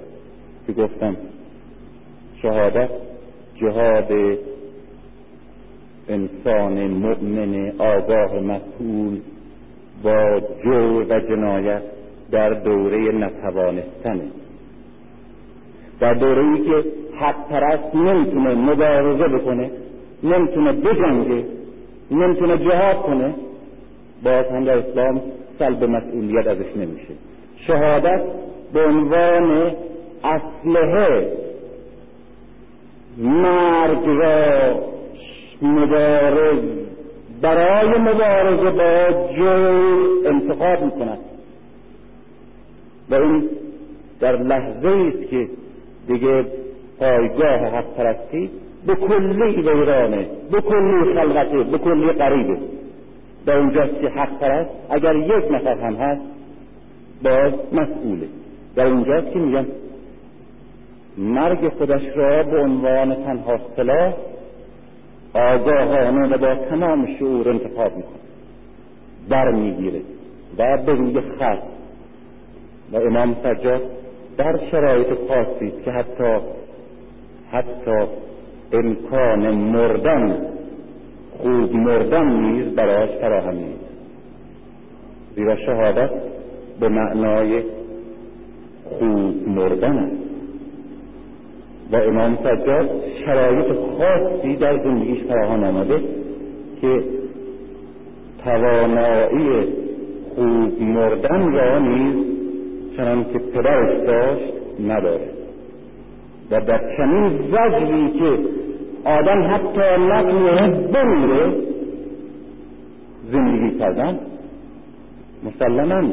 که 0.67 0.73
گفتم 0.73 1.17
شهادت 2.43 2.91
جهاد 3.61 4.13
انسان 6.09 6.87
مؤمن 6.87 7.73
آگاه 7.79 8.41
مسئول 8.41 9.21
با 10.03 10.41
جور 10.65 11.07
و 11.09 11.21
جنایت 11.21 11.83
در 12.31 12.51
دوره 12.51 13.13
نتوانستنه 13.13 14.27
در 16.01 16.15
دوره 16.15 16.43
ای 16.45 16.65
که 16.65 16.85
حق 17.21 17.49
پرست 17.49 17.95
نمی‌تونه 17.95 18.55
مبارزه 18.55 19.29
بکنه 19.29 19.71
نمی‌تونه 20.23 20.73
بجنگه 20.73 21.45
نمی‌تونه 22.11 22.59
جهاد 22.59 22.97
کنه 22.97 23.35
باز 24.25 24.47
هم 24.47 24.65
در 24.65 24.79
اسلام 24.79 25.23
سلب 25.59 25.85
مسئولیت 25.85 26.47
ازش 26.47 26.77
نمیشه. 26.77 27.15
شهادت 27.67 28.21
به 28.73 28.85
عنوان 28.85 29.73
اسلحه 30.25 31.33
مرگ 33.19 34.07
را 34.07 34.75
مبارز 35.63 36.59
برای 37.43 37.99
مبارزه 37.99 38.71
با 38.71 39.29
جور 39.37 40.09
انتخاب 40.27 40.85
می‌کند. 40.85 41.19
و 43.11 43.15
این 43.15 43.49
در 44.21 44.37
لحظه 44.37 44.89
است 44.89 45.31
که 45.31 45.49
دیگه 46.09 46.45
پایگاه 46.99 47.59
حق 47.59 47.95
پرستی 47.97 48.51
به 48.87 48.95
کلی 48.95 49.63
ویرانه 49.63 50.27
به 50.53 50.61
کلی 50.61 51.15
خلقته 51.15 51.63
به 51.63 51.79
کلی 51.79 52.13
قریبه 52.13 52.59
در 53.47 53.59
اونجاست 53.59 54.01
که 54.01 54.09
حق 54.09 54.39
پرست 54.39 54.71
اگر 54.91 55.17
یک 55.17 55.51
نفر 55.51 55.79
هم 55.79 55.95
هست 55.95 56.36
باز 57.23 57.53
مسئوله. 57.73 58.27
در 58.77 58.87
اونجاست 58.87 59.33
که 59.33 59.39
میگن 59.39 59.67
مرگ 61.19 61.69
خودش 61.69 62.03
را 62.15 62.43
به 62.43 62.61
عنوان 62.61 63.15
تنها 63.15 63.61
سلاح 63.77 64.15
آگاهانه 65.35 66.35
و 66.35 66.39
با 66.39 66.55
تمام 66.55 67.17
شعور 67.19 67.49
انتخاب 67.49 67.97
می‌کنه. 67.97 68.21
بر 69.29 69.51
می‌گیره 69.51 70.01
و 70.59 70.79
به 70.87 70.93
روی 70.93 71.21
خط. 71.21 71.63
و 72.93 72.97
امام 72.97 73.37
سجاد 73.43 73.83
در 74.39 74.61
شرایط 74.71 75.07
خاصی 75.29 75.73
که 75.85 75.91
حتی 75.91 76.39
حتی 77.51 78.07
امکان 78.73 79.51
مردن 79.51 80.47
خوب 81.39 81.75
مردن 81.75 82.27
نیز 82.27 82.75
برایش 82.75 83.11
فراهم 83.11 83.55
نیست. 83.55 83.85
زیرا 85.35 85.57
شهادت 85.57 86.11
به 86.81 86.89
معنای 86.89 87.63
خوب 88.99 89.49
مردن. 89.49 89.99
است 89.99 90.13
و 91.93 91.97
امام 91.97 92.37
سجاد 92.37 92.91
شرایط 93.25 93.67
خاصی 93.99 94.57
در 94.57 94.79
زندگیش 94.85 95.23
فراهم 95.23 95.65
آمده 95.65 96.01
که 96.81 97.05
توانایی 98.45 99.65
خوب 100.35 100.83
مردن 100.83 101.53
را 101.53 101.79
نیز 101.79 102.15
چنان 102.97 103.25
که 103.25 103.39
پدرش 103.39 104.07
داشت 104.07 104.53
نداره. 104.89 105.31
و 106.51 106.61
در 106.61 106.81
چنین 106.97 107.31
زجری 107.51 108.11
که 108.19 108.39
آدم 109.05 109.55
حتی 109.55 110.03
نتونه 110.11 110.69
بمیره 110.69 111.53
زندگی 113.33 113.79
کردن 113.79 114.19
مسلما 115.45 116.13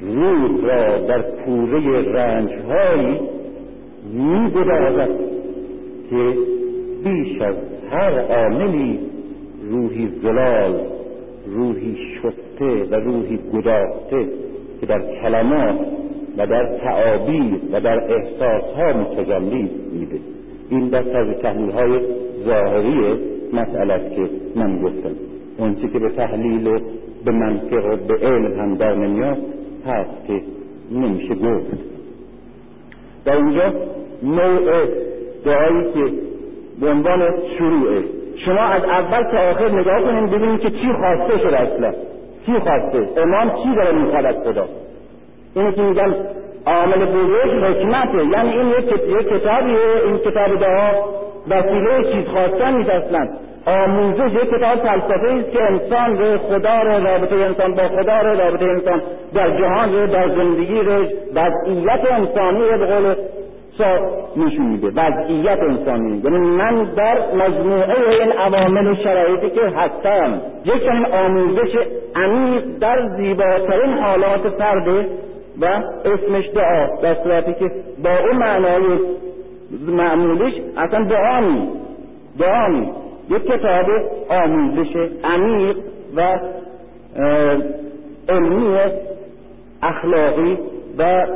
روح 0.00 0.60
را 0.62 0.98
در 0.98 1.22
پوره 1.22 2.12
رنجهایی 2.12 3.20
میگدازد 4.12 5.10
که 6.10 6.34
بیش 7.04 7.42
از 7.42 7.54
هر 7.90 8.20
عاملی 8.20 8.98
روحی 9.70 10.08
زلال 10.22 10.80
روحی 11.46 11.96
شسته 12.16 12.84
و 12.90 12.94
روحی 12.94 13.38
گداخته 13.54 14.26
که 14.80 14.86
در 14.86 15.02
کلمات 15.22 15.78
و 16.38 16.46
در 16.46 16.78
تعابیر 16.78 17.60
و 17.72 17.80
در 17.80 18.12
احساسها 18.12 18.92
متجلی 18.92 19.70
میده. 19.92 20.18
این 20.70 20.88
دست 20.88 21.14
از 21.14 21.36
تحلیل 21.42 21.70
های 21.70 22.00
ظاهری 22.44 23.18
مسئله 23.52 23.94
است 23.94 24.16
که 24.16 24.30
من 24.56 24.82
گفتم. 24.82 25.10
اون 25.58 25.74
که 25.74 25.98
به 25.98 26.08
تحلیل 26.08 26.80
به 27.24 27.30
منطق 27.30 27.86
و 27.92 27.96
به 27.96 28.14
علم 28.26 28.60
هم 28.60 28.74
در 28.74 28.94
نمیاد 28.94 29.38
هست 29.88 30.26
که 30.26 30.42
نمیشه 30.92 31.34
گفت. 31.34 31.66
در 33.24 33.36
اینجا 33.36 33.72
نوع 34.22 34.86
دعایی 35.44 35.92
که 35.94 36.12
به 36.80 36.90
عنوان 36.90 37.32
شروعه 37.58 38.04
شما 38.36 38.60
از 38.60 38.82
اول 38.84 39.22
تا 39.22 39.50
آخر 39.50 39.68
نگاه 39.80 40.02
کنید 40.02 40.30
ببینید 40.30 40.60
که 40.60 40.70
چی 40.70 40.92
خواسته 40.92 41.38
شده 41.38 41.60
اصلا. 41.60 41.92
چی 42.46 42.52
خواسته؟ 42.52 43.08
امام 43.22 43.50
چی 43.62 43.74
داره 43.76 43.92
می‌خواد 43.92 44.24
از 44.24 44.36
خدا؟ 44.44 44.68
اینه 45.56 45.72
که 45.72 45.82
میگن 45.82 46.14
عامل 46.66 47.04
بزرگ 47.04 47.64
حکمته. 47.64 48.26
یعنی 48.26 48.50
این 48.50 48.68
یک 48.68 49.28
کتابیه 49.28 49.78
این 50.04 50.18
کتاب 50.18 50.60
دعا. 50.60 50.90
وسیله 51.48 52.12
چیز 52.12 52.24
خواستن 52.28 52.76
نیست 52.76 52.90
اصلا. 52.90 53.28
آموزش 53.66 54.32
یک 54.32 54.50
کتاب 54.50 54.78
فلسفه 54.78 55.30
است 55.30 55.50
که 55.50 55.62
انسان 55.62 56.18
رو 56.18 56.38
خدا 56.38 56.82
رو 56.82 57.06
رابطه 57.06 57.34
انسان 57.34 57.74
با 57.74 57.88
خدا 57.88 58.20
رو 58.20 58.40
رابطه 58.40 58.64
انسان 58.64 59.02
در 59.34 59.58
جهان 59.58 59.92
رو 59.92 60.06
در 60.06 60.28
زندگی 60.28 60.80
رو 60.80 61.04
وضعیت 61.34 62.12
انسانی 62.12 62.60
رو 62.60 62.78
به 62.78 62.86
قول 62.86 63.14
نشون 64.36 64.66
میده. 64.66 64.86
وضعیت 64.86 65.58
انسانی. 65.58 66.22
یعنی 66.24 66.38
من 66.38 66.84
در 66.84 67.34
مجموعه 67.34 68.20
این 68.20 68.32
عوامل 68.32 68.94
شرایطی 68.94 69.50
که 69.50 69.60
هستم 69.60 70.40
یک 70.64 70.84
چنین 70.84 71.06
آموزش 71.06 71.76
عمیق 72.16 72.64
در 72.80 73.08
زیباترین 73.16 73.98
حالات 73.98 74.48
فرده 74.48 75.06
و 75.60 75.66
اسمش 76.04 76.48
دعا 76.54 76.86
در 77.02 77.14
صورتی 77.14 77.54
که 77.54 77.70
با 78.04 78.10
اون 78.18 78.36
معنای 78.36 78.98
معمولش 79.86 80.52
اصلا 80.76 81.04
دعا 81.04 81.40
نیست. 81.40 81.72
دعا 82.38 82.66
نیست. 82.68 83.07
یک 83.30 83.42
کتاب 83.46 83.86
آموزش 84.28 84.96
عمیق 85.24 85.76
و 86.16 86.38
علمی 88.28 88.78
اخلاقی 89.82 90.58
و 90.98 91.26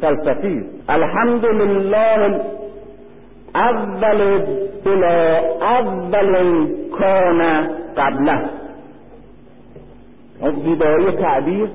فلسفی. 0.00 0.64
الحمد 0.88 1.44
لله 1.44 2.40
اول 3.54 4.38
بلا 4.84 5.40
اول 5.60 6.66
کان 6.98 7.68
قبله. 7.96 8.40
زیبایی 10.64 11.10
تعبیر 11.10 11.68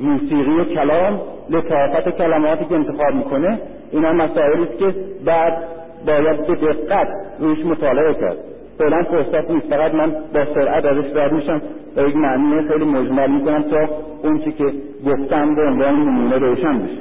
موسیقی 0.00 0.74
کلام 0.74 1.20
لطافت 1.50 2.08
کلماتی 2.18 2.64
که 2.64 2.74
انتخاب 2.74 3.14
می‌کنه 3.14 3.58
اینا 3.92 4.12
مسائلی 4.12 4.62
است 4.62 4.78
که 4.78 4.94
بعد 5.24 5.64
باید 6.06 6.46
به 6.46 6.54
دقت 6.54 7.08
روش 7.40 7.58
مطالعه 7.58 8.14
کرد. 8.14 8.36
فعلا 8.78 9.02
فرصت 9.02 9.50
نیست. 9.50 9.66
فقط 9.66 9.94
من 9.94 10.10
با 10.10 10.44
سرعت 10.54 10.84
ازش 10.84 11.16
رد 11.16 11.32
میشم 11.32 11.62
و 11.96 12.00
یک 12.00 12.16
معنی 12.16 12.68
خیلی 12.68 12.84
مجمل 12.84 13.30
می‌کنم 13.30 13.62
تا 13.62 13.88
اون 14.22 14.38
چی 14.38 14.52
که 14.52 14.64
گفتم 15.06 15.54
به 15.54 15.62
عنوان 15.62 15.94
نمونه 15.94 16.38
روشن 16.38 16.78
بشه. 16.78 16.98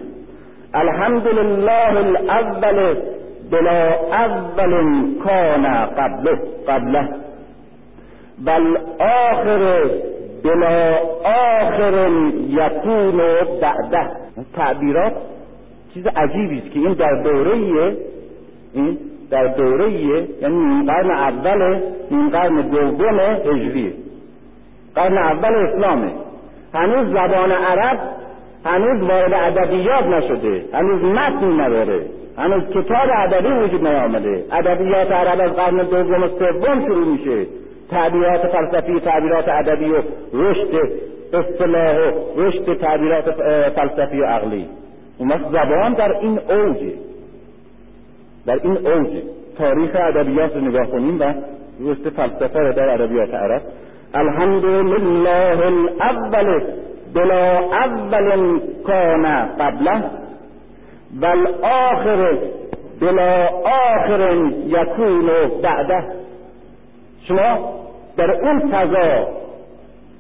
الحمد 0.74 1.28
لله 1.28 1.98
الاول 1.98 2.96
بلا 3.52 3.94
اول 4.12 4.72
کان 5.24 5.86
قبله 5.86 6.40
قبله. 6.68 7.10
بل 8.46 8.78
آخر 9.00 9.84
بلا 10.44 10.96
آخر 11.26 12.10
یکون 12.50 13.18
بعده. 13.62 14.10
تعبیرات 14.56 15.14
چیز 15.94 16.08
عجیبی 16.08 16.58
است 16.58 16.72
که 16.72 16.80
این 16.80 16.94
در 16.94 17.24
دوره 17.24 17.96
این 18.74 18.98
در 19.34 19.48
دوره 19.48 19.92
یعنی 20.42 20.56
نیم 20.56 20.86
قرن 20.86 21.12
اول 21.12 21.80
نیم 22.12 22.30
قرن 22.30 22.62
دوم 22.62 23.20
هجری. 23.20 23.94
قرن 24.96 25.18
اول 25.18 25.56
اسلامه. 25.56 26.12
هنوز 26.74 27.08
زبان 27.08 27.52
عرب 27.52 28.00
هنوز 28.66 29.10
وارد 29.10 29.34
ادبیات 29.34 30.06
نشده. 30.06 30.66
هنوز 30.74 31.04
متن 31.04 31.62
نداره. 31.62 32.06
هنوز 32.38 32.64
کتاب 32.70 33.10
ادبی 33.18 33.48
وجود 33.48 33.88
نیامده. 33.88 34.44
ادبیات 34.52 35.12
عرب 35.12 35.42
از 35.42 35.52
قرن 35.52 35.78
دوم 35.78 36.24
و 36.24 36.28
سوم 36.28 36.86
شروع 36.86 37.08
میشه. 37.08 37.46
تعبیرات 37.92 38.48
فلسفی 38.48 39.00
تعبیرات 39.00 39.50
ادبی 39.50 39.90
و 39.92 40.02
رشد 40.34 40.74
اصطلاح 41.34 41.98
و 41.98 42.42
رشد 42.42 42.74
تعبیرات 42.74 43.32
فلسفی 43.76 44.22
و 44.22 44.26
عقلی. 44.26 44.66
اون 45.18 45.32
زبان 45.52 45.94
در 45.94 46.12
این 46.22 46.40
اوجه. 46.50 46.94
در 48.46 48.60
این 48.64 48.88
اوج 48.88 49.08
تاریخ 49.58 49.90
ادبیات 49.96 50.56
رو 50.56 50.62
نگاه 50.62 50.86
کنیم 50.86 51.20
و 51.20 51.34
رشد 51.80 52.10
فلسفه 52.10 52.60
رو 52.60 52.74
در 52.74 52.90
ادبیات 52.90 53.34
عرب. 53.34 53.62
الحمد 54.14 54.66
لله 54.66 55.66
الاول 55.66 56.64
بلا 57.14 57.60
اول 57.60 58.60
کان 58.88 59.46
قبله 59.60 60.04
و 61.22 61.26
الاخر 61.26 62.38
بلا 63.02 63.48
آخر 63.66 64.36
یکون 64.66 65.30
بعده. 65.64 66.04
شما 67.28 67.74
در 68.18 68.32
اون 68.32 68.60
فضا 68.60 69.28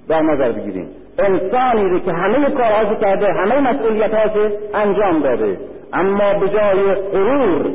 در 0.07 0.21
نظر 0.21 0.51
بگیریم. 0.51 0.87
انسانی 1.19 1.99
که 1.99 2.11
همه 2.11 2.49
کارهاشو 2.49 2.95
کرده 2.95 3.33
همه 3.33 3.59
مسئولیتهاشو 3.59 4.49
انجام 4.73 5.19
داده 5.19 5.57
اما 5.93 6.33
به 6.33 6.49
جای 6.49 6.95
غرور 6.95 7.71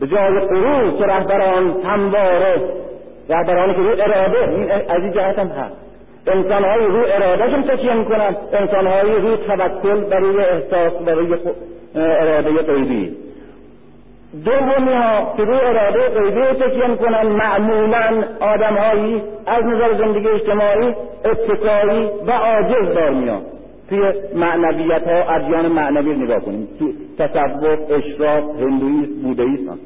به 0.00 0.06
جای 0.06 0.40
غرور 0.40 0.98
که 0.98 1.04
رهبران 1.04 1.80
همواره 1.84 2.54
رهبرانی 3.28 3.74
که 3.74 3.80
رو 3.80 3.90
اراده 3.90 4.48
این 4.48 4.70
از 4.72 5.02
این 5.02 5.12
جهت 5.12 5.38
هم 5.38 5.48
هست. 5.48 5.76
انسان 6.26 6.64
های 6.64 6.86
رو 6.86 7.04
ارادهشون 7.08 7.62
تکیه 7.62 7.94
می‌کنن 7.94 8.36
انسان 8.52 8.86
های 8.86 9.14
رو 9.14 9.36
توکل 9.36 10.04
و 10.10 10.14
روی 10.14 10.44
احساس 10.44 10.92
و 11.06 11.10
روی 11.10 11.36
اراده 11.94 12.50
غیبی. 12.50 13.16
دومی 14.44 14.92
ها 14.92 15.34
که 15.36 15.44
رو 15.44 15.54
اراده 15.54 16.08
غیبی 16.08 16.40
تکیه 16.40 16.86
می‌کنن 16.86 17.26
معمولا 17.26 18.24
آدم 18.40 18.76
هایی 18.76 19.22
از 19.46 19.64
نظر 19.64 19.98
زندگی 19.98 20.28
اجتماعی 20.28 20.94
اتکایی 21.24 22.10
و 22.26 22.30
عاجز 22.30 22.94
دار 22.94 23.10
میان. 23.10 23.42
توی 23.88 24.12
معنویت 24.34 25.08
ها 25.08 25.34
ادیان 25.34 25.68
معنوی 25.68 26.14
نگاه 26.14 26.40
کنیم. 26.40 26.68
تو 26.78 26.92
تصوف 27.18 27.78
اشراق 27.90 28.60
هندویسم 28.60 29.22
بودهیسم 29.22 29.78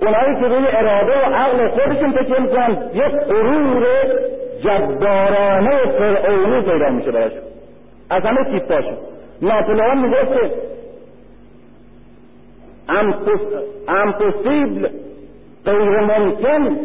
اونایی 0.00 0.40
که 0.40 0.46
روی 0.48 0.66
اراده 0.66 1.12
و 1.12 1.34
عقل 1.34 1.68
خودشون 1.68 2.12
تکیه 2.12 2.40
می‌کنن 2.40 2.90
یک 2.94 3.12
غرور 3.12 3.86
جبارانه 4.64 5.78
فرعونی 5.98 6.60
پیدا 6.60 6.90
میشه 6.90 7.10
براشون 7.10 7.42
از 8.10 8.22
همه 8.22 8.44
تیپاشون 8.44 8.96
ناپلئون 9.42 9.98
میگه 9.98 10.16
که 10.16 10.50
امپوسیبل 13.88 14.88
غیر 15.64 16.00
ممکن 16.00 16.78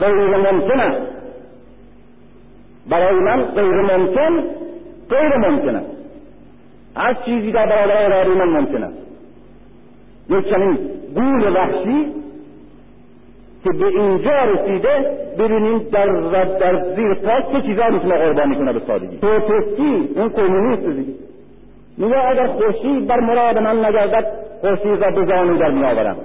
غیر 0.00 0.36
ممکن 0.36 0.80
است. 0.80 1.12
برای 2.90 3.14
من 3.14 3.44
غیر 3.44 3.96
ممکن 3.96 4.44
غیر 5.10 5.36
ممکن 5.36 5.76
است 5.76 5.90
هر 6.96 7.14
چیزی 7.14 7.52
در 7.52 7.66
برابر 7.66 8.02
اراده 8.02 8.34
من 8.34 8.60
ممکن 8.60 8.82
است 8.82 8.98
یک 10.30 10.50
چنین 10.50 10.78
گول 11.14 11.56
وحشی 11.56 12.12
که 13.64 13.70
به 13.72 13.86
اینجا 13.86 14.44
رسیده 14.44 15.26
ببینیم 15.38 15.78
در 15.78 16.06
در 16.60 16.94
زیر 16.96 17.14
پاک 17.14 17.52
چه 17.52 17.62
چیزا 17.62 17.88
می‌تونه 17.88 18.14
قربانی 18.14 18.56
کنه 18.56 18.72
به 18.72 18.80
سادگی. 18.86 19.18
توتسکی 19.18 20.08
اون 20.16 20.28
کمونیست 20.28 20.86
دیگه. 20.86 21.12
میگه 21.98 22.28
اگر 22.28 22.46
خورشید 22.46 23.06
بر 23.06 23.20
مراد 23.20 23.58
من 23.58 23.84
نگردد 23.84 24.26
خورشید 24.60 25.04
را 25.04 25.10
به 25.10 25.26
زانو 25.26 25.58
در 25.58 25.70
میآورم. 25.70 26.16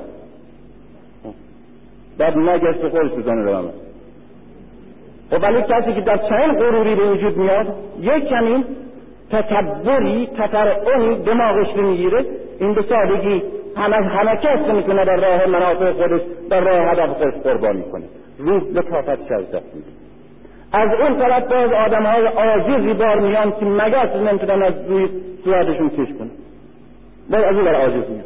بعد 2.18 2.38
نگشت 2.38 2.88
خودش 2.88 3.12
به 3.12 3.22
زانو 3.22 3.72
خب 5.32 5.44
ولی 5.44 5.62
کسی 5.62 5.94
که 5.94 6.02
در 6.02 6.18
چنین 6.18 6.60
غروری 6.60 6.96
به 6.96 7.04
وجود 7.04 7.38
میاد 7.38 7.66
یک 8.00 8.28
کمی 8.30 8.66
تکبری 9.32 10.30
تفرعنی 10.38 11.16
دماغش 11.16 11.76
رو 11.76 11.82
می‌گیره. 11.82 12.26
این 12.60 12.74
به 12.74 12.82
سادگی 12.82 13.44
همه 13.78 13.96
همه 13.96 14.36
کس 14.36 14.74
می‌کنه 14.74 15.06
در 15.06 15.16
راه 15.16 15.46
منافع 15.46 15.92
خودش 15.92 16.22
در 16.50 16.60
راه 16.60 16.92
هدف 16.92 17.10
خودش 17.10 17.34
قربانی 17.34 17.84
کنه. 17.92 18.04
روح 18.40 18.64
لطافت 18.74 19.28
شد 19.28 19.52
دست 19.52 19.66
از 20.74 20.90
اون 21.00 21.18
طرف 21.18 21.44
باز 21.44 21.72
آدم 21.72 22.06
های 22.06 22.26
عاجزی 22.26 22.94
بار 22.94 23.20
میان 23.20 23.52
که 23.52 23.66
مگس 23.66 24.16
نمی‌تونن 24.16 24.64
از 24.64 24.74
روی 24.88 25.10
صورتشون 25.44 25.90
کش 25.90 26.14
کنه 26.20 26.30
باز 27.32 27.44
از 27.44 27.56
اون 27.56 27.68
عاجز 27.68 28.10
میان 28.10 28.24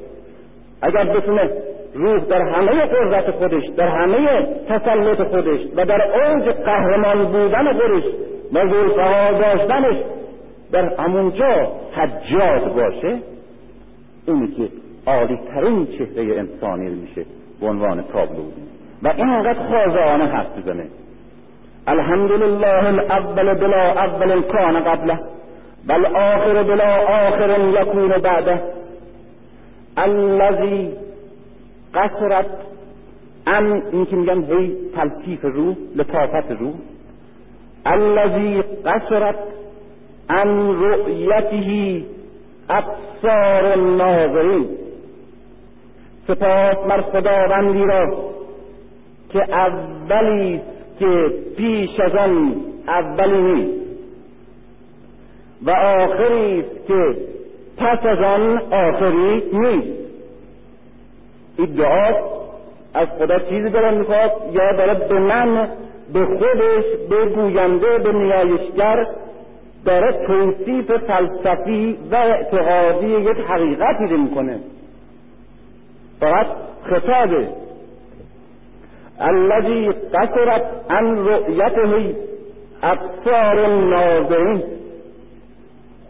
اگر 0.82 1.04
بتونه 1.04 1.50
روح 1.96 2.20
در 2.20 2.42
همه 2.42 2.72
قدرت 2.72 3.32
خودش 3.32 3.64
در 3.78 3.88
همه 3.88 4.48
تسلط 4.70 5.22
خودش 5.22 5.60
و 5.76 5.86
در 5.86 6.02
اوج 6.02 6.44
قهرمان 6.44 7.26
بودن 7.26 7.74
خودش 7.74 8.04
و 8.54 8.68
زلفها 8.68 9.32
داشتنش 9.32 9.96
در 10.72 10.94
همونجا 11.00 11.72
حجاد 11.92 12.74
باشه 12.74 13.18
اونی 14.28 14.48
که 14.48 14.70
عالی 15.08 15.40
ترین 15.54 15.88
چهره 15.88 16.40
انسانی 16.40 16.90
میشه 16.90 17.26
به 17.62 17.68
عنوان 17.68 18.04
تابلو. 18.14 18.44
و 19.04 19.08
اینقدر 19.08 19.54
خازانه 19.54 20.26
حرف 20.26 20.58
بزنه 20.58 20.86
الحمد 21.88 22.32
لله 22.32 22.88
الاول 22.88 23.54
بلا 23.54 23.92
اول 23.92 24.42
کان 24.42 24.80
قبله 24.80 25.20
بل 25.88 26.06
آخر 26.06 26.64
بلا 26.64 26.96
آخر 27.28 27.60
یکون 27.82 28.08
بعده. 28.08 28.62
الذی 29.98 31.05
قصرت 31.96 32.46
ام 33.48 33.82
این 33.92 34.06
که 34.06 34.16
میگن 34.16 34.44
هی 34.44 34.76
تلطیف 34.96 35.46
روح 35.46 35.76
لطافت 35.96 36.52
روح 36.52 36.74
الذی 37.86 38.62
قصرت 38.62 39.36
عن 40.30 40.80
رؤیته 40.80 42.02
ابصار 42.70 43.66
الناظرین. 43.66 44.68
سپاس 46.28 46.78
مر 46.88 47.02
خداوندی 47.02 47.84
را 47.84 48.32
که 49.30 49.56
اولی 49.56 50.62
که 51.00 51.34
پیش 51.58 52.00
از 52.00 52.16
آن 52.16 52.56
اولی 52.88 53.42
نیست. 53.42 53.86
و 55.66 55.72
آخری 55.72 56.64
که 56.88 57.18
پس 57.78 58.06
از 58.06 58.20
آن 58.20 58.58
آخری 58.58 59.44
نیست. 59.54 60.05
این 61.58 61.82
از 62.94 63.08
خدا 63.20 63.40
چیزی 63.40 63.70
داره 63.70 63.92
می‌خواد 63.92 64.32
یا 64.52 64.72
داره 64.72 64.94
به 64.94 65.20
من 65.20 65.70
به 66.14 66.26
خودش 66.26 66.86
به 67.10 67.26
گوینده 67.26 67.98
به 67.98 68.12
نیایشگر 68.12 69.08
داره 69.86 70.12
توصیف 70.28 70.92
فلسفی 70.92 71.98
و 72.12 72.16
اعتقادی 72.16 73.08
یک 73.08 73.38
حقیقتی 73.48 74.08
رو 74.10 74.18
می‌کنه. 74.18 74.60
فقط 76.20 76.48
خطابه. 76.84 77.48
الذي 79.20 79.92
قصرت 80.14 80.64
عن 80.90 81.18
رؤیته 81.18 82.16
ابصار 82.84 83.60
الناظرین 83.60 84.64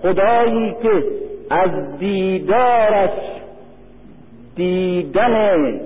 خدایی 0.01 0.75
که 0.83 1.03
از 1.49 1.99
دیدارش 1.99 3.34
دیدن 4.55 5.79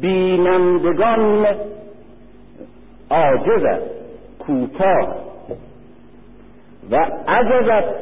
بینندگان 0.00 1.46
عاجز 3.10 3.64
است 3.64 3.90
کوتاه. 4.38 5.16
و 6.90 6.96
عجزت 7.28 7.94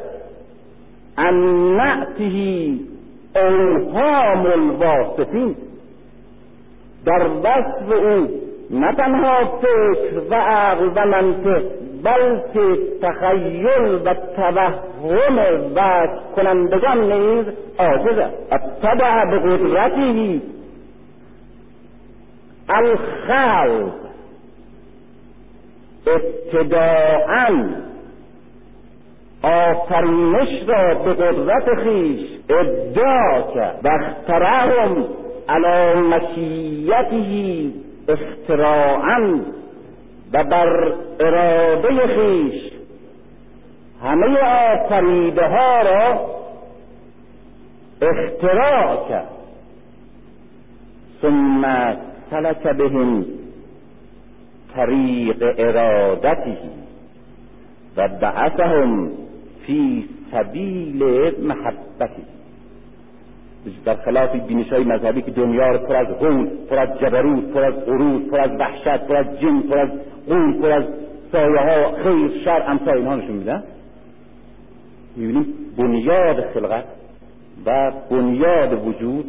ان 1.17 1.35
نعته 1.77 2.73
اوهام 3.35 4.45
الواسطین. 4.45 5.55
در 7.05 7.27
وصف 7.27 7.91
او 7.91 8.27
نه 8.71 8.93
تنها 8.93 9.45
فکر 9.45 10.21
و 10.29 10.35
عقل 10.35 10.89
و 10.95 11.05
منطق 11.05 11.63
بلکه 12.05 12.77
تخیل 13.01 14.01
و 14.05 14.13
توهم 14.35 15.39
و 15.75 16.07
کنندگان 16.35 17.11
نیز 17.11 17.45
عاجز 17.79 18.17
است. 18.17 18.53
اتبع 18.53 19.25
به 19.25 19.39
قدرته 19.39 20.41
الخلق 22.69 23.91
ابتداعا 26.07 27.65
آفرینش 29.43 30.49
را 30.67 30.93
به 30.93 31.13
قدرت 31.13 31.83
خیش 31.83 32.19
ادعا 32.49 33.41
کرد. 33.55 33.79
و 33.83 33.87
اخترهم 33.87 35.05
علی 35.49 35.99
مشیته 35.99 37.71
اختراعا 38.07 39.39
و 40.33 40.43
بر 40.43 40.93
اراده 41.19 42.07
خیش 42.07 42.71
همه 44.03 44.37
آفریده 44.39 45.47
ها 45.47 45.81
را 45.81 46.35
اختراع 48.01 49.09
کرد. 49.09 49.29
ثم 51.21 51.95
سلک 52.29 52.63
بهم 52.67 53.25
طریق 54.75 55.53
ارادته 55.57 56.57
و 57.97 58.07
بعثهم 58.07 59.11
فی 59.65 60.09
سبیل 60.31 61.03
محبتی. 61.41 62.23
در 63.85 63.95
خلاف 63.95 64.35
بینش 64.35 64.73
های 64.73 64.83
مذهبی 64.83 65.21
که 65.21 65.31
دنیا 65.31 65.71
رو 65.71 65.77
پر 65.77 65.95
از 65.95 66.07
غول 66.07 66.49
پر 66.69 66.79
از 66.79 66.99
جبروت 66.99 67.43
پر 67.53 67.63
از 67.63 67.73
غرور 67.73 68.21
پر 68.31 68.39
از 68.39 68.51
وحشت 68.59 69.07
پر 69.07 69.15
از 69.15 69.39
جن 69.39 69.61
پر 69.61 69.77
از 69.77 69.89
غول 70.27 70.61
پر 70.61 70.71
از 70.71 70.83
سایه 71.31 71.59
ها 71.59 71.91
خیر 72.03 72.43
شر 72.45 72.63
امثال 72.67 72.97
اینها 72.97 73.15
نشون 73.15 73.35
میدن 73.35 73.63
می‌بینیم 75.15 75.45
بنیاد 75.77 76.41
خلقت 76.53 76.85
و 77.65 77.91
بنیاد 78.11 78.87
وجود 78.87 79.25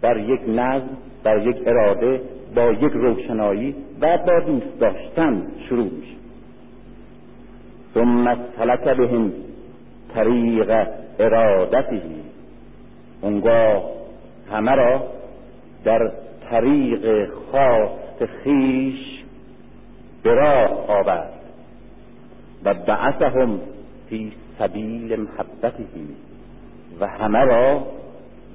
بر 0.00 0.16
یک 0.16 0.40
نظم 0.48 0.88
بر 1.24 1.46
یک 1.46 1.56
اراده 1.66 2.20
با 2.54 2.72
یک 2.72 2.92
روشنایی 2.92 3.74
و 4.00 4.18
با 4.18 4.40
دوست 4.40 4.80
داشتن 4.80 5.42
شروع 5.68 5.84
میشه. 5.84 6.14
ثم 7.94 8.36
سلک 8.56 8.84
بهم 8.84 9.32
طریق 10.14 10.86
ارادته. 11.18 12.02
اونگاه 13.20 13.82
همه 14.52 14.74
را 14.74 15.02
در 15.84 16.12
طریق 16.50 17.28
خاص 17.52 18.22
خیش 18.44 19.19
به 20.22 20.34
راه 20.34 20.90
آورد 20.90 21.32
و 22.64 22.74
بعثهم 22.74 23.60
فی 24.08 24.32
سبیل 24.58 25.20
محبته 25.20 25.84
و 27.00 27.06
همه 27.06 27.44
را 27.44 27.86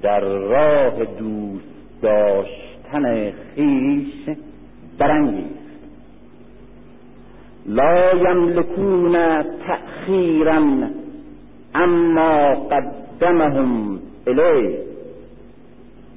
در 0.02 0.20
راه 0.20 1.04
دوست 1.04 1.66
داشتن 2.02 3.32
خیش 3.32 4.36
برانگیخت. 4.98 5.66
لا 7.66 8.14
یملکون 8.14 9.42
تأخیرا 9.42 10.62
اما 11.74 12.54
قدمهم 12.54 13.98
الی 14.26 14.76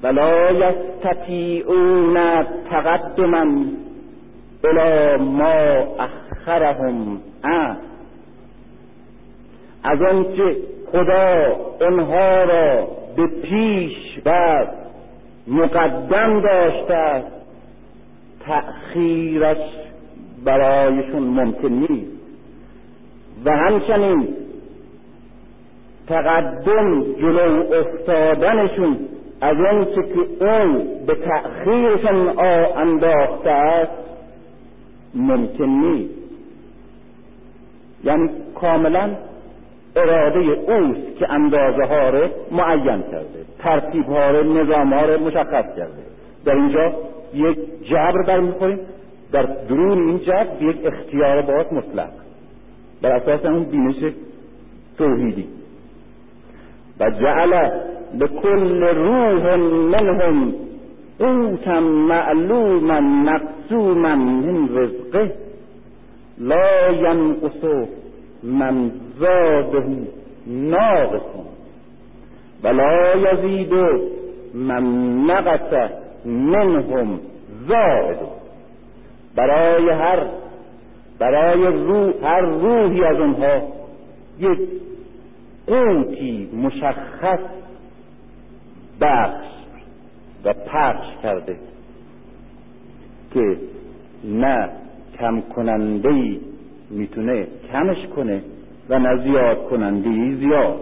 ولا 0.03 0.51
یستطیعون 0.51 2.43
تقدما 2.69 3.45
الى 4.65 5.17
ما 5.23 5.87
اخرهم 5.99 7.21
عنه 7.43 7.77
از 9.83 10.01
آنچه 10.01 10.55
خدا 10.91 11.45
اونها 11.81 12.43
را 12.43 12.87
به 13.15 13.27
پیش 13.27 14.19
و 14.25 14.65
مقدم 15.47 16.41
داشته 16.41 16.93
است 16.93 17.31
تأخیرش 18.45 19.57
برایشون 20.45 21.23
ممکن 21.23 21.67
نیست. 21.67 22.11
و 23.45 23.51
همچنین 23.51 24.27
تقدم 26.07 27.03
جلو 27.13 27.73
افتادنشون 27.73 28.99
از 29.41 29.57
آنچه 29.71 30.01
که 30.13 30.45
اون 30.45 30.87
به 31.07 31.15
تأخیرشون 31.15 32.39
انداخته 32.77 33.49
است 33.49 34.08
ممکن 35.15 36.09
یعنی 38.03 38.29
کاملا 38.55 39.09
اراده 39.95 40.39
اوست 40.39 41.17
که 41.19 41.31
اندازه 41.31 41.83
ها 41.83 42.09
رو 42.09 42.27
معین 42.51 43.01
کرده 43.01 43.45
ترتیب 43.59 44.05
ها 44.05 44.31
رو 44.31 44.53
نظام 44.53 44.93
ها 44.93 45.05
رو 45.05 45.23
مشخص 45.23 45.65
کرده. 45.77 46.03
در 46.45 46.55
اینجا 46.55 46.93
یک 47.33 47.57
جبر 47.89 48.23
برمیخوریم 48.27 48.79
در 49.31 49.43
درون 49.43 50.07
این 50.07 50.19
جبر 50.19 50.61
یک 50.61 50.77
اختیار 50.85 51.41
باز 51.41 51.73
مطلق. 51.73 52.09
بر 53.01 53.11
اساس 53.11 53.45
اون 53.45 53.63
بینش 53.63 54.13
توحیدی. 54.97 55.47
و 56.99 57.09
جعل 57.09 57.69
لكل 58.13 58.83
روح 58.83 59.55
منهم 59.65 60.53
قوتا 61.19 61.79
معلوما 61.79 62.99
مقسوما 62.99 64.15
من 64.15 64.69
رزقه 64.77 65.31
لا 66.37 66.87
ينقص 66.89 67.65
من 68.43 68.91
زاده 69.19 69.89
ناقص 70.47 71.21
ولا 72.63 73.13
يزيد 73.13 73.73
من 74.53 74.83
نقص 75.25 75.91
منهم 76.25 77.19
زائد 77.67 78.17
برای 79.35 79.89
هر 79.89 80.27
برای 81.19 81.65
روح 81.65 82.13
هر 82.23 82.41
روحی 82.41 83.03
از 83.03 83.19
اونها 83.19 83.61
یک 84.39 84.59
قوتی 85.67 86.49
مشخص 86.53 87.39
بخش 89.01 89.58
و 90.45 90.53
پخش 90.53 91.07
کرده 91.23 91.55
که 93.33 93.57
نه 94.23 94.69
کم 95.19 95.41
کننده 95.41 96.09
ای 96.09 96.39
می‌تونه 96.89 97.47
کمش 97.71 98.07
کنه 98.15 98.41
و 98.89 98.99
نه 98.99 99.23
زیاد 99.23 99.69
کننده 99.69 100.09
ای 100.09 100.35
زیاد. 100.35 100.79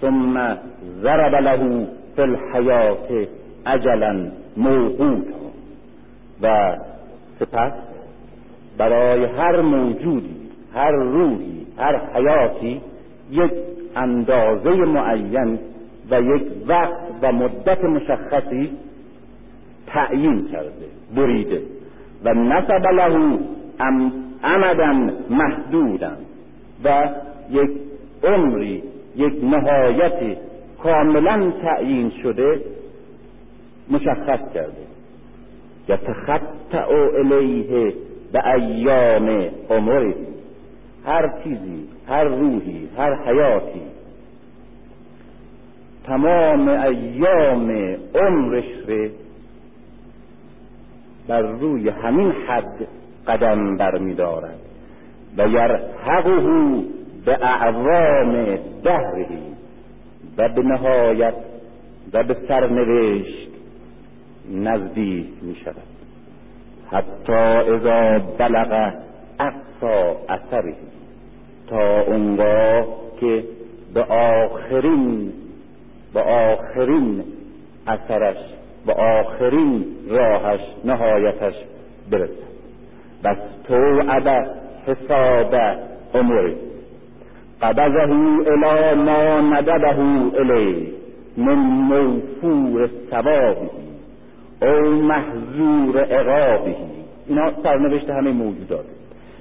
ثم 0.00 0.58
ضرب 1.02 1.34
له 1.34 1.86
فی 2.16 2.22
الحیات 2.22 3.28
اجلا 3.66 4.30
موقوتا. 4.56 5.38
و 6.42 6.76
سپس 7.40 7.72
برای 8.78 9.24
هر 9.24 9.60
موجودی 9.60 10.36
هر 10.74 10.90
روحی 10.90 11.66
هر 11.78 12.00
حیاتی 12.14 12.80
یک 13.30 13.52
اندازه 13.96 14.70
معین 14.70 15.58
و 16.10 16.22
یک 16.22 16.42
وقت 16.66 16.98
و 17.22 17.32
مدت 17.32 17.84
مشخصی 17.84 18.70
تعیین 19.86 20.48
کرده 20.48 20.86
بریده. 21.16 21.62
و 22.24 22.34
نسب 22.34 22.86
له 22.86 23.38
امدا 24.44 25.10
محدودا 25.30 26.12
و 26.84 27.08
یک 27.50 27.70
عمری 28.24 28.82
یک 29.16 29.44
نهایتی 29.44 30.36
کاملا 30.82 31.52
تعیین 31.62 32.12
شده 32.22 32.60
مشخص 33.90 34.40
کرده. 34.54 34.88
یتخطع 35.88 36.90
الیه 36.90 37.94
به 38.32 38.54
ایام 38.54 39.50
عمره. 39.70 40.14
هر 41.06 41.32
چیزی 41.44 41.88
هر 42.08 42.24
روحی 42.24 42.88
هر 42.96 43.14
حیاتی 43.14 43.80
تمام 46.08 46.68
ایام 46.68 47.70
عمرش 48.14 48.64
ره 48.86 49.10
بر 51.28 51.40
روی 51.40 51.88
همین 51.88 52.32
حد 52.32 52.88
قدم 53.26 53.76
برمیدارد. 53.76 54.58
و 55.36 55.48
یرحقه 55.48 56.40
به 57.24 57.38
اعوام 57.42 58.58
دهرهی 58.84 59.42
و 60.38 60.48
به 60.48 60.62
نهایت 60.62 61.34
و 62.12 62.22
به 62.22 62.36
سرنوشت 62.48 63.48
نزدیک 64.52 65.26
می 65.42 65.56
شود 65.64 65.74
حتی 66.90 67.32
اذا 67.72 68.18
بلغ 68.38 68.92
اقصا 69.40 70.16
اثره 70.28 70.74
تا 71.68 72.00
اونگاه 72.00 72.86
که 73.20 73.44
به 73.94 74.02
آخرین 74.04 75.32
به 76.18 76.24
آخرین 76.24 77.24
اثرش 77.86 78.36
به 78.86 78.92
آخرین 78.92 79.84
راهش 80.08 80.60
نهایتش 80.84 81.54
برسد. 82.10 82.48
بس 83.24 83.36
تو 83.68 84.02
حساب 84.86 85.54
عمره 86.14 86.54
قبضه 87.62 88.12
الى 88.46 88.94
ما 88.94 89.40
ندبه 89.40 89.98
الی 90.40 90.92
من 91.36 91.54
موفور 91.54 92.90
ثوابه 93.10 93.70
او 94.62 94.90
محضور 94.90 95.98
عقابه. 96.00 96.76
اینا 97.28 97.52
سرنوشت 97.62 98.10
همه 98.10 98.30
موجودات. 98.30 98.84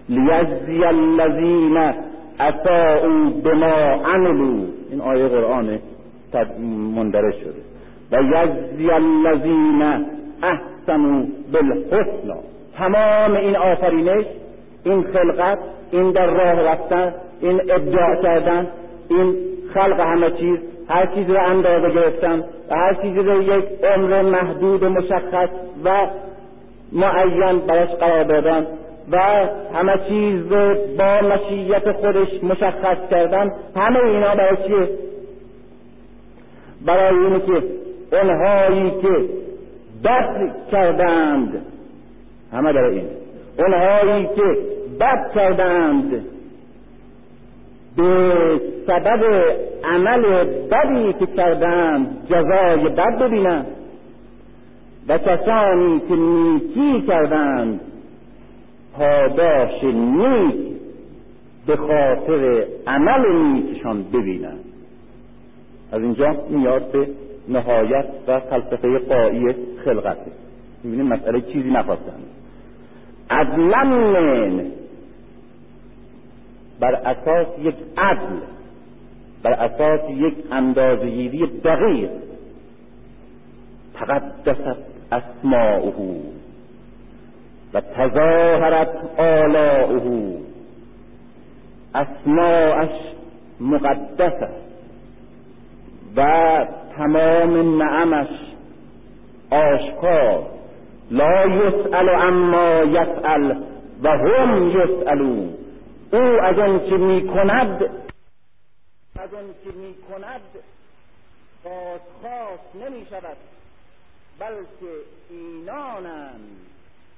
لیجزی 0.10 0.84
الذین 0.84 1.94
اساءوا 2.40 3.30
بما 3.44 3.76
عملوا. 4.06 4.66
این 4.92 5.02
آیه 5.02 5.28
قرآنه. 5.28 5.80
مندرج 6.96 7.34
شده. 7.34 7.62
و 8.12 8.24
یجزی 8.24 8.92
الذین 8.92 9.82
احسنوا 10.44 11.24
بالحسنا 11.52 12.38
تمام 12.78 13.36
این 13.36 13.56
آفرینش 13.56 14.26
این 14.84 15.04
خلقت 15.04 15.60
این 15.92 16.12
در 16.12 16.26
راه 16.26 16.62
رفتن 16.62 17.14
این 17.42 17.62
ابداع 17.72 18.22
کردن 18.24 18.68
این 19.10 19.36
خلق 19.74 20.00
همه 20.00 20.32
چیز 20.32 20.58
هر 20.90 21.06
چیز 21.06 21.30
رو 21.30 21.40
اندازه 21.44 21.90
گرفتن 21.90 22.40
و 22.70 22.76
هر 22.76 22.94
چیزی 22.94 23.20
رو 23.20 23.42
یک 23.42 23.66
عمر 23.84 24.22
محدود 24.22 24.84
مشخص 24.84 25.50
و 25.84 26.08
معین 26.92 27.60
برش 27.60 27.90
قرار 27.90 28.24
دادن 28.24 28.68
و 29.12 29.20
همه 29.74 30.00
چیز 30.10 30.52
رو 30.52 30.76
با 30.98 31.28
مشیت 31.28 31.92
خودش 31.92 32.44
مشخص 32.44 32.98
کردن. 33.12 33.52
همه 33.76 34.00
اینا 34.00 34.36
برای 34.36 34.58
چیه؟ 34.68 34.90
برای 36.86 37.20
اینه 37.20 37.40
که 37.40 37.64
اونهایی 38.12 38.92
که 39.02 39.30
بد 40.04 40.56
کردند 40.72 41.66
همه 42.54 42.74
برای 42.74 43.00
این. 43.00 43.08
اونهایی 43.60 44.30
که 44.36 44.58
بد 45.00 45.32
کردند 45.36 46.26
به 47.98 48.34
سبب 48.88 49.24
عمل 49.84 50.44
بدی 50.44 51.14
که 51.14 51.26
کردند 51.26 52.28
جزای 52.30 52.90
بد 52.90 53.20
ببینند. 53.20 53.68
و 55.08 55.18
کسانی 55.18 56.00
که 56.00 56.16
نیکی 56.16 57.08
کردند 57.08 57.80
پاداش 58.98 59.84
نیک 59.84 60.56
به 61.68 61.76
خاطر 61.76 62.66
عمل 62.88 63.32
نیکشان 63.32 64.04
ببینند. 64.04 64.67
از 65.92 66.02
اینجا 66.02 66.36
میاد 66.50 66.92
به 66.92 67.08
نهایت 67.48 68.06
و 68.28 68.40
فلسفه 68.40 69.00
قایی 69.00 69.56
خلقت. 69.86 70.18
می‌بینیم 70.84 71.08
مسئله 71.08 71.42
چیزی 71.42 71.70
نخواستند 71.70 72.24
عدلا 73.30 73.84
بر 76.80 76.96
اساس 76.96 77.48
یک 77.60 77.76
عدل 77.98 78.38
بر 79.44 79.54
اساس 79.54 80.10
یک 80.10 80.34
اندازهگیری 80.52 81.48
دقیق 81.48 82.10
تقدست 83.94 84.78
اسماؤه 85.12 86.22
و 87.74 87.82
تظاهرت 87.82 89.20
آلاؤه. 89.20 90.38
اسماعش 91.96 92.90
مقدس 93.60 94.67
و 96.18 96.22
تمام 96.98 97.84
نعمش 97.84 98.30
آشکار. 99.52 100.46
لا 101.12 101.46
یسأل 101.46 102.10
اما 102.10 102.84
یسأل 102.84 103.64
و 104.04 104.10
هم 104.10 104.70
یسألون. 104.70 105.54
او 106.14 106.20
از 106.20 106.60
آن 106.60 106.90
که 106.90 106.98
می 106.98 107.28
کند 107.28 107.84
از 109.20 109.34
آن 109.34 109.46
که 109.64 109.72
می 109.72 109.96
کند 110.10 110.42
بازخواست 111.64 112.76
نمی 112.76 113.06
شود 113.10 113.38
بلکه 114.40 114.94
اینانند 115.30 116.58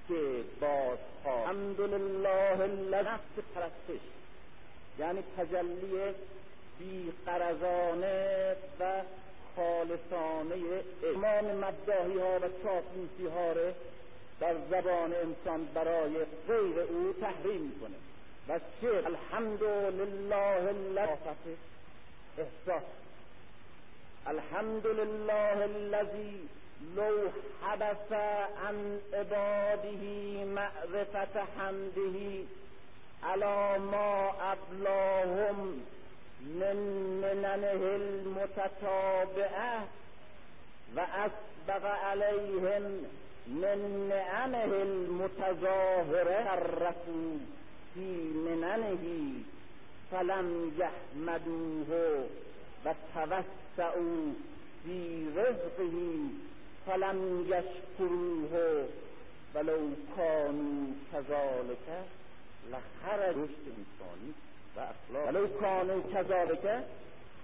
که 0.07 0.15
بازخواست. 0.61 1.47
الحمدلله 1.47 3.01
نفس 3.01 3.45
پرستش 3.55 4.01
یعنی 4.99 5.19
تجلی 5.37 6.13
بیقرزانه 6.79 8.55
و 8.79 9.01
خالصانه 9.55 10.55
امام 11.15 11.45
مداهی 11.45 12.17
ها 12.19 12.37
و 12.37 12.41
چاپلوسی 12.63 13.27
ها 13.35 13.53
در 14.39 14.55
زبان 14.71 15.13
انسان 15.13 15.65
برای 15.73 16.25
غیر 16.47 16.79
او 16.79 17.13
تحریم 17.21 17.61
می‌کنه. 17.61 17.95
و 18.49 18.59
شعر 18.81 19.05
الحمد 19.05 19.63
لله 19.63 20.69
الذي 20.69 21.57
احساس. 22.37 22.83
الحمد 24.27 24.87
لله 24.87 25.65
الذي 25.65 26.47
لو 26.95 27.29
حبس 27.63 28.11
عن 28.65 28.99
عباده 29.13 30.03
معرفة 30.45 31.45
حمده 31.57 32.45
على 33.23 33.79
ما 33.79 34.31
أبلاهم 34.51 35.81
من 36.41 36.75
مننه 37.21 37.95
المتتابعة 37.95 39.87
وأسبغ 40.95 41.87
عليهم 41.87 42.83
من 43.47 44.09
نعمه 44.09 44.65
المتظاهرة 44.81 46.53
الرسول 46.53 47.39
في 47.93 48.31
مننه 48.33 49.33
فلم 50.11 50.71
يحمدوه 50.77 52.25
وتوسعوا 52.85 54.33
في 54.83 55.25
رزقه 55.37 56.19
فلم 56.87 57.45
يشکروه 57.47 58.87
ولو 59.55 59.89
کانو 60.17 60.87
كذلك 61.13 61.87
لخرج. 62.71 63.35
رشد 63.35 63.65
انسانی 63.77 64.33
و 64.75 64.79
اخلاق. 64.79 65.27
ولو 65.27 65.47
کانو 65.47 66.01
كذلك 66.01 66.83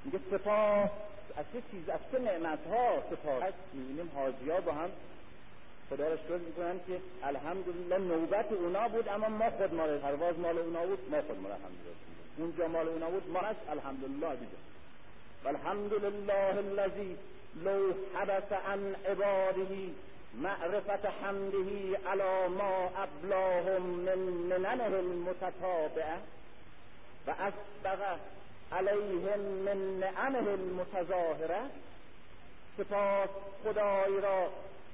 میگه 0.06 0.20
سپاس. 0.32 0.90
از 1.38 1.46
چه 1.54 1.62
چیز 1.72 1.90
از 1.90 2.00
چه 2.12 2.20
نعمت 2.20 2.60
ها 2.68 3.04
سپاس 3.12 3.54
می‌بینیم 3.74 4.12
حاجی 4.16 4.50
ها 4.50 4.62
با 4.62 4.72
هم 4.72 4.90
خدا 5.90 6.08
را 6.08 6.18
شکر 6.18 6.38
می‌کنن 6.38 6.80
که 6.88 7.00
الحمدلله 7.24 7.98
نوبت 7.98 8.52
اونا 8.52 8.88
بود 8.88 9.08
اما 9.08 9.30
ما 9.30 9.50
خود 9.50 9.74
مال 9.74 9.98
پرواز 9.98 10.40
مال 10.40 10.58
اونا 10.58 10.86
بود 10.86 11.00
ما 11.12 11.22
خود 11.22 11.40
مال 11.42 11.52
الحمدلله. 11.52 11.96
اونجا 12.38 12.68
مال 12.68 12.88
اونا 12.88 13.10
بود 13.10 13.30
ما 13.30 13.40
الحمدلله 13.72 14.36
دیگه. 14.36 14.58
والحمد 15.46 15.94
لله 15.94 16.60
الذي 16.60 17.18
لو 17.64 17.94
حبس 18.16 18.54
عن 18.68 18.96
عباده 19.06 19.76
معرفة 20.42 21.10
حمده 21.10 22.00
على 22.06 22.48
ما 22.48 22.90
أبلاهم 23.04 23.82
من 23.82 24.18
مننه 24.50 25.02
المتتابعة 27.28 27.54
وأسبغ 27.86 28.18
عليهم 28.72 29.40
من 29.40 30.00
نعمه 30.00 30.54
المتظاهرة 30.54 31.70
سپاس 32.78 33.30
خدای 33.64 34.22
را 34.22 34.50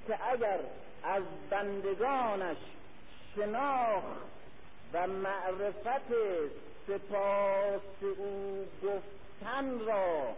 که 0.07 0.17
اگر 0.31 0.59
از 1.03 1.23
بندگانش 1.49 2.57
شناخت 3.35 4.05
و 4.93 5.07
معرفت 5.07 6.11
سپاس 6.87 7.81
او 8.17 8.65
گفتن 8.83 9.79
را 9.79 10.35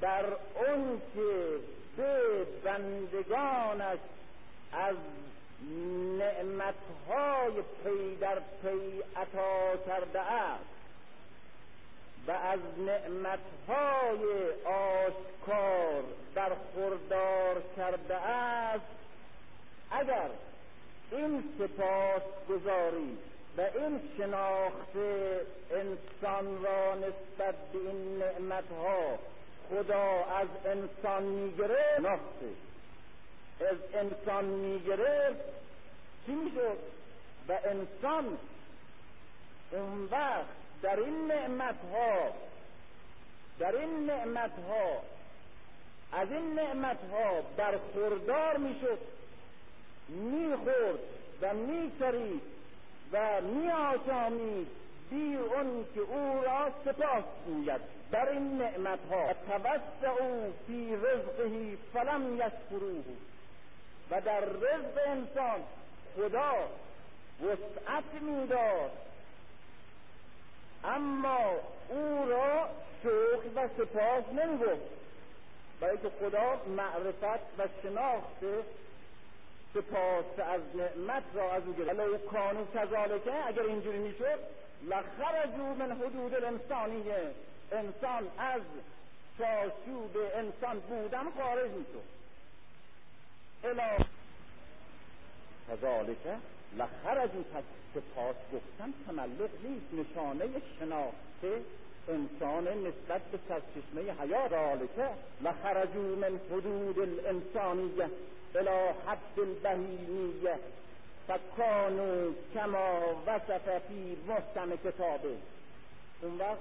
در 0.00 0.24
اون 0.54 1.00
که 1.14 1.58
به 1.96 2.44
بندگانش 2.64 3.98
از 4.72 4.96
نعمتهای 6.18 7.62
پی 7.84 8.16
در 8.20 8.38
پی 8.62 9.02
عطا 9.16 9.76
کرده 9.86 10.20
است. 10.20 10.81
و 12.26 12.30
از 12.30 12.60
نعمتهای 12.78 14.50
آشکار 14.64 16.02
برخوردار 16.34 17.62
کرده 17.76 18.14
است. 18.14 18.84
اگر 19.90 20.30
این 21.10 21.44
سپاس 21.58 22.22
گذاری 22.48 23.18
و 23.58 23.60
این 23.60 24.00
شناخت 24.16 24.96
انسان 25.70 26.64
را 26.64 26.94
نسبت 26.94 27.54
به 27.72 27.78
این 27.78 28.18
نعمتها 28.18 29.18
خدا 29.70 30.24
از 30.24 30.48
انسان 30.64 31.22
می‌گرفت 31.22 32.00
ناخته 32.00 32.48
از 33.60 33.76
انسان 33.94 34.44
می‌گرفت 34.44 35.44
چی 36.26 36.32
می‌شد؟ 36.32 36.78
و 37.48 37.58
انسان 37.64 38.38
اون 39.72 40.08
وقت 40.10 40.61
در 40.82 40.96
این 40.96 41.26
نعمت 41.26 41.76
ها 41.92 42.32
در 43.58 43.76
این 43.76 44.06
نعمت 44.06 44.52
ها 44.68 45.02
از 46.12 46.32
این 46.32 46.54
نعمت 46.54 46.98
ها 47.12 47.42
برخوردار 47.56 48.56
می‌شد 48.56 48.98
می‌خورد 50.08 50.98
و 51.42 51.54
میچرید 51.54 52.42
و 53.12 53.40
میآشامید 53.40 54.68
بی 55.10 55.36
اون 55.36 55.84
که 55.94 56.00
او 56.00 56.42
را 56.42 56.70
سپاس 56.84 57.24
گوید. 57.46 57.80
در 58.10 58.28
این 58.28 58.58
نعمت 58.58 58.98
ها 59.10 59.32
توسعوا 59.32 60.50
فی 60.66 60.96
رزقه 60.96 61.76
فلم 61.92 62.36
یشکروه 62.36 63.04
و 64.10 64.20
در 64.20 64.40
رزق 64.40 64.98
انسان 65.06 65.60
خدا 66.16 66.52
وسعت 67.42 68.22
می‌داد 68.22 68.90
اما 70.84 71.38
او 71.88 72.26
را 72.28 72.68
شکر 73.02 73.48
و 73.56 73.68
سپاس 73.68 74.24
نمی‌گفت. 74.32 75.02
برای 75.80 75.98
که 75.98 76.10
خدا 76.20 76.62
معرفت 76.66 77.58
و 77.58 77.68
شناخت 77.82 78.44
سپاس 79.74 80.24
از 80.38 80.60
نعمت 80.74 81.22
را 81.34 81.52
از 81.52 81.62
او 81.66 81.74
گرفت. 81.74 82.00
لو 82.00 82.18
کانو 82.18 82.66
کذالکه 82.74 83.46
اگر 83.46 83.62
اینجوری 83.62 83.98
می‌شد 83.98 84.38
لخرجو 84.82 85.74
من 85.78 85.92
حدود 85.92 86.34
الانسانیه 86.34 87.30
انسان 87.72 88.28
از 88.38 88.62
چارچوب 89.38 90.16
انسان 90.34 90.80
بودن 90.80 91.30
خارج 91.38 91.70
می‌شد. 91.70 92.04
الا 93.64 94.04
کذالکه. 95.68 96.36
لخرجو 96.78 97.42
پس 97.42 97.64
سپاس 97.94 98.36
گفتن 98.52 98.92
تملق 99.06 99.50
نیست 99.64 100.10
نشانه 100.10 100.44
شناخته 100.78 101.60
انسان 102.08 102.68
نسبت 102.68 103.22
به 103.32 103.38
سرچشمه 103.48 104.22
حیات 104.22 104.50
ذالکه 104.50 105.08
لخرجو 105.42 106.16
من 106.16 106.40
حدود 106.50 106.98
الانسانیه 106.98 108.10
الى 108.54 108.92
حد 109.06 109.38
البهیمیه 109.38 110.58
فکانو 111.28 112.32
کما 112.54 113.00
وصف 113.26 113.78
فی 113.88 114.16
محکم 114.28 114.76
کتابه. 114.76 115.36
اون 116.22 116.38
وقت 116.38 116.58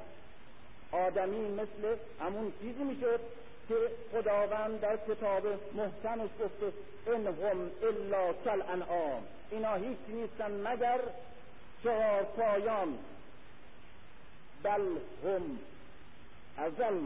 آدمی 0.91 1.51
مثل 1.53 1.97
همون 2.19 2.53
چیزی 2.61 2.83
می‌شد 2.83 3.19
که 3.72 3.77
خداوند 4.11 4.81
در 4.81 4.98
کتاب 4.98 5.43
محکمش 5.73 6.30
گفته 6.43 6.73
ان 7.07 7.27
هم 7.27 7.72
الا 7.84 8.34
کل 8.34 8.61
انعام 8.61 9.23
اینا 9.52 9.73
هیچ 9.73 9.98
نیستن 10.07 10.52
مگر 10.68 10.99
چهار 11.84 12.23
پایان 12.23 12.98
بل 14.64 14.81
هم 15.23 15.60
ازل 16.57 16.99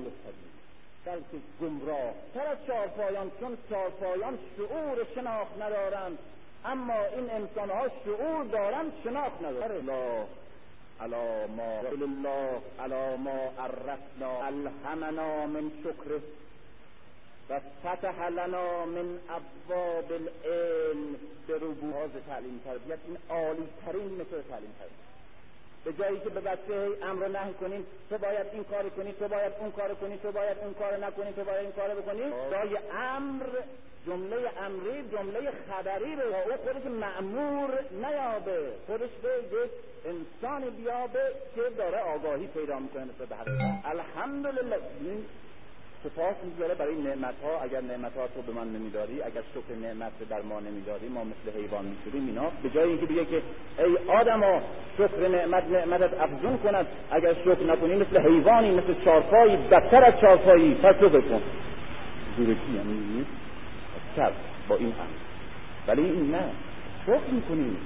بلکه 1.05 1.37
گمراه. 1.61 2.13
تر 2.33 2.47
از 2.47 2.57
چهار 2.67 2.87
پایان 2.87 3.31
چون 3.39 3.57
چهار 3.69 3.89
پایان 3.89 4.37
شعور 4.57 5.07
شناخت 5.15 5.61
ندارند 5.61 6.17
اما 6.65 7.05
این 7.15 7.29
انسان 7.29 7.69
ها 7.69 7.87
شعور 8.05 8.45
دارند 8.45 8.91
شناخت 9.03 9.43
ندارند. 9.43 9.89
الله 9.89 10.25
علا 11.01 11.47
ما 11.47 11.79
الله 11.79 12.61
علا 12.79 13.17
ما 13.17 13.51
الهمنا 14.47 15.45
من 15.45 15.71
شکره. 15.83 16.21
و 17.49 17.59
فتح 17.59 18.27
لنا 18.27 18.85
من 18.85 19.19
ابواب 19.29 20.11
العلم 20.11 21.15
به 21.47 21.55
ربوز 21.55 22.11
تعلیم 22.27 22.61
تربیت 22.65 22.99
این 23.07 23.17
عالی 23.29 23.67
ترین 23.85 24.13
مثل 24.13 24.41
تعلیم 24.49 24.75
تربیت 24.79 25.05
به 25.85 25.93
جایی 25.93 26.19
که 26.19 26.29
به 26.29 26.39
بچه 26.39 26.89
امر 27.03 27.27
نهی 27.27 27.53
کنیم 27.53 27.85
تو 28.09 28.17
باید 28.17 28.47
این 28.53 28.63
کار 28.63 28.89
کنی 28.89 29.11
تو 29.11 29.27
باید 29.27 29.53
اون 29.59 29.71
کار 29.71 29.95
کنی 29.95 30.17
تو 30.17 30.31
باید 30.31 30.57
اون 30.57 30.73
کار 30.73 30.97
نکنی 30.97 31.33
تو 31.33 31.43
باید 31.43 31.59
این 31.59 31.71
کار 31.71 31.89
بکنی. 31.89 32.21
جای 32.51 32.77
امر 32.91 33.45
جمله 34.05 34.37
امری 34.61 35.09
جمله 35.11 35.51
خبری 35.69 36.15
رو 36.15 36.21
او 36.21 36.57
خودش 36.65 36.85
معمور 36.85 37.69
نیابه. 37.91 38.71
خودش 38.87 39.09
به 39.23 39.29
یک 39.51 39.71
انسانی 40.05 40.69
بیابه 40.69 41.31
که 41.55 41.61
داره 41.77 41.99
آگاهی 41.99 42.47
پیدا 42.47 42.79
می‌کنه 42.79 43.03
مثل 43.03 43.25
به 43.25 43.35
الحمدلله. 43.89 44.79
سپاس 46.05 46.35
می‌گذاره 46.43 46.75
برای 46.75 46.95
نعمت 46.95 47.35
ها 47.43 47.61
اگر 47.63 47.81
نعمت 47.81 48.17
ها 48.17 48.27
تو 48.27 48.41
به 48.41 48.53
من 48.59 48.67
نمیداری 48.67 49.21
اگر 49.21 49.41
شکر 49.53 49.75
نعمت 49.81 50.11
در 50.29 50.41
ما 50.41 50.59
نمیداری 50.59 51.07
ما 51.07 51.23
مثل 51.23 51.57
حیوان 51.57 51.85
می‌شدیم 51.85 52.27
اینا. 52.27 52.51
به 52.63 52.69
جای 52.69 52.89
اینکه 52.89 53.05
بگه 53.05 53.25
که 53.25 53.41
ای 53.79 53.97
آدما 54.19 54.61
شکر 54.97 55.27
نعمت 55.27 55.63
نعمتت 55.63 56.13
افزون 56.21 56.57
کند. 56.57 56.87
اگر 57.11 57.33
شکر 57.33 57.63
نکنی 57.63 57.95
مثل 57.95 58.19
حیوانی 58.19 58.71
مثل 58.71 58.93
چارپایی 59.05 59.57
بدتر 59.57 60.03
از 60.03 60.13
چارپایی. 60.21 60.73
پس 60.75 60.95
شکر 60.95 61.21
کن 61.21 61.41
زورکی 62.37 62.71
یعنی 62.75 63.25
با 64.67 64.75
این 64.75 64.91
هم. 64.91 65.07
ولی 65.87 66.01
این 66.01 66.31
نه. 66.31 66.43
شکر 67.05 67.31
می‌کنیم 67.31 67.77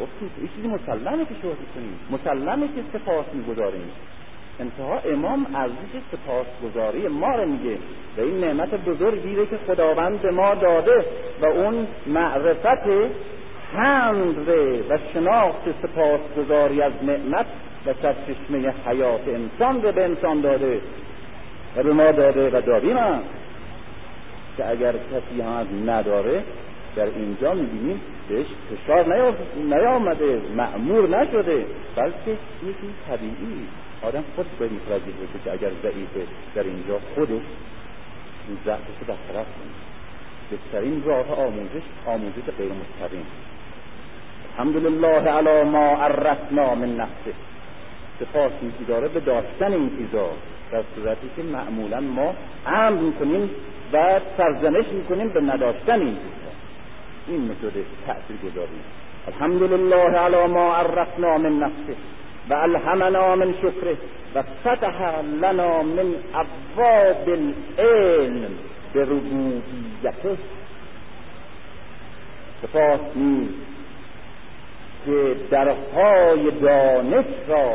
گفتیم 0.00 0.30
این 0.38 0.48
چیزی 0.56 0.68
مسلمه 0.68 1.24
که 1.24 1.34
شکر 1.34 1.54
کنیم 1.74 1.98
مسلمه 2.10 2.68
که 2.68 2.98
سپاس 2.98 3.26
می‌گذاریم. 3.32 3.90
انتها 4.60 4.98
امام 4.98 5.46
ارزش 5.54 6.02
سپاسگزاری 6.12 7.08
ما 7.08 7.36
رو 7.36 7.46
میگه 7.46 7.78
و 8.16 8.20
این 8.20 8.40
نعمت 8.40 8.74
بزرگی 8.74 9.46
که 9.46 9.58
خداوند 9.66 10.26
ما 10.26 10.54
داده 10.54 11.04
و 11.40 11.46
اون 11.46 11.86
معرفت 12.06 12.88
حمد 13.72 14.48
و 14.90 14.98
شناخت 15.12 15.62
سپاسگزاری 15.82 16.82
از 16.82 16.92
نعمت 17.02 17.46
و 17.86 17.94
سرچشمه 18.02 18.74
حیات 18.86 19.20
انسان 19.28 19.80
به 19.80 20.04
انسان 20.04 20.40
داده 20.40 20.80
و 21.76 21.82
به 21.82 21.92
ما 21.92 22.12
داده 22.12 22.58
و 22.58 22.60
دادیم 22.60 22.96
هم 22.96 23.20
که 24.56 24.70
اگر 24.70 24.92
کسی 24.92 25.40
هم 25.40 25.90
نداره 25.90 26.42
در 26.96 27.04
اینجا 27.04 27.54
می‌بینیم 27.54 28.00
بهش 28.28 28.46
فشار 28.70 29.26
نیامده 29.56 30.40
معمور 30.56 31.08
نشده 31.08 31.66
بلکه 31.96 32.30
یکی 32.62 32.94
طبیعی. 33.08 33.66
آدم 34.06 34.24
خود 34.36 34.46
باید 34.58 34.72
متوجه 34.72 35.12
بشه 35.12 35.44
که 35.44 35.52
اگر 35.52 35.70
ضعیفه 35.82 36.26
در 36.54 36.62
اینجا 36.62 37.00
خودش 37.14 37.46
این 38.48 38.58
ضعفش 38.64 38.96
رو 39.00 39.06
برطرف 39.06 39.46
کنه 39.46 39.74
بهترین 40.50 41.02
راه 41.04 41.30
آموزش 41.46 41.82
آموزش 42.06 42.42
غیر 42.58 42.72
مستقیم. 42.72 43.26
الحمدلله 44.52 45.30
علی 45.30 45.70
ما 45.70 45.88
عرفنا 46.02 46.74
من 46.74 46.96
نفسه. 46.96 47.32
سپاس 48.20 48.52
داره 48.88 49.08
به 49.08 49.20
داشتن 49.20 49.72
این 49.72 49.90
چیزا. 49.98 50.30
در 50.72 50.82
صورتی 50.94 51.30
که 51.36 51.42
معمولا 51.42 52.00
ما 52.00 52.34
امر 52.66 53.00
می‌کنیم 53.00 53.50
و 53.92 54.20
سرزنش 54.36 54.86
می‌کنیم 54.86 55.28
به 55.28 55.40
نداشتن 55.40 56.00
این 56.00 56.14
چیزا. 56.14 56.52
این 57.28 57.40
متد 57.44 57.84
تأثیر 58.06 58.36
گذاریم 58.36 58.84
الحمدلله 59.26 60.18
علی 60.18 60.52
ما 60.52 60.76
عرفنا 60.76 61.38
من 61.38 61.58
نفسه. 61.58 61.96
و 62.50 62.54
الهمنا 62.54 63.36
من 63.36 63.54
شکره 63.54 63.96
و 64.34 64.42
فتح 64.42 65.20
لنا 65.20 65.82
من 65.82 66.14
ابواب 66.34 67.28
العلم 67.28 68.48
به 68.92 69.02
ربوبیته 69.02 70.36
سپاس 72.62 73.00
که 75.06 75.36
درهای 75.50 76.50
دانش 76.50 77.26
را 77.48 77.70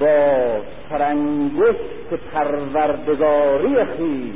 با 0.00 0.60
ترنگشت 0.90 2.14
پروردگاری 2.32 3.84
خیش 3.84 4.34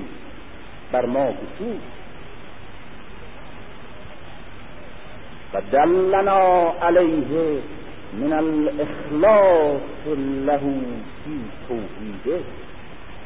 بر 0.93 1.06
ما 1.06 1.27
گشود. 1.27 1.81
و 5.55 5.61
دلنا 5.73 6.73
علیه 6.82 7.62
من 8.20 8.32
الاخلاص 8.32 9.81
له 10.47 10.59
فی 11.24 11.41
توحیده 11.69 12.45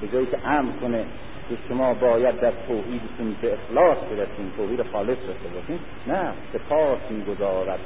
به 0.01 0.09
جایی 0.09 0.27
که 0.27 0.49
امر 0.49 0.73
کنه 0.81 1.05
که 1.49 1.57
شما 1.69 1.95
باید 1.95 2.41
در 2.41 2.53
توحیدتون 2.69 3.37
به 3.43 3.53
اخلاص 3.53 3.99
برسیم 3.99 4.53
توحید 4.57 4.83
خالص 4.83 5.19
داشته 5.27 5.49
باشین 5.55 5.79
نه 6.07 6.33
سپاس 6.53 6.99
می‌گذارد. 7.11 7.81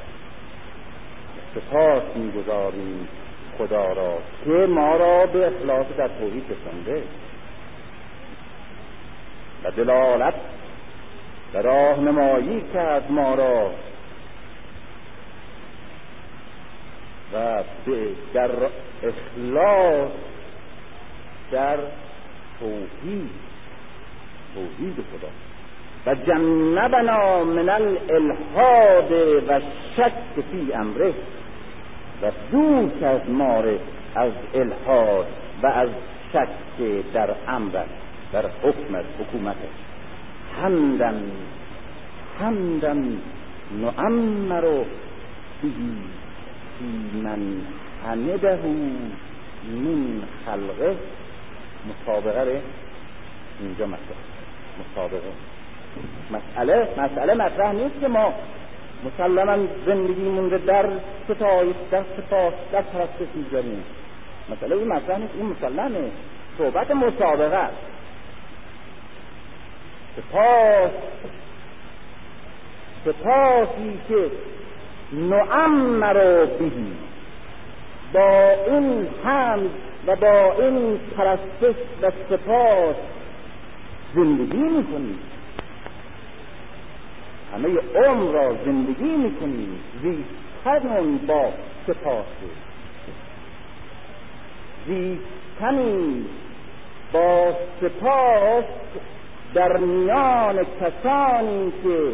سپاس 1.55 2.03
می‌گذاریم 2.17 3.09
خدا 3.59 3.93
را 3.93 4.19
که 4.45 4.51
ما 4.51 4.97
را 4.97 5.27
به 5.27 5.47
اخلاص 5.47 5.87
در 5.99 6.09
توحید 6.09 6.45
رسانده. 6.45 7.03
و 9.65 9.71
دلالت 9.71 10.35
و 11.55 11.59
راهنمایی 11.59 12.65
کرد 12.75 13.11
ما 13.11 13.35
را 13.35 13.71
و 17.35 17.63
در 18.35 18.51
اخلاص 19.03 20.11
در 21.53 21.77
توحید. 22.61 23.31
توحید 24.55 24.95
خدا. 24.95 25.29
و 26.07 26.15
جنبنا 26.15 27.45
من 27.45 27.69
الالحاد 27.69 29.13
و 29.49 29.61
شک 29.97 30.43
فی 30.51 30.73
امره. 30.73 31.15
و 32.23 32.31
دور 32.53 32.91
کرد 33.01 33.31
ما 33.31 33.63
از 34.15 34.33
الحاد 34.55 35.27
و 35.63 35.67
از 35.67 35.89
شک 36.33 36.49
در 37.15 37.31
امر 37.49 37.85
در 38.33 38.47
حکم 38.63 38.97
حکومتش 39.19 39.77
حمدن 40.63 41.23
حمدن 42.41 43.19
نعمر 43.83 44.85
بهی 45.63 45.97
من 47.23 47.63
حمده 48.07 48.59
من 49.67 50.23
خلقه. 50.47 50.97
مسابقه 51.89 52.41
ره 52.41 52.61
اینجا 53.61 53.87
مسئله 53.87 54.17
مسابقه 54.81 55.33
مسئله 56.31 56.89
مسئله 56.97 57.35
مطرح 57.35 57.73
نیست 57.73 58.01
که 58.01 58.09
ما 58.09 58.35
مسلما 59.05 59.67
زندگیمون 59.87 60.51
رو 60.51 60.59
در 60.59 60.87
ستایش 61.25 61.77
در 61.91 62.03
سپاس 62.17 62.55
در 62.73 62.83
پرستش 62.83 63.29
می‌ذاریم. 63.35 63.85
مسئله 64.51 64.77
این 64.77 64.89
مطرح 64.89 65.19
نیست. 65.19 65.35
این 65.35 65.47
مسلمه. 65.47 66.11
صحبت 66.59 66.91
مسابقه 66.91 67.57
است. 67.57 67.77
سپاس. 70.17 70.91
سپاسی 73.05 73.99
که 74.09 74.31
نعمر 75.13 76.45
بهی 76.45 76.93
با 78.15 78.55
این 78.67 79.07
حمد 79.25 79.71
و 80.07 80.17
با 80.17 80.53
این 80.59 81.01
پرستش 81.17 81.77
و 82.03 82.11
سپاس 82.31 82.97
زندگی 84.15 84.63
می‌کنیم 84.63 85.19
همه 87.53 87.69
عمر 87.95 88.33
را 88.33 88.57
زندگی 88.65 89.17
می‌کنیم 89.17 89.81
زیستنون 90.03 91.19
با 91.19 91.53
سپاس. 91.87 92.27
زیستنی 94.87 96.25
با 97.13 97.55
سپاس 97.81 98.65
در 99.55 99.77
میان 99.77 100.67
کسانی 100.81 101.73
که 101.83 102.13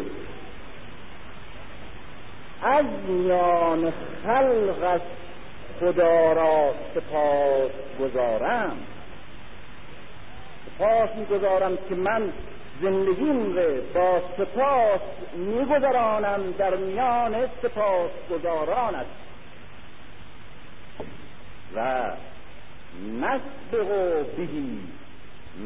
از 2.62 2.84
میان 3.08 3.92
خلق 4.24 5.00
خدا 5.80 6.32
را 6.32 6.74
سپاس 6.94 7.70
گذارم. 8.00 8.76
سپاس 10.66 11.10
می‌گذارم 11.16 11.78
که 11.88 11.94
من 11.94 12.32
زندگیم 12.82 13.56
رو 13.56 13.82
با 13.94 14.22
سپاس 14.36 15.00
میگذرانم 15.36 16.52
در 16.58 16.76
میان 16.76 17.48
سپاس 17.62 18.10
گذارانت 18.30 19.06
و 21.74 22.10
نسبق 23.20 23.88
بهی 24.36 24.78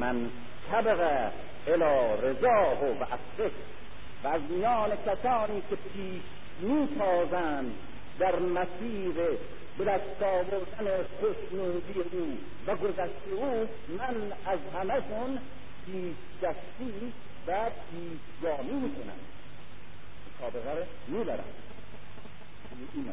من 0.01 0.31
طبق 0.71 1.31
الى 1.67 2.17
رضاه 2.23 2.81
و 3.01 3.03
افسک 3.03 3.53
و 4.25 4.29
از 4.29 4.41
میان 4.51 4.91
کسانی 5.07 5.63
که 5.71 5.77
پیش 5.77 6.23
میتازند 6.61 7.73
در 8.19 8.37
مسیر 8.39 9.13
به 9.79 9.85
دست 9.85 10.23
آوردن 10.23 11.05
خوشنودی 11.21 12.01
او 12.13 12.39
و 12.67 12.77
گذشت 12.77 13.15
او. 13.37 13.69
من 13.99 14.15
از 14.47 14.59
همهشون 14.75 15.39
پیش 15.87 16.15
دستی 16.43 17.13
و 17.47 17.51
پیشگامی 17.91 18.73
می‌کنم. 18.73 19.21
مسابقه 20.41 20.79
رو 20.79 20.85
می‌برم. 21.19 21.45
این 22.95 23.11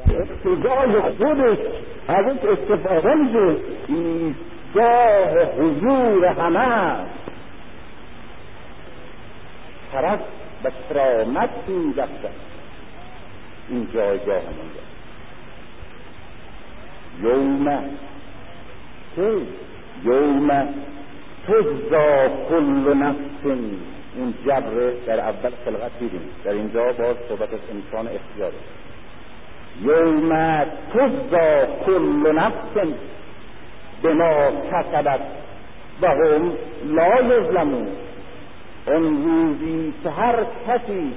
اقتضای 0.00 1.00
خودش 1.00 1.58
ازش 2.08 2.44
استفاده 2.44 3.14
میشه 3.14 3.56
ایستگاه 3.88 5.44
حضور 5.44 6.26
همه 6.26 7.06
طرف 9.94 10.20
به 10.62 10.72
کرامت 10.88 11.50
می‌رفتن 11.66 12.34
این 13.68 13.88
جایگاه 13.94 14.36
همونجا 14.40 14.84
یوم 17.22 17.84
که 19.16 19.36
یوم 20.04 20.68
تجزا 21.48 22.28
کل 22.48 22.94
نفس. 22.94 23.44
این 24.16 24.34
جبر 24.46 24.92
در 25.06 25.20
اول 25.20 25.50
خلقت 25.64 25.98
دیدیم. 26.00 26.30
در 26.44 26.50
اینجا 26.50 26.84
باز 26.84 27.16
صحبت 27.28 27.52
از 27.54 27.60
انسان 27.74 28.08
اختیاره. 28.14 28.54
یوم 29.82 30.64
تجزا 30.94 31.66
کل 31.86 32.32
نفس. 32.38 32.88
به 34.02 34.14
ما 34.14 34.50
کسبت 34.72 35.20
و 36.02 36.06
هم 36.06 36.52
لا 36.86 37.22
یظلمون. 37.22 37.88
اون 38.86 39.24
روزی 39.24 39.94
که 40.02 40.10
هر 40.10 40.36
کسی 40.68 41.12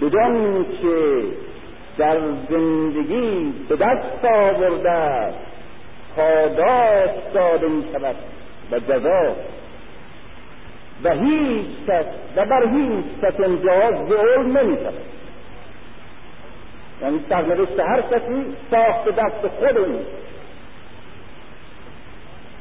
بدان 0.00 0.64
که 0.82 1.22
در 1.98 2.18
زندگی 2.50 3.54
به 3.68 3.76
دست 3.76 4.24
آورده 4.24 5.34
پاداش 6.16 7.10
داده 7.34 7.68
می 7.68 7.84
شود 7.92 8.16
و 8.72 8.78
جزا. 8.78 9.34
و 11.04 11.10
هیچ 11.14 11.66
کس 11.88 12.06
و 12.36 12.44
بر 12.46 12.68
هیچ 12.68 13.04
کس 13.22 13.40
امجاز 13.40 13.94
ظلم 14.08 14.58
نمی 14.58 14.76
شود 14.76 14.94
یعنی 17.02 17.20
سرنوشت 17.28 17.80
هر 17.80 18.02
کسی 18.02 18.56
ساخت 18.70 19.08
دست 19.08 19.48
خود 19.58 19.78
اوست 19.78 20.22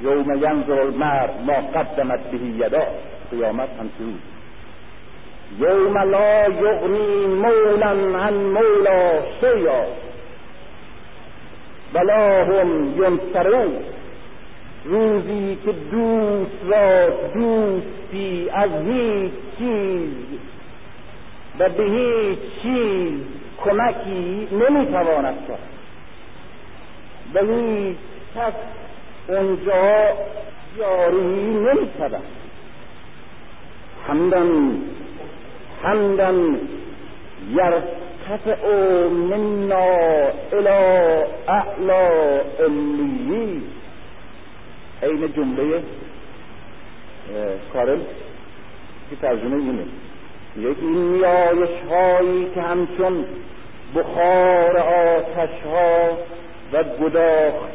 یوم 0.01 0.43
ینظر 0.43 0.79
المرء 0.79 1.31
ما 1.45 1.53
قدمت 1.53 2.19
به 2.19 2.37
یدا. 2.37 2.87
قیامت 3.31 3.69
همچنین. 3.69 4.19
یوم 5.59 5.97
لا 5.97 6.47
یغنی 6.49 7.25
مولا 7.25 7.89
عن 8.19 8.33
مولا 8.33 9.21
شیئا 9.41 9.83
ولا 11.93 12.45
هم 12.45 13.03
ینصرون. 13.03 13.71
روزی 14.85 15.57
که 15.65 15.71
دوست 15.71 16.71
را 16.71 17.09
دوستی 17.33 18.49
از 18.53 18.69
هیچ 18.87 19.31
چیز 19.57 20.09
و 21.59 21.69
به 21.69 21.83
هیچ 21.83 22.39
چیز 22.61 23.21
کمکی 23.63 24.47
نمی‌تواند 24.51 25.47
کرد. 25.47 25.69
و 27.33 27.39
هیچ 27.53 27.97
کس 28.35 28.53
اونجا 29.27 30.09
یاری 30.77 31.53
نمی‌شود. 31.53 32.40
حمدن 34.11 34.81
حمدن 35.83 36.59
یرتفع 37.49 38.67
منا 39.07 39.85
الى 40.53 40.79
اعلا 41.47 42.01
علیین 42.59 43.63
عین 45.03 45.33
جمله 45.35 45.83
کارل 47.73 47.99
که 49.09 49.15
ترجمه 49.21 49.55
اینه. 49.55 49.85
یک 50.57 50.77
این 50.81 51.13
نیایش 51.13 51.69
هایی 51.89 52.49
که 52.55 52.61
همچون 52.61 53.25
بخار 53.95 54.77
آتش 54.77 55.61
ها 55.65 56.17
و 56.73 56.83
گداخت 56.83 57.71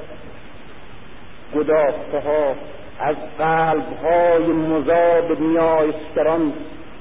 گداخته 1.55 2.21
ها 2.21 2.55
از 3.01 3.17
قلب 3.39 3.87
های 4.03 4.47
مذاب 4.47 5.41
نیایشگران 5.41 6.53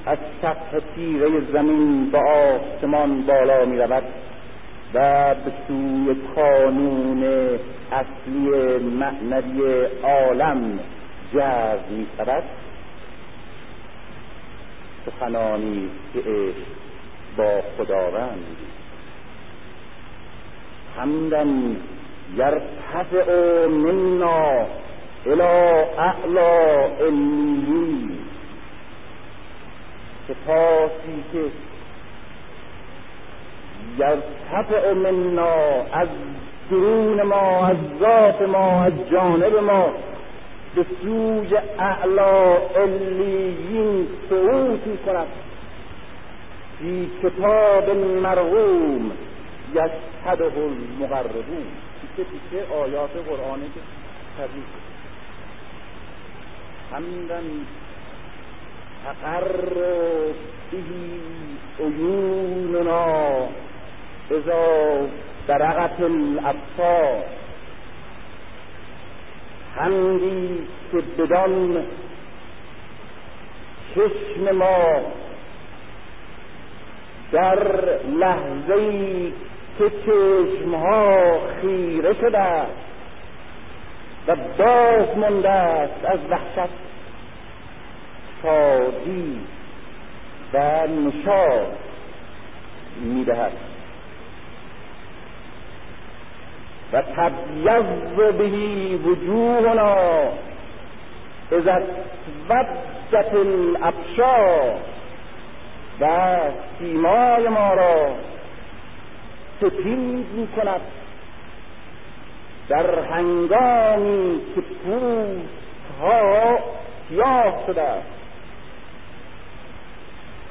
از 0.06 0.18
سطح 0.42 0.78
تیره 0.94 1.40
زمین 1.52 2.10
به 2.10 2.18
آسمان 2.18 3.22
بالا 3.22 3.64
می 3.64 3.78
رود 3.78 4.02
و 4.94 5.34
به 5.34 5.52
سوی 5.68 6.16
کانون 6.34 7.24
اصلی 7.92 8.78
معنوی 8.78 9.86
عالم 10.02 10.78
جذب 11.34 11.90
می 11.90 12.06
شود 12.16 12.42
سخنانی 15.06 15.88
که 16.12 16.20
با 17.36 17.62
خداوند. 17.76 18.56
حمدن 20.96 21.76
یرتفع 22.36 23.66
منا 23.66 24.66
الى 25.26 25.84
اعلا 25.98 26.86
علیین 27.00 28.18
سپاسی 30.28 31.24
که 31.32 31.44
یرتفع 33.98 34.92
منا 34.92 35.82
از 35.92 36.08
درون 36.70 37.22
ما 37.22 37.66
از 37.66 37.76
ذات 38.00 38.42
ما 38.42 38.84
از 38.84 38.92
جانب 39.10 39.56
ما 39.56 39.88
به 40.74 40.86
سوی 41.02 41.56
اعلا 41.78 42.56
علیین 42.76 44.08
صعود 44.30 44.86
می 44.86 44.98
کند 44.98 45.26
فی 46.78 47.10
کتاب 47.22 47.90
مرغوم 48.22 49.12
یشهده 49.74 50.44
المقربون. 50.44 51.66
پیچه 52.00 52.30
پیچه 52.30 52.74
آیات 52.74 53.10
قرآنی 53.10 53.66
که 53.74 53.80
تبریک. 54.38 54.64
حمدن 56.92 57.66
تقر 59.04 59.48
به 60.72 60.78
عیوننا 61.84 63.48
اذا 64.30 65.06
درقت 65.48 66.00
الابصار 66.00 67.24
حمدی 69.76 70.66
که 70.92 70.98
بدان 71.18 71.84
چشم 73.94 74.56
ما 74.56 75.00
در 77.32 77.58
لحظه 78.08 79.32
که 79.78 79.90
چشمها 80.06 81.38
خیره 81.60 82.14
شده 82.20 82.66
و 84.26 84.36
باز 84.58 85.16
مونده 85.16 85.50
است 85.50 86.04
از 86.04 86.18
وحشت 86.30 86.72
شادی 88.42 89.40
و 90.52 90.86
نشاد 90.86 91.76
می‌دهد. 93.00 93.52
و 96.92 97.02
تبیض 97.02 98.32
بهی 98.38 98.96
وجوهنا 98.96 99.96
اذا 101.52 101.80
اسودت 102.50 103.34
الابشار 103.34 104.74
و 106.00 106.06
سیمای 106.78 107.48
ما 107.48 107.74
را 107.74 108.14
سپید 109.60 110.26
می 110.36 110.48
کند 110.56 110.80
در 112.68 113.00
هنگامی 113.00 114.40
که 114.54 114.60
پوست 114.60 115.48
ها 116.00 116.58
سیاه 117.08 117.66
شده 117.66 117.82
است 117.82 118.08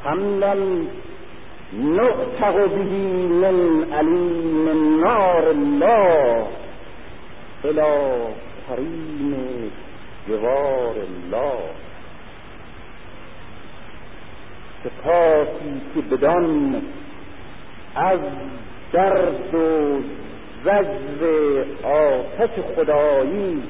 حملا 0.03 0.55
نعتق 1.73 2.55
به 2.55 2.83
من 3.27 3.93
علیم 3.93 4.99
نار 4.99 5.47
الله 5.47 6.45
الى 7.65 8.33
کریم 8.69 9.71
جوار 10.27 10.95
الله. 10.95 11.59
سپاسی 14.83 15.81
که 15.95 16.01
بدان 16.01 16.81
از 17.95 18.19
درد 18.93 19.55
و 19.55 19.99
زجر 20.65 21.65
آتش 21.83 22.49
خدایی. 22.75 23.63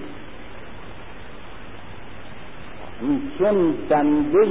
چون 3.37 3.73
بنده 3.89 4.47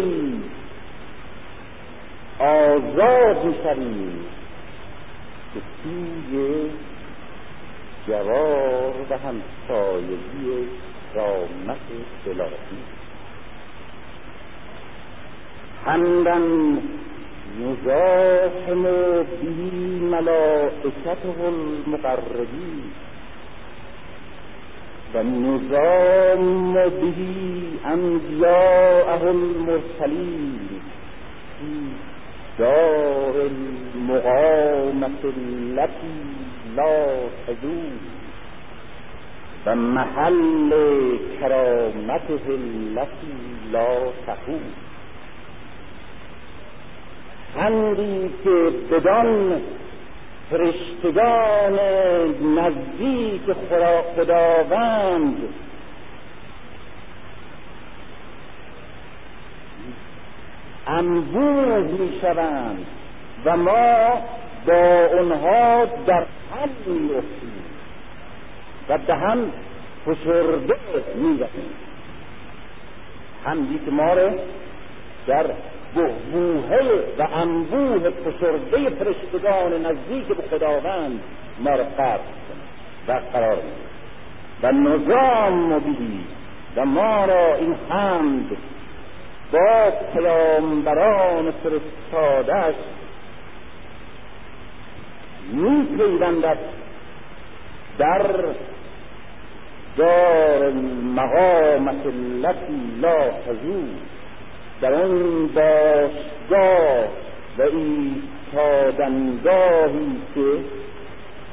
آزاد 2.38 3.44
می‌شویم 3.44 4.24
به 5.54 5.60
سوی 5.82 6.70
جوار 8.08 8.94
و 9.10 9.18
همسایگی 9.18 10.68
رامت 11.14 11.78
الهی 12.26 12.78
حمدن 15.84 16.78
یزاحم 17.60 18.82
به 18.82 20.00
ملائکته 20.10 21.38
المقربین 21.46 22.82
و 25.14 25.22
نظام 25.22 26.72
به 26.74 27.14
انبیاءه 27.84 29.26
المرسلین 29.26 30.58
فی 31.58 31.90
دار 32.58 33.34
المقامة 33.40 35.22
التي 35.24 36.16
لا 36.76 37.16
تزول 37.46 37.98
و 39.66 39.74
محل 39.74 40.72
کرامته 41.40 42.46
التي 42.48 43.36
لا 43.72 44.10
تحول 44.26 44.93
پندی 47.54 48.30
که 48.44 48.72
بدان 48.90 49.60
فرشتگان 50.50 51.78
نزدیک 52.58 53.42
خداوند. 54.16 55.36
انبوه 60.86 61.78
می 61.78 62.18
شوند 62.20 62.86
و 63.44 63.56
ما 63.56 64.22
با 64.66 65.06
اونها 65.12 65.84
در 66.06 66.26
هم 66.52 66.68
می 66.86 67.10
و 68.88 68.98
به 68.98 69.14
هم 69.14 69.38
فشرده 70.04 70.76
می 71.16 71.40
همدی 73.46 73.80
که 73.84 73.90
ما 73.90 74.12
رو 74.12 74.30
در 75.26 75.46
بوهه 75.94 77.04
و 77.18 77.22
انبوه 77.34 78.10
فشرده 78.10 78.90
فرشتگان 78.90 79.86
نزدیک 79.86 80.26
به 80.26 80.42
خداوند 80.50 81.20
ما 81.58 81.70
رو 81.70 81.84
قرد 81.96 82.20
و 83.08 83.20
قرار 83.32 83.58
و 84.62 84.72
نظام 84.72 85.72
مبیدی 85.72 86.24
و 86.76 86.84
ما 86.84 87.24
را 87.24 87.54
این 87.54 87.76
حمد 87.90 88.56
با 89.52 89.92
پیامبران 90.12 91.50
فرستادش 91.50 92.74
می 95.52 95.84
پیوندد 95.96 96.58
در 97.98 98.54
دار 99.96 100.72
مقامت 101.14 102.06
لا 103.00 103.30
تزول. 103.46 103.88
در 104.80 104.94
اون 104.94 105.46
باشگاه 105.46 107.04
و 107.58 107.62
ایستادنگاهی 108.52 110.16
که 110.34 110.46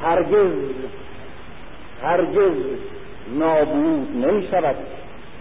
هرگز 0.04 0.52
هرگز 2.04 2.56
نابود 3.40 4.26
نمی 4.26 4.48
شود 4.52 4.76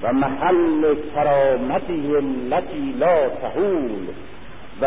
و 0.03 0.13
محل 0.13 0.95
کرامتی 1.15 2.17
التي 2.17 2.95
لا 2.99 3.29
تهول 3.29 4.07
و 4.81 4.87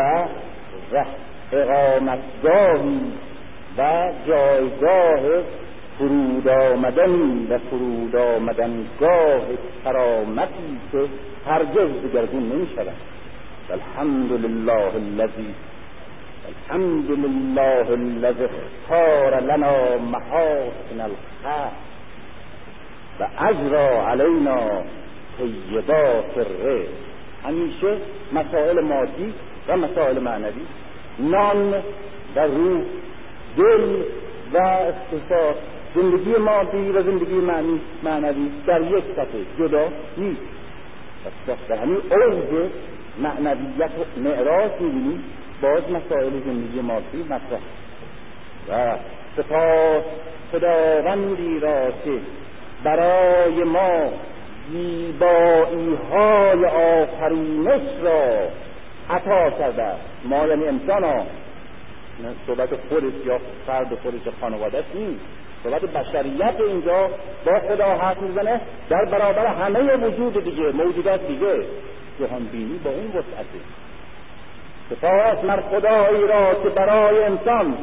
اقامتگاهی 1.52 3.00
و 3.78 4.12
جایگاه 4.26 5.42
فرود 5.98 6.48
آمدن 6.48 7.46
و 7.50 7.58
فرود 7.70 8.16
آمدنگاه 8.16 9.42
کرامتی 9.84 10.78
که 10.92 10.98
هرگز 11.46 11.90
دگرگون 12.04 12.42
نمی 12.42 12.66
شود 12.76 13.14
الحمد 13.70 14.32
لله 14.32 14.92
الذي 14.96 15.54
الحمد 16.48 17.10
لله 17.10 17.94
الذي 17.94 18.44
اختار 18.44 19.40
لنا 19.40 19.96
محاسن 19.96 21.00
الخلق 21.00 21.72
و 23.20 23.26
اجرا 23.38 24.10
علینا 24.10 24.82
طیبات 25.38 26.36
الرزق. 26.36 26.88
همیشه 27.44 27.96
مسائل 28.32 28.80
مادی 28.80 29.32
و 29.68 29.76
مسائل 29.76 30.18
معنوی 30.18 30.66
نان 31.18 31.74
و 32.36 32.40
روح 32.40 32.82
دل 33.56 34.02
و 34.54 34.58
اقتصاد 34.58 35.56
زندگی 35.94 36.36
مادی 36.36 36.90
و 36.90 37.02
زندگی 37.02 37.34
معنی 37.34 37.80
معنوی 38.02 38.50
در 38.66 38.80
یک 38.80 39.04
صفحه 39.16 39.44
جدا 39.58 39.88
نیست. 40.16 40.53
در 41.68 41.76
همین 41.76 41.96
اوج 41.96 42.70
معنویت 43.18 43.90
و 44.16 44.20
معراج 44.20 44.72
می‌بینیم 44.80 45.24
باز 45.62 45.82
مسائل 45.90 46.30
زندگی 46.30 46.80
مادی 46.80 47.22
مطرح. 47.22 47.60
و 48.68 48.96
سپاس 49.36 50.04
خداوندی 50.52 51.60
را 51.60 51.90
که 51.90 52.20
برای 52.84 53.64
ما 53.64 54.10
زیبایی 54.70 55.94
های 56.10 56.64
آفرینش 56.64 57.82
را 58.02 58.48
عطا 59.10 59.50
کرده. 59.50 59.92
ما 60.24 60.46
یعنی 60.46 60.64
انسان 60.64 61.04
ها 61.04 61.26
صحبت 62.46 62.68
خودش 62.88 63.12
یا 63.26 63.38
فرد 63.66 63.94
خودش 63.94 64.20
خانوادهش 64.40 64.84
نیست. 64.94 65.20
صحبت 65.64 65.80
بشریت 65.80 66.54
اینجا 66.60 67.08
با 67.46 67.60
خدا 67.68 67.96
حرف 67.96 68.22
می‌زنه 68.22 68.60
در 68.88 69.04
برابر 69.04 69.46
همه 69.46 69.96
وجود 69.96 70.44
دیگه 70.44 70.62
موجودات 70.62 71.26
دیگه. 71.26 71.54
جهان 72.20 72.44
بینی 72.52 72.80
با 72.84 72.90
این 72.90 73.08
وسعته. 73.08 73.60
سپاس 74.90 75.44
مر 75.44 75.60
خدایی 75.60 76.26
را 76.26 76.54
که 76.62 76.68
برای 76.68 77.24
انسان 77.24 77.74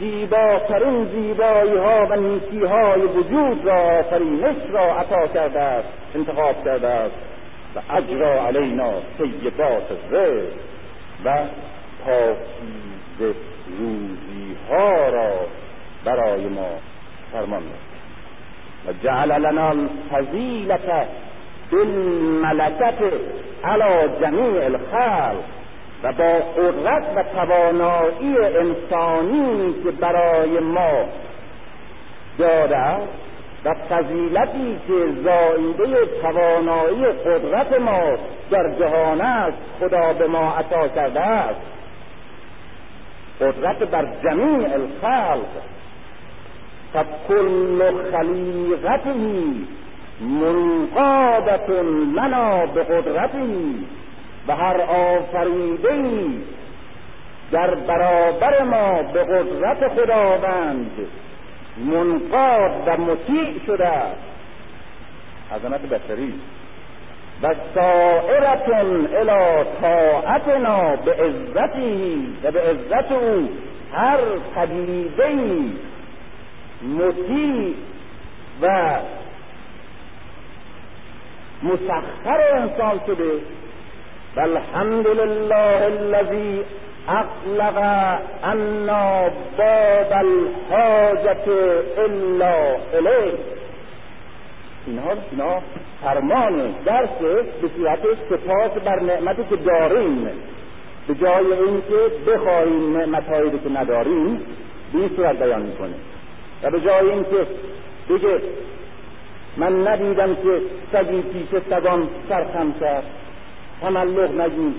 زیباترین 0.00 1.04
زیبایی 1.04 1.76
ها 1.76 2.06
و 2.10 2.16
نیکی 2.16 2.64
های 2.64 3.00
وجود 3.00 3.64
را 3.64 3.98
آفرینش 3.98 4.56
را 4.70 4.94
عطا 4.94 5.26
کرده 5.26 5.60
است 5.60 5.88
انتخاب 6.14 6.64
کرده 6.64 6.88
است. 6.88 7.14
و 7.76 7.80
اجرا 7.90 8.46
علینا 8.46 8.92
طیبات 9.18 9.90
رزق 10.10 10.52
و 11.24 11.44
پاکیز 12.04 13.34
روزی 13.78 14.56
ها 14.70 15.08
را 15.08 15.30
برای 16.04 16.46
ما 16.48 16.68
فرمان 17.32 17.62
و 18.88 18.92
جعل 19.02 19.32
لنا 19.40 19.68
الفضیلت 19.68 21.06
بالملکت 21.72 22.98
علی 23.64 24.08
جمیع 24.20 24.64
الخلق 24.64 25.44
و 26.02 26.12
با 26.12 26.40
قدرت 26.62 27.04
و 27.16 27.22
توانایی 27.22 28.38
انسانی 28.38 29.74
که 29.84 29.90
برای 29.90 30.58
ما 30.60 31.04
داده 32.38 32.96
و 33.64 33.74
فضیلتی 33.90 34.78
که 34.88 35.22
زایده 35.24 36.06
توانایی 36.22 37.06
قدرت 37.06 37.80
ما 37.80 38.16
در 38.50 38.74
جهان 38.78 39.20
است 39.20 39.58
خدا 39.80 40.12
به 40.12 40.26
ما 40.26 40.52
عطا 40.52 40.88
کرده 40.88 41.20
است. 41.20 41.60
قدرت 43.40 43.78
بر 43.78 44.06
جمیع 44.24 44.68
الخلق 44.74 45.46
فکل 46.92 47.92
خلیقته 48.12 49.14
منقادت 50.20 51.70
لنا 52.16 52.66
به 52.66 52.82
قدرته 52.82 53.38
و 54.48 54.56
هر 54.56 54.80
آفریده 54.80 56.02
در 57.52 57.74
برابر 57.74 58.62
ما 58.62 59.02
به 59.02 59.24
قدرت 59.24 59.88
خداوند 59.88 60.90
منقاد 61.78 62.72
و 62.86 62.96
مطیع 62.96 63.66
شده 63.66 63.92
عظمت 65.54 65.80
بشری 65.80 66.34
و 67.42 67.54
سائرتون 67.74 69.08
الى 69.14 69.64
طاعتنا 69.80 70.96
به 70.96 71.12
عزتی 71.12 72.36
و 72.44 72.50
به 72.50 72.60
عزت 72.60 73.12
او 73.12 73.48
هر 73.92 74.18
پدیده 74.54 75.34
مطیع 76.82 77.74
و 78.62 78.96
مسخر 81.62 82.40
انسان 82.52 83.00
شده. 83.06 83.32
والحمد 84.36 85.06
لله 85.06 85.86
الذي 85.86 86.64
اقلق 87.08 87.78
عنا 88.44 89.28
باب 89.58 90.12
الحاجة 90.12 91.46
الا 91.98 92.76
الیه. 92.94 93.38
اینها 94.86 95.12
اینا 95.30 95.60
فرمان 96.02 96.74
درس 96.84 97.08
به 97.62 97.68
صورت 97.76 97.98
سپاس 98.30 98.70
بر 98.84 99.00
نعمتی 99.00 99.44
که 99.50 99.56
داریم. 99.56 100.28
به 101.08 101.14
جای 101.14 101.52
اینکه 101.52 102.30
بخواهیم 102.30 102.96
نعمتهایی 102.96 103.50
که 103.50 103.70
نداریم 103.80 104.36
به 104.92 104.98
این 104.98 105.10
صورت 105.16 105.38
بیان 105.38 105.62
می‌کنه. 105.62 105.94
به 106.70 106.80
جای 106.80 107.10
اینکه 107.10 107.46
بگه 108.10 108.40
من 109.56 109.88
ندیدم 109.88 110.34
که 110.34 110.60
سگی 110.92 111.22
پیش 111.22 111.62
سگان 111.70 112.08
سرخم 112.28 112.74
کرد. 112.80 113.04
تملق 113.80 114.40
نگید 114.40 114.74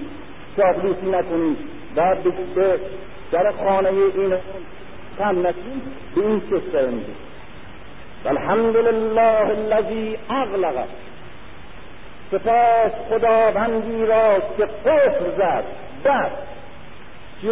چاپلوسی 0.57 1.05
نکنید 1.05 1.57
و 1.95 2.15
به 2.55 2.79
در 3.31 3.51
خانه 3.51 3.89
این 3.89 4.33
کم 5.17 5.39
نکنید 5.39 5.83
به 6.15 6.21
این 6.21 6.41
چه 6.49 6.87
میگه. 6.87 7.07
الحمد 8.25 8.77
لله 8.77 9.49
الذي 9.49 10.17
اغلق. 10.29 10.85
سپاس 12.31 12.91
خداوندی 13.09 14.05
را 14.05 14.39
که 14.57 14.65
قفل 14.65 15.37
زد. 15.37 15.63
بس 16.05 16.31
چی 17.41 17.51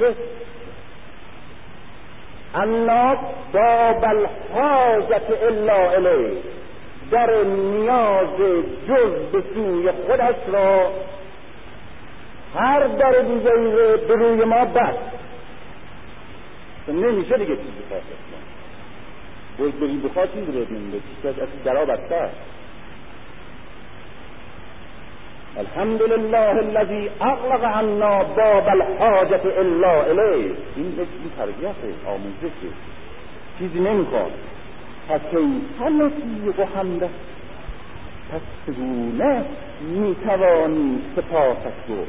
انا 2.56 3.16
باب 3.54 4.06
الحاجت 4.06 5.44
الا 5.44 5.92
الیه 5.92 6.38
در 7.12 7.44
نیاز 7.44 8.38
جز 8.88 9.32
به 9.32 9.44
سوی 9.54 9.92
خودش 9.92 10.36
را 10.54 10.92
هر 12.56 12.88
در 12.88 13.12
دیگه 13.12 13.52
به 14.08 14.16
روی 14.16 14.44
ما 14.46 14.66
بست. 14.66 15.16
نمیشه 16.88 17.38
دیگه 17.38 17.56
چیزی 17.56 17.84
خواست 17.90 18.06
باید 19.60 19.80
بگیم 19.80 20.02
بخواد 20.02 20.34
چیزی 20.34 20.52
رو 20.52 20.76
نمیده 20.76 21.00
چیز 21.00 21.26
از 21.26 21.48
درا 21.66 21.86
بسته 21.86 22.30
الحمد 25.60 26.02
لله 26.02 26.52
الذي 26.60 27.10
اغلق 27.22 27.64
عنا 27.64 28.24
باب 28.24 28.68
الحاجت 28.68 29.46
الا 29.46 30.04
الیه 30.04 30.56
این 30.76 31.00
این 31.00 31.32
تربیت 31.38 31.76
آموزشه 32.08 32.72
چیزی 33.60 33.80
نمی‌خواد 33.80 34.32
پس 35.10 35.22
کیف 35.32 35.82
نطیق 35.82 36.60
حمده 36.76 37.10
پس 38.32 38.42
چگونه 38.66 39.46
می‌توانی 39.82 41.02
سپاسش 41.16 41.80
رو 41.88 42.06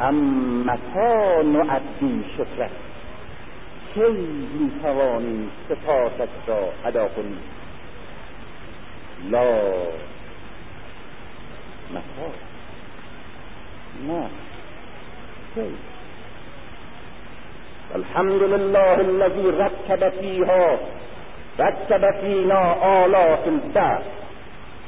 امتا 0.00 1.42
نعدی 1.42 2.24
شکرت 2.36 2.70
کی 3.94 4.28
می‌توانی 4.60 5.48
سپاسش 5.68 6.28
را 6.46 6.68
ادا 6.84 7.08
کنی 7.08 7.36
لا 9.30 9.60
متا 11.90 12.28
نه 14.06 14.28
کی 15.54 15.68
الحمد 17.94 18.42
لله 18.42 18.94
الذي 18.94 19.46
ركب 19.64 20.08
فيها 20.20 20.78
ركب 21.60 22.04
فينا 22.20 22.60
آلات 23.04 23.44
البعث 23.46 24.02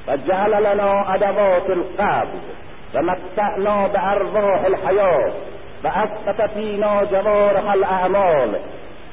وجعل 0.08 0.52
لنا 0.62 1.14
أدوات 1.14 1.70
القبض 1.70 2.40
ومتعنا 2.94 3.86
بأرواح 3.86 4.64
الحياة 4.64 5.32
وأثبت 5.84 6.50
فينا 6.54 7.04
جوارح 7.12 7.72
الأعمال 7.72 8.60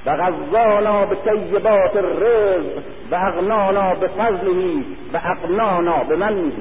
وغذانا 0.05 1.05
بطيبات 1.05 1.95
الرزق 1.95 2.83
وأغنانا 3.11 3.93
بفضله 3.93 4.81
وأقنانا 5.13 6.03
بمنه. 6.03 6.57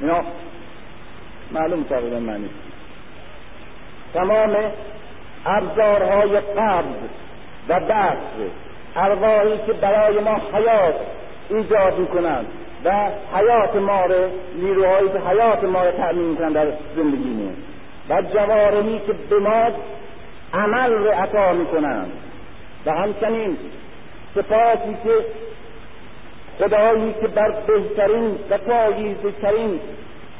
اینا 0.00 0.22
معلوم 1.52 1.82
تقریبا 1.82 2.20
معنی. 2.20 2.50
تمام 4.14 4.56
ابزارهای 5.46 6.40
قبض 6.40 6.96
و 7.68 7.80
دست 7.80 8.52
ارواحی 8.96 9.58
که 9.66 9.72
برای 9.72 10.20
ما 10.20 10.40
حیات 10.54 10.94
ایجاد 11.50 11.98
می‌کنند 11.98 12.46
و 12.84 13.10
حیات 13.36 13.76
ما 13.76 14.04
رو 14.04 14.30
نیروهایی 14.54 15.08
که 15.08 15.18
حیات 15.18 15.64
ما 15.64 15.84
رو 15.84 15.90
تأمین 15.90 16.24
می‌کنند 16.24 16.54
در 16.54 16.72
زندگیمون 16.96 17.56
و 18.08 18.22
جوارحی 18.22 18.98
که 19.06 19.12
به 19.30 19.38
ما 19.38 19.68
عمل 20.54 20.92
رو 20.92 21.10
عطا 21.10 21.52
می‌کنند. 21.52 22.12
و 22.86 22.90
همچنین 22.92 23.56
سپاسی 24.34 24.96
که 25.04 25.10
خدایی 26.60 27.14
که 27.20 27.28
بر 27.28 27.52
بهترین 27.66 28.38
و 28.50 28.58
پاییزترین 28.58 29.80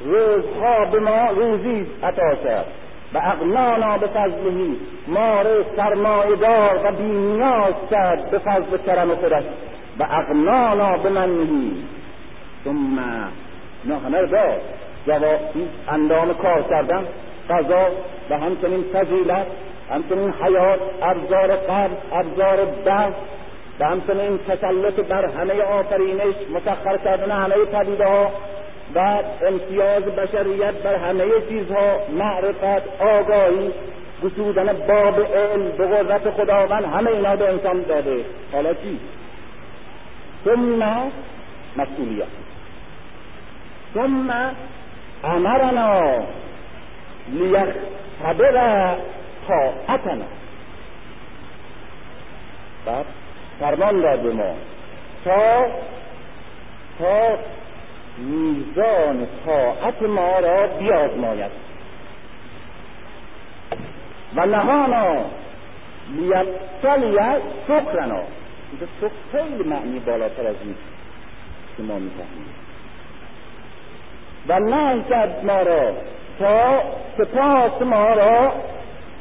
روزها 0.05 0.85
به 0.93 1.01
ما 1.01 1.31
روزی 1.31 1.87
عطا 2.03 2.35
کرد. 2.45 2.67
و 3.15 3.19
اغنانا 3.19 3.99
به 3.99 4.07
فضلهی 4.07 4.77
ما 5.09 5.43
رو 5.43 5.65
سرمایدار 5.77 6.81
و 6.85 6.93
بینیاز 6.93 7.75
کرد 7.91 8.31
به 8.31 8.39
فضل 8.39 8.77
کرم 8.87 9.15
خودش. 9.15 9.45
و 9.99 10.07
اغنانا 10.11 10.97
به 10.97 11.09
منهی. 11.09 11.85
ثم 12.65 13.01
نه 13.85 13.99
همه 13.99 14.29
جوابی 15.07 15.69
اندام 15.89 16.35
کار 16.35 16.63
کردن 16.63 17.05
قضا 17.51 17.87
و 18.31 18.39
همچنین 18.39 18.85
فضیلت 18.93 19.47
همچنین 19.91 20.33
حیات 20.43 20.81
ابزار 21.03 21.57
قلب 21.57 21.99
ابزار 22.13 22.65
دست 22.87 23.17
و 23.81 23.85
همچنین 23.85 24.39
تسلط 24.39 24.95
بر 24.95 25.25
همه 25.25 25.63
آفرینش 25.63 26.35
مسخر 26.55 26.97
کردن 26.97 27.31
همه 27.31 27.55
پدیده 27.65 28.07
ها 28.07 28.31
و 28.95 29.23
امتیاز 29.47 30.03
بشریت 30.03 30.75
بر 30.75 30.95
همه 30.95 31.25
چیزها 31.49 31.97
معرفت 32.13 33.03
آگاهی 33.03 33.73
گشودن 34.25 34.73
باب 34.73 35.21
علم 35.21 35.69
به 35.79 35.87
قدرت 35.87 36.31
خداوند 36.31 36.85
همه 36.85 37.11
اینا 37.11 37.37
به 37.37 37.49
انسان 37.49 37.83
داده. 37.83 38.25
حالا 38.53 38.75
چی؟ 38.75 39.01
ثم 40.45 40.83
مسئولیت 41.77 42.27
ثم 43.95 44.31
امرنا 45.25 46.23
لیختبر 47.33 48.95
طاعتنا. 49.49 50.25
بعد 52.87 53.07
فرمان 53.61 54.01
داد 54.01 54.21
به 54.21 54.33
ما 54.33 54.55
تا 55.25 55.67
تا 56.99 57.39
میزان 58.19 59.27
طاعت 59.47 60.03
ما 60.03 60.39
را 60.39 60.67
بیازماید. 60.67 61.51
و 64.37 64.47
نهانا 64.47 65.25
لیبتلی 66.17 67.19
شکرنا. 67.69 68.23
اینجا 68.71 68.87
شکر 69.01 69.11
خیلی 69.33 69.69
معنی 69.69 69.99
بالاتر 69.99 70.47
از 70.47 70.57
این 70.65 70.75
که 71.77 71.83
ما 71.83 71.99
می‌فهمیم. 71.99 72.55
و 74.49 74.61
نه 74.61 75.05
کرد 75.09 75.45
ما 75.45 75.63
را 75.63 75.93
تا 76.39 76.83
سپاس 77.19 77.83
ما 77.83 78.13
را 78.13 78.53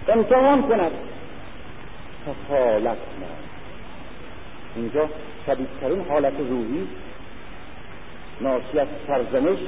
امتحان 0.08 0.62
کند. 0.62 0.92
تا 2.26 2.56
حالت 2.56 2.98
ما. 3.20 3.39
اینجا 4.80 5.10
شدیدترین 5.46 6.06
حالت 6.10 6.34
روحی 6.50 6.88
ناشی 8.42 8.80
از 8.80 8.88
سرزنش 9.08 9.60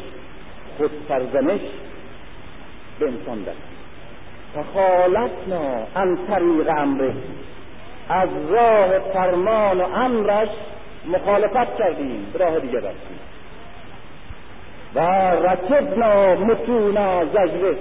خود 0.77 0.91
سرزنش 1.07 1.61
به 2.99 3.07
انسان 3.07 3.43
دست 3.43 3.71
فخالتنا 4.55 5.87
عن 5.95 6.17
طریق 6.27 6.69
امره. 6.77 7.13
از 8.09 8.29
راه 8.49 8.99
فرمان 8.99 9.81
و 9.81 9.83
امرش 9.83 10.49
مخالفت 11.05 11.77
کردیم 11.77 12.25
به 12.33 12.39
راه 12.39 12.59
دیگه 12.59 12.77
رفتیم. 12.77 13.19
و 14.95 14.99
رکبنا 15.31 16.35
متونا 16.35 17.25
زجره. 17.25 17.75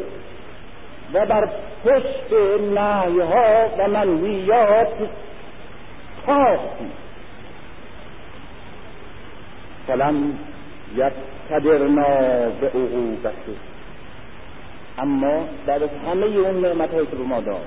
و 1.15 1.27
بر 1.27 1.49
پشت 1.85 2.33
نهیها 2.75 3.69
و 3.79 3.89
منهیات 3.89 4.93
تاختیم 6.27 6.93
فلم 9.91 10.39
یقتدرنا 10.97 12.05
به 12.61 12.67
عقوبته 12.67 13.53
اما 14.99 15.45
بعد 15.67 15.83
از 15.83 15.91
همه 16.07 16.27
اون 16.27 16.61
نعمت 16.61 16.91
که 16.91 17.17
به 17.17 17.25
ما 17.25 17.41
داد 17.41 17.67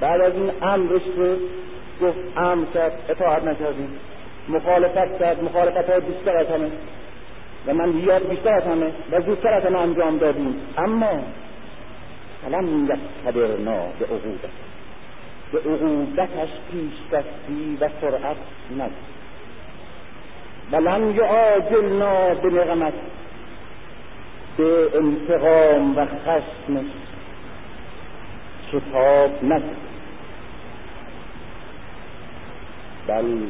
بعد 0.00 0.20
از 0.20 0.32
این 0.34 0.50
امرش 0.62 1.02
رو 1.16 1.36
گفت 2.02 2.18
امر 2.36 2.64
کرد 2.74 2.92
اطاعت 3.08 3.44
نکردیم 3.44 3.88
مخالفت 4.48 5.18
کرد 5.18 5.44
مخالفت 5.44 5.90
های 5.90 6.00
بیشتر 6.00 6.36
از 6.36 6.46
همه. 6.46 6.70
و 7.66 7.74
من 7.74 7.92
بیاد 7.92 8.28
بیشتر 8.28 8.54
از 8.54 8.62
همه 8.62 8.86
و 9.12 9.20
زودتر 9.20 9.54
از 9.54 9.64
همه 9.64 9.78
انجام 9.78 10.18
دادیم. 10.18 10.56
اما 10.78 11.20
فلم 12.44 12.84
یقتدرنا 12.84 13.78
به 13.98 14.04
عقوبت. 14.04 14.50
به 15.52 15.58
عقوبتش 15.58 16.48
پیش 16.72 16.92
دستی 17.12 17.78
و 17.80 17.88
سرعت 18.00 18.36
ندید 18.78 19.21
ولم 20.72 21.16
یعاجلنا 21.16 22.34
به 22.34 22.50
نقمت 22.50 22.92
به 24.56 24.90
انتقام 24.94 25.96
و 25.96 26.06
خشم 26.06 26.84
کتاب 28.72 29.30
ندید 29.44 29.82
بل 33.06 33.46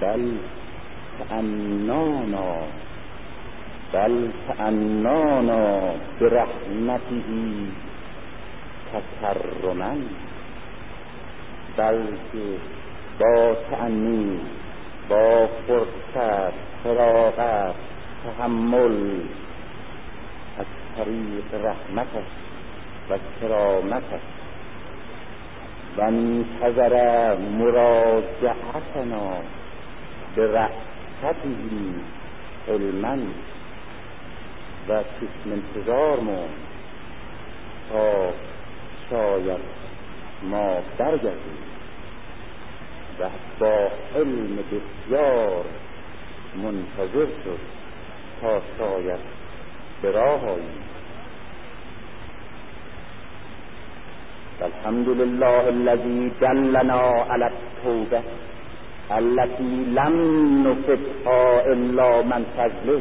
بل 0.00 0.32
تعنانا 1.28 2.54
بل 3.92 4.28
تعنانا 4.48 5.94
برحمته 6.20 7.22
تکرما 8.92 9.96
بلکه 11.76 12.58
با 13.20 13.56
تعنی 13.70 14.40
با 15.08 15.48
فرصت 15.66 16.52
فراغت 16.84 17.74
تحمل. 18.24 19.20
از 20.58 20.66
طریق 20.96 21.64
رحمتش 21.64 22.28
و 23.10 23.18
کرامتش. 23.40 24.20
و 25.96 26.00
انتظر 26.00 27.34
مراجعتنا 27.36 29.32
به 30.36 30.46
رأسته 30.52 31.38
علما. 32.68 33.16
و 34.88 35.02
چشم 35.02 35.52
انتظار 35.52 36.20
مون 36.20 36.48
تا 37.92 38.32
شاید 39.10 39.60
ما 40.42 40.82
برگردیم. 40.98 41.58
و 43.20 43.24
با 43.60 43.90
علم 44.16 44.58
بسیار 44.72 45.64
منتظر 46.56 47.26
شد 47.44 47.58
تا 48.40 48.60
شاید 48.78 49.20
به 50.02 50.10
راه 50.10 50.40
الحمد 54.60 55.08
لله 55.08 55.66
الذي 55.66 56.32
دلنا 56.40 57.24
على 57.30 57.44
التوبه 57.44 58.22
التي 59.10 59.84
لم 59.98 60.16
نفتها 60.68 61.60
الا 61.60 62.22
من 62.22 62.44
فضله. 62.56 63.00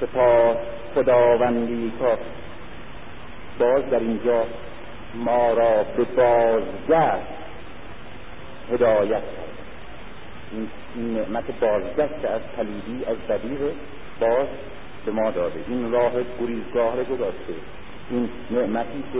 سپاس 0.00 0.56
خداوندی 0.94 1.92
که 1.98 2.18
باز 3.58 3.90
در 3.90 3.98
اینجا 3.98 4.44
ما 5.14 5.52
را 5.52 5.84
به 5.96 6.04
بازگشت 6.04 7.41
هدایت 8.70 9.10
کرد. 9.10 9.52
این 10.52 11.14
نعمت 11.14 11.44
بازگشت 11.60 12.24
از 12.24 12.40
پلیدی 12.56 13.04
از 13.04 13.16
بدی 13.28 13.56
باز 14.20 14.46
به 15.06 15.12
ما 15.12 15.30
داده. 15.30 15.60
این 15.68 15.92
راه 15.92 16.12
گریزگاه 16.40 16.96
رو 16.96 17.04
گذاشته. 17.04 17.54
این 18.10 18.28
نعمتی 18.50 19.04
که 19.12 19.18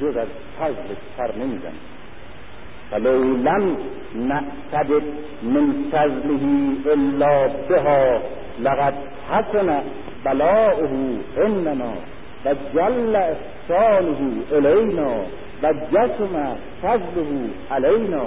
جز 0.00 0.16
از 0.16 0.28
فضل 0.60 0.94
سر 1.16 1.34
نمی‌زنه 1.36 1.72
فلو 2.90 3.36
لم 3.36 3.76
نعتدد 4.14 5.02
من 5.42 5.74
فضله 5.92 6.40
الا 6.86 7.48
بها 7.48 8.20
لقد 8.60 8.94
حسن 9.30 9.82
بلاؤه 10.24 11.18
اننا 11.36 11.92
و 12.44 12.54
جل 12.74 13.16
احسانه 13.16 14.16
الینا 14.52 15.16
و 15.62 15.72
جسم 15.92 16.56
فضله 16.82 17.50
علینا. 17.70 18.26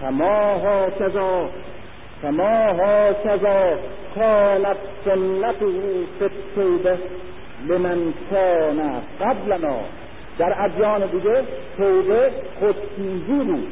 فما 0.00 0.56
هكذا 0.56 1.50
فما 2.22 2.72
هكذا 2.72 3.78
كانت 4.16 4.76
سنته 5.04 5.80
في 6.18 6.24
التوبه 6.24 6.98
لمن 7.68 8.14
كان 8.30 9.02
قبلنا. 9.20 9.76
در 10.38 10.64
ادیان 10.64 11.06
دیگه 11.06 11.42
توبه 11.78 12.30
خودسوزی 12.60 13.44
بود. 13.44 13.68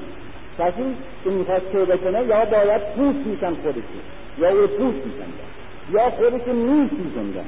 کسی 0.58 0.96
که 1.24 1.30
می‌خواست 1.30 1.72
توبه 1.72 1.96
کنه 1.96 2.24
یا 2.24 2.44
باید 2.44 2.82
پوست 2.96 3.26
میکن 3.26 3.54
خودشی 3.62 4.00
یا 4.38 4.48
او 4.48 4.66
پوست 4.66 5.06
میکندن 5.06 5.44
یا 5.90 6.10
خودش 6.10 6.46
میسوزندن 6.46 7.44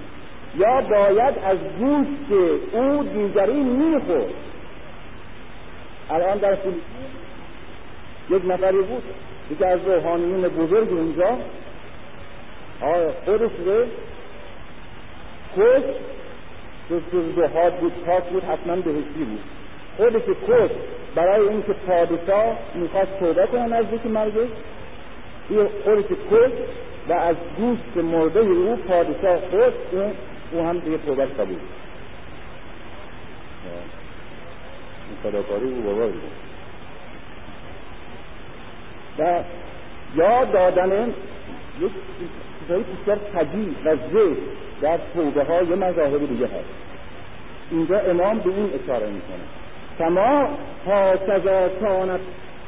یا 0.56 0.80
باید 0.80 1.34
از 1.44 1.58
گوشت 1.78 2.32
او 2.72 3.02
دیگری 3.02 3.62
می‌خورد. 3.62 4.34
الان 6.10 6.38
در 6.38 6.54
فیلیپین 6.54 7.25
یک 8.30 8.42
نفری 8.44 8.82
بود 8.82 9.02
یکی 9.50 9.64
از 9.64 9.80
روحانیون 9.86 10.48
بزرگ 10.48 10.92
اونجا. 10.92 11.38
خودش 13.24 13.50
رو 13.66 13.84
کش 15.56 15.84
جز 16.90 17.38
حاد 17.54 17.74
بود 17.74 17.92
پاک 18.06 18.24
بود 18.24 18.44
حتما 18.44 18.76
بهشتی 18.76 19.24
بود. 19.24 19.40
خودش 19.96 20.22
کش 20.48 20.70
برای 21.14 21.48
اینکه 21.48 21.72
پادشاه 21.72 22.58
می‌خواست 22.74 23.18
توبه 23.20 23.46
کنه 23.46 23.66
نزدیک 23.66 24.06
مرگش 24.06 24.48
خودش 25.84 26.04
کش 26.04 26.52
و 27.08 27.12
از 27.12 27.36
گوشت 27.56 27.96
مرده 27.96 28.40
او 28.40 28.76
پادشاه 28.76 29.36
خود 29.50 29.74
او 30.52 30.62
هم 30.62 30.78
دیگه 30.78 30.98
توبه 30.98 31.26
قبول. 31.26 31.56
این 35.08 35.16
صداکاری 35.22 35.64
او 35.64 35.82
بابا 35.82 36.06
بود. 36.06 36.45
و 39.18 39.42
یا 40.16 40.44
دادن 40.44 41.08
یک 41.80 41.92
چیزایی 42.60 42.84
بسیار 42.84 43.18
طبیع 43.34 43.74
و 43.84 43.96
زشت 43.96 44.40
در 44.80 44.98
توبه 45.14 45.44
های 45.44 45.66
مذاهب 45.66 46.28
دیگه 46.28 46.46
هست. 46.46 46.86
اینجا 47.70 47.98
امام 47.98 48.38
به 48.38 48.50
این 48.50 48.70
اشاره 48.84 49.06
می‌کنه. 49.06 49.46
کما 49.98 50.48
هاکذا 50.86 51.68
کانت 51.68 52.20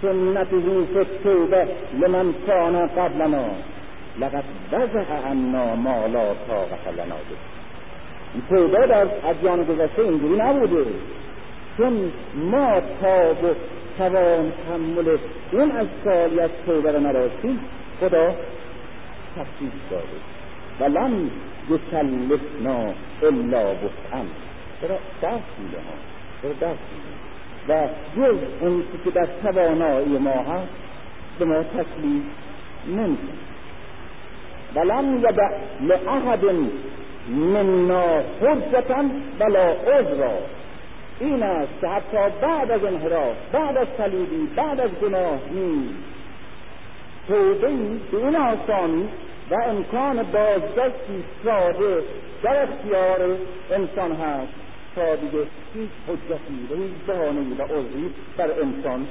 سنته 0.02 0.60
فی 0.92 0.98
التوبه 0.98 1.68
لمن 2.00 2.34
کان 2.46 2.86
قبلنا. 2.86 3.44
لقد 4.20 4.44
وضع 4.72 5.28
عنا 5.30 5.74
ما 5.74 6.06
لا 6.06 6.34
طاقت 6.48 6.94
لنا 6.94 7.16
به. 7.28 7.36
توبه 8.48 8.86
در 8.86 9.06
ادیان 9.28 9.64
گذشته 9.64 10.02
اینجوری 10.02 10.36
نبوده. 10.36 10.84
چون 11.76 12.12
ما 12.34 12.80
تاب 13.00 13.56
توان 13.98 14.52
تحمل. 14.68 15.18
اون 15.52 15.70
از 15.70 15.86
سالی 16.04 16.40
از 16.40 16.50
رو 16.66 17.06
نداشتیم 17.06 17.60
خدا 18.00 18.34
تخصیص 19.36 19.72
داده. 19.90 20.18
و 20.80 20.98
لم 20.98 21.30
یکلفنا 21.70 22.92
الا 23.22 23.74
وسعا. 23.74 24.22
چرا 24.80 24.96
دست 25.22 25.44
میده 25.58 25.76
ها؟ 25.76 25.94
چرا 26.42 26.52
دست 26.52 26.80
میده؟ 26.92 27.18
و 27.68 27.88
جز 28.16 28.38
اون 28.60 28.82
که 29.04 29.10
در 29.10 29.28
توانایی 29.42 30.18
ما 30.18 30.30
هست 30.30 30.68
به 31.38 31.44
ما 31.44 31.62
تکلیف 31.62 32.22
نمی‌کنه. 32.88 33.38
ولم 34.74 35.18
یدع 35.18 35.50
لأحد 35.80 36.44
منا 37.28 38.22
حجتا 38.40 39.04
ولا 39.40 39.72
عذرا. 39.72 40.32
این 41.20 41.42
است 41.42 41.80
که 41.80 41.88
حتی 41.88 42.16
بعد 42.42 42.70
از 42.70 42.84
انحراف 42.84 43.36
بعد 43.52 43.76
از 43.76 43.86
صلیبی 43.96 44.46
بعد 44.56 44.80
از 44.80 44.90
گناه 44.90 45.38
نیز 45.50 45.90
توبه 47.28 47.54
به 48.12 48.16
این 48.26 48.36
آسانی 48.36 49.08
و 49.50 49.54
امکان 49.54 50.22
بازگشتی 50.22 51.24
ساده 51.44 52.02
در 52.42 52.62
اختیار 52.62 53.36
انسان 53.70 54.12
هست 54.12 54.52
تا 54.94 55.16
دیگه 55.16 55.44
هیچ 55.74 55.90
حجتی 56.08 56.68
و 56.70 56.76
هیچ 56.76 56.92
بهانهای 57.06 57.52
و 57.58 57.62
عذری 57.62 58.14
بر 58.36 58.50
انسان. 58.62 59.06